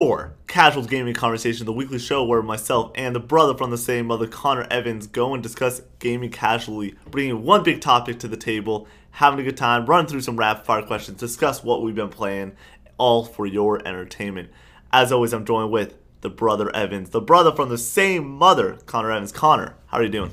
for 0.00 0.32
Casual 0.46 0.84
Gaming 0.84 1.14
Conversation, 1.14 1.66
the 1.66 1.72
weekly 1.72 1.98
show 1.98 2.22
where 2.24 2.40
myself 2.40 2.92
and 2.94 3.16
the 3.16 3.20
brother 3.20 3.54
from 3.56 3.70
the 3.72 3.78
same 3.78 4.06
mother, 4.06 4.28
Connor 4.28 4.64
Evans, 4.70 5.08
go 5.08 5.34
and 5.34 5.42
discuss 5.42 5.82
gaming 5.98 6.30
casually, 6.30 6.94
bringing 7.10 7.42
one 7.42 7.64
big 7.64 7.80
topic 7.80 8.20
to 8.20 8.28
the 8.28 8.36
table, 8.36 8.86
having 9.10 9.40
a 9.40 9.42
good 9.42 9.56
time, 9.56 9.86
running 9.86 10.06
through 10.06 10.20
some 10.20 10.36
rapid 10.36 10.64
fire 10.64 10.82
questions, 10.82 11.18
discuss 11.18 11.64
what 11.64 11.82
we've 11.82 11.96
been 11.96 12.10
playing, 12.10 12.52
all 12.96 13.24
for 13.24 13.44
your 13.44 13.84
entertainment. 13.86 14.50
As 14.92 15.10
always, 15.10 15.32
I'm 15.32 15.44
joined 15.44 15.72
with 15.72 15.96
the 16.20 16.30
brother 16.30 16.74
Evans, 16.76 17.10
the 17.10 17.20
brother 17.20 17.50
from 17.50 17.68
the 17.68 17.78
same 17.78 18.28
mother, 18.28 18.78
Connor 18.86 19.10
Evans. 19.10 19.32
Connor, 19.32 19.74
how 19.86 19.98
are 19.98 20.04
you 20.04 20.08
doing? 20.10 20.30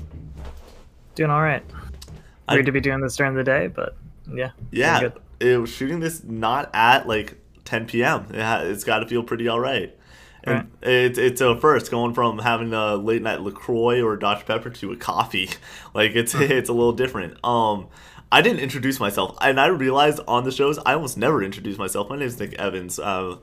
Doing 1.16 1.30
all 1.30 1.42
right. 1.42 1.64
I- 2.48 2.54
Weird 2.54 2.66
to 2.66 2.72
be 2.72 2.80
doing 2.80 3.00
this 3.00 3.16
during 3.16 3.34
the 3.34 3.42
day, 3.42 3.66
but 3.66 3.96
yeah. 4.32 4.50
Yeah, 4.70 5.08
it 5.40 5.60
was 5.60 5.70
shooting 5.70 5.98
this 5.98 6.22
not 6.22 6.70
at 6.72 7.08
like 7.08 7.36
10 7.66 7.86
p.m. 7.86 8.26
It 8.32 8.40
ha- 8.40 8.62
it's 8.62 8.84
got 8.84 9.00
to 9.00 9.06
feel 9.06 9.22
pretty 9.22 9.48
all 9.48 9.60
right. 9.60 9.94
And 10.44 10.68
it's 10.82 11.18
it's 11.18 11.40
a 11.40 11.56
first 11.60 11.90
going 11.90 12.14
from 12.14 12.38
having 12.38 12.72
a 12.72 12.94
late 12.94 13.20
night 13.20 13.40
Lacroix 13.40 14.00
or 14.00 14.16
Dr 14.16 14.44
Pepper 14.44 14.70
to 14.70 14.92
a 14.92 14.96
coffee. 14.96 15.50
Like 15.94 16.14
it's 16.14 16.34
it's 16.34 16.68
a 16.68 16.72
little 16.74 16.92
different. 16.92 17.42
Um, 17.42 17.88
I 18.30 18.42
didn't 18.42 18.60
introduce 18.60 19.00
myself, 19.00 19.36
and 19.40 19.58
I 19.58 19.66
realized 19.68 20.20
on 20.28 20.44
the 20.44 20.50
shows 20.50 20.78
I 20.84 20.92
almost 20.92 21.16
never 21.16 21.42
introduce 21.42 21.78
myself. 21.78 22.10
My 22.10 22.16
name 22.16 22.26
is 22.26 22.38
Nick 22.38 22.52
Evans, 22.54 22.98
uh, 22.98 23.36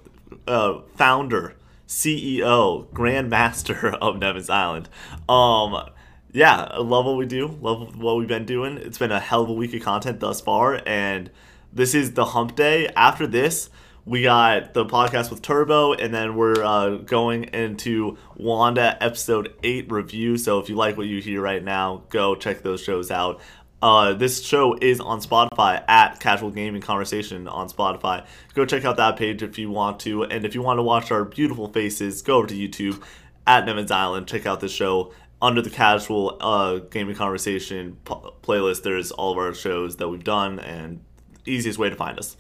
uh, 0.47 0.81
founder, 0.95 1.55
CEO, 1.87 2.91
Grand 2.93 3.29
Master 3.29 3.89
of 4.01 4.15
Nevans 4.17 4.51
Island. 4.51 4.87
Um, 5.27 5.89
yeah, 6.31 6.67
I 6.71 6.79
love 6.79 7.05
what 7.05 7.17
we 7.17 7.25
do. 7.25 7.47
Love 7.47 7.97
what 7.97 8.17
we've 8.17 8.27
been 8.27 8.45
doing. 8.45 8.77
It's 8.77 8.97
been 8.99 9.11
a 9.11 9.19
hell 9.19 9.43
of 9.43 9.49
a 9.49 9.53
week 9.53 9.73
of 9.73 9.81
content 9.81 10.19
thus 10.19 10.41
far, 10.41 10.81
and 10.85 11.31
this 11.71 11.95
is 11.95 12.13
the 12.13 12.25
hump 12.25 12.55
day. 12.55 12.87
After 12.89 13.25
this, 13.25 13.69
we 14.05 14.23
got 14.23 14.73
the 14.73 14.85
podcast 14.85 15.29
with 15.29 15.41
Turbo, 15.41 15.93
and 15.93 16.13
then 16.13 16.35
we're 16.35 16.61
uh, 16.63 16.97
going 16.97 17.45
into 17.45 18.17
Wanda 18.35 19.01
episode 19.01 19.53
eight 19.63 19.89
review. 19.91 20.37
So 20.37 20.59
if 20.59 20.67
you 20.67 20.75
like 20.75 20.97
what 20.97 21.07
you 21.07 21.21
hear 21.21 21.41
right 21.41 21.63
now, 21.63 22.03
go 22.09 22.35
check 22.35 22.63
those 22.63 22.81
shows 22.83 23.11
out. 23.11 23.39
Uh, 23.81 24.13
this 24.13 24.45
show 24.45 24.77
is 24.81 24.99
on 24.99 25.21
Spotify 25.21 25.83
at 25.87 26.19
Casual 26.19 26.51
Gaming 26.51 26.81
Conversation 26.81 27.47
on 27.47 27.69
Spotify. 27.69 28.25
Go 28.53 28.65
check 28.65 28.85
out 28.85 28.97
that 28.97 29.17
page 29.17 29.43
if 29.43 29.57
you 29.57 29.69
want 29.69 29.99
to, 30.01 30.23
and 30.23 30.45
if 30.45 30.53
you 30.55 30.61
want 30.61 30.79
to 30.79 30.83
watch 30.83 31.11
our 31.11 31.23
beautiful 31.23 31.67
faces, 31.67 32.21
go 32.21 32.37
over 32.37 32.47
to 32.47 32.55
YouTube 32.55 33.01
at 33.47 33.65
Nevans 33.65 33.91
Island. 33.91 34.27
Check 34.27 34.45
out 34.45 34.59
the 34.59 34.69
show 34.69 35.13
under 35.41 35.61
the 35.61 35.69
Casual 35.69 36.37
uh, 36.39 36.77
Gaming 36.77 37.15
Conversation 37.15 37.97
p- 38.05 38.13
playlist. 38.41 38.83
There's 38.83 39.11
all 39.11 39.31
of 39.31 39.37
our 39.37 39.53
shows 39.53 39.97
that 39.97 40.07
we've 40.09 40.23
done, 40.23 40.59
and 40.59 41.01
easiest 41.45 41.77
way 41.77 41.89
to 41.89 41.95
find 41.95 42.17
us. 42.17 42.37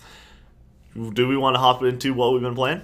Do 0.95 1.27
we 1.27 1.37
want 1.37 1.55
to 1.55 1.59
hop 1.59 1.81
into 1.83 2.13
what 2.13 2.33
we've 2.33 2.41
been 2.41 2.55
playing? 2.55 2.81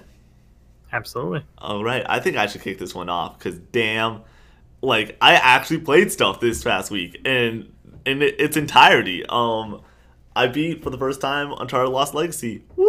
Absolutely. 0.92 1.44
All 1.58 1.84
right, 1.84 2.04
I 2.08 2.18
think 2.20 2.36
I 2.36 2.46
should 2.46 2.62
kick 2.62 2.78
this 2.78 2.94
one 2.94 3.08
off 3.08 3.38
because 3.38 3.58
damn, 3.58 4.22
like 4.82 5.16
I 5.20 5.34
actually 5.34 5.78
played 5.78 6.10
stuff 6.10 6.40
this 6.40 6.64
past 6.64 6.90
week 6.90 7.20
and 7.24 7.72
in 8.04 8.22
its 8.22 8.56
entirety. 8.56 9.24
Um, 9.28 9.82
I 10.34 10.46
beat 10.48 10.82
for 10.82 10.90
the 10.90 10.98
first 10.98 11.20
time 11.20 11.52
Uncharted 11.58 11.92
Lost 11.92 12.14
Legacy. 12.14 12.64
Woo! 12.76 12.86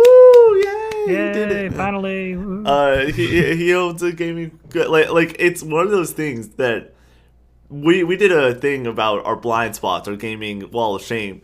Yay! 0.63 0.89
we 1.07 1.13
did 1.13 1.51
it. 1.51 1.73
finally. 1.73 2.35
woo. 2.35 2.63
Uh, 2.65 3.05
he 3.07 3.55
he- 3.55 3.73
owns 3.73 4.01
a 4.01 4.11
gaming 4.11 4.59
like 4.73 5.11
like 5.11 5.35
it's 5.39 5.61
one 5.61 5.85
of 5.85 5.91
those 5.91 6.11
things 6.11 6.49
that 6.55 6.93
we 7.69 8.03
we 8.03 8.17
did 8.17 8.31
a 8.31 8.53
thing 8.55 8.87
about 8.87 9.25
our 9.25 9.35
blind 9.35 9.75
spots, 9.75 10.07
our 10.07 10.15
gaming 10.15 10.71
wall 10.71 10.95
of 10.95 11.03
shame, 11.03 11.41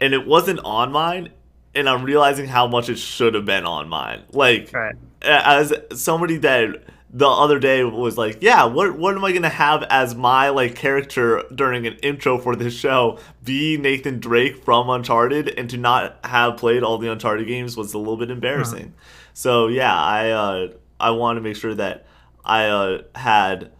and 0.00 0.12
it 0.14 0.26
wasn't 0.26 0.60
on 0.64 0.92
mine, 0.92 1.30
and 1.74 1.88
I'm 1.88 2.04
realizing 2.04 2.46
how 2.46 2.66
much 2.66 2.88
it 2.88 2.98
should 2.98 3.34
have 3.34 3.44
been 3.44 3.64
on 3.64 3.88
mine. 3.88 4.22
Like 4.32 4.72
right. 4.72 4.94
as 5.22 5.72
somebody 5.92 6.38
that 6.38 6.82
the 7.10 7.26
other 7.26 7.58
day 7.58 7.84
was 7.84 8.18
like, 8.18 8.38
yeah, 8.40 8.64
what 8.64 8.98
what 8.98 9.14
am 9.14 9.24
I 9.24 9.32
gonna 9.32 9.48
have 9.48 9.82
as 9.84 10.14
my 10.14 10.50
like 10.50 10.74
character 10.74 11.42
during 11.54 11.86
an 11.86 11.94
intro 12.02 12.38
for 12.38 12.54
this 12.54 12.74
show? 12.74 13.18
Be 13.44 13.76
Nathan 13.78 14.20
Drake 14.20 14.64
from 14.64 14.90
Uncharted, 14.90 15.48
and 15.48 15.70
to 15.70 15.78
not 15.78 16.18
have 16.24 16.58
played 16.58 16.82
all 16.82 16.98
the 16.98 17.10
Uncharted 17.10 17.46
games 17.46 17.76
was 17.76 17.94
a 17.94 17.98
little 17.98 18.16
bit 18.16 18.30
embarrassing. 18.30 18.94
So 19.32 19.68
yeah, 19.68 19.94
I 19.94 20.30
uh, 20.30 20.68
I 21.00 21.10
want 21.12 21.38
to 21.38 21.40
make 21.40 21.56
sure 21.56 21.74
that 21.74 22.06
I 22.44 22.66
uh, 22.66 23.02
had 23.14 23.70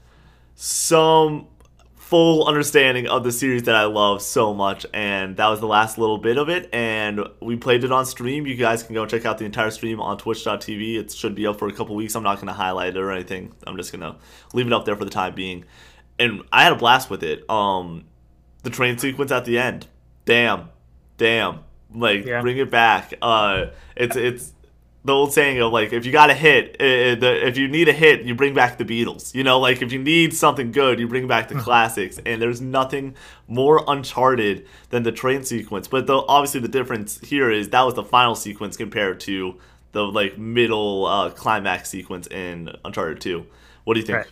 some 0.54 1.48
full 2.08 2.46
understanding 2.46 3.06
of 3.06 3.22
the 3.22 3.30
series 3.30 3.64
that 3.64 3.74
I 3.74 3.84
love 3.84 4.22
so 4.22 4.54
much, 4.54 4.86
and 4.94 5.36
that 5.36 5.46
was 5.48 5.60
the 5.60 5.66
last 5.66 5.98
little 5.98 6.16
bit 6.16 6.38
of 6.38 6.48
it. 6.48 6.70
And 6.72 7.20
we 7.41 7.56
played 7.56 7.84
it 7.84 7.92
on 7.92 8.06
stream. 8.06 8.46
You 8.46 8.56
guys 8.56 8.82
can 8.82 8.94
go 8.94 9.04
check 9.04 9.26
out 9.26 9.36
the 9.36 9.44
entire 9.44 9.70
stream 9.70 10.00
on 10.00 10.16
Twitch.tv. 10.16 10.96
It 10.98 11.12
should 11.12 11.34
be 11.34 11.46
up 11.46 11.58
for 11.58 11.69
a 11.69 11.72
couple 11.72 11.94
weeks. 11.94 12.14
I'm 12.14 12.22
not 12.22 12.36
going 12.36 12.46
to 12.46 12.54
highlight 12.54 12.96
it 12.96 12.98
or 12.98 13.12
anything. 13.12 13.52
I'm 13.66 13.76
just 13.76 13.92
going 13.92 14.00
to 14.00 14.16
leave 14.54 14.66
it 14.66 14.72
up 14.72 14.86
there 14.86 14.96
for 14.96 15.04
the 15.04 15.10
time 15.10 15.34
being. 15.34 15.66
And 16.19 16.42
I 16.50 16.62
had 16.64 16.72
a 16.72 16.76
blast 16.76 17.10
with 17.10 17.22
it. 17.22 17.48
Um, 17.50 18.04
the 18.62 18.70
train 18.70 18.96
sequence 18.96 19.30
at 19.30 19.44
the 19.44 19.58
end, 19.58 19.86
damn, 20.25 20.70
damn, 21.19 21.60
like 21.94 22.25
Yeah. 22.25 22.40
bring 22.40 22.56
it 22.56 22.70
back. 22.70 23.12
Uh, 23.20 23.66
it's 23.96 24.16
it's 24.16 24.52
the 25.04 25.12
old 25.12 25.32
saying 25.32 25.60
of 25.60 25.72
like 25.72 25.92
if 25.92 26.04
you 26.04 26.12
got 26.12 26.28
a 26.28 26.34
hit 26.34 26.76
uh, 26.81 27.26
if 27.26 27.56
you 27.56 27.69
need 27.69 27.88
a 27.88 27.92
hit 27.92 28.22
you 28.22 28.34
bring 28.34 28.53
back 28.53 28.78
the 28.78 28.84
beatles 28.84 29.34
you 29.34 29.44
know 29.44 29.59
like 29.59 29.81
if 29.81 29.92
you 29.92 29.98
need 29.98 30.34
something 30.34 30.72
good 30.72 30.98
you 30.98 31.06
bring 31.06 31.26
back 31.26 31.48
the 31.48 31.54
classics 31.54 32.19
and 32.26 32.42
there's 32.42 32.60
nothing 32.60 33.14
more 33.47 33.84
uncharted 33.87 34.66
than 34.91 35.04
the 35.04 35.12
train 35.12 35.42
sequence 35.44 35.88
but 35.88 36.06
the, 36.06 36.14
obviously 36.14 36.60
the 36.60 36.69
difference 36.69 37.19
here 37.20 37.50
is 37.50 37.69
that 37.70 37.82
was 37.82 37.94
the 37.94 38.04
final 38.04 38.34
sequence 38.34 38.76
compared 38.76 39.20
to 39.20 39.56
the 39.92 40.03
like 40.03 40.37
middle 40.37 41.06
uh, 41.06 41.31
climax 41.31 41.88
sequence 41.88 42.26
in 42.26 42.70
uncharted 42.84 43.20
2 43.20 43.47
what 43.84 43.94
do 43.94 44.00
you 44.00 44.06
think 44.06 44.19
Right. 44.19 44.26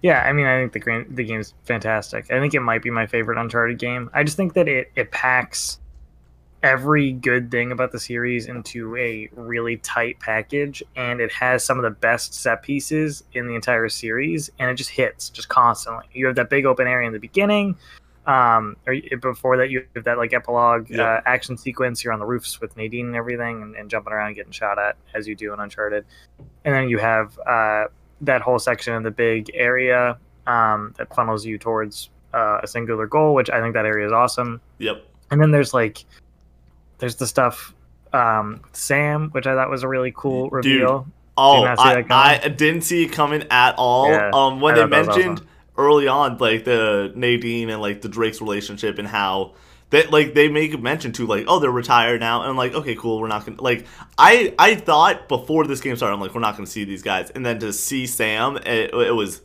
Yeah, 0.00 0.22
I 0.22 0.32
mean, 0.32 0.46
I 0.46 0.68
think 0.68 0.84
the 0.84 1.06
the 1.10 1.24
game's 1.24 1.54
fantastic. 1.64 2.30
I 2.30 2.38
think 2.38 2.54
it 2.54 2.60
might 2.60 2.82
be 2.82 2.90
my 2.90 3.06
favorite 3.06 3.36
Uncharted 3.36 3.80
game. 3.80 4.10
I 4.14 4.22
just 4.22 4.36
think 4.36 4.54
that 4.54 4.68
it 4.68 4.92
it 4.94 5.10
packs 5.10 5.80
every 6.62 7.12
good 7.12 7.50
thing 7.50 7.70
about 7.72 7.92
the 7.92 8.00
series 8.00 8.46
into 8.46 8.96
a 8.96 9.28
really 9.34 9.76
tight 9.78 10.18
package, 10.20 10.82
and 10.96 11.20
it 11.20 11.30
has 11.32 11.64
some 11.64 11.78
of 11.78 11.84
the 11.84 11.90
best 11.90 12.34
set 12.34 12.62
pieces 12.62 13.22
in 13.32 13.46
the 13.46 13.54
entire 13.54 13.88
series, 13.88 14.50
and 14.58 14.70
it 14.70 14.74
just 14.74 14.90
hits 14.90 15.30
just 15.30 15.48
constantly. 15.48 16.04
You 16.12 16.26
have 16.26 16.36
that 16.36 16.50
big 16.50 16.66
open 16.66 16.86
area 16.86 17.06
in 17.06 17.12
the 17.12 17.20
beginning. 17.20 17.76
Um, 18.26 18.76
or 18.86 18.94
before 19.22 19.56
that, 19.56 19.70
you 19.70 19.86
have 19.94 20.04
that 20.04 20.18
like 20.18 20.34
epilogue 20.34 20.90
Yeah. 20.90 21.02
uh, 21.02 21.20
action 21.24 21.56
sequence. 21.56 22.04
You're 22.04 22.12
on 22.12 22.18
the 22.18 22.26
roofs 22.26 22.60
with 22.60 22.76
Nadine 22.76 23.06
and 23.06 23.16
everything, 23.16 23.62
and, 23.62 23.74
and 23.74 23.88
jumping 23.88 24.12
around, 24.12 24.26
and 24.26 24.36
getting 24.36 24.52
shot 24.52 24.78
at 24.78 24.96
as 25.14 25.26
you 25.26 25.34
do 25.34 25.54
in 25.54 25.60
Uncharted. 25.60 26.04
And 26.64 26.74
then 26.74 26.88
you 26.90 26.98
have 26.98 27.38
uh, 27.46 27.84
that 28.20 28.42
whole 28.42 28.58
section 28.58 28.92
of 28.94 29.02
the 29.02 29.10
big 29.10 29.50
area 29.54 30.18
um, 30.46 30.92
that 30.98 31.14
funnels 31.14 31.46
you 31.46 31.56
towards 31.56 32.10
uh, 32.34 32.58
a 32.62 32.66
singular 32.66 33.06
goal, 33.06 33.32
which 33.34 33.48
I 33.48 33.60
think 33.62 33.72
that 33.74 33.86
area 33.86 34.06
is 34.06 34.12
awesome. 34.12 34.60
yep 34.78 35.02
And 35.30 35.40
then 35.40 35.50
there's 35.50 35.72
like, 35.72 36.04
there's 36.98 37.16
the 37.16 37.26
stuff 37.26 37.74
um, 38.12 38.60
Sam, 38.72 39.30
which 39.30 39.46
I 39.46 39.54
thought 39.54 39.70
was 39.70 39.82
a 39.82 39.88
really 39.88 40.12
cool 40.14 40.50
reveal. 40.50 41.06
Oh, 41.36 41.64
not 41.64 41.78
see 41.78 42.04
I. 42.10 42.40
I 42.42 42.48
didn't 42.48 42.82
see 42.82 43.04
it 43.04 43.12
coming 43.12 43.44
at 43.50 43.74
all. 43.78 44.10
Yeah, 44.10 44.30
um, 44.32 44.60
when 44.60 44.74
I 44.74 44.76
they 44.76 44.80
thought 44.82 44.90
that 44.90 44.98
was 44.98 45.16
mentioned 45.16 45.38
awesome. 45.38 45.48
early 45.76 46.08
on, 46.08 46.38
like 46.38 46.64
the 46.64 47.12
Nadine 47.14 47.70
and 47.70 47.80
like 47.80 48.00
the 48.00 48.08
Drake's 48.08 48.40
relationship 48.40 48.98
and 48.98 49.06
how 49.06 49.54
that 49.90 50.10
like 50.10 50.34
they 50.34 50.48
make 50.48 50.74
a 50.74 50.78
mention 50.78 51.12
to 51.12 51.26
like, 51.26 51.44
oh, 51.46 51.60
they're 51.60 51.70
retired 51.70 52.20
now, 52.20 52.40
and 52.42 52.50
I'm 52.50 52.56
like, 52.56 52.74
okay, 52.74 52.94
cool, 52.96 53.20
we're 53.20 53.28
not 53.28 53.46
gonna 53.46 53.62
like. 53.62 53.86
I 54.16 54.54
I 54.58 54.74
thought 54.74 55.28
before 55.28 55.64
this 55.66 55.80
game 55.80 55.94
started, 55.96 56.14
I'm 56.14 56.20
like, 56.20 56.34
we're 56.34 56.40
not 56.40 56.56
gonna 56.56 56.66
see 56.66 56.84
these 56.84 57.02
guys, 57.02 57.30
and 57.30 57.46
then 57.46 57.58
to 57.60 57.72
see 57.72 58.06
Sam, 58.06 58.56
it, 58.56 58.92
it 58.92 59.14
was. 59.14 59.42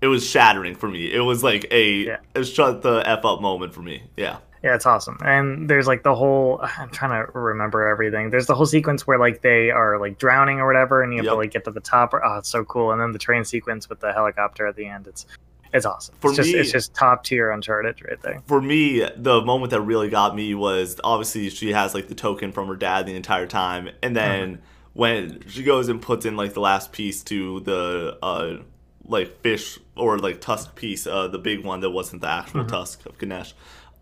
It 0.00 0.08
was 0.08 0.28
shattering 0.28 0.74
for 0.74 0.86
me. 0.86 1.10
It 1.10 1.20
was 1.20 1.42
like 1.42 1.66
a, 1.70 1.90
Yeah. 2.04 2.16
a 2.34 2.44
shut 2.44 2.82
the 2.82 3.02
f 3.08 3.24
up 3.24 3.40
moment 3.40 3.72
for 3.72 3.80
me. 3.80 4.02
Yeah, 4.18 4.36
Yeah, 4.64 4.74
it's 4.74 4.86
awesome. 4.86 5.18
And 5.22 5.68
there's 5.68 5.86
like 5.86 6.02
the 6.04 6.14
whole 6.14 6.58
I'm 6.78 6.88
trying 6.90 7.10
to 7.26 7.30
remember 7.38 7.86
everything. 7.86 8.30
There's 8.30 8.46
the 8.46 8.54
whole 8.54 8.64
sequence 8.66 9.06
where 9.06 9.18
like 9.18 9.42
they 9.42 9.70
are 9.70 9.98
like 10.00 10.18
drowning 10.18 10.58
or 10.58 10.66
whatever 10.66 11.02
and 11.02 11.12
you 11.12 11.18
have 11.18 11.26
Yep. 11.26 11.32
to 11.32 11.36
like 11.36 11.50
get 11.52 11.64
to 11.66 11.70
the 11.70 11.80
top 11.80 12.14
or 12.14 12.24
oh 12.24 12.38
it's 12.38 12.48
so 12.48 12.64
cool. 12.64 12.90
And 12.90 13.00
then 13.00 13.12
the 13.12 13.18
train 13.18 13.44
sequence 13.44 13.88
with 13.90 14.00
the 14.00 14.12
helicopter 14.12 14.66
at 14.66 14.74
the 14.74 14.86
end. 14.86 15.06
It's 15.06 15.26
it's 15.74 15.84
awesome. 15.84 16.14
For 16.20 16.28
it's 16.28 16.36
just 16.38 16.52
me- 16.52 16.58
it's 16.60 16.72
just 16.72 16.94
top 16.94 17.24
tier 17.24 17.50
Uncharted 17.50 18.00
right 18.08 18.20
there. 18.22 18.42
for 18.46 18.62
me, 18.62 19.06
the 19.16 19.42
moment 19.42 19.70
that 19.72 19.80
really 19.82 20.08
got 20.08 20.34
me 20.34 20.54
was 20.54 20.98
obviously 21.04 21.50
she 21.50 21.72
has 21.72 21.94
like 21.94 22.08
the 22.08 22.14
token 22.14 22.50
from 22.52 22.66
her 22.68 22.76
dad 22.76 23.04
the 23.06 23.16
entire 23.16 23.46
time, 23.46 23.90
and 24.02 24.16
then 24.16 24.60
when 24.94 25.42
she 25.48 25.62
goes 25.64 25.88
and 25.88 26.00
puts 26.00 26.24
in 26.24 26.36
like 26.36 26.54
the 26.54 26.60
last 26.60 26.92
piece 26.92 27.22
to 27.24 27.58
the 27.60 28.16
uh 28.22 28.58
like 29.04 29.40
fish 29.42 29.78
or 29.96 30.16
like 30.16 30.40
tusk 30.40 30.74
piece, 30.76 31.06
uh 31.06 31.26
the 31.28 31.38
big 31.38 31.64
one 31.64 31.80
that 31.80 31.90
wasn't 31.90 32.22
the 32.22 32.28
actual 32.28 32.64
tusk 32.64 33.04
of 33.04 33.18
Ganesh, 33.18 33.52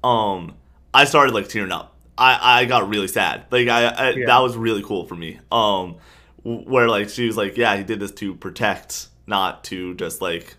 um, 0.04 0.54
I 0.94 1.04
started 1.04 1.34
like 1.34 1.48
tearing 1.48 1.72
up. 1.72 1.96
I 2.18 2.60
I 2.60 2.64
got 2.66 2.88
really 2.88 3.08
sad. 3.08 3.44
Like 3.50 3.68
I, 3.68 3.84
I 3.86 4.10
Yeah. 4.10 4.26
that 4.26 4.38
was 4.40 4.56
really 4.56 4.82
cool 4.82 5.06
for 5.06 5.14
me. 5.14 5.38
Um, 5.50 5.96
where 6.44 6.88
like 6.88 7.08
she 7.08 7.26
was 7.26 7.36
like, 7.36 7.56
yeah, 7.56 7.76
he 7.76 7.84
did 7.84 8.00
this 8.00 8.10
to 8.12 8.34
protect, 8.34 9.08
not 9.26 9.64
to 9.64 9.94
just 9.94 10.20
like 10.20 10.56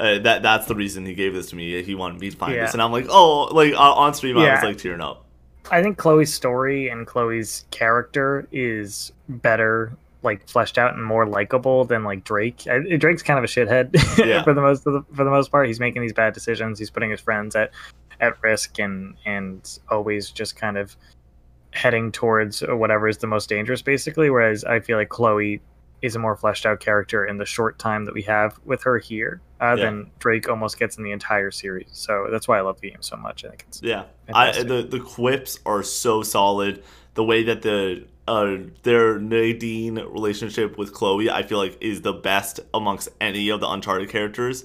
uh, 0.00 0.18
that 0.20 0.42
that's 0.42 0.66
the 0.66 0.74
reason 0.74 1.06
he 1.06 1.14
gave 1.14 1.34
this 1.34 1.50
to 1.50 1.56
me. 1.56 1.82
He 1.82 1.94
wanted 1.94 2.20
me 2.20 2.30
to 2.30 2.36
find 2.36 2.54
Yeah. 2.54 2.62
this, 2.64 2.72
and 2.72 2.82
I'm 2.82 2.90
like, 2.92 3.06
oh, 3.08 3.44
like 3.52 3.74
on 3.76 4.14
stream, 4.14 4.36
I 4.38 4.52
was 4.54 4.62
like 4.64 4.78
tearing 4.78 5.00
up. 5.00 5.24
I 5.70 5.80
think 5.82 5.96
Chloe's 5.96 6.34
story 6.34 6.88
and 6.88 7.06
Chloe's 7.06 7.64
character 7.70 8.48
is 8.50 9.12
better 9.28 9.92
like 10.22 10.48
fleshed 10.48 10.78
out 10.78 10.94
and 10.94 11.04
more 11.04 11.26
likable 11.26 11.84
than 11.84 12.04
like 12.04 12.24
Drake. 12.24 12.64
I, 12.68 12.96
Drake's 12.96 13.22
kind 13.22 13.38
of 13.38 13.44
a 13.44 13.48
shithead 13.48 13.90
Yeah. 14.26 14.42
for 14.44 14.54
the 14.54 14.60
most 14.60 14.86
of 14.86 14.92
the, 14.92 15.02
for 15.14 15.24
the 15.24 15.30
most 15.30 15.50
part. 15.50 15.66
He's 15.66 15.80
making 15.80 16.02
these 16.02 16.12
bad 16.12 16.32
decisions. 16.34 16.78
He's 16.78 16.90
putting 16.90 17.10
his 17.10 17.20
friends 17.20 17.56
at 17.56 17.70
at 18.20 18.40
risk 18.42 18.78
and 18.78 19.14
and 19.26 19.78
always 19.90 20.30
just 20.30 20.54
kind 20.56 20.78
of 20.78 20.96
heading 21.72 22.12
towards 22.12 22.60
whatever 22.60 23.08
is 23.08 23.18
the 23.18 23.26
most 23.26 23.48
dangerous, 23.48 23.82
basically. 23.82 24.30
Whereas 24.30 24.64
I 24.64 24.80
feel 24.80 24.98
like 24.98 25.08
Chloe 25.08 25.60
is 26.02 26.16
a 26.16 26.18
more 26.18 26.36
fleshed 26.36 26.66
out 26.66 26.80
character 26.80 27.24
in 27.24 27.38
the 27.38 27.46
short 27.46 27.78
time 27.78 28.04
that 28.04 28.12
we 28.14 28.22
have 28.22 28.58
with 28.64 28.82
her 28.82 28.98
here 28.98 29.40
uh, 29.60 29.76
Yeah. 29.78 29.84
than 29.84 30.10
Drake 30.18 30.48
almost 30.48 30.78
gets 30.78 30.98
in 30.98 31.04
the 31.04 31.12
entire 31.12 31.50
series. 31.52 31.88
So 31.92 32.26
that's 32.30 32.46
why 32.48 32.58
I 32.58 32.60
love 32.60 32.80
the 32.80 32.90
game 32.90 33.00
so 33.02 33.16
much. 33.16 33.44
I 33.44 33.48
think 33.50 33.64
it's 33.68 33.80
Yeah, 33.82 34.04
I, 34.34 34.62
the 34.62 34.82
the 34.82 35.00
quips 35.00 35.58
are 35.64 35.82
so 35.82 36.22
solid. 36.22 36.82
The 37.14 37.24
way 37.24 37.42
that 37.44 37.62
the 37.62 38.06
uh 38.32 38.56
their 38.82 39.18
Nadine 39.18 39.96
relationship 39.96 40.78
with 40.78 40.92
Chloe, 40.92 41.30
I 41.30 41.42
feel 41.42 41.58
like, 41.58 41.76
is 41.80 42.00
the 42.00 42.14
best 42.14 42.60
amongst 42.72 43.10
any 43.20 43.50
of 43.50 43.60
the 43.60 43.68
Uncharted 43.68 44.08
characters. 44.08 44.64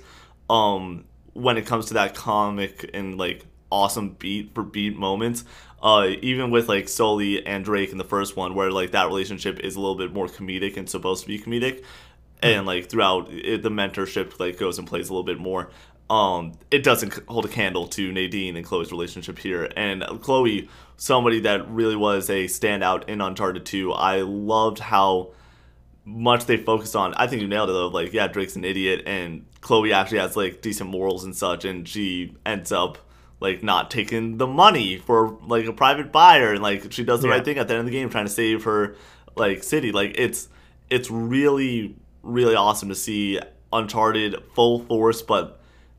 Um, 0.49 1.05
when 1.33 1.57
it 1.57 1.65
comes 1.65 1.87
to 1.87 1.95
that 1.95 2.15
comic 2.15 2.89
and 2.93 3.17
like 3.17 3.45
awesome 3.69 4.11
beat 4.11 4.55
for 4.55 4.63
beat 4.63 4.97
moments. 4.97 5.43
Uh, 5.83 6.13
even 6.21 6.49
with 6.49 6.67
like 6.67 6.87
Sully 6.89 7.45
and 7.45 7.63
Drake 7.63 7.91
in 7.91 7.97
the 7.97 8.03
first 8.03 8.35
one, 8.35 8.55
where 8.55 8.71
like 8.71 8.91
that 8.91 9.07
relationship 9.07 9.59
is 9.59 9.75
a 9.75 9.79
little 9.79 9.95
bit 9.95 10.11
more 10.11 10.27
comedic 10.27 10.77
and 10.77 10.89
supposed 10.89 11.23
to 11.23 11.27
be 11.27 11.37
comedic, 11.37 11.83
and 12.41 12.65
like 12.65 12.89
throughout 12.89 13.27
it, 13.31 13.61
the 13.61 13.69
mentorship 13.69 14.39
like 14.39 14.57
goes 14.57 14.79
and 14.79 14.87
plays 14.87 15.09
a 15.09 15.13
little 15.13 15.23
bit 15.23 15.39
more 15.39 15.69
um 16.09 16.53
it 16.71 16.83
doesn't 16.83 17.13
hold 17.27 17.43
a 17.43 17.49
candle 17.49 17.85
to 17.85 18.11
nadine 18.13 18.55
and 18.55 18.65
chloe's 18.65 18.91
relationship 18.91 19.37
here 19.37 19.69
and 19.75 20.03
chloe 20.21 20.69
somebody 20.97 21.39
that 21.41 21.69
really 21.69 21.95
was 21.95 22.29
a 22.29 22.45
standout 22.45 23.07
in 23.07 23.21
uncharted 23.21 23.65
2 23.65 23.93
i 23.93 24.21
loved 24.21 24.79
how 24.79 25.29
much 26.05 26.45
they 26.45 26.57
focused 26.57 26.95
on 26.95 27.13
i 27.15 27.27
think 27.27 27.41
you 27.41 27.47
nailed 27.47 27.69
it 27.69 27.73
though 27.73 27.87
like 27.87 28.13
yeah 28.13 28.27
drake's 28.27 28.55
an 28.55 28.63
idiot 28.65 29.03
and 29.05 29.45
chloe 29.61 29.93
actually 29.93 30.17
has 30.19 30.35
like 30.35 30.61
decent 30.61 30.89
morals 30.89 31.23
and 31.23 31.35
such 31.35 31.65
and 31.65 31.87
she 31.87 32.35
ends 32.45 32.71
up 32.71 32.97
like 33.39 33.61
not 33.61 33.91
taking 33.91 34.37
the 34.37 34.47
money 34.47 34.97
for 34.97 35.37
like 35.45 35.65
a 35.65 35.73
private 35.73 36.11
buyer 36.11 36.53
and 36.53 36.63
like 36.63 36.91
she 36.91 37.03
does 37.03 37.21
the 37.21 37.27
Yeah. 37.27 37.35
right 37.35 37.45
thing 37.45 37.57
at 37.57 37.67
the 37.67 37.73
end 37.75 37.81
of 37.81 37.85
the 37.85 37.91
game 37.91 38.09
trying 38.09 38.25
to 38.25 38.31
save 38.31 38.63
her 38.63 38.95
like 39.35 39.63
city 39.63 39.91
like 39.91 40.15
it's 40.17 40.49
it's 40.89 41.11
really 41.11 41.95
really 42.23 42.55
awesome 42.55 42.89
to 42.89 42.95
see 42.95 43.39
uncharted 43.71 44.35
full 44.55 44.79
force 44.85 45.21
but 45.21 45.56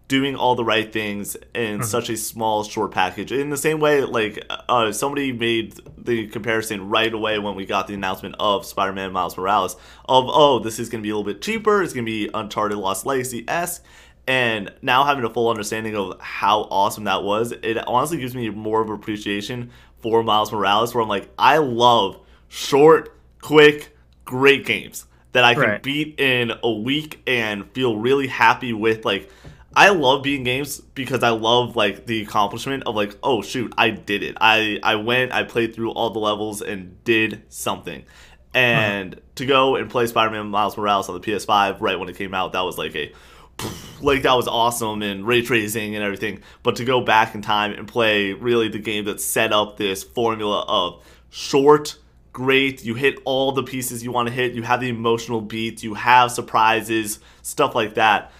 doing 0.09 0.35
all 0.35 0.55
the 0.55 0.65
right 0.65 0.91
things 0.93 1.37
in 1.55 1.83
such 1.83 2.09
a 2.09 2.17
small 2.17 2.65
short 2.65 2.91
package 2.91 3.31
in 3.31 3.51
the 3.51 3.57
same 3.59 3.79
way 3.79 4.01
like 4.03 4.43
uh, 4.69 4.91
somebody 4.91 5.33
made 5.33 5.75
the 5.99 6.27
comparison 6.29 6.89
right 6.89 7.13
away 7.13 7.39
when 7.39 7.55
we 7.55 7.67
got 7.67 7.87
the 7.87 7.93
announcement 7.95 8.35
of 8.41 8.65
spider-man 8.65 9.13
miles 9.13 9.37
morales 9.37 9.75
of 10.09 10.25
oh 10.29 10.59
this 10.61 10.79
is 10.79 10.89
going 10.89 11.03
to 11.03 11.07
be 11.07 11.11
a 11.11 11.17
little 11.17 11.31
bit 11.31 11.43
cheaper 11.43 11.83
it's 11.83 11.93
going 11.93 12.07
to 12.07 12.11
be 12.11 12.31
uncharted 12.33 12.79
lost 12.79 13.05
legacy-esque 13.05 13.85
and 14.27 14.73
now 14.83 15.05
having 15.05 15.25
a 15.25 15.31
full 15.31 15.51
understanding 15.51 15.95
of 15.95 16.19
how 16.21 16.63
awesome 16.71 17.05
that 17.05 17.23
was 17.23 17.53
it 17.63 17.77
honestly 17.87 18.17
gives 18.17 18.35
me 18.35 18.49
more 18.49 18.81
of 18.81 18.89
appreciation 18.89 19.71
for 20.01 20.23
miles 20.23 20.51
morales 20.53 20.95
where 20.95 21.03
i'm 21.03 21.09
like 21.09 21.29
i 21.39 21.59
love 21.59 22.19
short 22.49 23.15
quick 23.43 23.95
great 24.25 24.65
games 24.65 25.05
that 25.33 25.45
i 25.45 25.53
can 25.53 25.63
Right. 25.63 25.83
beat 25.83 26.19
in 26.19 26.53
a 26.63 26.71
week 26.73 27.21
and 27.27 27.71
feel 27.73 27.99
really 27.99 28.27
happy 28.27 28.73
with 28.73 29.05
like 29.05 29.31
I 29.79 29.91
love 29.91 30.25
beating 30.25 30.43
games 30.43 30.81
because 30.81 31.23
I 31.23 31.29
love 31.29 31.77
like 31.77 32.05
the 32.05 32.21
accomplishment 32.21 32.83
of 32.85 32.97
like, 32.97 33.17
oh 33.23 33.43
shoot, 33.43 33.73
I 33.79 33.91
did 33.91 34.25
it. 34.25 34.37
I 34.41 34.81
I 34.83 34.97
went, 34.97 35.31
I 35.31 35.45
played 35.45 35.73
through 35.73 35.93
all 35.93 36.11
the 36.11 36.19
levels 36.19 36.63
and 36.63 37.03
did 37.05 37.45
something. 37.49 38.05
And 38.53 39.15
uh-huh. 39.15 39.23
to 39.37 39.47
go 39.47 39.77
and 39.77 39.89
play 39.89 40.09
Spider-Man 40.09 40.49
Miles 40.49 40.77
Morales 40.77 41.09
on 41.09 41.15
the 41.15 41.21
PS5 41.21 41.77
right 41.81 41.97
when 41.97 42.09
it 42.09 42.17
came 42.17 42.35
out, 42.35 42.55
that 42.55 42.63
was 42.63 42.77
like 42.77 42.97
a 42.97 43.13
like 44.03 44.23
that 44.23 44.33
was 44.33 44.49
awesome 44.49 45.01
and 45.01 45.25
ray 45.25 45.43
tracing 45.43 45.95
and 45.95 46.03
everything. 46.03 46.43
But 46.65 46.75
to 46.77 46.85
go 46.85 47.01
back 47.01 47.37
in 47.37 47.43
time 47.43 47.73
and 47.73 47.87
play 47.87 48.33
really 48.33 48.69
the 48.69 48.81
game 48.81 49.05
that 49.05 49.21
set 49.21 49.53
up 49.53 49.77
this 49.77 50.03
formula 50.03 50.65
of 50.67 51.05
short, 51.31 51.99
great, 52.33 52.85
you 52.85 52.95
hit 52.95 53.21
all 53.25 53.53
the 53.53 53.63
pieces 53.63 54.03
you 54.03 54.11
want 54.11 54.27
to 54.27 54.35
hit, 54.35 54.55
you 54.55 54.65
have 54.65 54.81
the 54.81 54.89
emotional 54.89 55.41
beats, 55.41 55.85
you 55.85 55.95
have 55.95 56.33
surprises, 56.33 57.21
stuff 57.43 57.77
like 57.77 57.95
that 57.95 58.33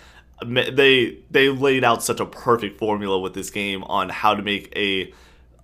they 0.45 1.19
they 1.31 1.49
laid 1.49 1.85
out 1.85 2.03
such 2.03 2.21
a 2.21 2.27
perfect 2.27 2.79
formula 2.79 3.19
with 3.19 3.35
this 3.35 3.51
game 3.51 3.83
on 3.85 4.09
how 4.09 4.35
to 4.35 4.43
make 4.43 4.73
a 4.77 5.13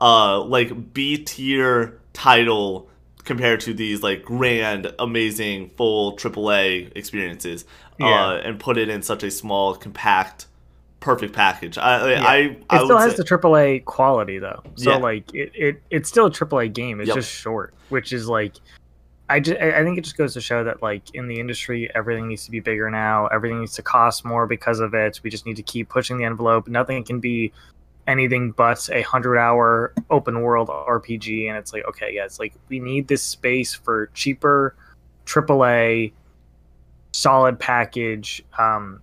uh 0.01 0.41
like 0.43 0.93
B 0.93 1.19
tier 1.19 2.01
title 2.13 2.89
compared 3.25 3.61
to 3.61 3.73
these 3.73 4.03
like 4.03 4.23
grand, 4.25 4.93
amazing, 4.99 5.71
full 5.77 6.15
AAA 6.17 6.93
experiences, 6.95 7.65
uh, 8.01 8.35
and 8.45 8.61
put 8.61 8.77
it 8.77 8.91
in 8.91 9.01
such 9.01 9.23
a 9.23 9.31
small, 9.31 9.75
compact, 9.75 10.47
perfect 11.01 11.33
package. 11.33 11.79
I 11.79 12.11
Yeah. 12.11 12.25
I, 12.27 12.37
It 12.37 12.85
still 12.85 12.99
has 12.99 13.13
say- 13.13 13.17
the 13.19 13.25
AAA 13.25 13.85
quality 13.87 14.39
though, 14.39 14.63
so 14.75 14.91
Yeah. 14.91 14.97
like 14.99 15.33
it, 15.35 15.53
it 15.55 15.83
it's 15.91 16.09
still 16.09 16.27
a 16.27 16.31
AAA 16.31 16.69
game. 16.69 17.01
It's 17.01 17.09
Yep. 17.09 17.17
just 17.17 17.31
short, 17.33 17.73
which 17.89 18.13
is 18.13 18.29
like, 18.29 18.55
I 19.29 19.41
just 19.41 19.59
I 19.59 19.83
think 19.83 19.97
it 19.97 20.03
just 20.03 20.17
goes 20.17 20.35
to 20.35 20.41
show 20.41 20.65
that 20.65 20.83
like 20.83 21.15
in 21.15 21.29
the 21.29 21.41
industry, 21.41 21.91
everything 21.95 22.29
needs 22.29 22.45
to 22.45 22.51
be 22.51 22.61
bigger 22.61 22.91
now. 22.91 23.27
Everything 23.29 23.61
needs 23.61 23.75
to 23.75 23.83
cost 23.83 24.25
more 24.25 24.47
because 24.47 24.81
of 24.81 24.93
it. 24.95 25.21
We 25.23 25.31
just 25.31 25.47
need 25.47 25.57
to 25.57 25.63
keep 25.63 25.89
pushing 25.89 26.19
the 26.19 26.25
envelope. 26.25 26.69
Nothing 26.69 27.03
can 27.05 27.21
be 27.21 27.53
anything 28.07 28.51
but 28.51 28.87
a 28.91 29.01
hundred 29.03 29.39
hour 29.39 29.95
open 30.11 30.43
world 30.43 30.69
RPG. 30.69 31.49
And 31.49 31.57
it's 31.57 31.73
like 31.73 31.87
okay, 31.87 32.15
yeah, 32.15 32.25
it's 32.25 32.39
like 32.39 32.53
we 32.69 32.79
need 32.81 33.09
this 33.09 33.23
space 33.23 33.73
for 33.73 34.09
cheaper 34.09 34.77
AAA 35.25 36.13
solid 37.13 37.59
package 37.59 38.45
um, 38.59 39.01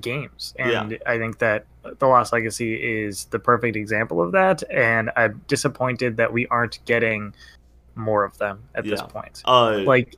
games, 0.00 0.54
and 0.56 0.98
I 1.06 1.18
think 1.18 1.38
that 1.38 1.66
the 1.98 2.06
Lost 2.06 2.32
Legacy 2.32 2.74
is 2.74 3.26
the 3.26 3.38
perfect 3.38 3.76
example 3.76 4.22
of 4.22 4.32
that. 4.32 4.62
And 4.70 5.10
I'm 5.16 5.42
disappointed 5.48 6.16
that 6.16 6.32
we 6.32 6.46
aren't 6.46 6.82
getting 6.84 7.34
more 7.94 8.24
of 8.24 8.36
them 8.38 8.64
at 8.74 8.84
this 8.84 9.00
point. 9.02 9.42
uh, 9.44 9.78
Like, 9.86 10.16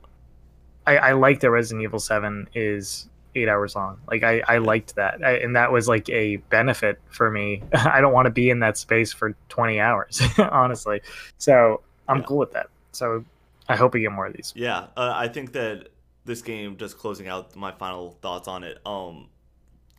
I, 0.85 0.97
I 0.97 1.11
like 1.13 1.39
that 1.41 1.51
Resident 1.51 1.83
Evil 1.83 1.99
Seven 1.99 2.47
is 2.55 3.09
eight 3.35 3.47
hours 3.49 3.75
long. 3.75 3.99
Like, 4.09 4.23
I, 4.23 4.41
I 4.47 4.57
liked 4.57 4.95
that, 4.95 5.23
I, 5.23 5.33
and 5.37 5.55
that 5.55 5.71
was 5.71 5.87
like 5.87 6.09
a 6.09 6.37
benefit 6.37 6.99
for 7.09 7.29
me. 7.29 7.61
I 7.73 8.01
don't 8.01 8.13
want 8.13 8.25
to 8.25 8.31
be 8.31 8.49
in 8.49 8.59
that 8.61 8.77
space 8.77 9.11
for 9.13 9.35
20 9.49 9.79
hours, 9.79 10.21
honestly. 10.39 11.01
So 11.37 11.81
I'm 12.07 12.17
Yeah. 12.17 12.23
cool 12.23 12.37
with 12.37 12.53
that. 12.53 12.67
So 12.93 13.25
I 13.69 13.75
hope 13.75 13.93
we 13.93 13.99
get 14.01 14.11
more 14.11 14.25
of 14.27 14.33
these. 14.33 14.53
Yeah, 14.55 14.87
uh, 14.95 15.13
I 15.15 15.27
think 15.27 15.51
that 15.53 15.89
this 16.25 16.41
game, 16.41 16.77
just 16.77 16.97
closing 16.97 17.27
out 17.27 17.55
my 17.55 17.71
final 17.71 18.17
thoughts 18.21 18.47
on 18.47 18.63
it. 18.63 18.79
Um, 18.85 19.27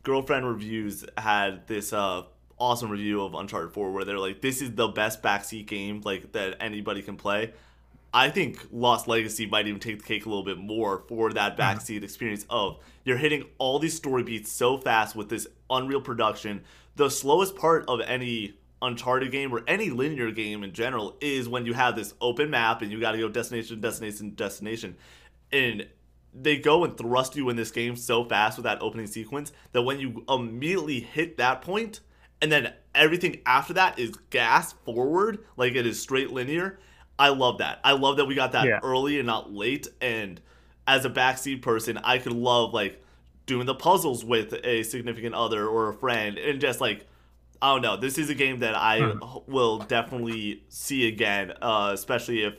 Girlfriend 0.03 0.47
Reviews 0.47 1.05
had 1.17 1.67
this 1.67 1.91
uh 1.93 2.23
awesome 2.57 2.89
review 2.89 3.21
of 3.23 3.33
Uncharted 3.35 3.71
4 3.73 3.91
where 3.91 4.03
they're 4.05 4.19
like, 4.19 4.41
"This 4.41 4.61
is 4.61 4.75
the 4.75 4.87
best 4.87 5.21
backseat 5.23 5.65
game 5.67 6.01
like 6.03 6.31
that 6.33 6.57
anybody 6.59 7.01
can 7.01 7.15
play." 7.15 7.53
I 8.13 8.29
think 8.29 8.67
Lost 8.71 9.07
Legacy 9.07 9.45
might 9.45 9.67
even 9.67 9.79
take 9.79 9.99
the 9.99 10.03
cake 10.03 10.25
a 10.25 10.29
little 10.29 10.43
bit 10.43 10.57
more 10.57 11.03
for 11.07 11.31
that 11.33 11.57
mm-hmm. 11.57 11.61
backseat 11.61 12.03
experience 12.03 12.45
of 12.49 12.79
you're 13.03 13.17
hitting 13.17 13.45
all 13.57 13.79
these 13.79 13.95
story 13.95 14.23
beats 14.23 14.51
so 14.51 14.77
fast 14.77 15.15
with 15.15 15.29
this 15.29 15.47
Unreal 15.69 16.01
production. 16.01 16.63
The 16.95 17.09
slowest 17.09 17.55
part 17.55 17.85
of 17.87 18.01
any 18.01 18.55
Uncharted 18.81 19.31
game 19.31 19.53
or 19.53 19.61
any 19.67 19.89
linear 19.89 20.31
game 20.31 20.63
in 20.63 20.71
general 20.71 21.17
is 21.19 21.49
when 21.49 21.65
you 21.65 21.73
have 21.73 21.95
this 21.95 22.13
open 22.21 22.49
map 22.49 22.81
and 22.81 22.91
you 22.91 22.99
got 22.99 23.11
to 23.11 23.17
go 23.17 23.29
destination, 23.29 23.81
destination, 23.81 24.31
destination. 24.35 24.95
And 25.51 25.87
they 26.33 26.57
go 26.57 26.83
and 26.85 26.97
thrust 26.97 27.35
you 27.35 27.49
in 27.49 27.55
this 27.55 27.71
game 27.71 27.95
so 27.95 28.23
fast 28.23 28.57
with 28.57 28.63
that 28.63 28.81
opening 28.81 29.07
sequence 29.07 29.51
that 29.73 29.81
when 29.81 29.99
you 29.99 30.23
immediately 30.29 30.99
hit 31.01 31.37
that 31.37 31.61
point 31.61 31.99
and 32.41 32.51
then 32.51 32.73
everything 32.95 33.41
after 33.45 33.73
that 33.73 33.99
is 33.99 34.11
gas 34.29 34.73
forward, 34.85 35.39
like 35.57 35.75
it 35.75 35.85
is 35.85 36.01
straight 36.01 36.31
linear. 36.31 36.79
I 37.19 37.29
love 37.29 37.57
that. 37.59 37.79
I 37.83 37.91
love 37.91 38.17
that 38.17 38.25
we 38.25 38.33
got 38.35 38.53
that 38.53 38.65
Yeah. 38.65 38.79
early 38.81 39.19
and 39.19 39.27
not 39.27 39.51
late. 39.51 39.87
And 40.01 40.39
as 40.87 41.05
a 41.05 41.09
backseat 41.09 41.61
person, 41.61 41.97
I 41.97 42.17
could 42.17 42.33
love 42.33 42.73
like 42.73 43.03
doing 43.45 43.65
the 43.65 43.75
puzzles 43.75 44.23
with 44.23 44.53
a 44.63 44.83
significant 44.83 45.35
other 45.35 45.67
or 45.67 45.89
a 45.89 45.93
friend 45.93 46.37
and 46.37 46.61
just 46.61 46.79
like 46.79 47.05
I 47.61 47.73
don't 47.73 47.81
know. 47.81 47.97
This 47.97 48.17
is 48.17 48.29
a 48.29 48.35
game 48.35 48.59
that 48.59 48.73
I 48.73 48.99
Hmm. 49.01 49.19
will 49.51 49.79
definitely 49.79 50.63
see 50.69 51.07
again, 51.09 51.51
uh, 51.61 51.91
especially 51.93 52.43
if 52.43 52.53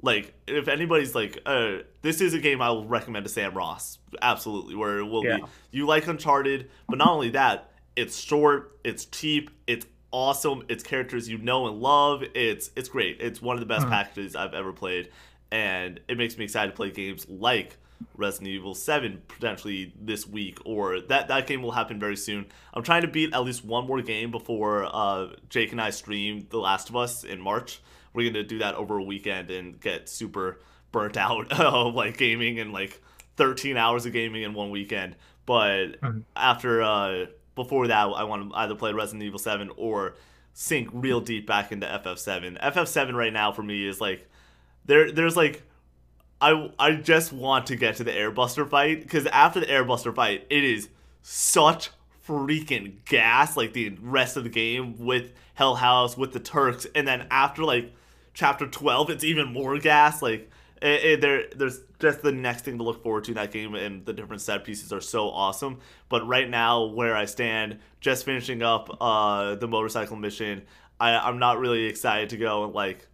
like 0.00 0.32
if 0.46 0.68
anybody's 0.68 1.14
like, 1.14 1.40
uh, 1.44 1.78
this 2.00 2.22
is 2.22 2.32
a 2.32 2.38
game 2.38 2.62
I 2.62 2.70
will 2.70 2.86
recommend 2.86 3.26
to 3.26 3.30
Sam 3.30 3.52
Ross. 3.54 3.98
Absolutely, 4.22 4.74
where 4.74 4.98
it 4.98 5.04
will 5.04 5.24
Yeah. 5.24 5.36
be 5.36 5.44
you 5.72 5.86
like 5.86 6.06
Uncharted, 6.06 6.70
but 6.88 6.98
not 6.98 7.10
only 7.10 7.30
that, 7.30 7.70
it's 7.96 8.16
short, 8.18 8.78
it's 8.82 9.04
cheap, 9.04 9.50
it's 9.66 9.84
awesome, 10.16 10.64
it's 10.68 10.82
characters 10.82 11.28
you 11.28 11.36
know 11.38 11.66
and 11.66 11.78
love. 11.80 12.22
It's 12.34 12.70
it's 12.74 12.88
great. 12.88 13.20
It's 13.20 13.42
one 13.42 13.54
of 13.54 13.60
the 13.60 13.66
best 13.66 13.86
Mhm. 13.86 13.90
packages 13.90 14.34
I've 14.34 14.54
ever 14.54 14.72
played, 14.72 15.10
and 15.50 16.00
it 16.08 16.16
makes 16.16 16.38
me 16.38 16.44
excited 16.44 16.70
to 16.70 16.76
play 16.76 16.90
games 16.90 17.28
like 17.28 17.76
Resident 18.14 18.48
Evil 18.48 18.74
7 18.74 19.22
potentially 19.28 19.92
this 20.00 20.26
week 20.26 20.58
or 20.64 21.00
that 21.00 21.28
that 21.28 21.46
game 21.46 21.62
will 21.62 21.72
happen 21.72 21.98
very 22.00 22.16
soon. 22.16 22.46
I'm 22.74 22.82
trying 22.82 23.02
to 23.02 23.08
beat 23.08 23.32
at 23.34 23.44
least 23.44 23.64
one 23.64 23.86
more 23.86 24.00
game 24.02 24.30
before 24.30 24.84
uh, 24.90 25.28
Jake 25.50 25.72
and 25.72 25.80
I 25.80 25.90
stream 25.90 26.46
The 26.50 26.58
Last 26.58 26.88
of 26.90 26.96
Us 26.96 27.24
in 27.24 27.40
March. 27.40 27.80
We're 28.12 28.22
going 28.30 28.34
to 28.34 28.42
do 28.44 28.58
that 28.58 28.74
over 28.74 28.96
a 28.98 29.02
weekend 29.02 29.50
and 29.50 29.78
get 29.80 30.08
super 30.08 30.60
burnt 30.92 31.16
out 31.26 31.52
of 31.52 31.94
like 31.94 32.16
gaming 32.18 32.58
and 32.58 32.72
like 32.72 33.02
13 33.36 33.76
hours 33.76 34.04
of 34.06 34.12
gaming 34.12 34.42
in 34.42 34.52
one 34.54 34.70
weekend. 34.70 35.16
But 35.46 36.00
Mhm. 36.00 36.24
after 36.34 36.82
uh 36.82 37.26
before 37.56 37.88
that, 37.88 38.06
I 38.06 38.22
want 38.22 38.50
to 38.50 38.56
either 38.56 38.76
play 38.76 38.92
Resident 38.92 39.24
Evil 39.24 39.40
7 39.40 39.72
or 39.76 40.14
sink 40.52 40.88
real 40.92 41.20
deep 41.20 41.46
back 41.46 41.72
into 41.72 41.86
FF7. 41.86 42.62
FF7 42.62 43.14
right 43.14 43.32
now 43.32 43.50
for 43.50 43.64
me 43.64 43.86
is 43.86 44.00
like 44.00 44.28
there 44.84 45.10
there's 45.10 45.36
like 45.36 45.62
I 46.40 46.70
I 46.78 46.92
just 46.92 47.32
want 47.32 47.66
to 47.66 47.76
get 47.76 47.96
to 47.96 48.04
the 48.04 48.12
Airbuster 48.12 48.68
fight 48.68 49.02
because 49.02 49.26
after 49.26 49.58
the 49.58 49.66
Airbuster 49.66 50.14
fight, 50.14 50.46
it 50.48 50.62
is 50.62 50.88
such 51.22 51.90
freaking 52.26 53.04
gas 53.04 53.56
like 53.56 53.72
the 53.72 53.96
rest 54.00 54.36
of 54.36 54.44
the 54.44 54.50
game 54.50 54.96
with 54.98 55.32
Hell 55.54 55.76
House 55.76 56.16
with 56.16 56.32
the 56.32 56.40
Turks, 56.40 56.86
and 56.94 57.08
then 57.08 57.26
after 57.30 57.64
like 57.64 57.92
chapter 58.34 58.66
12, 58.66 59.10
it's 59.10 59.24
even 59.24 59.52
more 59.52 59.78
gas. 59.78 60.22
Like 60.22 60.50
it, 60.82 61.04
it, 61.04 61.20
there 61.20 61.44
there's 61.54 61.80
just 61.98 62.22
the 62.22 62.32
next 62.32 62.64
thing 62.64 62.78
to 62.78 62.84
look 62.84 63.02
forward 63.02 63.24
to 63.24 63.30
in 63.32 63.36
that 63.36 63.50
game, 63.52 63.74
and 63.74 64.04
the 64.04 64.12
different 64.12 64.42
set 64.42 64.64
pieces 64.64 64.92
are 64.92 65.00
so 65.00 65.30
awesome. 65.30 65.78
But 66.08 66.26
right 66.26 66.48
now, 66.48 66.84
where 66.84 67.16
I 67.16 67.24
stand, 67.24 67.78
just 68.00 68.24
finishing 68.24 68.62
up 68.62 68.96
uh 69.00 69.54
the 69.56 69.68
motorcycle 69.68 70.16
mission, 70.16 70.62
I 71.00 71.16
I'm 71.16 71.38
not 71.38 71.58
really 71.58 71.84
excited 71.84 72.30
to 72.30 72.36
go 72.36 72.64
and 72.64 72.72
like. 72.74 73.06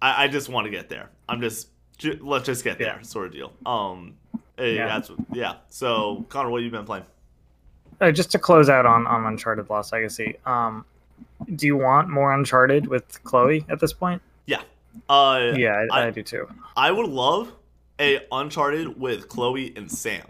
I, 0.00 0.24
I 0.24 0.28
just 0.28 0.48
want 0.48 0.64
to 0.64 0.70
get 0.70 0.88
there. 0.88 1.10
I'm 1.28 1.40
just 1.40 1.68
ju- 1.98 2.18
let's 2.22 2.44
just 2.46 2.64
get 2.64 2.80
Yeah. 2.80 2.94
there, 2.96 3.04
sort 3.04 3.26
of 3.26 3.32
deal. 3.32 3.52
Um, 3.64 4.14
eh, 4.58 4.66
Yeah. 4.72 4.86
that's 4.86 5.10
yeah. 5.32 5.54
So 5.68 6.26
Connor, 6.28 6.50
what 6.50 6.60
have 6.60 6.64
you 6.64 6.70
been 6.76 6.84
playing? 6.84 7.04
Uh, 8.00 8.10
just 8.10 8.32
to 8.32 8.38
close 8.40 8.68
out 8.68 8.84
on, 8.84 9.06
on 9.06 9.24
Uncharted 9.26 9.70
Lost 9.70 9.92
Legacy, 9.92 10.36
um, 10.44 10.84
do 11.54 11.66
you 11.66 11.76
want 11.76 12.08
more 12.08 12.32
Uncharted 12.34 12.88
with 12.88 13.22
Chloe 13.22 13.64
at 13.68 13.78
this 13.78 13.92
point? 13.92 14.20
Yeah. 14.46 14.62
Uh, 15.08 15.52
Yeah, 15.54 15.86
I, 15.92 16.00
I- 16.00 16.06
I 16.06 16.10
do 16.10 16.22
too. 16.24 16.48
I 16.76 16.90
would 16.90 17.08
love 17.08 17.52
a 18.02 18.20
Uncharted 18.32 19.00
with 19.00 19.28
Chloe 19.28 19.72
and 19.76 19.90
Sam, 19.90 20.26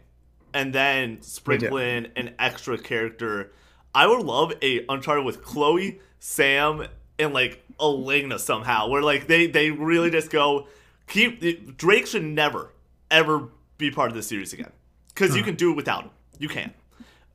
and 0.55 0.73
then 0.73 1.23
sprinkle 1.23 1.79
in 1.79 2.13
an 2.15 2.35
extra 2.39 2.79
character. 2.79 3.51
I 3.95 4.07
would 4.07 4.25
love 4.25 4.53
a 4.63 4.85
Uncharted 4.89 5.25
with 5.25 5.43
Chloe, 5.43 6.01
Sam, 6.21 6.87
and 7.19 7.33
like 7.35 7.65
Elena 7.81 8.39
somehow, 8.39 8.89
where 8.89 9.03
like 9.03 9.27
they 9.27 9.47
they 9.47 9.71
really 9.71 10.11
just 10.11 10.31
go 10.31 10.69
keep 11.09 11.77
Drake 11.77 12.07
should 12.07 12.23
never 12.25 12.73
ever 13.11 13.49
be 13.79 13.91
part 13.91 14.11
of 14.11 14.15
this 14.15 14.27
series 14.29 14.53
again 14.53 14.71
because 15.09 15.35
you 15.37 15.43
Mhm. 15.43 15.47
can 15.47 15.55
do 15.57 15.71
it 15.73 15.75
without 15.77 16.05
him. 16.05 16.11
You 16.39 16.49
can. 16.49 16.73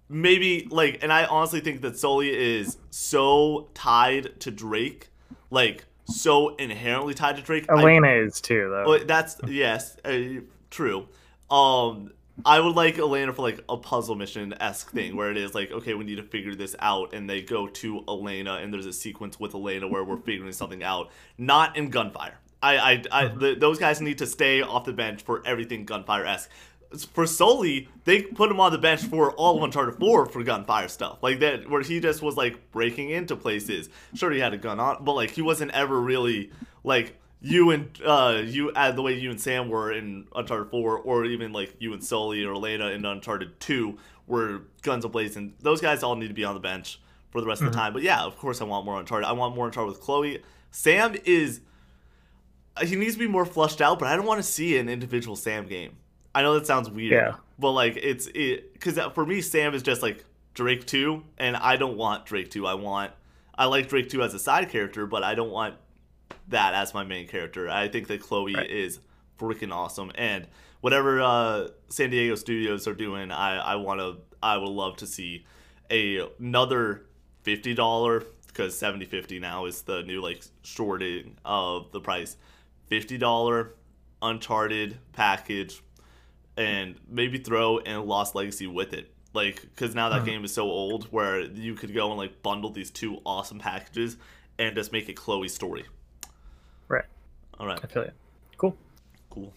Maybe 0.09 0.67
like, 0.71 0.99
and 1.03 1.11
I 1.11 1.25
honestly 1.25 1.59
think 1.59 1.81
that 1.81 1.97
Sully 1.97 2.29
is 2.29 2.77
so 2.89 3.69
tied 3.73 4.39
to 4.39 4.51
Drake, 4.51 5.09
like 5.51 5.85
so 6.07 6.55
inherently 6.55 7.13
tied 7.13 7.37
to 7.37 7.41
Drake. 7.41 7.65
I 7.69 7.73
Elena 7.73 8.09
is 8.09 8.41
too, 8.41 8.69
though. 8.69 8.99
that's 8.99 9.37
yes, 9.47 9.97
uh, 10.05 10.41
true. 10.69 11.07
Um, 11.49 12.11
I 12.45 12.59
would 12.59 12.75
like 12.75 12.97
Elena 12.99 13.33
for 13.33 13.41
like 13.41 13.63
a 13.67 13.77
puzzle 13.77 14.15
mission 14.15 14.53
esque 14.59 14.91
thing 14.91 15.15
where 15.15 15.31
it 15.31 15.37
is 15.37 15.55
like, 15.55 15.71
okay, 15.71 15.93
we 15.95 16.05
need 16.05 16.17
to 16.17 16.23
figure 16.23 16.55
this 16.55 16.75
out, 16.79 17.13
and 17.13 17.29
they 17.29 17.41
go 17.41 17.67
to 17.67 18.03
Elena, 18.07 18.55
and 18.55 18.73
there's 18.73 18.85
a 18.85 18.93
sequence 18.93 19.39
with 19.39 19.55
Elena 19.55 19.87
where 19.87 20.03
we're 20.03 20.17
figuring 20.17 20.51
something 20.51 20.83
out, 20.83 21.09
not 21.37 21.75
in 21.77 21.89
gunfire. 21.89 22.37
I, 22.61 22.77
I, 22.77 23.03
I 23.11 23.27
the, 23.27 23.55
those 23.55 23.77
guys 23.77 24.01
need 24.01 24.17
to 24.19 24.25
stay 24.25 24.61
off 24.61 24.85
the 24.85 24.93
bench 24.93 25.23
for 25.23 25.45
everything 25.45 25.85
gunfire 25.85 26.25
esque. 26.25 26.49
For 27.11 27.25
Sully, 27.27 27.89
they 28.05 28.21
put 28.21 28.49
him 28.49 28.59
on 28.59 28.71
the 28.71 28.77
bench 28.77 29.01
for 29.03 29.31
all 29.33 29.57
of 29.57 29.63
Uncharted 29.63 29.99
4 29.99 30.25
for 30.27 30.43
gunfire 30.43 30.87
stuff. 30.87 31.17
Like 31.21 31.39
that, 31.39 31.69
where 31.69 31.81
he 31.81 31.99
just 31.99 32.21
was 32.21 32.37
like 32.37 32.71
breaking 32.71 33.09
into 33.09 33.35
places. 33.35 33.89
Sure, 34.15 34.31
he 34.31 34.39
had 34.39 34.53
a 34.53 34.57
gun 34.57 34.79
on, 34.79 35.03
but 35.03 35.13
like 35.13 35.31
he 35.31 35.41
wasn't 35.41 35.71
ever 35.71 35.99
really 35.99 36.51
like 36.83 37.17
you 37.39 37.69
and 37.69 37.95
uh 38.03 38.41
you 38.43 38.71
uh, 38.71 38.91
the 38.91 39.01
way 39.01 39.13
you 39.13 39.29
and 39.29 39.39
Sam 39.39 39.69
were 39.69 39.91
in 39.91 40.27
Uncharted 40.35 40.71
4 40.71 40.97
or 40.99 41.25
even 41.25 41.51
like 41.53 41.75
you 41.79 41.93
and 41.93 42.03
Sully 42.03 42.43
or 42.43 42.53
Elena 42.53 42.87
in 42.87 43.05
Uncharted 43.05 43.59
2 43.59 43.97
were 44.25 44.61
guns 44.81 45.05
ablazing. 45.05 45.51
Those 45.59 45.81
guys 45.81 46.01
all 46.03 46.15
need 46.15 46.29
to 46.29 46.33
be 46.33 46.45
on 46.45 46.53
the 46.55 46.59
bench 46.59 46.99
for 47.31 47.41
the 47.41 47.47
rest 47.47 47.61
of 47.61 47.71
the 47.71 47.77
Mhm. 47.77 47.81
time. 47.81 47.93
But 47.93 48.01
yeah, 48.01 48.23
of 48.23 48.37
course 48.37 48.61
I 48.61 48.63
want 48.63 48.85
more 48.85 48.97
Uncharted. 48.99 49.27
I 49.27 49.33
want 49.33 49.55
more 49.55 49.65
Uncharted 49.67 49.91
with 49.93 50.01
Chloe. 50.01 50.41
Sam 50.71 51.15
is 51.25 51.59
he 52.83 52.95
needs 52.95 53.13
to 53.13 53.19
be 53.19 53.27
more 53.27 53.45
flushed 53.45 53.81
out, 53.81 53.99
but 53.99 54.07
I 54.07 54.15
don't 54.15 54.25
want 54.25 54.39
to 54.39 54.43
see 54.47 54.77
an 54.77 54.87
individual 54.89 55.35
Sam 55.35 55.67
game. 55.67 55.97
I 56.37 56.43
know 56.43 56.53
that 56.53 56.67
sounds 56.67 56.87
weird, 56.89 57.13
Yeah. 57.13 57.35
but 57.57 57.71
like 57.71 57.97
it's 57.97 58.27
it 58.27 58.73
because 58.73 58.99
for 59.15 59.25
me 59.25 59.41
Sam 59.41 59.73
is 59.73 59.81
just 59.81 60.03
like 60.03 60.23
Drake 60.53 60.85
2 60.85 61.23
and 61.39 61.57
I 61.57 61.77
don't 61.77 61.97
want 61.97 62.25
Drake 62.27 62.51
2. 62.51 62.67
I 62.67 62.75
want 62.75 63.11
I 63.57 63.65
like 63.65 63.89
Drake 63.89 64.07
2 64.09 64.21
as 64.21 64.33
a 64.35 64.39
side 64.39 64.69
character, 64.69 65.07
but 65.07 65.23
I 65.23 65.33
don't 65.33 65.49
want 65.49 65.75
that 66.49 66.75
as 66.75 66.93
my 66.93 67.03
main 67.03 67.27
character. 67.27 67.67
I 67.69 67.87
think 67.87 68.07
that 68.07 68.21
Chloe 68.21 68.53
Right. 68.53 68.69
is 68.69 68.99
freaking 69.39 69.71
awesome 69.73 70.11
and 70.13 70.45
whatever 70.81 71.21
uh, 71.21 71.69
San 71.89 72.11
Diego 72.11 72.35
studios 72.35 72.87
are 72.87 72.93
doing, 72.93 73.31
I 73.31 73.57
I 73.57 73.75
want 73.77 73.99
to 73.99 74.17
I 74.43 74.57
would 74.57 74.69
love 74.69 74.97
to 74.97 75.07
see 75.07 75.43
a, 75.89 76.19
another 76.39 77.07
$50 77.45 78.25
because 78.45 78.77
70 78.77 79.05
50 79.05 79.39
now 79.39 79.65
is 79.65 79.81
the 79.81 80.03
new 80.03 80.21
like 80.21 80.43
shorting 80.61 81.35
of 81.43 81.91
the 81.91 81.99
price. 81.99 82.37
$50 82.91 83.69
uncharted 84.21 84.97
package 85.13 85.81
and 86.57 86.95
maybe 87.07 87.37
throw 87.37 87.77
in 87.77 88.05
Lost 88.05 88.35
Legacy 88.35 88.67
with 88.67 88.93
it. 88.93 89.11
Like, 89.33 89.61
because 89.61 89.93
now 89.93 90.09
that 90.09 90.23
Mhm. 90.23 90.25
game 90.25 90.45
is 90.45 90.53
so 90.53 90.63
old, 90.63 91.05
where 91.05 91.41
you 91.41 91.75
could 91.75 91.93
go 91.93 92.09
and 92.09 92.17
like 92.17 92.41
bundle 92.41 92.71
these 92.71 92.89
two 92.89 93.19
awesome 93.25 93.59
packages 93.59 94.17
and 94.57 94.75
just 94.75 94.91
make 94.91 95.07
it 95.09 95.13
Chloe's 95.13 95.53
story. 95.53 95.85
Right. 96.87 97.05
All 97.59 97.67
right. 97.67 97.79
I 97.83 97.87
feel 97.87 98.03
you. 98.05 98.11
Cool. 98.57 98.75
Cool. 99.29 99.53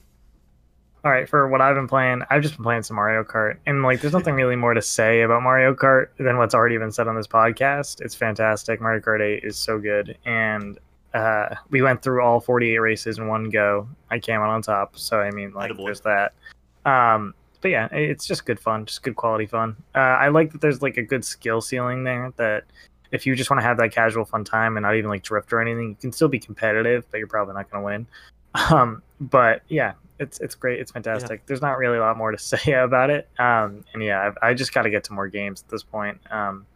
All 1.02 1.10
right, 1.10 1.26
for 1.26 1.48
what 1.48 1.62
I've 1.62 1.74
been 1.76 1.88
playing, 1.88 2.22
I've 2.28 2.42
just 2.42 2.56
been 2.56 2.64
playing 2.64 2.82
some 2.82 2.96
Mario 2.96 3.24
Kart, 3.24 3.56
and 3.64 3.82
like, 3.82 4.02
there's 4.02 4.12
nothing 4.12 4.34
really 4.34 4.56
more 4.56 4.74
to 4.74 4.82
say 4.82 5.22
about 5.22 5.42
Mario 5.42 5.72
Kart 5.74 6.08
than 6.18 6.36
what's 6.36 6.54
already 6.54 6.76
been 6.76 6.92
said 6.92 7.08
on 7.08 7.16
this 7.16 7.26
podcast. 7.26 8.02
It's 8.02 8.14
fantastic. 8.14 8.82
Mario 8.82 9.00
Kart 9.00 9.22
8 9.22 9.42
is 9.42 9.56
so 9.56 9.78
good, 9.78 10.18
and 10.26 10.78
uh, 11.14 11.54
we 11.70 11.80
went 11.80 12.02
through 12.02 12.22
all 12.22 12.38
48 12.38 12.78
races 12.80 13.16
in 13.18 13.28
one 13.28 13.48
go. 13.48 13.88
I 14.10 14.18
came 14.18 14.40
out 14.42 14.50
on 14.50 14.60
top, 14.60 14.98
so 14.98 15.20
I 15.20 15.30
mean, 15.30 15.54
like, 15.54 15.70
Attaboy. 15.72 15.86
there's 15.86 16.00
that. 16.02 16.34
Um, 16.84 17.34
but 17.60 17.70
yeah, 17.70 17.88
it's 17.92 18.26
just 18.26 18.46
good 18.46 18.58
fun, 18.58 18.86
just 18.86 19.02
good 19.02 19.16
quality 19.16 19.46
fun. 19.46 19.76
Uh, 19.94 19.98
I 19.98 20.28
like 20.28 20.52
that 20.52 20.60
there's 20.60 20.82
like 20.82 20.96
a 20.96 21.02
good 21.02 21.24
skill 21.24 21.60
ceiling 21.60 22.04
there. 22.04 22.32
That 22.36 22.64
if 23.12 23.26
you 23.26 23.34
just 23.34 23.50
want 23.50 23.60
to 23.60 23.66
have 23.66 23.76
that 23.78 23.92
casual 23.92 24.24
fun 24.24 24.44
time 24.44 24.76
and 24.76 24.84
not 24.84 24.94
even 24.96 25.10
like 25.10 25.22
drift 25.22 25.52
or 25.52 25.60
anything, 25.60 25.90
you 25.90 25.96
can 25.96 26.12
still 26.12 26.28
be 26.28 26.38
competitive, 26.38 27.04
but 27.10 27.18
you're 27.18 27.26
probably 27.26 27.54
not 27.54 27.70
going 27.70 27.82
to 27.82 27.86
win. 27.86 28.06
Um, 28.72 29.00
but 29.20 29.62
yeah, 29.68 29.92
it's 30.18 30.40
it's 30.40 30.56
great. 30.56 30.80
It's 30.80 30.90
fantastic. 30.90 31.46
There's 31.46 31.62
not 31.62 31.78
really 31.78 31.98
a 31.98 32.00
lot 32.00 32.16
more 32.16 32.32
to 32.32 32.38
say 32.56 32.72
about 32.72 33.10
it. 33.10 33.28
Um, 33.38 33.84
and 33.94 34.02
yeah, 34.02 34.26
I've, 34.26 34.36
I 34.42 34.54
just 34.54 34.72
got 34.74 34.82
to 34.82 34.90
get 34.90 35.04
to 35.04 35.12
more 35.12 35.28
games 35.28 35.62
at 35.62 35.70
this 35.70 35.84
point. 35.84 36.18
Um, 36.32 36.66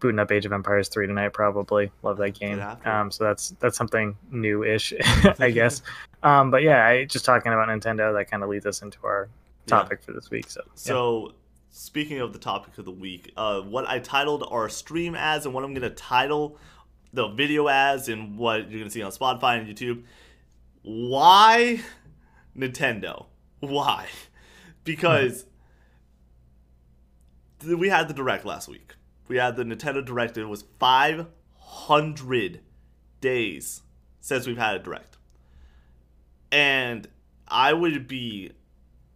booting 0.00 0.20
up 0.20 0.30
Age 0.30 0.46
of 0.46 0.52
Empires 0.52 0.88
three 0.88 1.06
tonight, 1.06 1.32
probably 1.32 1.90
love 2.02 2.18
that 2.18 2.38
game. 2.38 2.58
Get 2.58 2.66
after 2.68 2.88
it. 2.88 2.92
Um, 2.92 3.10
so 3.10 3.24
that's 3.24 3.50
that's 3.60 3.76
something 3.76 4.16
new-ish, 4.30 4.94
I 5.38 5.50
guess. 5.50 5.82
Um, 6.22 6.50
but 6.50 6.62
yeah, 6.62 6.86
I 6.86 7.04
just 7.04 7.24
talking 7.24 7.52
about 7.52 7.68
Nintendo. 7.68 8.16
That 8.16 8.30
kind 8.30 8.42
of 8.42 8.48
leads 8.48 8.66
us 8.66 8.82
into 8.82 8.98
our 9.04 9.28
Yeah. 9.68 9.78
topic 9.78 10.02
for 10.02 10.12
this 10.12 10.30
week. 10.30 10.50
So, 10.50 10.62
yeah. 11.26 11.32
Speaking 11.70 12.20
of 12.20 12.32
the 12.32 12.38
topic 12.38 12.78
of 12.78 12.84
the 12.86 12.90
week, 12.90 13.32
uh, 13.36 13.60
what 13.60 13.86
I 13.86 13.98
titled 13.98 14.46
our 14.50 14.68
stream 14.68 15.14
as 15.14 15.44
and 15.44 15.54
what 15.54 15.64
I'm 15.64 15.74
going 15.74 15.88
to 15.88 15.90
title 15.94 16.58
the 17.12 17.28
video 17.28 17.66
as 17.68 18.08
and 18.08 18.36
what 18.36 18.70
you're 18.70 18.80
going 18.80 18.84
to 18.84 18.90
see 18.90 19.02
on 19.02 19.12
Spotify 19.12 19.58
and 19.60 19.68
YouTube. 19.68 20.02
Why 20.82 21.80
Nintendo? 22.56 23.26
Why? 23.60 24.06
Because 24.84 25.44
we 27.62 27.90
had 27.90 28.08
the 28.08 28.14
direct 28.14 28.46
last 28.46 28.68
week. 28.68 28.94
We 29.28 29.36
had 29.36 29.56
the 29.56 29.64
Nintendo 29.64 30.02
Direct. 30.02 30.38
It 30.38 30.46
was 30.46 30.64
500 30.78 32.60
days 33.20 33.82
since 34.20 34.46
we've 34.46 34.56
had 34.56 34.76
a 34.76 34.78
direct. 34.78 35.18
And 36.50 37.06
I 37.46 37.74
would 37.74 38.08
be 38.08 38.52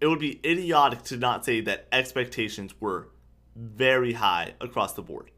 it 0.03 0.09
would 0.09 0.19
be 0.19 0.41
idiotic 0.45 1.03
to 1.05 1.17
not 1.17 1.45
say 1.45 1.61
that 1.61 1.87
expectations 1.93 2.75
were 2.81 3.09
very 3.55 4.15
high 4.15 4.53
across 4.61 4.95
the 4.95 5.03
board. 5.03 5.31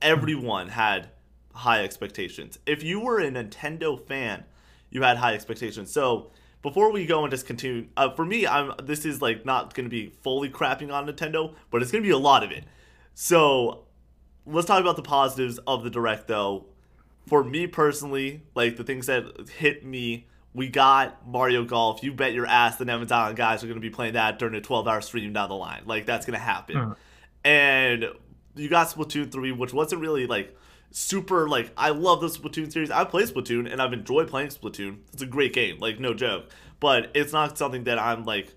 Everyone 0.00 0.68
had 0.68 1.10
high 1.52 1.84
expectations. 1.84 2.58
If 2.64 2.82
you 2.82 2.98
were 2.98 3.20
a 3.20 3.30
Nintendo 3.30 4.02
fan, 4.08 4.44
you 4.88 5.02
had 5.02 5.18
high 5.18 5.34
expectations. 5.34 5.92
So 5.92 6.30
before 6.62 6.90
we 6.92 7.04
go 7.04 7.24
and 7.24 7.30
just 7.30 7.46
continue, 7.46 7.88
uh, 7.98 8.08
for 8.14 8.24
me, 8.24 8.46
I'm 8.46 8.72
this 8.82 9.04
is 9.04 9.20
like 9.20 9.44
not 9.44 9.74
going 9.74 9.84
to 9.84 9.90
be 9.90 10.14
fully 10.22 10.48
crapping 10.48 10.90
on 10.90 11.06
Nintendo, 11.06 11.54
but 11.70 11.82
it's 11.82 11.92
going 11.92 12.02
to 12.02 12.08
be 12.08 12.14
a 12.14 12.16
lot 12.16 12.42
of 12.42 12.50
it. 12.50 12.64
So 13.12 13.84
let's 14.46 14.66
talk 14.66 14.80
about 14.80 14.96
the 14.96 15.02
positives 15.02 15.58
of 15.66 15.84
the 15.84 15.90
direct, 15.90 16.26
though. 16.26 16.64
For 17.26 17.44
me 17.44 17.66
personally, 17.66 18.44
like 18.54 18.78
the 18.78 18.84
things 18.84 19.08
that 19.08 19.50
hit 19.58 19.84
me 19.84 20.26
we 20.56 20.68
got 20.68 21.26
Mario 21.28 21.64
Golf. 21.64 22.02
You 22.02 22.12
bet 22.12 22.32
your 22.32 22.46
ass 22.46 22.76
the 22.76 22.84
Nevans 22.86 23.12
Island 23.12 23.36
guys 23.36 23.62
are 23.62 23.66
going 23.66 23.76
to 23.76 23.80
be 23.80 23.90
playing 23.90 24.14
that 24.14 24.38
during 24.38 24.54
a 24.54 24.60
12 24.60 24.88
hour 24.88 25.00
stream 25.02 25.32
down 25.34 25.48
the 25.50 25.54
line. 25.54 25.82
Like, 25.84 26.06
that's 26.06 26.24
going 26.24 26.38
to 26.38 26.44
happen. 26.44 26.76
Mhm. 26.76 26.96
And 27.44 28.06
you 28.54 28.68
got 28.68 28.88
Splatoon 28.88 29.30
3, 29.30 29.52
which 29.52 29.72
wasn't 29.74 30.00
really 30.00 30.26
like 30.26 30.56
super, 30.90 31.46
like, 31.48 31.70
I 31.76 31.90
love 31.90 32.20
the 32.22 32.28
Splatoon 32.28 32.72
series. 32.72 32.90
I 32.90 33.04
play 33.04 33.24
Splatoon 33.24 33.70
and 33.70 33.82
I've 33.82 33.92
enjoyed 33.92 34.28
playing 34.28 34.48
Splatoon. 34.48 35.00
It's 35.12 35.20
a 35.22 35.26
great 35.26 35.52
game, 35.52 35.78
like, 35.78 36.00
no 36.00 36.14
joke. 36.14 36.46
but 36.80 37.10
it's 37.14 37.32
not 37.32 37.56
something 37.56 37.84
that 37.84 37.98
I'm 37.98 38.24
like, 38.24 38.54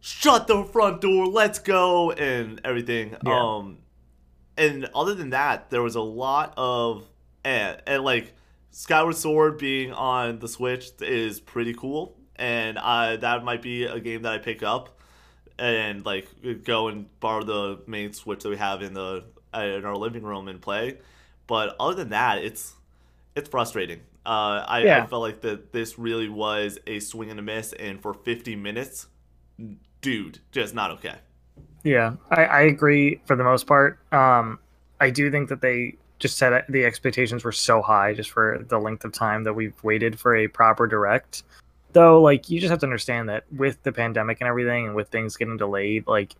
shut 0.00 0.46
the 0.46 0.64
front 0.64 1.00
door, 1.00 1.26
let's 1.26 1.58
go, 1.58 2.10
and 2.12 2.60
everything. 2.64 3.16
Yeah. 3.24 3.38
Um, 3.40 3.78
and 4.56 4.88
other 4.94 5.14
than 5.14 5.30
that, 5.30 5.70
there 5.70 5.82
was 5.82 5.94
a 5.94 6.00
lot 6.00 6.54
of 6.56 7.04
and, 7.44 7.80
and 7.86 8.02
like 8.04 8.32
Skyward 8.74 9.14
Sword 9.14 9.56
being 9.58 9.92
on 9.92 10.40
the 10.40 10.48
Switch 10.48 10.90
is 11.00 11.38
pretty 11.38 11.74
cool, 11.74 12.16
and 12.34 12.76
I 12.76 13.14
that 13.16 13.44
might 13.44 13.62
be 13.62 13.84
a 13.84 14.00
game 14.00 14.22
that 14.22 14.32
I 14.32 14.38
pick 14.38 14.64
up 14.64 14.98
and 15.56 16.04
like 16.04 16.26
go 16.64 16.88
and 16.88 17.06
borrow 17.20 17.44
the 17.44 17.82
main 17.86 18.12
Switch 18.12 18.42
that 18.42 18.48
we 18.48 18.56
have 18.56 18.82
in 18.82 18.92
the 18.92 19.26
in 19.54 19.84
our 19.84 19.96
living 19.96 20.24
room 20.24 20.48
and 20.48 20.60
play. 20.60 20.98
But 21.46 21.76
other 21.78 21.94
than 21.94 22.08
that, 22.08 22.38
it's 22.38 22.74
it's 23.36 23.48
frustrating. 23.48 24.00
Uh, 24.26 24.64
I, 24.66 24.82
Yeah. 24.82 25.04
I 25.04 25.06
felt 25.06 25.22
like 25.22 25.40
that 25.42 25.72
this 25.72 25.96
really 25.96 26.28
was 26.28 26.80
a 26.88 26.98
swing 26.98 27.30
and 27.30 27.38
a 27.38 27.42
miss, 27.42 27.74
and 27.74 28.02
for 28.02 28.12
50 28.12 28.56
minutes, 28.56 29.06
dude, 30.00 30.40
just 30.50 30.74
not 30.74 30.90
okay. 30.92 31.14
Yeah, 31.84 32.16
I, 32.28 32.44
I 32.44 32.60
agree 32.62 33.20
for 33.24 33.36
the 33.36 33.44
most 33.44 33.68
part. 33.68 34.00
Um, 34.12 34.58
I 35.00 35.10
do 35.10 35.30
think 35.30 35.48
that 35.50 35.60
they 35.60 35.96
just 36.24 36.38
set 36.38 36.66
the 36.70 36.86
expectations 36.86 37.44
were 37.44 37.52
so 37.52 37.82
high 37.82 38.14
just 38.14 38.30
for 38.30 38.64
the 38.70 38.78
length 38.78 39.04
of 39.04 39.12
time 39.12 39.44
that 39.44 39.52
we've 39.52 39.74
waited 39.84 40.18
for 40.18 40.34
a 40.34 40.48
proper 40.48 40.86
direct. 40.86 41.42
Though, 41.92 42.18
like, 42.22 42.48
you 42.48 42.60
just 42.60 42.70
have 42.70 42.78
to 42.78 42.86
understand 42.86 43.28
that 43.28 43.44
with 43.54 43.82
the 43.82 43.92
pandemic 43.92 44.40
and 44.40 44.48
everything, 44.48 44.86
and 44.86 44.94
with 44.94 45.08
things 45.08 45.36
getting 45.36 45.58
delayed, 45.58 46.06
like, 46.06 46.34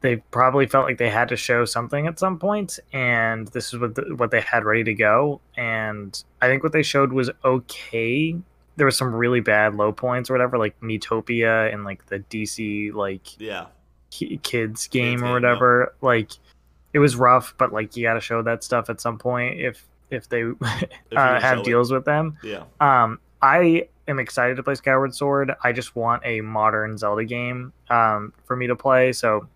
they 0.00 0.16
probably 0.16 0.66
felt 0.66 0.86
like 0.86 0.96
they 0.96 1.10
had 1.10 1.28
to 1.28 1.36
show 1.36 1.66
something 1.66 2.06
at 2.06 2.18
some 2.18 2.38
point, 2.38 2.78
and 2.94 3.48
this 3.48 3.74
is 3.74 3.78
what 3.78 3.96
the, 3.96 4.14
what 4.16 4.30
they 4.30 4.40
had 4.40 4.64
ready 4.64 4.82
to 4.84 4.94
go. 4.94 5.42
And 5.58 6.24
I 6.40 6.46
think 6.48 6.62
what 6.62 6.72
they 6.72 6.82
showed 6.82 7.12
was 7.12 7.28
okay. 7.44 8.34
There 8.76 8.86
was 8.86 8.96
some 8.96 9.14
really 9.14 9.40
bad 9.40 9.74
low 9.74 9.92
points 9.92 10.30
or 10.30 10.32
whatever, 10.32 10.56
like 10.56 10.80
Miitopia 10.80 11.70
and 11.70 11.84
like 11.84 12.06
the 12.06 12.20
DC 12.20 12.94
like 12.94 13.38
Yeah, 13.38 13.66
ki- 14.10 14.40
kids 14.42 14.88
game 14.88 15.18
Kids 15.18 15.22
or 15.28 15.34
whatever 15.34 15.94
like 16.00 16.32
it 16.92 16.98
was 16.98 17.16
rough 17.16 17.54
but 17.58 17.72
like 17.72 17.96
you 17.96 18.02
got 18.02 18.14
to 18.14 18.20
show 18.20 18.42
that 18.42 18.62
stuff 18.64 18.90
at 18.90 19.00
some 19.00 19.18
point 19.18 19.58
if 19.60 19.86
if 20.10 20.28
they 20.28 20.40
If 21.10 21.16
uh, 21.16 21.40
have 21.40 21.58
it. 21.58 21.64
deals 21.64 21.92
with 21.92 22.04
them 22.04 22.36
yeah, 22.42 22.64
um 22.80 23.18
i 23.42 23.88
am 24.08 24.18
excited 24.18 24.56
to 24.56 24.62
play 24.62 24.74
skyward 24.74 25.14
sword 25.14 25.52
i 25.62 25.72
just 25.72 25.94
want 25.96 26.22
a 26.24 26.40
modern 26.40 26.98
zelda 26.98 27.24
game 27.24 27.72
um 27.88 28.32
for 28.44 28.56
me 28.56 28.66
to 28.66 28.76
play 28.76 29.12
so 29.12 29.46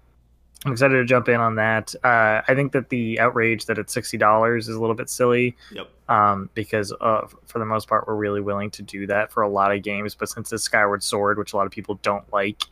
i'm 0.65 0.73
excited 0.73 0.95
to 0.95 1.05
jump 1.05 1.29
in 1.29 1.41
on 1.41 1.57
that 1.57 1.95
uh 2.05 2.41
i 2.47 2.55
think 2.55 2.73
that 2.73 2.89
the 2.89 3.19
outrage 3.21 3.67
that 3.67 3.79
it's 3.79 3.95
$60 3.95 4.59
is 4.59 4.69
a 4.69 4.81
little 4.81 4.95
bit 4.95 5.11
silly 5.11 5.57
yep, 5.73 5.89
um, 6.09 6.51
because 6.55 6.93
uh, 7.01 7.27
for 7.47 7.59
the 7.59 7.65
most 7.65 7.89
part, 7.89 8.07
we're 8.07 8.15
really 8.15 8.41
willing 8.41 8.71
to 8.73 8.83
do 8.83 9.07
that 9.07 9.33
for 9.33 9.43
a 9.43 9.49
lot 9.49 9.75
of 9.75 9.83
games. 9.83 10.15
But 10.15 10.29
since 10.29 10.53
it's 10.53 10.63
Skyward 10.65 11.03
Sword, 11.03 11.39
which 11.39 11.53
a 11.53 11.57
lot 11.57 11.67
of 11.67 11.73
people 11.73 11.99
don't 12.03 12.31
like, 12.33 12.63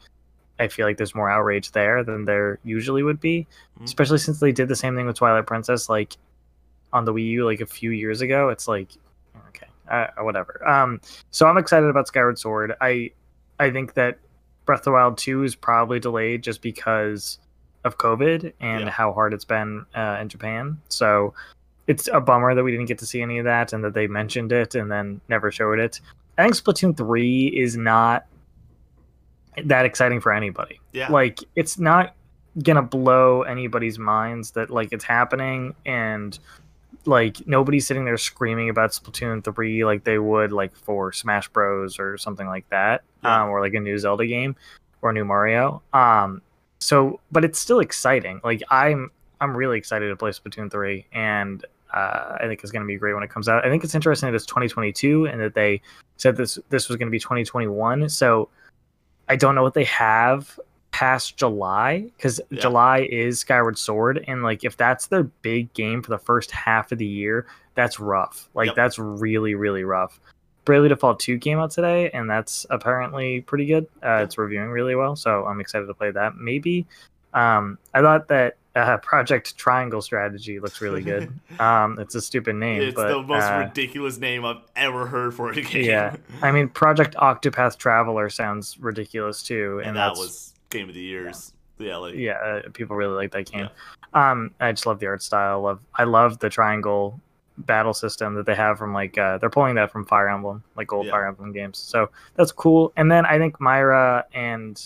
I 0.62 0.69
feel 0.69 0.87
like 0.87 0.97
there's 0.97 1.14
more 1.14 1.28
outrage 1.31 1.73
there 1.73 2.02
than 2.04 2.25
there 2.25 2.59
usually 2.64 3.02
would 3.02 3.21
be. 3.21 3.47
Mhm. 3.81 3.85
Especially 3.85 4.19
since 4.19 4.40
they 4.40 4.52
did 4.52 4.69
the 4.69 4.76
same 4.76 4.95
thing 4.97 5.07
with 5.07 5.16
Twilight 5.16 5.47
Princess, 5.47 5.88
like 5.88 6.16
on 6.92 7.04
the 7.04 7.12
Wii 7.12 7.26
U, 7.31 7.45
like 7.45 7.61
a 7.61 7.66
few 7.66 7.90
years 7.90 8.21
ago. 8.21 8.49
It's 8.49 8.69
like, 8.69 8.88
okay, 9.49 9.66
uh, 9.90 10.07
whatever. 10.23 10.66
Um, 10.69 11.00
so 11.31 11.47
I'm 11.47 11.59
excited 11.59 11.88
about 11.88 12.07
Skyward 12.07 12.38
Sword. 12.38 12.75
I, 12.81 13.11
I 13.59 13.71
think 13.71 13.95
that 13.95 14.19
Breath 14.66 14.81
of 14.81 14.85
the 14.85 14.92
Wild 14.92 15.19
2 15.19 15.42
is 15.45 15.54
probably 15.57 15.99
delayed 15.99 16.42
just 16.42 16.62
because 16.62 17.38
of 17.85 17.99
COVID 17.99 18.52
and 18.61 18.81
Yeah. 18.85 18.90
how 18.90 19.12
hard 19.12 19.35
it's 19.35 19.45
been 19.45 19.85
uh, 19.97 20.19
in 20.21 20.28
Japan. 20.28 20.78
So 20.88 21.35
it's 21.88 22.09
a 22.12 22.21
bummer 22.21 22.54
that 22.54 22.62
we 22.62 22.71
didn't 22.71 22.87
get 22.87 22.99
to 22.99 23.07
see 23.07 23.23
any 23.23 23.38
of 23.38 23.45
that 23.47 23.73
and 23.73 23.83
that 23.83 23.95
they 23.95 24.07
mentioned 24.07 24.52
it 24.52 24.75
and 24.76 24.90
then 24.92 25.21
never 25.28 25.50
showed 25.50 25.81
it. 25.81 26.00
I 26.38 26.45
think 26.45 26.54
Splatoon 26.54 26.97
3 26.97 27.47
is 27.49 27.76
not 27.76 28.25
that 29.64 29.85
exciting 29.85 30.21
for 30.21 30.32
anybody. 30.32 30.80
yeah, 30.92 31.11
Like 31.11 31.40
it's 31.56 31.78
not 31.78 32.14
gonna 32.62 32.82
blow 32.82 33.42
anybody's 33.42 33.99
minds 33.99 34.50
that 34.52 34.71
like 34.71 34.92
it's 34.92 35.04
happening 35.04 35.75
and 35.86 36.38
like 37.04 37.47
nobody's 37.47 37.86
sitting 37.86 38.04
there 38.04 38.19
screaming 38.19 38.69
about 38.69 38.91
Splatoon 38.91 39.43
3 39.43 39.84
like 39.84 40.04
they 40.04 40.19
would 40.19 40.52
like 40.52 40.75
for 40.76 41.12
Smash 41.12 41.49
Bros 41.49 41.99
or 41.99 42.17
something 42.19 42.47
like 42.47 42.69
that. 42.69 43.02
Yeah. 43.25 43.45
Um, 43.45 43.50
or 43.50 43.60
like 43.60 43.75
a 43.75 43.80
new 43.80 43.99
Zelda 43.99 44.26
game 44.26 44.54
or 45.00 45.10
a 45.10 45.12
new 45.12 45.25
Mario. 45.25 45.82
Um 45.93 46.43
so 46.78 47.21
but 47.30 47.45
it's 47.45 47.58
still 47.58 47.80
exciting. 47.80 48.41
Like 48.45 48.62
I'm 48.71 49.10
I'm 49.41 49.56
really 49.56 49.78
excited 49.78 50.08
to 50.08 50.17
play 50.17 50.30
Splatoon 50.30 50.71
3 50.71 51.06
and 51.12 51.65
uh, 51.93 52.38
I 52.41 52.47
think 52.47 52.62
it's 52.62 52.73
going 52.73 52.82
to 52.82 52.86
be 52.86 52.97
great 52.97 53.12
when 53.12 53.23
it 53.23 53.28
comes 53.28 53.49
out. 53.49 53.67
I 53.67 53.69
think 53.69 53.84
it's 53.84 53.95
interesting 53.95 54.30
that 54.30 54.34
it's 54.34 54.47
2022 54.47 55.26
and 55.26 55.41
that 55.41 55.54
they 55.54 55.82
said 56.17 56.36
this 56.36 56.58
this 56.71 56.88
was 56.88 56.97
going 56.97 57.08
to 57.08 57.10
be 57.10 57.19
2021. 57.19 58.08
So 58.08 58.49
I 59.32 59.36
don't 59.36 59.54
know 59.54 59.62
what 59.62 59.73
they 59.73 59.84
have 59.84 60.60
past 60.90 61.38
July 61.38 62.10
because 62.16 62.38
Yeah. 62.50 62.60
July 62.60 63.08
is 63.10 63.40
Skyward 63.40 63.78
Sword, 63.78 64.23
and 64.28 64.42
like 64.42 64.62
if 64.62 64.76
that's 64.76 65.06
their 65.06 65.23
big 65.23 65.73
game 65.73 66.02
for 66.02 66.10
the 66.10 66.18
first 66.18 66.50
half 66.50 66.92
of 66.92 66.99
the 66.99 67.06
year, 67.06 67.47
that's 67.75 67.99
rough. 67.99 68.50
Like 68.54 68.66
Yep. 68.66 68.76
that's 68.76 68.99
really 68.99 69.54
really 69.54 69.84
rough. 69.84 70.21
Bravely 70.66 70.90
Default 70.90 71.18
2 71.18 71.38
came 71.38 71.58
out 71.58 71.71
today, 71.71 72.10
and 72.10 72.28
that's 72.28 72.66
apparently 72.68 73.40
pretty 73.40 73.64
good. 73.64 73.86
Uh, 74.02 74.21
It's 74.23 74.36
reviewing 74.36 74.68
really 74.68 74.95
well, 74.95 75.16
so 75.16 75.47
I'm 75.47 75.60
excited 75.60 75.86
to 75.86 75.95
play 75.95 76.10
that. 76.10 76.36
Maybe 76.36 76.86
um, 77.32 77.78
I 77.95 78.02
thought 78.02 78.28
that 78.28 78.56
uh, 78.75 78.97
Project 78.99 79.56
Triangle 79.56 80.00
Strategy 80.02 80.58
looks 80.61 80.80
really 80.80 81.02
good. 81.02 81.32
um, 81.61 81.99
it's 81.99 82.15
a 82.15 82.21
stupid 82.21 82.56
name, 82.56 82.82
it's 82.82 82.95
but 82.95 83.08
the 83.08 83.23
most 83.23 83.43
uh, 83.45 83.65
ridiculous 83.67 84.19
name 84.19 84.45
I've 84.45 84.63
ever 84.76 85.06
heard 85.06 85.35
for 85.35 85.50
a 85.50 85.61
game. 85.61 85.85
yeah. 85.85 86.17
I 86.43 86.52
mean, 86.52 86.69
Project 86.69 87.15
Octopath 87.17 87.76
Traveler 87.76 88.30
sounds 88.30 88.78
ridiculous 88.78 89.43
too, 89.43 89.78
and, 89.78 89.89
and 89.89 89.97
that 89.97 90.13
was 90.17 90.54
game 90.71 90.89
of 90.89 90.95
the 90.95 91.02
years. 91.02 91.52
Yeah, 91.78 91.97
like 91.97 92.15
yeah, 92.15 92.32
uh, 92.32 92.63
people 92.73 92.97
really 92.97 93.15
like 93.15 93.32
that 93.32 93.50
game. 93.50 93.69
Um, 94.15 94.54
I 94.61 94.73
just 94.73 94.87
love 94.87 95.00
the 95.00 95.06
art 95.06 95.23
style. 95.23 95.63
Love 95.63 95.80
I 95.95 96.04
love 96.04 96.39
the 96.39 96.49
triangle 96.49 97.21
battle 97.58 97.95
system 97.95 98.35
that 98.35 98.47
they 98.47 98.54
have 98.54 98.78
from 98.78 98.93
like 98.93 99.19
uh, 99.19 99.39
they're 99.39 99.50
pulling 99.50 99.75
that 99.76 99.91
from 99.91 100.04
Fire 100.04 100.28
Emblem, 100.28 100.63
like 100.76 100.93
old 100.93 101.06
Yeah. 101.06 101.13
Fire 101.13 101.26
Emblem 101.26 101.52
games. 101.52 101.78
So 101.78 102.11
that's 102.35 102.52
cool. 102.52 102.93
And 102.97 103.11
then 103.11 103.26
I 103.26 103.39
think 103.39 103.61
Myra 103.61 104.25
and 104.32 104.82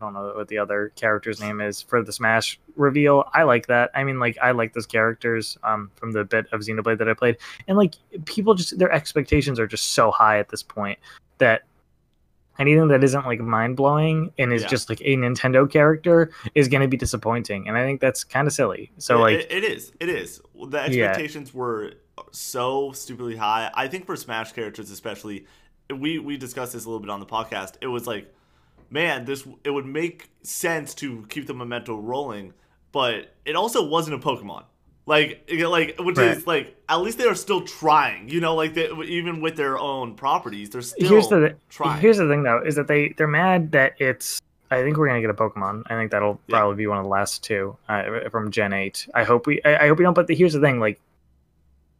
I 0.00 0.04
don't 0.04 0.14
know 0.14 0.32
what 0.34 0.48
the 0.48 0.58
other 0.58 0.92
character's 0.96 1.40
name 1.40 1.60
is 1.60 1.82
for 1.82 2.02
the 2.02 2.12
Smash 2.12 2.58
reveal. 2.76 3.28
I 3.34 3.42
like 3.42 3.66
that. 3.66 3.90
I 3.94 4.04
mean, 4.04 4.18
like 4.18 4.38
I 4.40 4.52
like 4.52 4.72
those 4.72 4.86
characters 4.86 5.58
um, 5.62 5.90
from 5.96 6.12
the 6.12 6.24
bit 6.24 6.46
of 6.52 6.60
Xenoblade 6.62 6.98
that 6.98 7.08
I 7.08 7.14
played, 7.14 7.36
and 7.68 7.76
like 7.76 7.94
people 8.24 8.54
just 8.54 8.78
their 8.78 8.90
expectations 8.90 9.58
are 9.60 9.66
just 9.66 9.90
so 9.92 10.10
high 10.10 10.38
at 10.38 10.48
this 10.48 10.62
point 10.62 10.98
that 11.38 11.62
anything 12.58 12.88
that 12.88 13.04
isn't 13.04 13.26
like 13.26 13.40
mind 13.40 13.76
blowing 13.76 14.32
and 14.38 14.52
is 14.52 14.62
Yeah. 14.62 14.68
just 14.68 14.88
like 14.88 15.00
a 15.02 15.16
Nintendo 15.16 15.70
character 15.70 16.30
is 16.54 16.68
going 16.68 16.82
to 16.82 16.88
be 16.88 16.96
disappointing, 16.96 17.68
and 17.68 17.76
I 17.76 17.84
think 17.84 18.00
that's 18.00 18.24
kind 18.24 18.46
of 18.46 18.52
silly. 18.54 18.90
So 18.98 19.18
It- 19.18 19.20
like, 19.20 19.34
it- 19.40 19.52
it 19.52 19.64
is, 19.64 19.92
it 20.00 20.08
is. 20.08 20.40
The 20.54 20.78
Yeah. 20.90 21.04
expectations 21.08 21.52
were 21.52 21.92
so 22.32 22.92
stupidly 22.92 23.36
high. 23.36 23.70
I 23.74 23.88
think 23.88 24.06
for 24.06 24.16
Smash 24.16 24.52
characters, 24.52 24.90
especially, 24.90 25.46
we 25.94 26.18
we 26.18 26.36
discussed 26.38 26.72
this 26.72 26.84
a 26.84 26.88
little 26.88 27.00
bit 27.00 27.10
on 27.10 27.20
the 27.20 27.26
podcast. 27.26 27.74
It 27.82 27.86
was 27.88 28.06
like, 28.06 28.32
man, 28.90 29.24
this 29.24 29.46
it 29.64 29.70
would 29.70 29.86
make 29.86 30.30
sense 30.42 30.94
to 30.94 31.24
keep 31.28 31.46
the 31.46 31.54
memento 31.54 31.96
rolling, 31.96 32.52
but 32.92 33.34
it 33.44 33.56
also 33.56 33.86
wasn't 33.86 34.14
a 34.22 34.26
Pokemon. 34.26 34.64
Like, 35.06 35.50
like 35.50 35.96
which 35.98 36.18
Right. 36.18 36.36
is 36.36 36.46
like 36.46 36.76
at 36.88 36.96
least 37.00 37.18
they 37.18 37.24
are 37.26 37.34
still 37.34 37.62
trying. 37.62 38.28
You 38.28 38.40
know, 38.40 38.54
like 38.54 38.74
they, 38.74 38.88
even 39.06 39.40
with 39.40 39.56
their 39.56 39.78
own 39.78 40.14
properties, 40.14 40.70
they're 40.70 40.82
still 40.82 41.08
here's 41.08 41.28
the 41.28 41.56
trying. 41.68 42.00
here's 42.00 42.18
the 42.18 42.28
thing 42.28 42.42
though 42.42 42.62
is 42.64 42.76
that 42.76 42.86
they 42.86 43.08
they're 43.16 43.26
mad 43.26 43.72
that 43.72 43.94
it's 43.98 44.40
I 44.70 44.82
think 44.82 44.98
we're 44.98 45.08
gonna 45.08 45.20
get 45.20 45.30
a 45.30 45.34
Pokemon. 45.34 45.82
I 45.86 45.94
think 45.96 46.12
that'll 46.12 46.38
Yeah. 46.46 46.58
probably 46.58 46.76
be 46.76 46.86
one 46.86 46.98
of 46.98 47.04
the 47.04 47.10
last 47.10 47.42
two 47.42 47.76
uh, 47.88 48.28
from 48.30 48.52
Gen 48.52 48.72
Eight. 48.72 49.08
I 49.14 49.24
hope 49.24 49.46
we 49.48 49.60
I, 49.64 49.84
I 49.84 49.88
hope 49.88 49.98
we 49.98 50.04
don't. 50.04 50.14
But 50.14 50.28
the, 50.28 50.34
here's 50.36 50.52
the 50.52 50.60
thing: 50.60 50.78
like 50.78 51.00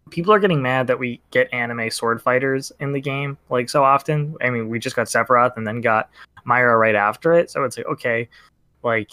people 0.09 0.33
are 0.33 0.39
getting 0.41 0.63
mad 0.63 0.87
that 0.87 0.99
we 0.99 1.21
get 1.31 1.53
anime 1.53 1.91
sword 1.91 2.21
fighters 2.23 2.73
in 2.81 2.93
the 2.93 3.01
game 3.01 3.37
like 3.51 3.69
so 3.69 3.85
often. 3.85 4.35
I 4.41 4.51
mean, 4.51 4.69
we 4.69 4.79
just 4.79 4.97
got 4.97 5.07
Sephiroth 5.07 5.57
and 5.57 5.67
then 5.67 5.81
got 5.81 6.11
Myra 6.45 6.77
right 6.79 6.95
after 6.95 7.33
it. 7.33 7.51
So 7.51 7.65
it's 7.65 7.77
like 7.77 7.87
okay, 7.87 8.29
like 8.83 9.11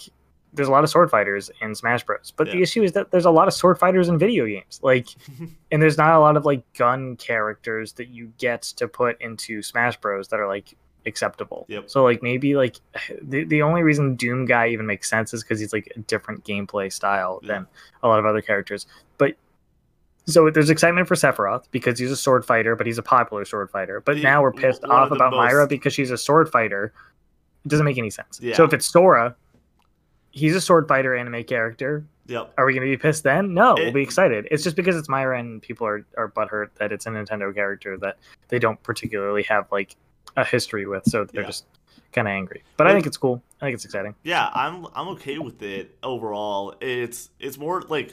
there's 0.54 0.68
a 0.68 0.72
lot 0.72 0.82
of 0.82 0.88
sword 0.90 1.10
fighters 1.10 1.50
in 1.60 1.74
Smash 1.74 2.04
Bros. 2.04 2.32
But 2.34 2.50
the 2.50 2.62
issue 2.62 2.82
is 2.82 2.92
that 2.92 3.10
there's 3.10 3.26
a 3.26 3.30
lot 3.30 3.48
of 3.48 3.54
sword 3.54 3.78
fighters 3.78 4.08
in 4.08 4.18
video 4.18 4.46
games. 4.46 4.80
Like 4.82 5.08
and 5.70 5.82
there's 5.82 5.98
not 5.98 6.14
a 6.14 6.18
lot 6.20 6.36
of 6.36 6.46
like 6.46 6.62
gun 6.72 7.16
characters 7.16 7.92
that 7.92 8.08
you 8.08 8.32
get 8.38 8.62
to 8.62 8.88
put 8.88 9.20
into 9.20 9.62
Smash 9.62 9.98
Bros 10.00 10.28
that 10.28 10.40
are 10.40 10.48
like 10.48 10.74
acceptable. 11.06 11.64
Yep. 11.68 11.90
So 11.90 12.02
like 12.02 12.22
maybe 12.22 12.56
like 12.56 12.76
the 13.22 13.44
the 13.44 13.62
only 13.62 13.82
reason 13.82 14.16
Doom 14.16 14.46
guy 14.46 14.68
even 14.68 14.86
makes 14.86 15.08
sense 15.08 15.32
is 15.34 15.42
because 15.42 15.60
he's 15.60 15.72
like 15.72 15.92
a 15.94 16.00
different 16.00 16.44
gameplay 16.44 16.92
style 16.92 17.40
Yeah. 17.42 17.54
than 17.54 17.66
a 18.02 18.08
lot 18.08 18.18
of 18.18 18.24
other 18.26 18.40
characters. 18.42 18.86
So 20.28 20.50
there's 20.50 20.68
excitement 20.70 21.08
for 21.08 21.14
Sephiroth 21.14 21.64
because 21.70 21.98
he's 21.98 22.10
a 22.10 22.16
sword 22.16 22.44
fighter, 22.44 22.76
but 22.76 22.86
he's 22.86 22.98
a 22.98 23.02
popular 23.02 23.44
sword 23.44 23.70
fighter. 23.70 24.00
But 24.00 24.18
He- 24.18 24.22
now 24.22 24.42
we're 24.42 24.52
pissed 24.52 24.84
of 24.84 24.90
off 24.90 25.10
about 25.10 25.32
Myra 25.32 25.66
because 25.66 25.94
she's 25.94 26.10
a 26.10 26.18
sword 26.18 26.50
fighter. 26.50 26.92
It 27.64 27.68
doesn't 27.68 27.84
make 27.86 27.96
any 27.98 28.10
sense. 28.10 28.38
Yeah. 28.42 28.54
So 28.54 28.64
if 28.64 28.72
it's 28.74 28.86
Sora, 28.86 29.34
he's 30.30 30.54
a 30.54 30.60
sword 30.60 30.86
fighter 30.86 31.16
anime 31.16 31.44
character. 31.44 32.04
yep. 32.26 32.52
Are 32.58 32.66
we 32.66 32.74
going 32.74 32.86
to 32.86 32.92
be 32.92 33.00
pissed 33.00 33.24
then? 33.24 33.54
No, 33.54 33.74
we'll 33.74 33.90
be 33.92 34.02
excited. 34.02 34.46
It's 34.50 34.62
just 34.62 34.76
because 34.76 34.96
it's 34.96 35.08
Myra 35.08 35.38
and 35.38 35.62
people 35.62 35.86
are, 35.86 36.04
are 36.18 36.28
butthurt 36.30 36.68
that 36.78 36.92
it's 36.92 37.06
a 37.06 37.08
Nintendo 37.10 37.52
character 37.54 37.96
that 37.98 38.18
they 38.48 38.58
don't 38.58 38.80
particularly 38.82 39.42
have 39.44 39.66
like 39.72 39.96
a 40.36 40.44
history 40.44 40.86
with, 40.86 41.04
so 41.06 41.24
they're 41.24 41.40
Yeah. 41.42 41.48
just 41.48 41.64
kind 42.12 42.28
of 42.28 42.32
angry. 42.32 42.62
But 42.76 42.86
I 42.86 42.92
think 42.92 43.06
it's 43.06 43.16
cool. 43.16 43.42
I 43.62 43.64
think 43.66 43.74
it's 43.76 43.84
exciting. 43.86 44.14
Yeah, 44.24 44.50
I'm 44.54 44.86
I'm 44.94 45.08
okay 45.08 45.38
with 45.38 45.62
it 45.62 45.96
overall. 46.02 46.74
It's 46.82 47.30
it's 47.40 47.56
more 47.56 47.80
like 47.88 48.12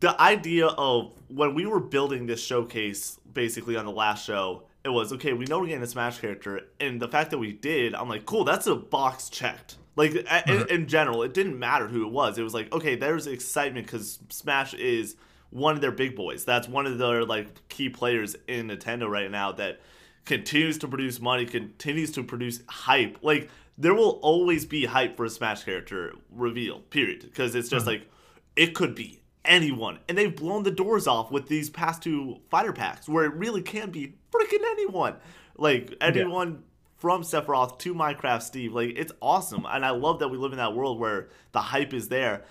the 0.00 0.20
idea 0.20 0.66
of 0.66 1.12
when 1.28 1.54
we 1.54 1.66
were 1.66 1.80
building 1.80 2.26
this 2.26 2.42
showcase 2.42 3.18
basically 3.32 3.76
on 3.76 3.84
the 3.84 3.92
last 3.92 4.24
show, 4.24 4.64
it 4.84 4.88
was 4.90 5.12
okay, 5.14 5.32
we 5.32 5.46
know 5.46 5.60
we're 5.60 5.66
getting 5.66 5.82
a 5.82 5.86
Smash 5.86 6.18
character, 6.18 6.60
and 6.78 7.00
the 7.00 7.08
fact 7.08 7.30
that 7.30 7.38
we 7.38 7.52
did, 7.52 7.94
I'm 7.94 8.08
like, 8.08 8.26
cool, 8.26 8.44
that's 8.44 8.66
a 8.66 8.76
box 8.76 9.28
checked. 9.28 9.76
Like 9.96 10.12
a- 10.12 10.18
in, 10.18 10.24
mm-hmm. 10.24 10.70
in 10.70 10.86
general, 10.88 11.22
it 11.22 11.34
didn't 11.34 11.58
matter 11.58 11.88
who 11.88 12.06
it 12.06 12.12
was. 12.12 12.38
It 12.38 12.42
was 12.42 12.54
like, 12.54 12.72
okay, 12.72 12.96
there's 12.96 13.26
excitement 13.26 13.86
because 13.86 14.18
Smash 14.28 14.74
is 14.74 15.16
one 15.50 15.74
of 15.74 15.80
their 15.80 15.92
big 15.92 16.16
boys. 16.16 16.44
That's 16.44 16.68
one 16.68 16.86
of 16.86 16.98
their 16.98 17.24
like 17.24 17.68
key 17.68 17.88
players 17.88 18.36
in 18.48 18.68
Nintendo 18.68 19.08
right 19.08 19.30
now 19.30 19.52
that 19.52 19.80
continues 20.24 20.78
to 20.78 20.88
produce 20.88 21.20
money, 21.20 21.46
continues 21.46 22.10
to 22.12 22.24
produce 22.24 22.60
hype. 22.68 23.18
Like 23.22 23.48
there 23.78 23.94
will 23.94 24.18
always 24.22 24.66
be 24.66 24.84
hype 24.84 25.16
for 25.16 25.24
a 25.24 25.30
Smash 25.30 25.64
character 25.64 26.14
reveal, 26.30 26.80
period. 26.80 27.22
Because 27.22 27.54
it's 27.54 27.68
just 27.68 27.86
mm-hmm. 27.86 28.00
like 28.00 28.10
it 28.56 28.74
could 28.74 28.94
be 28.94 29.20
anyone. 29.44 29.98
And 30.08 30.16
they've 30.16 30.34
blown 30.34 30.62
the 30.62 30.70
doors 30.70 31.06
off 31.06 31.30
with 31.30 31.48
these 31.48 31.70
past 31.70 32.02
two 32.02 32.38
fighter 32.50 32.72
packs 32.72 33.08
where 33.08 33.24
it 33.24 33.34
really 33.34 33.62
can 33.62 33.90
be 33.90 34.14
freaking 34.32 34.64
anyone. 34.72 35.16
Like 35.56 35.94
anyone 36.00 36.62
from 36.96 37.22
Sephiroth 37.22 37.78
to 37.80 37.94
Minecraft 37.94 38.42
Steve. 38.42 38.72
Like 38.72 38.94
it's 38.96 39.12
awesome. 39.20 39.66
And 39.68 39.84
I 39.84 39.90
love 39.90 40.20
that 40.20 40.28
we 40.28 40.38
live 40.38 40.52
in 40.52 40.58
that 40.58 40.74
world 40.74 40.98
where 40.98 41.28
the 41.52 41.60
hype 41.60 41.92
is 41.92 42.08
there. 42.08 42.44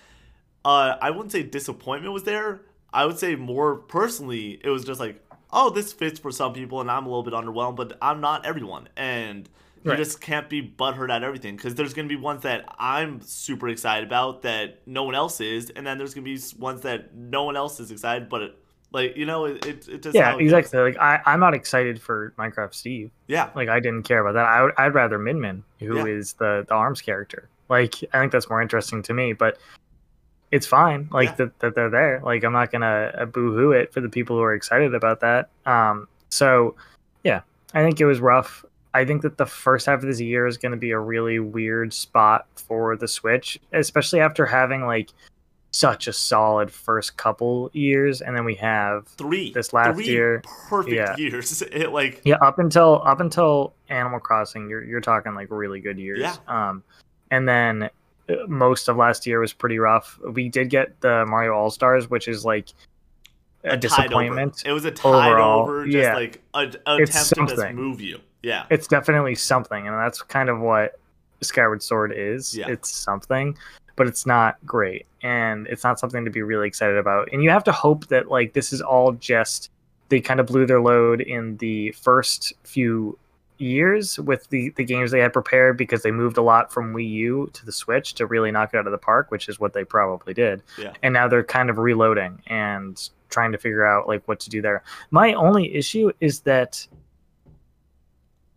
Uh, 0.64 0.96
I 1.00 1.10
wouldn't 1.10 1.32
say 1.32 1.42
disappointment 1.42 2.14
was 2.14 2.24
there. 2.24 2.62
I 2.92 3.04
would 3.06 3.18
say 3.18 3.34
more 3.34 3.76
personally, 3.76 4.60
it 4.62 4.70
was 4.70 4.84
just 4.84 5.00
like, 5.00 5.20
oh, 5.52 5.70
this 5.70 5.92
fits 5.92 6.18
for 6.18 6.30
some 6.30 6.52
people, 6.52 6.80
and 6.80 6.90
I'm 6.90 7.06
a 7.06 7.08
little 7.08 7.24
bit 7.24 7.34
underwhelmed, 7.34 7.76
but 7.76 7.98
I'm 8.00 8.20
not 8.20 8.46
everyone, 8.46 8.88
and 8.96 9.48
you 9.84 9.90
Right. 9.90 9.98
just 9.98 10.20
can't 10.20 10.48
be 10.48 10.62
butthurt 10.66 11.10
at 11.10 11.22
everything 11.22 11.56
because 11.56 11.74
there's 11.74 11.92
gonna 11.94 12.08
be 12.08 12.16
ones 12.16 12.42
that 12.42 12.64
I'm 12.78 13.20
super 13.20 13.68
excited 13.68 14.06
about 14.08 14.42
that 14.42 14.80
no 14.86 15.02
one 15.04 15.14
else 15.14 15.40
is, 15.40 15.70
and 15.70 15.86
then 15.86 15.98
there's 15.98 16.14
gonna 16.14 16.24
be 16.24 16.40
ones 16.58 16.80
that 16.82 17.14
no 17.14 17.44
one 17.44 17.56
else 17.56 17.78
is 17.80 17.90
excited, 17.90 18.28
but 18.30 18.42
it, 18.42 18.58
like 18.92 19.16
you 19.16 19.26
know, 19.26 19.44
it 19.44 19.64
it, 19.66 19.88
it 19.88 20.02
just 20.02 20.14
Yeah, 20.14 20.30
it 20.30 20.38
goes. 20.38 20.52
exactly. 20.52 20.80
Like 20.80 20.98
I, 20.98 21.20
I'm 21.26 21.38
not 21.40 21.52
excited 21.52 22.00
for 22.00 22.32
Minecraft 22.38 22.72
Steve. 22.74 23.10
Yeah, 23.26 23.50
Like 23.54 23.68
I 23.68 23.78
didn't 23.78 24.04
care 24.04 24.20
about 24.26 24.32
that. 24.34 24.46
I 24.46 24.62
would, 24.62 24.72
I'd 24.78 24.94
rather 24.94 25.18
Min 25.18 25.40
Min, 25.40 25.62
who 25.80 26.06
is 26.06 26.34
Yeah. 26.40 26.46
the 26.60 26.64
the 26.68 26.74
arms 26.74 27.00
character. 27.02 27.48
Like 27.68 27.96
I 28.14 28.20
think 28.20 28.32
that's 28.32 28.48
more 28.48 28.62
interesting 28.62 29.02
to 29.02 29.12
me. 29.14 29.32
But 29.34 29.58
it's 30.50 30.66
fine. 30.66 31.08
Like 31.10 31.30
Yeah. 31.30 31.34
that, 31.36 31.58
that 31.58 31.74
they're 31.74 31.90
there. 31.90 32.20
Like 32.24 32.42
I'm 32.44 32.52
not 32.52 32.70
gonna 32.72 33.12
uh, 33.18 33.24
boo-hoo 33.26 33.72
it 33.72 33.92
for 33.92 34.00
the 34.00 34.08
people 34.08 34.36
who 34.36 34.42
are 34.42 34.54
excited 34.54 34.94
about 34.94 35.20
that. 35.20 35.50
Um. 35.66 36.08
So 36.30 36.74
yeah, 37.22 37.40
I 37.74 37.82
think 37.82 38.00
it 38.00 38.06
was 38.06 38.20
rough. 38.20 38.64
I 38.94 39.04
think 39.04 39.22
that 39.22 39.36
the 39.36 39.46
first 39.46 39.86
half 39.86 40.00
of 40.00 40.06
this 40.06 40.20
year 40.20 40.46
is 40.46 40.56
going 40.56 40.72
to 40.72 40.78
be 40.78 40.92
a 40.92 40.98
really 40.98 41.40
weird 41.40 41.92
spot 41.92 42.46
for 42.54 42.96
the 42.96 43.08
Switch, 43.08 43.58
especially 43.72 44.20
after 44.20 44.46
having 44.46 44.86
like 44.86 45.10
such 45.72 46.06
a 46.06 46.12
solid 46.12 46.70
first 46.70 47.16
couple 47.16 47.68
years, 47.72 48.22
and 48.22 48.36
then 48.36 48.44
we 48.44 48.54
have 48.54 49.08
three 49.08 49.52
This 49.52 49.72
last 49.72 49.96
three 49.96 50.06
year, 50.06 50.40
perfect 50.68 50.94
yeah. 50.94 51.16
years. 51.16 51.60
It 51.72 51.90
like 51.90 52.20
yeah, 52.24 52.36
up 52.36 52.60
until 52.60 53.02
up 53.04 53.18
until 53.18 53.74
Animal 53.88 54.20
Crossing, 54.20 54.70
you're 54.70 54.84
you're 54.84 55.00
talking 55.00 55.34
like 55.34 55.48
really 55.50 55.80
good 55.80 55.98
years. 55.98 56.20
Yeah. 56.20 56.36
Um, 56.46 56.84
and 57.32 57.48
then 57.48 57.90
uh, 58.28 58.34
most 58.46 58.88
of 58.88 58.96
last 58.96 59.26
year 59.26 59.40
was 59.40 59.52
pretty 59.52 59.80
rough. 59.80 60.20
We 60.30 60.48
did 60.48 60.70
get 60.70 61.00
the 61.00 61.26
Mario 61.26 61.52
All 61.54 61.70
Stars, 61.70 62.08
which 62.08 62.28
is 62.28 62.44
like 62.44 62.68
a, 63.64 63.70
a 63.70 63.76
disappointment. 63.76 64.62
It 64.64 64.70
was 64.70 64.84
a 64.84 64.92
tide 64.92 65.32
overall. 65.32 65.62
over, 65.62 65.84
just 65.84 65.96
Yeah. 65.96 66.14
like 66.14 66.40
a, 66.54 66.72
a 66.86 66.96
attempt 67.02 67.56
to 67.56 67.72
move 67.72 68.00
you. 68.00 68.20
Yeah, 68.44 68.66
It's 68.70 68.86
definitely 68.86 69.34
something, 69.34 69.88
and 69.88 69.96
that's 69.96 70.22
kind 70.22 70.48
of 70.48 70.60
what 70.60 70.98
Skyward 71.40 71.82
Sword 71.82 72.12
is. 72.14 72.56
Yeah. 72.56 72.68
It's 72.68 72.90
something, 72.90 73.56
but 73.96 74.06
it's 74.06 74.26
not 74.26 74.56
great, 74.66 75.06
and 75.22 75.66
it's 75.66 75.82
not 75.82 75.98
something 75.98 76.24
to 76.24 76.30
be 76.30 76.42
really 76.42 76.68
excited 76.68 76.96
about. 76.96 77.30
And 77.32 77.42
you 77.42 77.50
have 77.50 77.64
to 77.64 77.72
hope 77.72 78.08
that 78.08 78.30
like 78.30 78.52
this 78.52 78.72
is 78.72 78.80
all 78.80 79.12
just 79.12 79.70
they 80.10 80.20
kind 80.20 80.40
of 80.40 80.46
blew 80.46 80.66
their 80.66 80.80
load 80.80 81.20
in 81.20 81.56
the 81.56 81.90
first 81.92 82.52
few 82.62 83.18
years 83.58 84.18
with 84.18 84.48
the, 84.50 84.70
the 84.70 84.84
games 84.84 85.10
they 85.10 85.20
had 85.20 85.32
prepared 85.32 85.76
because 85.76 86.02
they 86.02 86.10
moved 86.10 86.36
a 86.36 86.42
lot 86.42 86.72
from 86.72 86.92
Wii 86.92 87.08
U 87.08 87.50
to 87.52 87.64
the 87.64 87.72
Switch 87.72 88.14
to 88.14 88.26
really 88.26 88.50
knock 88.50 88.74
it 88.74 88.76
out 88.76 88.86
of 88.86 88.92
the 88.92 88.98
park, 88.98 89.30
which 89.30 89.48
is 89.48 89.60
what 89.60 89.72
they 89.72 89.84
probably 89.84 90.34
did. 90.34 90.62
Yeah. 90.76 90.92
And 91.02 91.14
now 91.14 91.28
they're 91.28 91.44
kind 91.44 91.70
of 91.70 91.78
reloading 91.78 92.42
and 92.46 93.08
trying 93.30 93.52
to 93.52 93.58
figure 93.58 93.86
out 93.86 94.06
like 94.08 94.26
what 94.26 94.40
to 94.40 94.50
do 94.50 94.60
there. 94.60 94.82
My 95.10 95.34
only 95.34 95.74
issue 95.74 96.12
is 96.20 96.40
that 96.40 96.86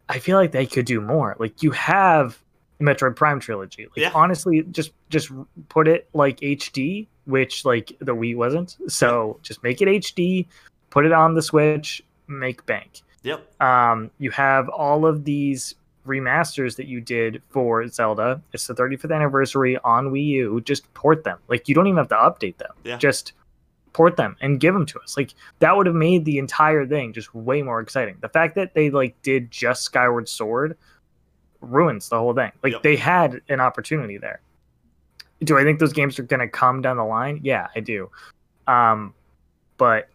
I 0.09 0.19
feel 0.19 0.37
like 0.37 0.51
they 0.51 0.65
could 0.65 0.85
do 0.85 1.01
more. 1.01 1.35
Like 1.39 1.61
you 1.63 1.71
have 1.71 2.39
the 2.79 2.85
Metroid 2.85 3.15
Prime 3.15 3.39
trilogy. 3.39 3.85
Like 3.85 3.97
Yeah. 3.97 4.11
honestly, 4.13 4.63
just 4.71 4.91
just 5.09 5.31
put 5.69 5.87
it 5.87 6.07
like 6.13 6.39
HD, 6.41 7.07
which 7.25 7.65
like 7.65 7.91
the 7.99 8.15
Wii 8.15 8.35
wasn't. 8.35 8.77
So 8.87 9.39
just 9.43 9.63
make 9.63 9.81
it 9.81 9.87
HD, 9.87 10.47
put 10.89 11.05
it 11.05 11.11
on 11.11 11.33
the 11.33 11.41
Switch, 11.41 12.01
make 12.27 12.65
bank. 12.65 13.01
yep, 13.23 13.45
Um, 13.61 14.11
you 14.19 14.31
have 14.31 14.69
all 14.69 15.05
of 15.05 15.23
these 15.25 15.75
remasters 16.05 16.77
that 16.77 16.85
you 16.87 17.01
did 17.01 17.41
for 17.49 17.85
Zelda. 17.87 18.41
It's 18.53 18.67
the 18.67 18.73
35th 18.73 19.13
anniversary 19.13 19.77
on 19.83 20.09
Wii 20.11 20.25
U. 20.27 20.61
Just 20.61 20.91
port 20.93 21.25
them. 21.25 21.37
Like 21.49 21.67
you 21.67 21.75
don't 21.75 21.87
even 21.87 21.97
have 21.97 22.07
to 22.09 22.15
update 22.15 22.57
them. 22.57 22.71
Yeah. 22.85 22.97
Just 22.97 23.33
port 23.97 24.15
them 24.15 24.37
and 24.41 24.59
give 24.59 24.75
them 24.75 24.85
to 24.85 24.99
us. 24.99 25.17
Like 25.17 25.33
that 25.57 25.75
would 25.75 25.87
have 25.87 25.95
made 25.95 26.23
the 26.23 26.37
entire 26.37 26.85
thing 26.85 27.13
just 27.13 27.33
way 27.33 27.63
more 27.63 27.79
exciting. 27.81 28.17
The 28.21 28.29
fact 28.29 28.53
that 28.55 28.75
they 28.75 28.91
like 28.91 29.19
did 29.23 29.49
just 29.49 29.81
Skyward 29.83 30.29
Sword 30.29 30.77
ruins 31.61 32.09
the 32.09 32.19
whole 32.19 32.35
thing. 32.35 32.51
Like 32.63 32.73
Yep. 32.73 32.83
they 32.83 32.95
had 32.95 33.41
an 33.49 33.59
opportunity 33.59 34.19
there. 34.19 34.39
Do 35.43 35.57
I 35.57 35.63
think 35.63 35.79
those 35.79 35.93
games 35.93 36.19
are 36.19 36.23
going 36.23 36.39
to 36.41 36.47
come 36.47 36.81
down 36.81 36.97
the 36.97 37.03
line? 37.05 37.39
Yeah, 37.43 37.67
I 37.75 37.79
do. 37.79 38.11
Um, 38.67 39.15
but 39.77 40.09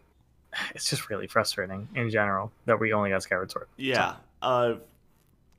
it's 0.73 0.89
just 0.89 1.09
really 1.09 1.27
frustrating 1.27 1.89
in 1.95 2.09
general 2.09 2.51
that 2.65 2.79
we 2.79 2.93
only 2.93 3.09
got 3.09 3.23
Skyward 3.23 3.51
Sword. 3.51 3.67
yeah. 3.75 4.15
Uh, 4.41 4.75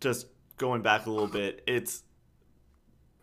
just 0.01 0.27
going 0.57 0.81
back 0.83 1.05
a 1.07 1.11
little 1.11 1.27
bit, 1.27 1.63
it's 1.67 2.03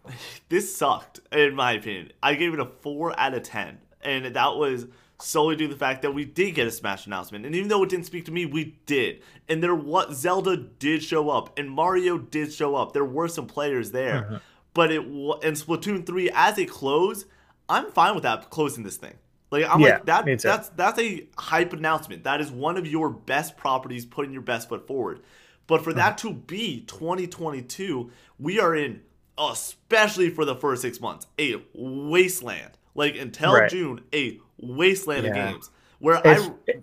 this 0.50 0.76
sucked 0.76 1.20
in 1.32 1.56
my 1.56 1.74
opinion. 1.74 2.12
I 2.22 2.36
gave 2.36 2.54
it 2.54 2.60
a 2.60 2.66
four 2.66 3.18
out 3.20 3.34
of 3.34 3.44
ten, 3.44 3.80
and 4.04 4.26
that 4.36 4.56
was 4.56 4.88
solely 5.20 5.56
due 5.56 5.68
to 5.68 5.74
the 5.74 5.80
fact 5.80 6.02
that 6.02 6.14
we 6.14 6.26
did 6.26 6.56
get 6.56 6.66
a 6.68 6.72
Smash 6.72 7.06
announcement, 7.06 7.46
and 7.46 7.56
even 7.56 7.68
though 7.70 7.84
it 7.84 7.90
didn't 7.90 8.06
speak 8.08 8.26
to 8.26 8.32
me, 8.32 8.46
we 8.46 8.78
did. 8.86 9.22
And 9.48 9.62
there 9.62 9.76
what 9.76 10.14
Zelda 10.14 10.58
did 10.58 11.04
show 11.04 11.30
up, 11.30 11.58
and 11.60 11.70
Mario 11.70 12.18
did 12.18 12.52
show 12.54 12.76
up. 12.76 12.94
There 12.94 13.06
were 13.06 13.28
some 13.28 13.46
players 13.48 13.92
there, 13.92 14.24
Mhm. 14.24 14.42
but 14.74 14.92
it 14.92 15.02
and 15.02 15.56
Splatoon 15.58 16.06
three 16.06 16.30
as 16.34 16.58
a 16.58 16.66
close, 16.66 17.26
I'm 17.70 17.92
fine 17.92 18.16
with 18.16 18.24
that 18.24 18.50
closing 18.50 18.84
this 18.84 18.98
thing. 18.98 19.14
Like 19.52 19.66
I'm 19.70 19.82
Yeah, 19.82 19.96
like 19.96 20.06
that. 20.06 20.42
That's 20.42 20.70
that's 20.70 21.00
a 21.00 21.28
hype 21.38 21.74
announcement. 21.74 22.24
That 22.24 22.42
is 22.42 22.50
one 22.50 22.78
of 22.78 22.88
your 22.88 23.10
best 23.10 23.58
properties, 23.58 24.06
putting 24.06 24.32
your 24.32 24.42
best 24.42 24.70
foot 24.70 24.88
forward. 24.88 25.22
But 25.68 25.84
for 25.84 25.94
that 25.94 26.18
to 26.20 26.34
be 26.34 26.82
2022, 26.82 28.10
we 28.40 28.60
are 28.60 28.76
in, 28.76 29.02
especially 29.38 30.30
for 30.30 30.46
the 30.46 30.56
first 30.56 30.82
six 30.82 31.00
months, 31.00 31.28
a 31.40 31.62
wasteland. 31.74 32.72
Like 32.96 33.16
until 33.16 33.54
Right. 33.54 33.70
June, 33.70 34.02
a 34.14 34.40
wasteland 34.60 35.26
of 35.26 35.34
games. 35.34 35.70
Where 36.00 36.22
If 36.26 36.50
I, 36.50 36.74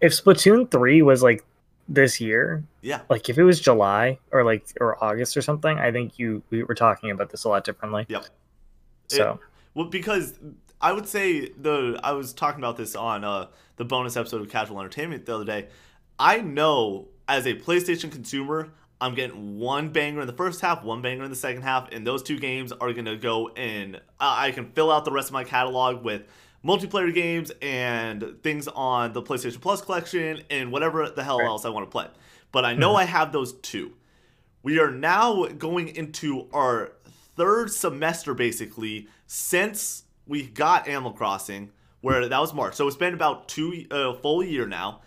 if 0.00 0.12
Splatoon 0.12 0.70
3 0.70 1.02
was 1.02 1.22
like 1.22 1.44
this 1.88 2.20
year, 2.20 2.64
yeah, 2.82 3.02
like 3.08 3.28
if 3.28 3.38
it 3.38 3.44
was 3.44 3.60
July 3.60 4.18
or 4.30 4.44
like 4.44 4.66
or 4.80 5.02
August 5.02 5.36
or 5.36 5.42
something, 5.42 5.78
I 5.78 5.92
think 5.92 6.18
you 6.18 6.42
we 6.50 6.62
were 6.62 6.74
talking 6.74 7.10
about 7.10 7.30
this 7.30 7.44
a 7.44 7.48
lot 7.48 7.64
differently. 7.64 8.06
yep. 8.08 8.26
So 9.08 9.38
Well, 9.74 9.86
because 9.86 10.38
I 10.80 10.92
would 10.92 11.08
say 11.08 11.48
the 11.50 11.98
I 12.02 12.12
was 12.12 12.32
talking 12.32 12.60
about 12.60 12.76
this 12.76 12.94
on 12.94 13.24
uh, 13.24 13.46
the 13.76 13.84
bonus 13.84 14.16
episode 14.16 14.40
of 14.40 14.48
Casual 14.48 14.80
Entertainment 14.80 15.26
the 15.26 15.34
other 15.34 15.44
day. 15.44 15.68
I 16.18 16.38
know 16.38 17.08
as 17.26 17.46
a 17.46 17.54
PlayStation 17.54 18.10
consumer, 18.12 18.72
I'm 19.04 19.14
getting 19.14 19.58
one 19.58 19.90
banger 19.90 20.20
in 20.22 20.26
the 20.26 20.32
first 20.32 20.60
half, 20.60 20.82
one 20.82 21.02
banger 21.02 21.24
in 21.24 21.30
the 21.30 21.36
second 21.36 21.62
half, 21.62 21.90
and 21.92 22.06
those 22.06 22.22
two 22.22 22.38
games 22.38 22.72
are 22.72 22.92
gonna 22.92 23.16
go 23.16 23.48
in. 23.54 23.98
I 24.18 24.46
I 24.48 24.50
can 24.52 24.70
fill 24.72 24.90
out 24.90 25.04
the 25.04 25.12
rest 25.12 25.28
of 25.28 25.32
my 25.34 25.44
catalog 25.44 26.02
with 26.02 26.22
multiplayer 26.64 27.12
games 27.14 27.52
and 27.60 28.36
things 28.42 28.66
on 28.68 29.12
the 29.12 29.22
PlayStation 29.22 29.60
Plus 29.60 29.82
collection 29.82 30.42
and 30.48 30.72
whatever 30.72 31.10
the 31.10 31.22
hell 31.22 31.38
Right. 31.38 31.46
else 31.46 31.64
I 31.64 31.68
want 31.68 31.86
to 31.86 31.90
play. 31.90 32.06
But 32.52 32.64
I 32.64 32.74
know 32.82 32.94
I 32.96 33.04
have 33.04 33.32
those 33.32 33.52
two. 33.60 33.92
We 34.62 34.78
are 34.78 34.90
now 34.90 35.44
going 35.48 35.88
into 35.88 36.48
our 36.54 36.92
third 37.36 37.70
semester 37.70 38.32
basically 38.32 39.08
since 39.26 40.04
we 40.26 40.46
got 40.46 40.88
Animal 40.88 41.12
Crossing, 41.12 41.70
where 42.00 42.26
that 42.26 42.40
was 42.40 42.54
March. 42.54 42.74
So 42.74 42.86
it's 42.88 42.96
been 42.96 43.12
about 43.12 43.48
two 43.48 43.84
uh, 43.90 44.14
full 44.14 44.42
year 44.42 44.66
now. 44.66 45.02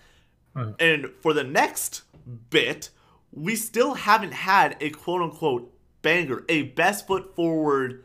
Mhm. 0.56 0.76
And 0.80 1.10
for 1.24 1.34
the 1.34 1.44
next 1.44 2.04
bit, 2.52 2.92
we 3.32 3.56
still 3.56 3.94
haven't 3.96 4.34
had 4.34 4.78
a 4.82 4.90
quote 4.90 5.22
unquote 5.22 5.74
banger, 6.02 6.44
a 6.50 6.64
best 6.64 7.08
foot 7.08 7.36
forward. 7.36 8.04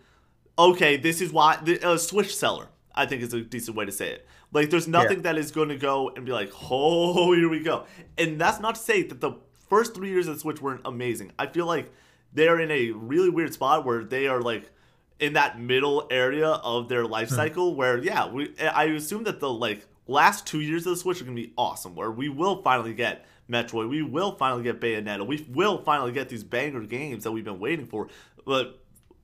Okay, 0.59 0.97
this 0.97 1.21
is 1.21 1.33
why 1.33 1.59
a 1.83 1.99
Switch 1.99 2.35
seller. 2.37 2.69
I 2.95 3.07
think 3.07 3.23
is 3.23 3.33
a 3.33 3.41
decent 3.41 3.75
way 3.75 3.87
to 3.87 3.93
say 3.93 4.11
it. 4.11 4.27
Like, 4.53 4.69
there's 4.69 4.87
nothing 4.87 5.23
that 5.23 5.39
is 5.39 5.51
going 5.51 5.71
to 5.71 5.77
go 5.77 6.11
and 6.15 6.27
be 6.27 6.33
like, 6.33 6.53
oh, 6.71 7.33
here 7.35 7.49
we 7.49 7.61
go. 7.61 7.87
And 8.19 8.39
that's 8.39 8.61
not 8.61 8.75
to 8.75 8.81
say 8.83 9.03
that 9.05 9.19
the 9.23 9.33
first 9.71 9.95
three 9.95 10.11
years 10.11 10.29
of 10.29 10.35
the 10.35 10.41
Switch 10.41 10.61
weren't 10.61 10.83
amazing. 10.85 11.33
I 11.39 11.47
feel 11.47 11.65
like 11.65 11.91
they're 12.35 12.61
in 12.61 12.71
a 12.71 12.91
really 12.91 13.31
weird 13.31 13.55
spot 13.55 13.87
where 13.87 14.05
they 14.05 14.27
are 14.27 14.43
like 14.43 14.71
in 15.19 15.33
that 15.35 15.59
middle 15.59 16.07
area 16.11 16.49
of 16.49 16.91
their 16.91 17.07
life 17.07 17.31
Hmm. 17.31 17.37
cycle 17.37 17.75
where 17.75 17.97
yeah, 17.97 18.29
we 18.31 18.55
I 18.59 18.85
assume 18.85 19.25
that 19.25 19.41
the 19.41 19.51
like 19.51 19.87
last 20.07 20.47
two 20.47 20.61
years 20.61 20.87
of 20.87 20.91
the 20.95 20.97
Switch 21.01 21.23
are 21.23 21.25
gonna 21.25 21.35
be 21.35 21.55
awesome, 21.57 21.95
where 21.95 22.11
we 22.11 22.29
will 22.29 22.61
finally 22.63 22.93
get 22.93 23.25
Metroid, 23.53 23.89
we 23.89 24.03
will 24.03 24.33
finally 24.33 24.63
get 24.63 24.81
Bayonetta, 24.81 25.27
we 25.27 25.47
will 25.51 25.79
finally 25.83 26.13
get 26.13 26.29
these 26.29 26.43
banger 26.45 26.81
games 26.81 27.25
that 27.25 27.33
we've 27.33 27.45
been 27.45 27.61
waiting 27.61 27.87
for. 27.87 28.09
But 28.45 28.79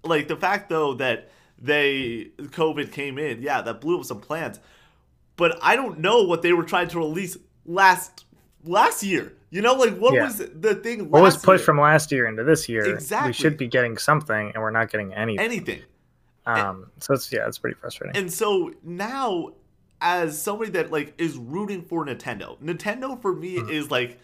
like 0.04 0.28
the 0.28 0.36
fact 0.36 0.68
though 0.68 0.94
that 0.94 1.30
they 1.60 2.30
COVID 2.38 2.92
came 2.92 3.18
in, 3.18 3.42
yeah, 3.42 3.62
that 3.62 3.80
blew 3.80 3.98
up 3.98 4.04
some 4.04 4.20
plans. 4.20 4.60
But 5.36 5.58
I 5.62 5.76
don't 5.76 6.00
know 6.00 6.22
what 6.24 6.42
they 6.42 6.52
were 6.52 6.64
trying 6.64 6.88
to 6.88 6.98
release 6.98 7.36
last 7.66 8.24
last 8.64 9.02
year. 9.02 9.32
You 9.50 9.62
know, 9.62 9.74
like 9.74 9.96
what 9.96 10.12
Yeah. 10.14 10.24
was 10.24 10.36
the 10.38 10.74
thing? 10.74 10.98
Last 11.04 11.10
What 11.10 11.22
was 11.22 11.36
pushed 11.36 11.60
year? 11.60 11.64
from 11.64 11.80
last 11.80 12.12
year 12.12 12.26
into 12.26 12.44
this 12.44 12.68
year? 12.68 12.84
Exactly. 12.94 13.30
We 13.30 13.32
should 13.32 13.56
be 13.56 13.66
getting 13.66 13.96
something, 13.96 14.52
and 14.54 14.62
we're 14.62 14.70
not 14.70 14.90
getting 14.90 15.14
anything. 15.14 15.44
anything? 15.44 15.82
Um, 16.44 16.90
so 16.98 17.14
it's 17.14 17.32
yeah, 17.32 17.46
it's 17.46 17.58
pretty 17.58 17.76
frustrating. 17.80 18.16
And 18.16 18.32
so 18.32 18.72
now, 18.82 19.52
as 20.00 20.40
somebody 20.40 20.70
that 20.72 20.90
like 20.92 21.14
is 21.18 21.36
rooting 21.36 21.82
for 21.82 22.04
Nintendo, 22.06 22.58
Nintendo 22.60 23.20
for 23.20 23.34
me 23.34 23.56
Mhm. 23.56 23.70
is 23.70 23.90
like 23.90 24.18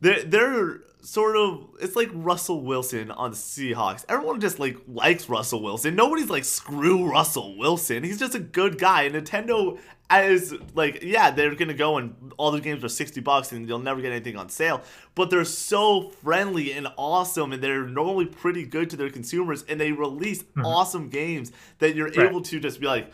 they're 0.00 0.22
they're 0.24 0.80
sort 1.00 1.36
of 1.36 1.68
it's 1.80 1.94
like 1.96 2.10
Russell 2.12 2.60
Wilson 2.62 3.10
on 3.10 3.30
the 3.30 3.36
Seahawks. 3.36 4.04
Everyone 4.08 4.40
just 4.40 4.58
like 4.58 4.76
likes 4.88 5.28
Russell 5.28 5.62
Wilson. 5.62 5.94
Nobody's 5.94 6.30
like 6.30 6.44
screw 6.44 7.08
Russell 7.10 7.56
Wilson. 7.56 8.02
He's 8.04 8.18
just 8.18 8.34
a 8.34 8.40
good 8.40 8.78
guy. 8.78 9.02
And 9.02 9.14
Nintendo 9.14 9.78
as 10.10 10.54
like 10.74 11.02
yeah, 11.02 11.30
they're 11.30 11.54
gonna 11.54 11.74
go 11.74 11.98
and 11.98 12.32
all 12.36 12.50
the 12.50 12.60
games 12.60 12.82
are 12.82 12.88
sixty 12.88 13.20
bucks 13.20 13.52
and 13.52 13.68
you'll 13.68 13.78
never 13.78 14.00
get 14.00 14.10
anything 14.10 14.36
on 14.36 14.48
sale. 14.48 14.82
But 15.14 15.30
they're 15.30 15.44
so 15.44 16.08
friendly 16.10 16.72
and 16.72 16.88
awesome, 16.96 17.52
and 17.52 17.62
they're 17.62 17.86
normally 17.86 18.26
pretty 18.26 18.64
good 18.64 18.90
to 18.90 18.96
their 18.96 19.10
consumers. 19.10 19.64
And 19.68 19.80
they 19.80 19.92
release 19.92 20.42
Mhm. 20.56 20.64
awesome 20.64 21.08
games 21.10 21.52
that 21.78 21.94
you're 21.94 22.06
Right. 22.08 22.20
able 22.20 22.40
to 22.42 22.58
just 22.60 22.80
be 22.80 22.86
like, 22.86 23.12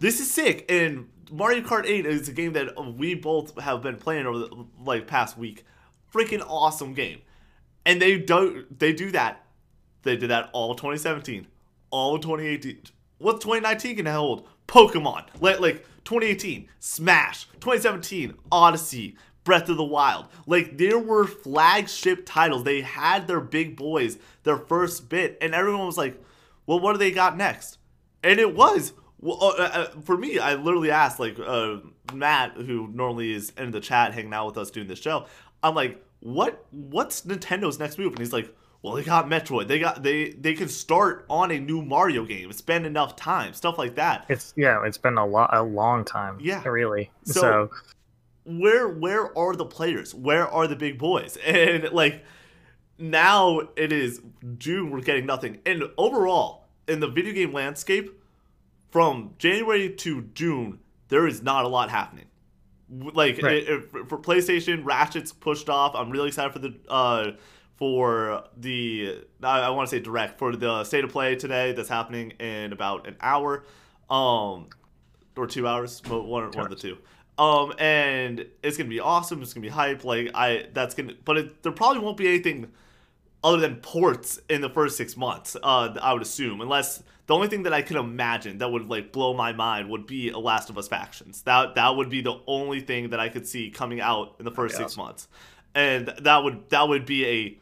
this 0.00 0.20
is 0.20 0.30
sick. 0.30 0.64
And 0.68 1.08
Mario 1.30 1.62
Kart 1.62 1.86
8 1.86 2.06
is 2.06 2.28
a 2.28 2.32
game 2.32 2.52
that 2.54 2.72
we 2.96 3.14
both 3.14 3.58
have 3.60 3.82
been 3.82 3.96
playing 3.96 4.26
over 4.26 4.38
the 4.38 4.66
like 4.84 5.06
past 5.06 5.38
week. 5.38 5.64
Freaking 6.12 6.44
awesome 6.46 6.94
game. 6.94 7.20
And 7.86 8.00
they 8.00 8.18
don't 8.18 8.78
they 8.78 8.92
do 8.92 9.10
that. 9.12 9.44
They 10.02 10.16
did 10.16 10.30
that 10.30 10.50
all 10.52 10.74
2017, 10.74 11.46
all 11.90 12.18
2018. 12.18 12.82
What's 13.18 13.44
2019 13.44 13.96
gonna 13.96 14.12
hold? 14.12 14.48
Pokemon. 14.68 15.26
Like 15.40 15.60
like 15.60 15.84
2018, 16.04 16.68
Smash. 16.78 17.46
2017, 17.60 18.34
Odyssey. 18.52 19.16
Breath 19.44 19.68
of 19.68 19.76
the 19.76 19.84
Wild. 19.84 20.28
Like 20.46 20.78
there 20.78 20.98
were 20.98 21.26
flagship 21.26 22.24
titles. 22.24 22.64
They 22.64 22.80
had 22.80 23.26
their 23.26 23.40
big 23.40 23.76
boys, 23.76 24.18
their 24.42 24.56
first 24.56 25.10
bit, 25.10 25.36
and 25.42 25.54
everyone 25.54 25.84
was 25.84 25.98
like, 25.98 26.18
"Well, 26.66 26.80
what 26.80 26.92
do 26.92 26.98
they 26.98 27.10
got 27.10 27.36
next?" 27.36 27.76
And 28.22 28.40
it 28.40 28.54
was 28.54 28.94
well, 29.24 29.54
uh, 29.58 29.62
uh, 29.62 29.86
for 30.04 30.16
me. 30.16 30.38
I 30.38 30.54
literally 30.54 30.90
asked 30.90 31.18
like 31.18 31.38
uh, 31.38 31.78
Matt, 32.12 32.52
who 32.56 32.88
normally 32.92 33.32
is 33.32 33.50
in 33.58 33.70
the 33.72 33.80
chat 33.80 34.12
hanging 34.14 34.32
out 34.34 34.46
with 34.46 34.58
us 34.58 34.70
doing 34.70 34.86
this 34.86 35.00
show. 35.00 35.26
I'm 35.62 35.74
like, 35.74 36.00
"What? 36.20 36.64
What's 36.70 37.22
Nintendo's 37.22 37.78
next 37.78 37.98
move?" 37.98 38.12
And 38.12 38.18
he's 38.18 38.32
like, 38.34 38.54
"Well, 38.82 38.94
they 38.94 39.02
got 39.02 39.26
Metroid. 39.28 39.66
They 39.66 39.78
got 39.78 40.02
they 40.02 40.30
they 40.30 40.54
can 40.54 40.68
start 40.68 41.24
on 41.30 41.50
a 41.50 41.58
new 41.58 41.80
Mario 41.82 42.24
game. 42.26 42.50
It's 42.50 42.60
been 42.60 42.84
enough 42.84 43.16
time. 43.16 43.54
Stuff 43.54 43.78
like 43.78 43.94
that." 43.96 44.26
It's 44.28 44.52
yeah, 44.56 44.84
it's 44.84 44.98
been 44.98 45.16
a 45.16 45.26
lot 45.26 45.50
a 45.52 45.62
long 45.62 46.04
time. 46.04 46.38
Yeah. 46.40 46.62
really. 46.68 47.10
So- 47.24 47.40
So, 47.40 47.70
where 48.44 48.88
where 48.88 49.36
are 49.38 49.56
the 49.56 49.64
players? 49.64 50.14
Where 50.14 50.46
are 50.46 50.66
the 50.66 50.76
big 50.76 50.98
boys? 50.98 51.38
And 51.46 51.90
like 51.92 52.22
now 52.98 53.60
it 53.76 53.90
is 53.92 54.20
June, 54.58 54.90
we're 54.90 55.00
getting 55.00 55.26
nothing. 55.26 55.60
And 55.66 55.84
overall, 55.98 56.66
in 56.86 57.00
the 57.00 57.08
video 57.08 57.32
game 57.32 57.52
landscape, 57.52 58.20
from 58.94 59.34
January 59.38 59.90
to 59.90 60.22
June, 60.34 60.78
there 61.08 61.26
is 61.26 61.42
not 61.42 61.64
a 61.64 61.68
lot 61.68 61.90
happening. 61.90 62.26
Like 62.88 63.42
Right. 63.42 63.56
it- 63.56 63.68
it- 63.68 64.08
for- 64.08 64.18
PlayStation, 64.18 64.84
Ratchet's 64.84 65.32
pushed 65.32 65.68
off. 65.68 65.96
I'm 65.96 66.10
really 66.10 66.28
excited 66.28 66.52
for 66.52 66.60
the 66.60 66.74
uh 66.88 67.32
for 67.76 68.44
the 68.56 69.24
I, 69.42 69.62
I 69.62 69.70
want 69.70 69.90
to 69.90 69.96
say 69.96 70.00
direct 70.00 70.38
for 70.38 70.54
the 70.54 70.84
state 70.84 71.02
of 71.02 71.10
play 71.10 71.34
today 71.34 71.72
that's 71.72 71.88
happening 71.88 72.30
in 72.38 72.72
about 72.72 73.08
an 73.08 73.16
hour, 73.20 73.64
um, 74.08 74.68
or 75.36 75.48
two 75.48 75.66
hours, 75.66 76.00
but 76.00 76.22
one 76.22 76.48
one 76.52 76.66
of 76.66 76.70
the 76.70 76.76
two. 76.76 76.96
Um, 77.36 77.72
and 77.80 78.46
it's 78.62 78.76
gonna 78.76 78.88
be 78.88 79.00
awesome. 79.00 79.42
It's 79.42 79.52
gonna 79.54 79.62
be 79.62 79.70
hype. 79.70 80.04
Like 80.04 80.30
I, 80.36 80.66
that's 80.72 80.94
gonna, 80.94 81.14
but 81.24 81.36
it, 81.36 81.64
there 81.64 81.72
probably 81.72 81.98
won't 82.00 82.16
be 82.16 82.28
anything 82.28 82.70
other 83.42 83.58
than 83.58 83.74
ports 83.78 84.38
in 84.48 84.60
the 84.60 84.70
first 84.70 84.96
six 84.96 85.16
months. 85.16 85.56
Uh, 85.60 85.96
I 86.00 86.12
would 86.12 86.22
assume, 86.22 86.60
unless 86.60 87.02
the 87.26 87.34
only 87.34 87.48
thing 87.48 87.62
that 87.62 87.72
I 87.72 87.82
could 87.82 87.96
imagine 87.96 88.58
that 88.58 88.70
would 88.70 88.86
like 88.88 89.12
blow 89.12 89.32
my 89.34 89.52
mind 89.52 89.88
would 89.90 90.06
be 90.06 90.30
a 90.30 90.38
Last 90.38 90.68
of 90.70 90.76
Us 90.78 90.88
factions. 90.88 91.42
That 91.42 91.74
that 91.76 91.96
would 91.96 92.10
be 92.10 92.20
the 92.20 92.38
only 92.46 92.80
thing 92.80 93.10
that 93.10 93.20
I 93.20 93.28
could 93.28 93.46
see 93.46 93.70
coming 93.70 94.00
out 94.00 94.36
in 94.38 94.44
the 94.44 94.50
first 94.50 94.76
six 94.76 94.96
months, 94.96 95.28
and 95.74 96.08
that 96.22 96.44
would 96.44 96.68
that 96.70 96.88
would 96.88 97.06
be 97.06 97.26
a 97.26 97.58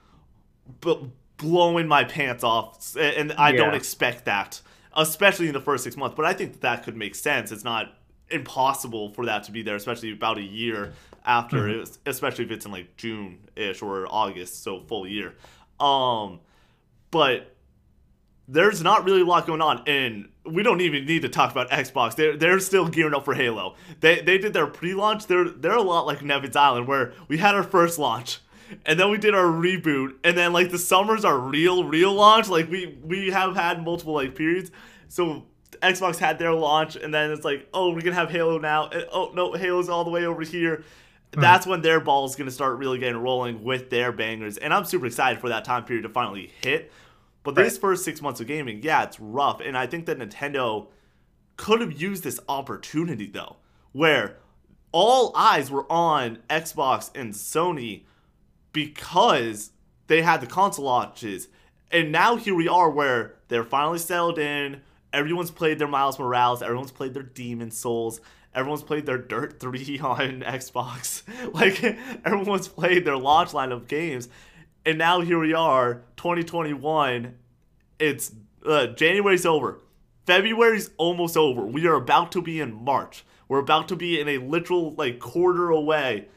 b- 0.80 1.10
blowing 1.36 1.88
my 1.88 2.04
pants 2.04 2.42
off, 2.44 2.96
and 2.96 3.32
I 3.32 3.52
don't 3.52 3.74
expect 3.74 4.24
that, 4.26 4.60
especially 4.96 5.46
in 5.48 5.52
the 5.54 5.60
first 5.60 5.84
six 5.84 5.96
months. 5.96 6.14
But 6.16 6.24
I 6.26 6.32
think 6.32 6.52
that, 6.52 6.60
that 6.62 6.82
could 6.84 6.96
make 6.96 7.14
sense. 7.14 7.52
It's 7.52 7.64
not 7.64 7.92
impossible 8.30 9.10
for 9.10 9.26
that 9.26 9.44
to 9.44 9.52
be 9.52 9.62
there, 9.62 9.76
especially 9.76 10.12
about 10.12 10.38
a 10.38 10.42
year 10.42 10.94
after, 11.24 11.58
Mhm. 11.68 11.82
it 11.82 11.98
especially 12.06 12.44
if 12.46 12.50
it's 12.50 12.64
in 12.66 12.72
like 12.72 12.96
June 12.96 13.38
ish 13.54 13.82
or 13.82 14.06
August, 14.08 14.62
so 14.62 14.80
full 14.80 15.06
year. 15.06 15.34
Um, 15.78 16.40
but 17.10 17.54
there's 18.52 18.82
not 18.82 19.04
really 19.04 19.22
a 19.22 19.24
lot 19.24 19.46
going 19.46 19.62
on, 19.62 19.82
and 19.86 20.28
we 20.44 20.62
don't 20.62 20.82
even 20.82 21.06
need 21.06 21.22
to 21.22 21.28
talk 21.28 21.50
about 21.50 21.70
Xbox. 21.70 22.14
They're 22.16 22.36
they're 22.36 22.60
still 22.60 22.86
gearing 22.86 23.14
up 23.14 23.24
for 23.24 23.34
Halo. 23.34 23.76
They 24.00 24.20
they 24.20 24.36
did 24.38 24.52
their 24.52 24.66
pre-launch. 24.66 25.26
They're 25.26 25.48
they're 25.48 25.76
a 25.76 25.82
lot 25.82 26.06
like 26.06 26.20
Nevan's 26.20 26.56
Island, 26.56 26.86
where 26.86 27.14
we 27.28 27.38
had 27.38 27.54
our 27.54 27.62
first 27.62 27.98
launch, 27.98 28.40
and 28.84 29.00
then 29.00 29.10
we 29.10 29.16
did 29.16 29.34
our 29.34 29.46
reboot, 29.46 30.16
and 30.22 30.36
then 30.36 30.52
like 30.52 30.70
the 30.70 30.78
summer's 30.78 31.24
our 31.24 31.38
real 31.38 31.84
real 31.84 32.12
launch. 32.12 32.48
Like 32.48 32.70
we 32.70 32.98
we 33.02 33.30
have 33.30 33.56
had 33.56 33.82
multiple 33.82 34.14
like 34.14 34.34
periods. 34.34 34.70
So 35.08 35.46
Xbox 35.82 36.18
had 36.18 36.38
their 36.38 36.52
launch, 36.52 36.96
and 36.96 37.12
then 37.12 37.30
it's 37.30 37.44
like, 37.44 37.68
oh, 37.72 37.92
we're 37.94 38.02
gonna 38.02 38.14
have 38.16 38.30
Halo 38.30 38.58
now. 38.58 38.88
And, 38.88 39.06
oh 39.12 39.32
no, 39.34 39.54
Halo's 39.54 39.88
all 39.88 40.04
the 40.04 40.10
way 40.10 40.26
over 40.26 40.42
here. 40.42 40.84
Hmm. 41.34 41.40
That's 41.40 41.66
when 41.66 41.80
their 41.80 42.00
ball's 42.00 42.36
gonna 42.36 42.50
start 42.50 42.76
really 42.76 42.98
getting 42.98 43.16
rolling 43.16 43.64
with 43.64 43.88
their 43.88 44.12
bangers, 44.12 44.58
and 44.58 44.74
I'm 44.74 44.84
super 44.84 45.06
excited 45.06 45.40
for 45.40 45.48
that 45.48 45.64
time 45.64 45.84
period 45.84 46.02
to 46.02 46.10
finally 46.10 46.52
hit. 46.62 46.92
But 47.44 47.56
Right. 47.56 47.64
these 47.64 47.78
first 47.78 48.04
six 48.04 48.22
months 48.22 48.40
of 48.40 48.46
gaming, 48.46 48.80
yeah, 48.82 49.02
it's 49.02 49.18
rough, 49.20 49.60
and 49.60 49.76
I 49.76 49.86
think 49.86 50.06
that 50.06 50.18
Nintendo 50.18 50.88
could 51.56 51.80
have 51.80 52.00
used 52.00 52.22
this 52.24 52.40
opportunity 52.48 53.26
though, 53.26 53.56
where 53.92 54.36
all 54.92 55.32
eyes 55.36 55.70
were 55.70 55.90
on 55.90 56.38
Xbox 56.50 57.10
and 57.14 57.32
Sony 57.32 58.04
because 58.72 59.70
they 60.06 60.22
had 60.22 60.40
the 60.40 60.46
console 60.46 60.84
launches. 60.86 61.48
And 61.90 62.10
now 62.12 62.36
here 62.36 62.54
we 62.54 62.68
are 62.68 62.90
where 62.90 63.34
they're 63.48 63.64
finally 63.64 63.98
settled 63.98 64.38
in. 64.38 64.80
Everyone's 65.12 65.50
played 65.50 65.78
their 65.78 65.88
Miles 65.88 66.18
Morales, 66.18 66.62
everyone's 66.62 66.90
played 66.92 67.12
their 67.12 67.22
Demon 67.22 67.70
Souls, 67.70 68.20
everyone's 68.54 68.82
played 68.82 69.04
their 69.04 69.18
Dirt 69.18 69.60
3 69.60 69.98
on 70.02 70.40
Xbox. 70.40 71.22
Like 71.52 71.82
everyone's 72.24 72.68
played 72.68 73.04
their 73.04 73.16
launch 73.18 73.52
line 73.52 73.72
of 73.72 73.88
games. 73.88 74.28
And 74.84 74.98
now 74.98 75.20
here 75.20 75.38
we 75.38 75.54
are, 75.54 76.02
2021. 76.16 77.34
It's 77.98 78.32
uh, 78.66 78.88
January's 78.88 79.46
over. 79.46 79.78
February's 80.26 80.90
almost 80.98 81.36
over. 81.36 81.64
We 81.66 81.86
are 81.86 81.94
about 81.94 82.32
to 82.32 82.42
be 82.42 82.60
in 82.60 82.72
March. 82.72 83.24
We're 83.48 83.58
about 83.58 83.88
to 83.88 83.96
be 83.96 84.20
in 84.20 84.28
a 84.28 84.38
literal 84.38 84.94
like 84.94 85.18
quarter 85.18 85.70
away. 85.70 86.28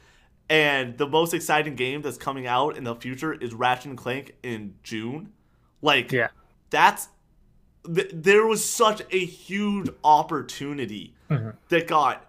And 0.50 0.98
the 0.98 1.08
most 1.08 1.34
exciting 1.34 1.76
game 1.76 2.02
that's 2.02 2.18
coming 2.18 2.46
out 2.46 2.78
in 2.78 2.84
the 2.84 2.96
future 2.96 3.34
is 3.34 3.54
Ratchet 3.54 3.86
and 3.88 3.98
Clank 3.98 4.36
in 4.44 4.76
June. 4.84 5.32
Like 5.82 6.12
Yeah. 6.12 6.28
that's 6.70 7.10
th- 7.94 8.12
there 8.14 8.46
was 8.46 8.68
such 8.68 9.02
a 9.12 9.20
huge 9.26 9.90
opportunity 10.04 11.16
Mhm. 11.30 11.56
that 11.70 11.88
got 11.88 12.26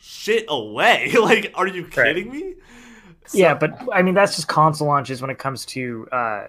shit 0.00 0.44
away. 0.48 1.12
like 1.20 1.52
are 1.54 1.66
you 1.68 1.82
Right. 1.84 1.92
kidding 1.92 2.30
me? 2.30 2.54
So- 3.32 3.38
yeah, 3.38 3.54
but 3.54 3.78
I 3.92 4.02
mean 4.02 4.14
that's 4.14 4.36
just 4.36 4.48
console 4.48 4.86
launches 4.88 5.20
when 5.20 5.30
it 5.30 5.38
comes 5.38 5.64
to 5.66 6.08
uh, 6.12 6.46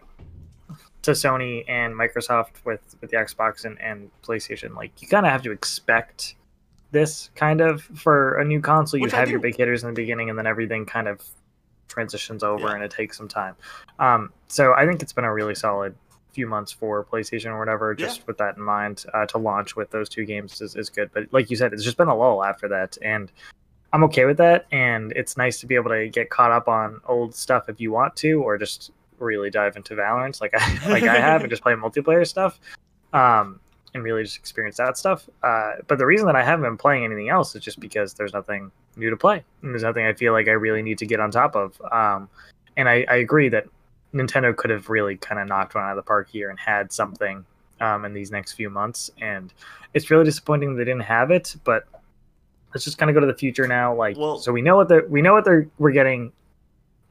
to 1.03 1.11
Sony 1.11 1.63
and 1.67 1.93
Microsoft 1.93 2.63
with 2.65 2.95
with 3.01 3.11
the 3.11 3.17
Xbox 3.17 3.65
and, 3.65 3.79
and 3.81 4.09
PlayStation. 4.21 4.75
Like 4.75 5.01
you 5.01 5.07
kind 5.07 5.25
of 5.25 5.31
have 5.31 5.41
to 5.43 5.51
expect 5.51 6.35
this 6.91 7.29
kind 7.35 7.59
of 7.61 7.81
for 7.81 8.37
a 8.39 8.45
new 8.45 8.61
console. 8.61 8.99
You 8.99 9.03
Which 9.05 9.13
have 9.13 9.29
your 9.29 9.39
big 9.39 9.55
hitters 9.57 9.83
in 9.83 9.89
the 9.89 9.95
beginning, 9.95 10.29
and 10.29 10.37
then 10.37 10.45
everything 10.47 10.85
kind 10.85 11.07
of 11.07 11.21
transitions 11.87 12.43
over, 12.43 12.67
Yeah. 12.67 12.75
and 12.75 12.83
it 12.83 12.91
takes 12.91 13.17
some 13.17 13.27
time. 13.27 13.55
Um, 13.99 14.31
so 14.47 14.73
I 14.73 14.85
think 14.85 15.01
it's 15.01 15.13
been 15.13 15.25
a 15.25 15.33
really 15.33 15.55
solid 15.55 15.95
few 16.31 16.47
months 16.47 16.71
for 16.71 17.03
PlayStation 17.05 17.47
or 17.51 17.59
whatever. 17.59 17.95
Yeah. 17.97 18.05
Just 18.07 18.25
with 18.27 18.37
that 18.39 18.57
in 18.57 18.63
mind, 18.63 19.05
uh, 19.13 19.25
to 19.27 19.37
launch 19.37 19.75
with 19.75 19.91
those 19.91 20.09
two 20.09 20.25
games 20.25 20.61
is, 20.61 20.75
is 20.75 20.89
good. 20.89 21.11
But 21.13 21.31
like 21.31 21.49
you 21.51 21.55
said, 21.57 21.73
it's 21.73 21.83
just 21.83 21.97
been 21.97 22.07
a 22.07 22.15
lull 22.15 22.43
after 22.43 22.67
that, 22.69 22.97
and 23.01 23.31
I'm 23.93 24.03
okay 24.05 24.25
with 24.25 24.37
that, 24.37 24.65
and 24.71 25.11
it's 25.13 25.37
nice 25.37 25.59
to 25.59 25.67
be 25.67 25.75
able 25.75 25.91
to 25.91 26.09
get 26.09 26.29
caught 26.29 26.51
up 26.51 26.67
on 26.67 26.99
old 27.05 27.35
stuff 27.35 27.69
if 27.69 27.79
you 27.79 27.91
want 27.91 28.15
to, 28.17 28.41
or 28.41 28.57
just 28.57 28.91
really 29.19 29.49
dive 29.49 29.77
into 29.77 29.95
Valorant 29.95 30.41
like 30.41 30.53
I 30.53 30.89
like 30.89 31.03
I 31.03 31.19
have 31.19 31.41
and 31.41 31.49
just 31.49 31.61
play 31.61 31.73
multiplayer 31.73 32.27
stuff, 32.27 32.59
um, 33.13 33.59
and 33.93 34.03
really 34.03 34.23
just 34.23 34.37
experience 34.37 34.77
that 34.77 34.97
stuff. 34.97 35.29
Uh, 35.43 35.73
but 35.87 35.99
the 35.99 36.05
reason 36.05 36.25
that 36.25 36.35
I 36.35 36.43
haven't 36.43 36.63
been 36.63 36.77
playing 36.77 37.05
anything 37.05 37.29
else 37.29 37.55
is 37.55 37.63
just 37.63 37.79
because 37.79 38.13
there's 38.15 38.33
nothing 38.33 38.71
new 38.95 39.09
to 39.09 39.17
play. 39.17 39.43
And 39.61 39.71
there's 39.71 39.83
nothing 39.83 40.05
I 40.05 40.13
feel 40.13 40.33
like 40.33 40.47
I 40.47 40.51
really 40.51 40.81
need 40.81 40.97
to 40.99 41.05
get 41.05 41.19
on 41.19 41.31
top 41.31 41.55
of. 41.55 41.79
Um, 41.91 42.29
and 42.77 42.89
I, 42.89 43.05
I 43.09 43.15
agree 43.15 43.49
that 43.49 43.65
Nintendo 44.13 44.55
could 44.55 44.69
have 44.69 44.89
really 44.89 45.17
kind 45.17 45.39
of 45.39 45.47
knocked 45.47 45.75
one 45.75 45.83
out 45.83 45.91
of 45.91 45.95
the 45.95 46.03
park 46.03 46.29
here 46.29 46.49
and 46.49 46.59
had 46.59 46.91
something 46.91 47.45
um, 47.79 48.05
in 48.05 48.13
these 48.13 48.31
next 48.31 48.53
few 48.53 48.69
months. 48.69 49.11
And 49.21 49.53
it's 49.93 50.09
really 50.09 50.25
disappointing 50.25 50.75
they 50.75 50.85
didn't 50.85 51.01
have 51.01 51.31
it. 51.31 51.55
But 51.63 51.87
let's 52.73 52.83
just 52.85 52.97
kind 52.97 53.09
of 53.09 53.13
go 53.13 53.19
to 53.19 53.27
the 53.27 53.33
future 53.37 53.67
now. 53.67 53.93
Like, 53.95 54.17
Well- 54.17 54.37
so 54.39 54.51
we 54.51 54.61
know 54.61 54.75
what 54.75 54.87
they're 54.87 55.07
we 55.07 55.21
know 55.21 55.33
what 55.33 55.45
they're 55.45 55.67
we're 55.77 55.91
getting 55.91 56.31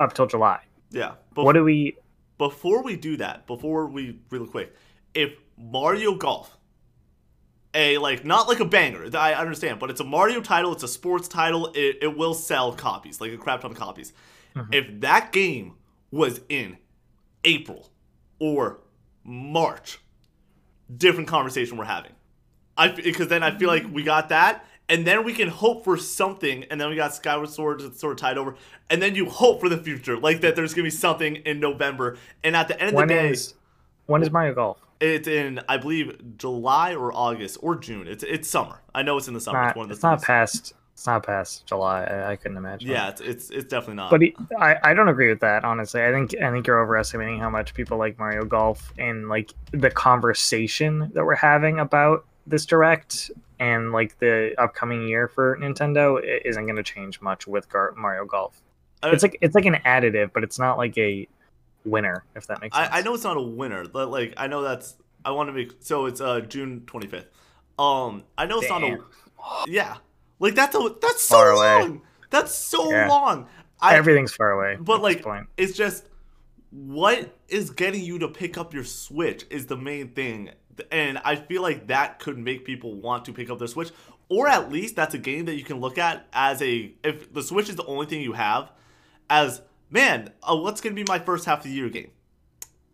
up 0.00 0.12
till 0.14 0.26
July. 0.26 0.60
Yeah. 0.90 1.12
what 1.34 1.52
do 1.54 1.64
we? 1.64 1.96
before 2.38 2.82
we 2.82 2.96
do 2.96 3.16
that, 3.18 3.46
before 3.46 3.86
we 3.86 4.18
really 4.30 4.48
quick, 4.48 4.74
if 5.14 5.32
Mario 5.56 6.14
Golf, 6.16 6.56
a 7.74 7.98
like 7.98 8.24
not 8.24 8.48
like 8.48 8.58
a 8.60 8.64
banger, 8.64 9.08
I 9.16 9.34
understand, 9.34 9.78
but 9.78 9.90
it's 9.90 10.00
a 10.00 10.04
Mario 10.04 10.40
title, 10.40 10.72
it's 10.72 10.82
a 10.82 10.88
sports 10.88 11.28
title, 11.28 11.68
it, 11.74 11.98
it 12.02 12.16
will 12.16 12.34
sell 12.34 12.72
copies, 12.72 13.20
like 13.20 13.32
a 13.32 13.36
crap 13.38 13.60
ton 13.60 13.70
of 13.70 13.76
copies. 13.76 14.12
Mhm. 14.56 14.74
If 14.74 15.00
that 15.02 15.30
game 15.32 15.74
was 16.10 16.40
in 16.48 16.76
April 17.44 17.90
or 18.38 18.80
March, 19.24 19.98
different 20.94 21.28
conversation 21.28 21.76
we're 21.78 21.84
having. 21.84 22.12
I 22.76 22.88
because 22.88 23.28
then 23.28 23.42
I 23.42 23.56
feel 23.56 23.68
like 23.68 23.84
we 23.90 24.02
got 24.02 24.30
that, 24.30 24.66
and 24.88 25.06
then 25.06 25.24
we 25.24 25.32
can 25.32 25.48
hope 25.48 25.84
for 25.84 25.96
something, 25.96 26.64
and 26.64 26.80
then 26.80 26.90
we 26.90 26.96
got 26.96 27.14
Skyward 27.14 27.48
Sword 27.48 27.80
sort 27.96 28.12
of 28.12 28.18
tied 28.18 28.38
over, 28.38 28.56
and 28.90 29.00
then 29.00 29.14
you 29.14 29.26
hope 29.26 29.60
for 29.60 29.68
the 29.68 29.78
future, 29.78 30.16
like 30.18 30.40
that 30.42 30.56
there's 30.56 30.74
gonna 30.74 30.84
be 30.84 30.90
something 30.90 31.36
in 31.36 31.60
November, 31.60 32.16
and 32.44 32.56
at 32.56 32.68
the 32.68 32.78
end 32.80 32.90
of 32.90 32.94
When 32.94 33.08
the 33.08 33.14
day, 33.14 33.30
is 33.30 33.54
when 34.06 34.22
is 34.22 34.30
Mario 34.30 34.54
Golf? 34.54 34.78
it's 35.00 35.26
in 35.26 35.60
I 35.68 35.78
believe 35.78 36.36
July 36.36 36.94
or 36.94 37.12
August 37.12 37.58
or 37.60 37.76
June. 37.76 38.06
It's 38.06 38.22
it's 38.22 38.48
summer. 38.48 38.80
I 38.94 39.02
know 39.02 39.16
it's 39.16 39.28
in 39.28 39.34
the 39.34 39.40
summer. 39.40 39.60
Not, 39.60 39.68
it's 39.68 39.76
one 39.76 39.84
of 39.84 39.88
the 39.88 39.94
it's 39.94 40.02
not 40.02 40.22
past. 40.22 40.74
It's 40.92 41.06
not 41.06 41.24
past 41.24 41.66
July. 41.66 42.04
I, 42.04 42.32
I 42.32 42.36
couldn't 42.36 42.58
imagine. 42.58 42.90
Yeah, 42.90 43.08
it's, 43.08 43.20
it's 43.20 43.50
it's 43.50 43.64
definitely 43.64 43.94
not. 43.94 44.10
but 44.10 44.20
he, 44.20 44.36
I, 44.58 44.76
I 44.84 44.94
don't 44.94 45.08
agree 45.08 45.28
with 45.28 45.40
that 45.40 45.64
honestly. 45.64 46.02
I 46.02 46.12
think 46.12 46.34
I 46.40 46.50
think 46.50 46.66
you're 46.66 46.80
overestimating 46.80 47.40
how 47.40 47.50
much 47.50 47.74
people 47.74 47.98
like 47.98 48.18
Mario 48.18 48.44
Golf 48.44 48.92
and 48.98 49.28
like 49.28 49.52
the 49.72 49.90
conversation 49.90 51.10
that 51.14 51.24
we're 51.24 51.34
having 51.34 51.80
about 51.80 52.24
this 52.46 52.66
direct 52.66 53.30
and 53.62 53.92
like 53.92 54.18
the 54.18 54.54
upcoming 54.58 55.06
year 55.06 55.28
for 55.28 55.56
Nintendo 55.58 56.20
isn't 56.44 56.64
going 56.66 56.76
to 56.76 56.82
change 56.82 57.20
much 57.20 57.46
with 57.46 57.68
Gar- 57.68 57.94
Mario 57.96 58.24
Golf. 58.24 58.60
Uh, 59.02 59.10
it's 59.12 59.22
like 59.22 59.36
it's 59.40 59.54
like 59.54 59.66
an 59.66 59.76
additive, 59.86 60.32
but 60.32 60.42
it's 60.42 60.58
not 60.58 60.78
like 60.78 60.96
a 60.98 61.28
winner. 61.84 62.24
If 62.34 62.46
that 62.48 62.60
makes 62.60 62.76
sense. 62.76 62.88
I, 62.92 62.98
I 62.98 63.02
know 63.02 63.14
it's 63.14 63.24
not 63.24 63.36
a 63.36 63.42
winner, 63.42 63.86
but 63.88 64.10
like 64.10 64.34
I 64.36 64.46
know 64.48 64.62
that's 64.62 64.96
I 65.24 65.30
want 65.30 65.48
to 65.48 65.52
make 65.52 65.72
so 65.80 66.06
it's 66.06 66.20
uh 66.20 66.40
June 66.40 66.82
25th. 66.86 67.26
Um, 67.78 68.24
I 68.36 68.46
know 68.46 68.58
it's 68.60 68.68
not 68.68 68.82
a 68.82 68.98
yeah, 69.68 69.96
like 70.38 70.54
that's 70.54 70.74
a 70.74 70.94
that's 71.00 71.22
so 71.22 71.36
Far 71.36 71.50
away. 71.50 71.80
long. 71.82 72.02
That's 72.30 72.54
so 72.54 72.90
Yeah. 72.90 73.08
long. 73.08 73.46
I 73.80 73.96
Everything's 73.96 74.32
far 74.32 74.50
away. 74.52 74.76
but 74.80 75.02
like 75.02 75.22
point. 75.22 75.46
it's 75.56 75.76
just 75.76 76.04
what 76.70 77.36
is 77.48 77.70
getting 77.70 78.02
you 78.02 78.18
to 78.20 78.28
pick 78.28 78.56
up 78.56 78.72
your 78.72 78.84
Switch 78.84 79.44
is 79.50 79.66
the 79.66 79.76
main 79.76 80.08
thing, 80.08 80.50
and 80.90 81.18
I 81.18 81.36
feel 81.36 81.62
like 81.62 81.88
that 81.88 82.18
could 82.18 82.38
make 82.38 82.64
people 82.64 82.94
want 82.94 83.24
to 83.26 83.32
pick 83.32 83.50
up 83.50 83.58
their 83.58 83.68
Switch, 83.68 83.90
or 84.28 84.48
at 84.48 84.70
least 84.70 84.96
that's 84.96 85.14
a 85.14 85.18
game 85.18 85.44
that 85.46 85.54
you 85.54 85.64
can 85.64 85.80
look 85.80 85.98
at 85.98 86.26
as 86.32 86.62
a 86.62 86.94
if 87.04 87.32
the 87.32 87.42
Switch 87.42 87.68
is 87.68 87.76
the 87.76 87.84
only 87.84 88.06
thing 88.06 88.20
you 88.20 88.32
have, 88.32 88.70
as 89.28 89.62
man, 89.90 90.30
uh, 90.42 90.56
what's 90.56 90.80
gonna 90.80 90.94
be 90.94 91.04
my 91.06 91.18
first 91.18 91.44
half 91.44 91.58
of 91.58 91.64
the 91.64 91.70
year 91.70 91.88
game, 91.88 92.10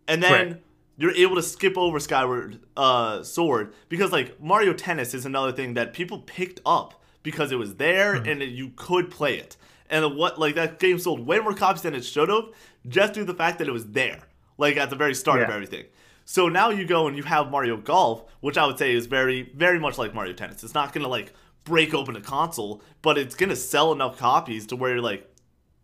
and 0.07 0.21
then. 0.23 0.31
Right. 0.31 0.61
You're 1.01 1.15
able 1.15 1.37
to 1.37 1.41
skip 1.41 1.77
over 1.77 1.97
Skyward 1.97 2.59
uh, 2.75 3.23
Sword 3.23 3.73
because 3.87 4.11
like 4.11 4.41
Mario 4.41 4.73
Tennis 4.73 5.13
is 5.13 5.25
another 5.25 5.53
thing 5.53 5.75
that 5.75 5.93
people 5.93 6.19
picked 6.19 6.59
up 6.65 7.01
because 7.23 7.53
it 7.53 7.55
was 7.55 7.75
there 7.75 8.15
and 8.15 8.41
you 8.41 8.73
could 8.75 9.09
play 9.09 9.37
it. 9.37 9.55
And 9.89 10.17
what 10.17 10.37
like 10.37 10.55
that 10.55 10.77
game 10.77 10.99
sold 10.99 11.25
way 11.25 11.39
more 11.39 11.53
copies 11.53 11.83
than 11.83 11.95
it 11.95 12.03
should 12.03 12.27
have 12.27 12.49
just 12.87 13.13
due 13.13 13.21
to 13.21 13.25
the 13.25 13.33
fact 13.33 13.59
that 13.59 13.67
it 13.67 13.71
was 13.71 13.85
there, 13.85 14.27
like 14.57 14.75
at 14.75 14.89
the 14.89 14.95
very 14.95 15.15
start 15.15 15.41
of 15.41 15.49
everything. 15.49 15.85
So 16.31 16.47
now 16.47 16.69
you 16.69 16.85
go 16.85 17.07
and 17.07 17.17
you 17.17 17.23
have 17.23 17.49
Mario 17.49 17.75
Golf, 17.75 18.23
which 18.39 18.55
I 18.55 18.67
would 18.67 18.77
say 18.77 18.93
is 18.93 19.07
very, 19.07 19.51
very 19.55 19.79
much 19.79 19.97
like 19.97 20.13
Mario 20.13 20.33
Tennis. 20.33 20.63
It's 20.63 20.75
not 20.75 20.93
gonna 20.93 21.07
like 21.07 21.33
break 21.63 21.91
open 21.95 22.15
a 22.15 22.21
console, 22.21 22.83
but 23.01 23.17
it's 23.17 23.33
gonna 23.33 23.55
sell 23.55 23.91
enough 23.91 24.19
copies 24.19 24.67
to 24.67 24.75
where 24.75 24.91
you're 24.91 25.01
like, 25.01 25.27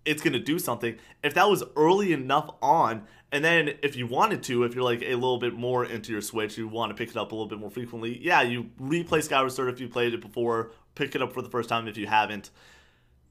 it's 0.05 0.21
gonna 0.21 0.37
do 0.37 0.59
something. 0.59 0.97
If 1.23 1.33
that 1.33 1.49
was 1.49 1.63
early 1.75 2.13
enough 2.13 2.51
on, 2.61 3.07
and 3.31 3.43
then 3.43 3.71
if 3.81 3.95
you 3.95 4.05
wanted 4.05 4.43
to, 4.43 4.65
if 4.65 4.75
you're 4.75 4.83
like 4.83 5.01
a 5.01 5.15
little 5.15 5.39
bit 5.39 5.55
more 5.55 5.83
into 5.83 6.11
your 6.11 6.21
Switch, 6.21 6.59
you 6.59 6.67
want 6.67 6.91
to 6.91 6.95
pick 6.95 7.09
it 7.09 7.17
up 7.17 7.31
a 7.31 7.35
little 7.35 7.49
bit 7.49 7.57
more 7.57 7.71
frequently, 7.71 8.23
yeah, 8.23 8.43
you 8.43 8.69
replay 8.79 9.23
Skyward 9.23 9.51
Sword 9.51 9.73
if 9.73 9.79
you 9.79 9.89
played 9.89 10.13
it 10.13 10.21
before, 10.21 10.73
pick 10.93 11.15
it 11.15 11.23
up 11.23 11.33
for 11.33 11.41
the 11.41 11.49
first 11.49 11.69
time 11.69 11.87
if 11.87 11.97
you 11.97 12.05
haven't. 12.05 12.51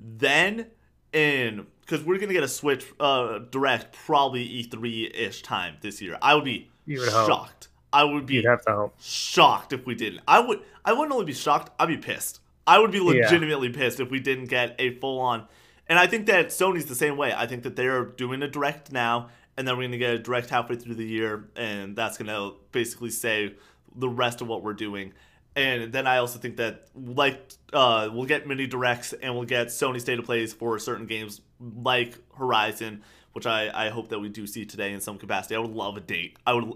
Then 0.00 0.66
in 1.12 1.68
because 1.82 2.04
we're 2.04 2.18
gonna 2.18 2.32
get 2.32 2.42
a 2.42 2.48
Switch 2.48 2.84
uh, 2.98 3.38
direct 3.38 3.94
probably 3.94 4.64
E3 4.64 5.14
ish 5.14 5.42
time 5.42 5.76
this 5.80 6.02
year. 6.02 6.18
I 6.20 6.34
would 6.34 6.42
be 6.42 6.72
You 6.86 7.00
would 7.00 7.08
hope. 7.10 7.28
shocked. 7.28 7.68
I 7.92 8.04
would 8.04 8.26
be 8.26 8.34
You'd 8.34 8.46
have 8.46 8.64
to 8.66 8.72
hope. 8.72 8.94
shocked 9.00 9.72
if 9.72 9.86
we 9.86 9.94
didn't. 9.94 10.22
I 10.26 10.40
would 10.40 10.60
I 10.84 10.92
wouldn't 10.92 11.12
only 11.12 11.26
be 11.26 11.32
shocked, 11.32 11.70
I'd 11.78 11.88
be 11.88 11.96
pissed. 11.96 12.40
I 12.66 12.78
would 12.78 12.90
be 12.90 12.98
Yeah. 12.98 13.04
legitimately 13.24 13.70
pissed 13.70 14.00
if 14.00 14.10
we 14.10 14.20
didn't 14.20 14.46
get 14.46 14.74
a 14.78 14.94
full 14.98 15.20
on 15.20 15.46
and 15.88 15.98
I 15.98 16.06
think 16.06 16.26
that 16.26 16.46
Sony's 16.48 16.86
the 16.86 16.94
same 16.94 17.16
way. 17.16 17.32
I 17.36 17.46
think 17.46 17.62
that 17.64 17.76
they're 17.76 18.04
doing 18.04 18.42
a 18.42 18.48
direct 18.48 18.90
now 18.90 19.28
and 19.56 19.68
then 19.68 19.76
we're 19.76 19.84
gonna 19.84 19.98
get 19.98 20.14
a 20.14 20.18
direct 20.18 20.50
halfway 20.50 20.76
through 20.76 20.94
the 20.96 21.04
year 21.06 21.48
and 21.56 21.94
that's 21.94 22.18
gonna 22.18 22.52
basically 22.72 23.10
say 23.10 23.54
the 23.94 24.08
rest 24.08 24.40
of 24.40 24.48
what 24.48 24.62
we're 24.62 24.72
doing. 24.74 25.12
And 25.56 25.92
then 25.92 26.08
I 26.08 26.16
also 26.18 26.40
think 26.40 26.56
that 26.56 26.88
like 26.96 27.52
uh, 27.72 28.08
we'll 28.12 28.24
get 28.26 28.48
mini 28.48 28.66
directs 28.66 29.12
and 29.12 29.34
we'll 29.36 29.44
get 29.44 29.68
Sony 29.68 30.00
state 30.00 30.18
of 30.18 30.24
plays 30.24 30.52
for 30.52 30.78
certain 30.80 31.06
games 31.06 31.42
like 31.60 32.18
Horizon, 32.36 33.02
which 33.34 33.46
I, 33.46 33.86
I 33.86 33.90
hope 33.90 34.08
that 34.08 34.18
we 34.18 34.28
do 34.30 34.46
see 34.46 34.64
today 34.64 34.92
in 34.92 35.00
some 35.00 35.18
capacity. 35.18 35.54
I 35.54 35.58
would 35.58 35.70
love 35.70 35.96
a 35.96 36.00
date. 36.00 36.38
I 36.46 36.54
would 36.54 36.72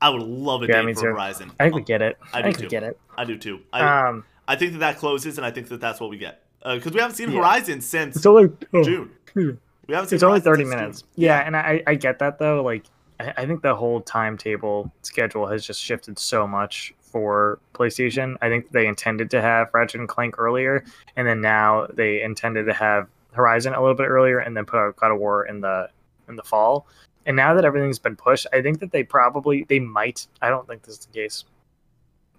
I 0.00 0.10
would 0.10 0.22
love 0.22 0.62
a 0.62 0.66
Yeah, 0.66 0.82
date 0.82 0.94
for 0.96 1.02
too. 1.02 1.06
Horizon. 1.08 1.52
I 1.60 1.68
we 1.68 1.82
get 1.82 2.00
it. 2.02 2.16
I 2.32 2.38
I, 2.38 2.42
do 2.42 2.46
think 2.48 2.58
too. 2.58 2.68
get 2.68 2.82
it. 2.82 2.98
I 3.16 3.24
do 3.24 3.36
too. 3.38 3.60
I, 3.72 4.08
Um, 4.08 4.24
I 4.48 4.56
think 4.56 4.72
that 4.72 4.78
that 4.78 4.98
closes, 4.98 5.36
and 5.38 5.46
I 5.46 5.50
think 5.50 5.68
that 5.68 5.80
that's 5.80 6.00
what 6.00 6.08
we 6.10 6.16
get 6.18 6.42
because 6.64 6.92
we 6.92 7.00
haven't 7.00 7.16
seen 7.16 7.30
Yeah. 7.30 7.38
Horizon 7.38 7.80
since 7.80 8.16
it's 8.16 8.26
only 8.26 8.50
oh, 8.74 8.82
June. 8.82 9.10
We 9.34 9.94
haven't 9.94 10.08
seen 10.08 10.16
it's 10.16 10.22
only 10.24 10.40
30 10.40 10.62
since 10.64 10.70
June. 10.72 10.80
minutes 10.80 11.04
yeah 11.14 11.38
and 11.46 11.56
I, 11.56 11.82
I 11.86 11.94
get 11.94 12.18
that 12.18 12.38
though 12.40 12.62
like 12.62 12.84
I, 13.20 13.32
I 13.36 13.46
think 13.46 13.62
the 13.62 13.74
whole 13.74 14.00
timetable 14.00 14.90
schedule 15.02 15.46
has 15.46 15.64
just 15.64 15.80
shifted 15.80 16.18
so 16.18 16.44
much 16.46 16.92
for 17.00 17.60
playstation 17.72 18.36
i 18.42 18.48
think 18.48 18.70
they 18.72 18.86
intended 18.88 19.30
to 19.30 19.40
have 19.40 19.68
ratchet 19.72 20.00
and 20.00 20.08
clank 20.08 20.38
earlier 20.38 20.84
and 21.14 21.26
then 21.28 21.40
now 21.40 21.86
they 21.92 22.20
intended 22.22 22.66
to 22.66 22.72
have 22.72 23.06
horizon 23.32 23.74
a 23.74 23.80
little 23.80 23.94
bit 23.94 24.08
earlier 24.08 24.38
and 24.40 24.56
then 24.56 24.64
put 24.64 24.78
out 24.78 24.96
god 24.96 25.12
of 25.12 25.18
war 25.20 25.46
in 25.46 25.60
the 25.60 25.88
in 26.28 26.36
the 26.36 26.42
fall 26.42 26.86
and 27.26 27.36
now 27.36 27.54
that 27.54 27.64
everything's 27.64 27.98
been 27.98 28.16
pushed 28.16 28.46
i 28.52 28.62
think 28.62 28.80
that 28.80 28.92
they 28.92 29.02
probably 29.02 29.64
they 29.68 29.80
might 29.80 30.26
i 30.42 30.48
don't 30.48 30.66
think 30.66 30.82
this 30.82 30.94
is 30.94 31.06
the 31.06 31.12
case 31.12 31.44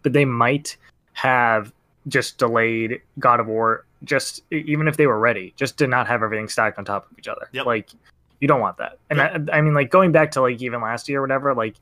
but 0.03 0.13
they 0.13 0.25
might 0.25 0.77
have 1.13 1.73
just 2.07 2.37
delayed 2.37 3.01
God 3.19 3.39
of 3.39 3.47
War, 3.47 3.85
just 4.03 4.43
even 4.51 4.87
if 4.87 4.97
they 4.97 5.07
were 5.07 5.19
ready, 5.19 5.53
just 5.57 5.77
to 5.79 5.87
not 5.87 6.07
have 6.07 6.23
everything 6.23 6.47
stacked 6.47 6.77
on 6.77 6.85
top 6.85 7.11
of 7.11 7.17
each 7.19 7.27
other. 7.27 7.49
Yep. 7.51 7.65
Like, 7.65 7.89
you 8.39 8.47
don't 8.47 8.61
want 8.61 8.77
that. 8.77 8.99
And 9.09 9.21
I, 9.21 9.39
I 9.51 9.61
mean, 9.61 9.73
like 9.73 9.89
going 9.89 10.11
back 10.11 10.31
to 10.31 10.41
like 10.41 10.61
even 10.61 10.81
last 10.81 11.09
year 11.09 11.19
or 11.19 11.21
whatever, 11.21 11.53
like, 11.53 11.75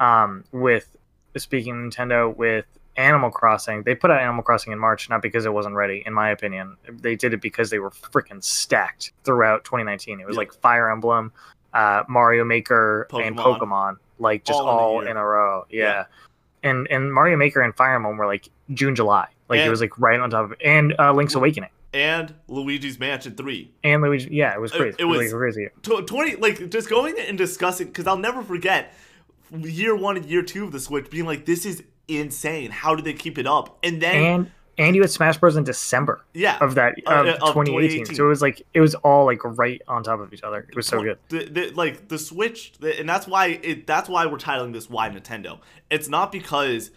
um, 0.00 0.44
with 0.52 0.96
speaking 1.36 1.74
Nintendo 1.74 2.34
with 2.34 2.66
Animal 2.98 3.30
Crossing, 3.30 3.84
they 3.84 3.94
put 3.94 4.10
out 4.10 4.20
Animal 4.20 4.42
Crossing 4.42 4.72
in 4.72 4.78
March 4.78 5.08
not 5.08 5.22
because 5.22 5.46
it 5.46 5.52
wasn't 5.52 5.74
ready, 5.76 6.02
in 6.04 6.12
my 6.12 6.30
opinion. 6.30 6.76
They 6.90 7.16
did 7.16 7.32
it 7.32 7.40
because 7.40 7.70
they 7.70 7.78
were 7.78 7.90
freaking 7.90 8.42
stacked 8.44 9.12
throughout 9.24 9.64
2019. 9.64 10.20
It 10.20 10.26
was 10.26 10.34
Yep. 10.34 10.38
like 10.38 10.52
Fire 10.60 10.90
Emblem, 10.90 11.32
uh, 11.72 12.02
Mario 12.08 12.44
Maker, 12.44 13.06
and 13.12 13.36
Pokemon. 13.38 13.58
Pokemon, 13.60 13.96
like 14.18 14.44
just 14.44 14.58
All 14.58 14.68
in 14.68 14.68
a 14.68 14.78
all 14.78 15.02
year. 15.02 15.10
in 15.12 15.16
a 15.16 15.24
row. 15.24 15.64
Yeah. 15.70 15.82
yeah 15.84 16.04
and 16.64 16.88
and 16.90 17.14
Mario 17.14 17.36
Maker 17.36 17.60
and 17.62 17.72
Fire 17.76 17.94
Emblem 17.94 18.16
were 18.16 18.26
like 18.26 18.48
June, 18.74 18.94
July. 18.96 19.28
Like 19.48 19.60
And- 19.60 19.68
it 19.68 19.70
was 19.70 19.80
like 19.80 19.96
right 19.98 20.18
on 20.18 20.28
top 20.30 20.46
of 20.46 20.52
it. 20.52 20.58
And 20.64 20.94
uh, 20.98 21.12
Link's 21.12 21.34
Awakening. 21.36 21.70
And 21.94 22.34
Luigi's 22.48 22.98
Mansion 22.98 23.34
Three. 23.36 23.70
And 23.84 24.02
Luigi 24.02 24.28
yeah, 24.32 24.52
it 24.54 24.60
was 24.60 24.72
crazy. 24.72 24.96
it 24.98 25.02
It, 25.02 25.04
was, 25.04 25.18
was- 25.18 25.32
like 25.32 25.38
crazy. 25.38 25.68
Tw- 25.82 26.06
Twenty 26.06 26.34
like 26.36 26.68
just 26.68 26.90
going 26.90 27.14
and 27.18 27.38
discussing 27.38 27.86
because 27.86 28.06
I'll 28.08 28.18
never 28.18 28.42
forget 28.42 28.92
year 29.56 29.94
one 29.96 30.16
and 30.16 30.26
year 30.26 30.42
two 30.42 30.64
of 30.64 30.72
the 30.72 30.80
Switch 30.80 31.08
being 31.10 31.24
like 31.26 31.46
this 31.46 31.64
is 31.64 31.82
insane. 32.08 32.70
How 32.70 32.94
did 32.94 33.04
they 33.04 33.12
keep 33.12 33.38
it 33.38 33.46
up? 33.46 33.78
And 33.82 34.00
then 34.00 34.24
And 34.24 34.50
and 34.78 34.94
you 34.94 35.02
had 35.02 35.10
Smash 35.10 35.38
Bros 35.38 35.56
in 35.56 35.64
December 35.64 36.24
yeah, 36.34 36.56
of 36.60 36.76
that 36.76 36.94
of, 37.06 37.26
uh, 37.26 37.30
of 37.32 37.54
2018. 37.54 38.04
2018. 38.06 38.14
So 38.14 38.24
it 38.24 38.28
was 38.28 38.40
like 38.40 38.62
it 38.74 38.80
was 38.80 38.94
all 38.96 39.26
like 39.26 39.42
right 39.44 39.82
on 39.88 40.04
top 40.04 40.20
of 40.20 40.32
each 40.32 40.42
other. 40.42 40.66
It 40.68 40.76
was 40.76 40.86
so 40.86 41.02
good. 41.02 41.18
The, 41.28 41.44
the, 41.46 41.70
like 41.70 42.08
the 42.08 42.18
Switch, 42.18 42.72
the, 42.78 42.98
and 42.98 43.08
that's 43.08 43.26
why 43.26 43.58
it. 43.62 43.86
That's 43.86 44.08
why 44.08 44.26
we're 44.26 44.38
titling 44.38 44.72
this 44.72 44.88
"Why 44.88 45.10
Nintendo." 45.10 45.58
It's 45.90 46.08
not 46.08 46.30
because 46.30 46.92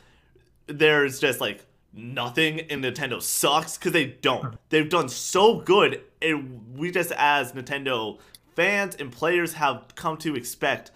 there's 0.67 1.19
just 1.19 1.41
like 1.41 1.65
nothing 1.93 2.61
and 2.61 2.83
Nintendo 2.83 3.21
sucks 3.21 3.77
because 3.77 3.93
they 3.93 4.05
don't. 4.05 4.57
They've 4.69 4.87
done 4.87 5.09
so 5.09 5.59
good, 5.59 6.01
and 6.21 6.77
we 6.77 6.91
just 6.91 7.11
as 7.13 7.53
Nintendo 7.53 8.19
fans 8.55 8.95
and 8.95 9.11
players 9.11 9.53
have 9.53 9.95
come 9.95 10.17
to 10.17 10.35
expect 10.35 10.91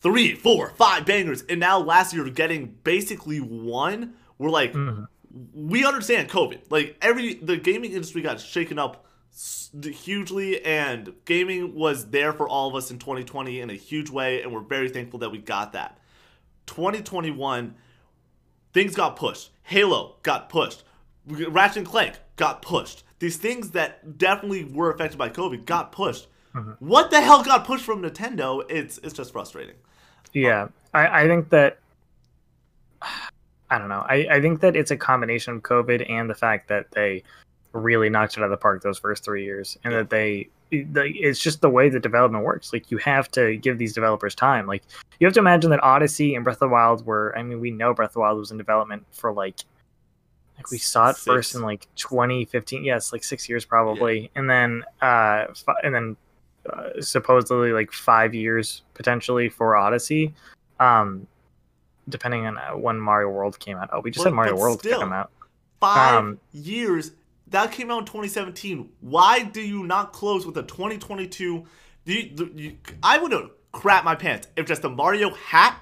three, 0.00 0.34
four, 0.34 0.70
five 0.76 1.04
bangers, 1.06 1.42
and 1.48 1.58
now 1.60 1.78
last 1.78 2.14
year 2.14 2.28
getting 2.30 2.76
basically 2.84 3.38
one. 3.38 4.14
We're 4.38 4.50
like, 4.50 4.72
Mhm. 4.72 5.06
we 5.52 5.84
understand 5.84 6.28
COVID. 6.30 6.70
Like 6.70 6.96
every 7.02 7.34
the 7.34 7.56
gaming 7.56 7.92
industry 7.92 8.22
got 8.22 8.40
shaken 8.40 8.78
up 8.78 9.04
hugely, 9.82 10.64
and 10.64 11.12
gaming 11.24 11.74
was 11.74 12.10
there 12.10 12.32
for 12.32 12.48
all 12.48 12.68
of 12.68 12.74
us 12.74 12.90
in 12.90 12.98
2020 12.98 13.60
in 13.60 13.70
a 13.70 13.74
huge 13.74 14.10
way, 14.10 14.42
and 14.42 14.52
we're 14.52 14.60
very 14.60 14.88
thankful 14.88 15.18
that 15.20 15.30
we 15.30 15.38
got 15.38 15.72
that. 15.72 15.98
2021, 16.66 17.74
things 18.72 18.94
got 18.94 19.16
pushed. 19.16 19.50
Halo 19.62 20.16
got 20.22 20.48
pushed. 20.48 20.82
Ratchet 21.26 21.78
and 21.78 21.86
Clank 21.86 22.16
got 22.36 22.62
pushed. 22.62 23.04
These 23.18 23.36
things 23.36 23.72
that 23.72 24.16
definitely 24.18 24.64
were 24.64 24.90
affected 24.92 25.18
by 25.18 25.28
COVID 25.28 25.64
got 25.66 25.92
pushed. 25.92 26.26
What 26.78 27.10
the 27.10 27.20
hell 27.20 27.42
got 27.42 27.64
pushed 27.64 27.84
from 27.84 28.02
Nintendo? 28.02 28.64
It's 28.68 28.98
it's 28.98 29.14
just 29.14 29.32
frustrating. 29.32 29.76
Yeah, 30.32 30.68
I, 30.94 31.22
I 31.22 31.26
think 31.26 31.50
that 31.50 31.78
I 33.70 33.78
don't 33.78 33.88
know. 33.88 34.04
I, 34.08 34.26
I 34.30 34.40
think 34.40 34.60
that 34.60 34.76
it's 34.76 34.90
a 34.90 34.96
combination 34.96 35.56
of 35.56 35.62
COVID 35.62 36.10
and 36.10 36.30
the 36.30 36.34
fact 36.34 36.68
that 36.68 36.90
they 36.92 37.22
really 37.72 38.08
knocked 38.08 38.36
it 38.36 38.40
out 38.40 38.44
of 38.44 38.50
the 38.50 38.56
park 38.56 38.82
those 38.82 38.98
first 38.98 39.24
three 39.24 39.44
years, 39.44 39.76
and 39.84 39.92
that 39.92 40.10
they 40.10 40.48
the, 40.70 41.04
it's 41.14 41.40
just 41.40 41.60
the 41.60 41.70
way 41.70 41.88
the 41.88 42.00
development 42.00 42.44
works. 42.44 42.72
Like 42.72 42.90
you 42.90 42.98
have 42.98 43.30
to 43.32 43.56
give 43.56 43.78
these 43.78 43.92
developers 43.92 44.34
time. 44.34 44.66
Like 44.66 44.82
you 45.20 45.26
have 45.26 45.34
to 45.34 45.40
imagine 45.40 45.70
that 45.70 45.82
Odyssey 45.82 46.34
and 46.34 46.44
Breath 46.44 46.56
of 46.56 46.60
the 46.60 46.68
Wild 46.68 47.04
were. 47.06 47.36
I 47.36 47.42
mean, 47.42 47.60
we 47.60 47.70
know 47.70 47.94
Breath 47.94 48.10
of 48.10 48.14
the 48.14 48.20
Wild 48.20 48.38
was 48.38 48.50
in 48.50 48.58
development 48.58 49.04
for 49.12 49.32
like. 49.32 49.60
Like 50.56 50.72
we 50.72 50.78
saw 50.78 51.10
it 51.10 51.16
first 51.16 51.54
in 51.54 51.62
like 51.62 51.86
2015, 51.94 52.82
yes, 52.82 53.12
like 53.12 53.22
six 53.22 53.48
years 53.48 53.64
probably, 53.64 54.28
and 54.34 54.50
then 54.50 54.82
uh, 55.00 55.44
and 55.84 55.94
then 55.94 56.16
uh, 56.70 57.00
supposedly 57.00 57.72
like 57.72 57.92
five 57.92 58.34
years 58.34 58.82
potentially 58.94 59.48
for 59.48 59.76
Odyssey, 59.76 60.34
um, 60.80 61.26
depending 62.08 62.46
on 62.46 62.58
uh, 62.58 62.70
when 62.76 62.98
Mario 63.00 63.28
World 63.30 63.58
came 63.58 63.76
out. 63.76 63.90
Oh, 63.92 64.00
we 64.00 64.10
just 64.10 64.24
But- 64.24 64.30
had 64.30 64.34
Mario 64.36 64.56
World 64.56 64.80
still, 64.80 65.00
come 65.00 65.12
out. 65.12 65.30
Five 65.80 66.14
Um, 66.18 66.38
years. 66.52 67.12
That 67.48 67.72
came 67.72 67.90
out 67.90 68.00
in 68.00 68.04
2017. 68.04 68.90
Why 69.00 69.42
do 69.42 69.60
you 69.62 69.84
not 69.84 70.12
close 70.12 70.44
with 70.44 70.56
a 70.58 70.62
2022? 70.64 71.64
Do 72.04 72.12
you, 72.12 72.52
you, 72.54 72.76
I 73.02 73.16
would 73.18 73.32
have 73.32 73.50
crap 73.72 74.04
my 74.04 74.14
pants 74.14 74.48
if 74.56 74.66
just 74.66 74.82
the 74.82 74.90
Mario 74.90 75.30
hat 75.34 75.78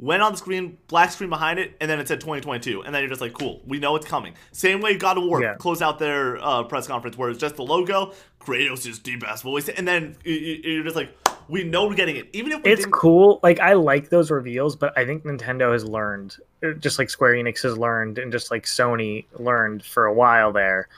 went 0.00 0.22
on 0.22 0.32
the 0.32 0.38
screen, 0.38 0.78
black 0.88 1.10
screen 1.10 1.28
behind 1.28 1.58
it, 1.58 1.76
and 1.80 1.90
then 1.90 2.00
it 2.00 2.08
said 2.08 2.20
2022, 2.20 2.82
and 2.82 2.94
then 2.94 3.02
you're 3.02 3.08
just 3.10 3.20
like, 3.20 3.34
cool, 3.34 3.60
we 3.66 3.78
know 3.78 3.94
it's 3.96 4.06
coming. 4.06 4.32
Same 4.50 4.80
way 4.80 4.96
God 4.96 5.18
of 5.18 5.24
War 5.24 5.42
Yeah. 5.42 5.54
closed 5.54 5.82
out 5.82 5.98
their 5.98 6.38
uh, 6.42 6.62
press 6.64 6.86
conference 6.86 7.18
where 7.18 7.28
it's 7.28 7.38
just 7.38 7.56
the 7.56 7.62
logo, 7.62 8.12
Kratos' 8.40 8.86
is 8.86 8.98
deep 8.98 9.22
ass 9.28 9.42
voice, 9.42 9.68
and 9.68 9.86
then 9.86 10.16
you- 10.24 10.32
you- 10.34 10.72
you're 10.72 10.84
just 10.84 10.96
like, 10.96 11.10
we 11.48 11.64
know 11.64 11.86
we're 11.86 11.94
getting 11.94 12.16
it, 12.16 12.28
even 12.32 12.50
if 12.52 12.62
we 12.62 12.70
It's 12.70 12.80
didn't- 12.82 12.92
cool. 12.92 13.40
Like 13.42 13.60
I 13.60 13.74
like 13.74 14.08
those 14.08 14.30
reveals, 14.30 14.74
but 14.74 14.96
I 14.96 15.04
think 15.04 15.24
Nintendo 15.24 15.72
has 15.72 15.84
learned, 15.84 16.36
uh, 16.64 16.70
just 16.78 16.98
like 16.98 17.10
Square 17.10 17.34
Enix 17.34 17.62
has 17.64 17.76
learned, 17.76 18.16
and 18.18 18.32
just 18.32 18.50
like 18.50 18.64
Sony 18.64 19.26
learned 19.34 19.84
for 19.84 20.06
a 20.06 20.14
while 20.14 20.50
there. 20.52 20.88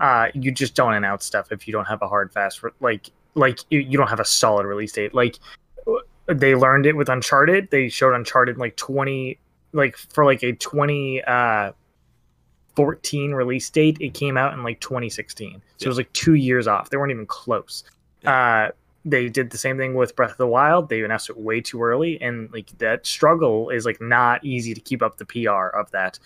Uh, 0.00 0.28
you 0.34 0.50
just 0.50 0.74
don't 0.74 0.94
announce 0.94 1.24
stuff 1.24 1.52
if 1.52 1.66
you 1.68 1.72
don't 1.72 1.84
have 1.86 2.02
a 2.02 2.08
hard 2.08 2.32
fast 2.32 2.62
re- 2.62 2.70
like 2.80 3.10
like 3.34 3.60
you, 3.70 3.78
you 3.80 3.96
don't 3.98 4.08
have 4.08 4.18
a 4.20 4.24
solid 4.24 4.66
release 4.66 4.90
date. 4.92 5.14
Like 5.14 5.38
they 6.28 6.54
learned 6.54 6.86
it 6.86 6.96
with 6.96 7.08
Uncharted. 7.08 7.70
They 7.70 7.88
showed 7.88 8.14
Uncharted 8.14 8.58
like 8.58 8.76
twenty 8.76 9.38
like 9.72 9.96
for 9.96 10.24
like 10.24 10.42
a 10.42 10.52
twenty 10.52 11.22
uh 11.24 11.72
14 12.76 13.32
release 13.32 13.68
date 13.70 13.96
it 14.00 14.14
came 14.14 14.36
out 14.36 14.54
in 14.54 14.62
like 14.62 14.78
2016 14.78 15.60
so 15.78 15.84
it 15.84 15.88
was 15.88 15.96
like 15.96 16.12
two 16.12 16.34
years 16.34 16.68
off. 16.68 16.90
They 16.90 16.96
weren't 16.96 17.10
even 17.10 17.26
close. 17.26 17.82
Uh 18.24 18.68
they 19.04 19.28
did 19.28 19.50
the 19.50 19.58
same 19.58 19.78
thing 19.78 19.94
with 19.94 20.14
breath 20.14 20.32
of 20.32 20.36
the 20.36 20.46
wild. 20.46 20.88
They 20.88 21.02
announced 21.02 21.30
it 21.30 21.36
way 21.36 21.60
too 21.60 21.82
early. 21.82 22.20
And 22.20 22.52
like 22.52 22.76
that 22.78 23.06
struggle 23.06 23.70
is 23.70 23.84
like 23.84 24.00
not 24.00 24.44
easy 24.44 24.74
to 24.74 24.80
keep 24.80 25.02
up 25.02 25.16
the 25.16 25.24
pr 25.24 25.50
of 25.50 25.90
that 25.90 26.18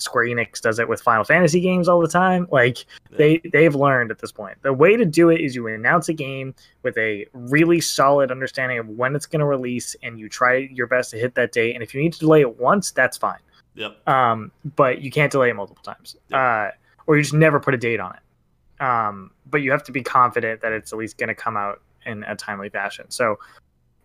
square 0.00 0.24
enix 0.24 0.60
does 0.60 0.78
it 0.78 0.88
with 0.88 1.00
final 1.00 1.24
fantasy 1.24 1.60
games 1.60 1.88
all 1.88 2.00
the 2.00 2.08
time 2.08 2.46
like 2.50 2.84
they 3.10 3.40
they've 3.52 3.74
learned 3.74 4.10
at 4.10 4.18
this 4.18 4.32
point 4.32 4.56
the 4.62 4.72
way 4.72 4.96
to 4.96 5.04
do 5.04 5.28
it 5.30 5.40
is 5.40 5.54
you 5.54 5.66
announce 5.66 6.08
a 6.08 6.14
game 6.14 6.54
with 6.82 6.96
a 6.98 7.26
really 7.32 7.80
solid 7.80 8.30
understanding 8.30 8.78
of 8.78 8.88
when 8.88 9.14
it's 9.14 9.26
going 9.26 9.40
to 9.40 9.46
release 9.46 9.94
and 10.02 10.18
you 10.18 10.28
try 10.28 10.68
your 10.72 10.86
best 10.86 11.10
to 11.10 11.16
hit 11.18 11.34
that 11.34 11.52
date 11.52 11.74
and 11.74 11.82
if 11.82 11.94
you 11.94 12.00
need 12.00 12.12
to 12.12 12.18
delay 12.20 12.40
it 12.40 12.58
once 12.58 12.90
that's 12.90 13.16
fine 13.16 13.38
Yep. 13.74 14.08
um, 14.08 14.50
but 14.76 15.00
you 15.00 15.10
can't 15.10 15.30
delay 15.30 15.50
it 15.50 15.54
multiple 15.54 15.82
times, 15.82 16.16
uh, 16.32 16.70
or 17.06 17.16
you 17.16 17.22
just 17.22 17.34
never 17.34 17.60
put 17.60 17.72
a 17.72 17.78
date 17.78 18.00
on 18.00 18.14
it. 18.14 18.82
Um, 18.82 19.30
but 19.46 19.58
you 19.58 19.70
have 19.70 19.84
to 19.84 19.92
be 19.92 20.02
confident 20.02 20.60
that 20.62 20.72
it's 20.72 20.92
at 20.92 20.98
least 20.98 21.18
going 21.18 21.28
to 21.28 21.34
come 21.34 21.56
out 21.56 21.80
in 22.04 22.24
a 22.24 22.34
timely 22.34 22.68
fashion. 22.68 23.06
So 23.10 23.38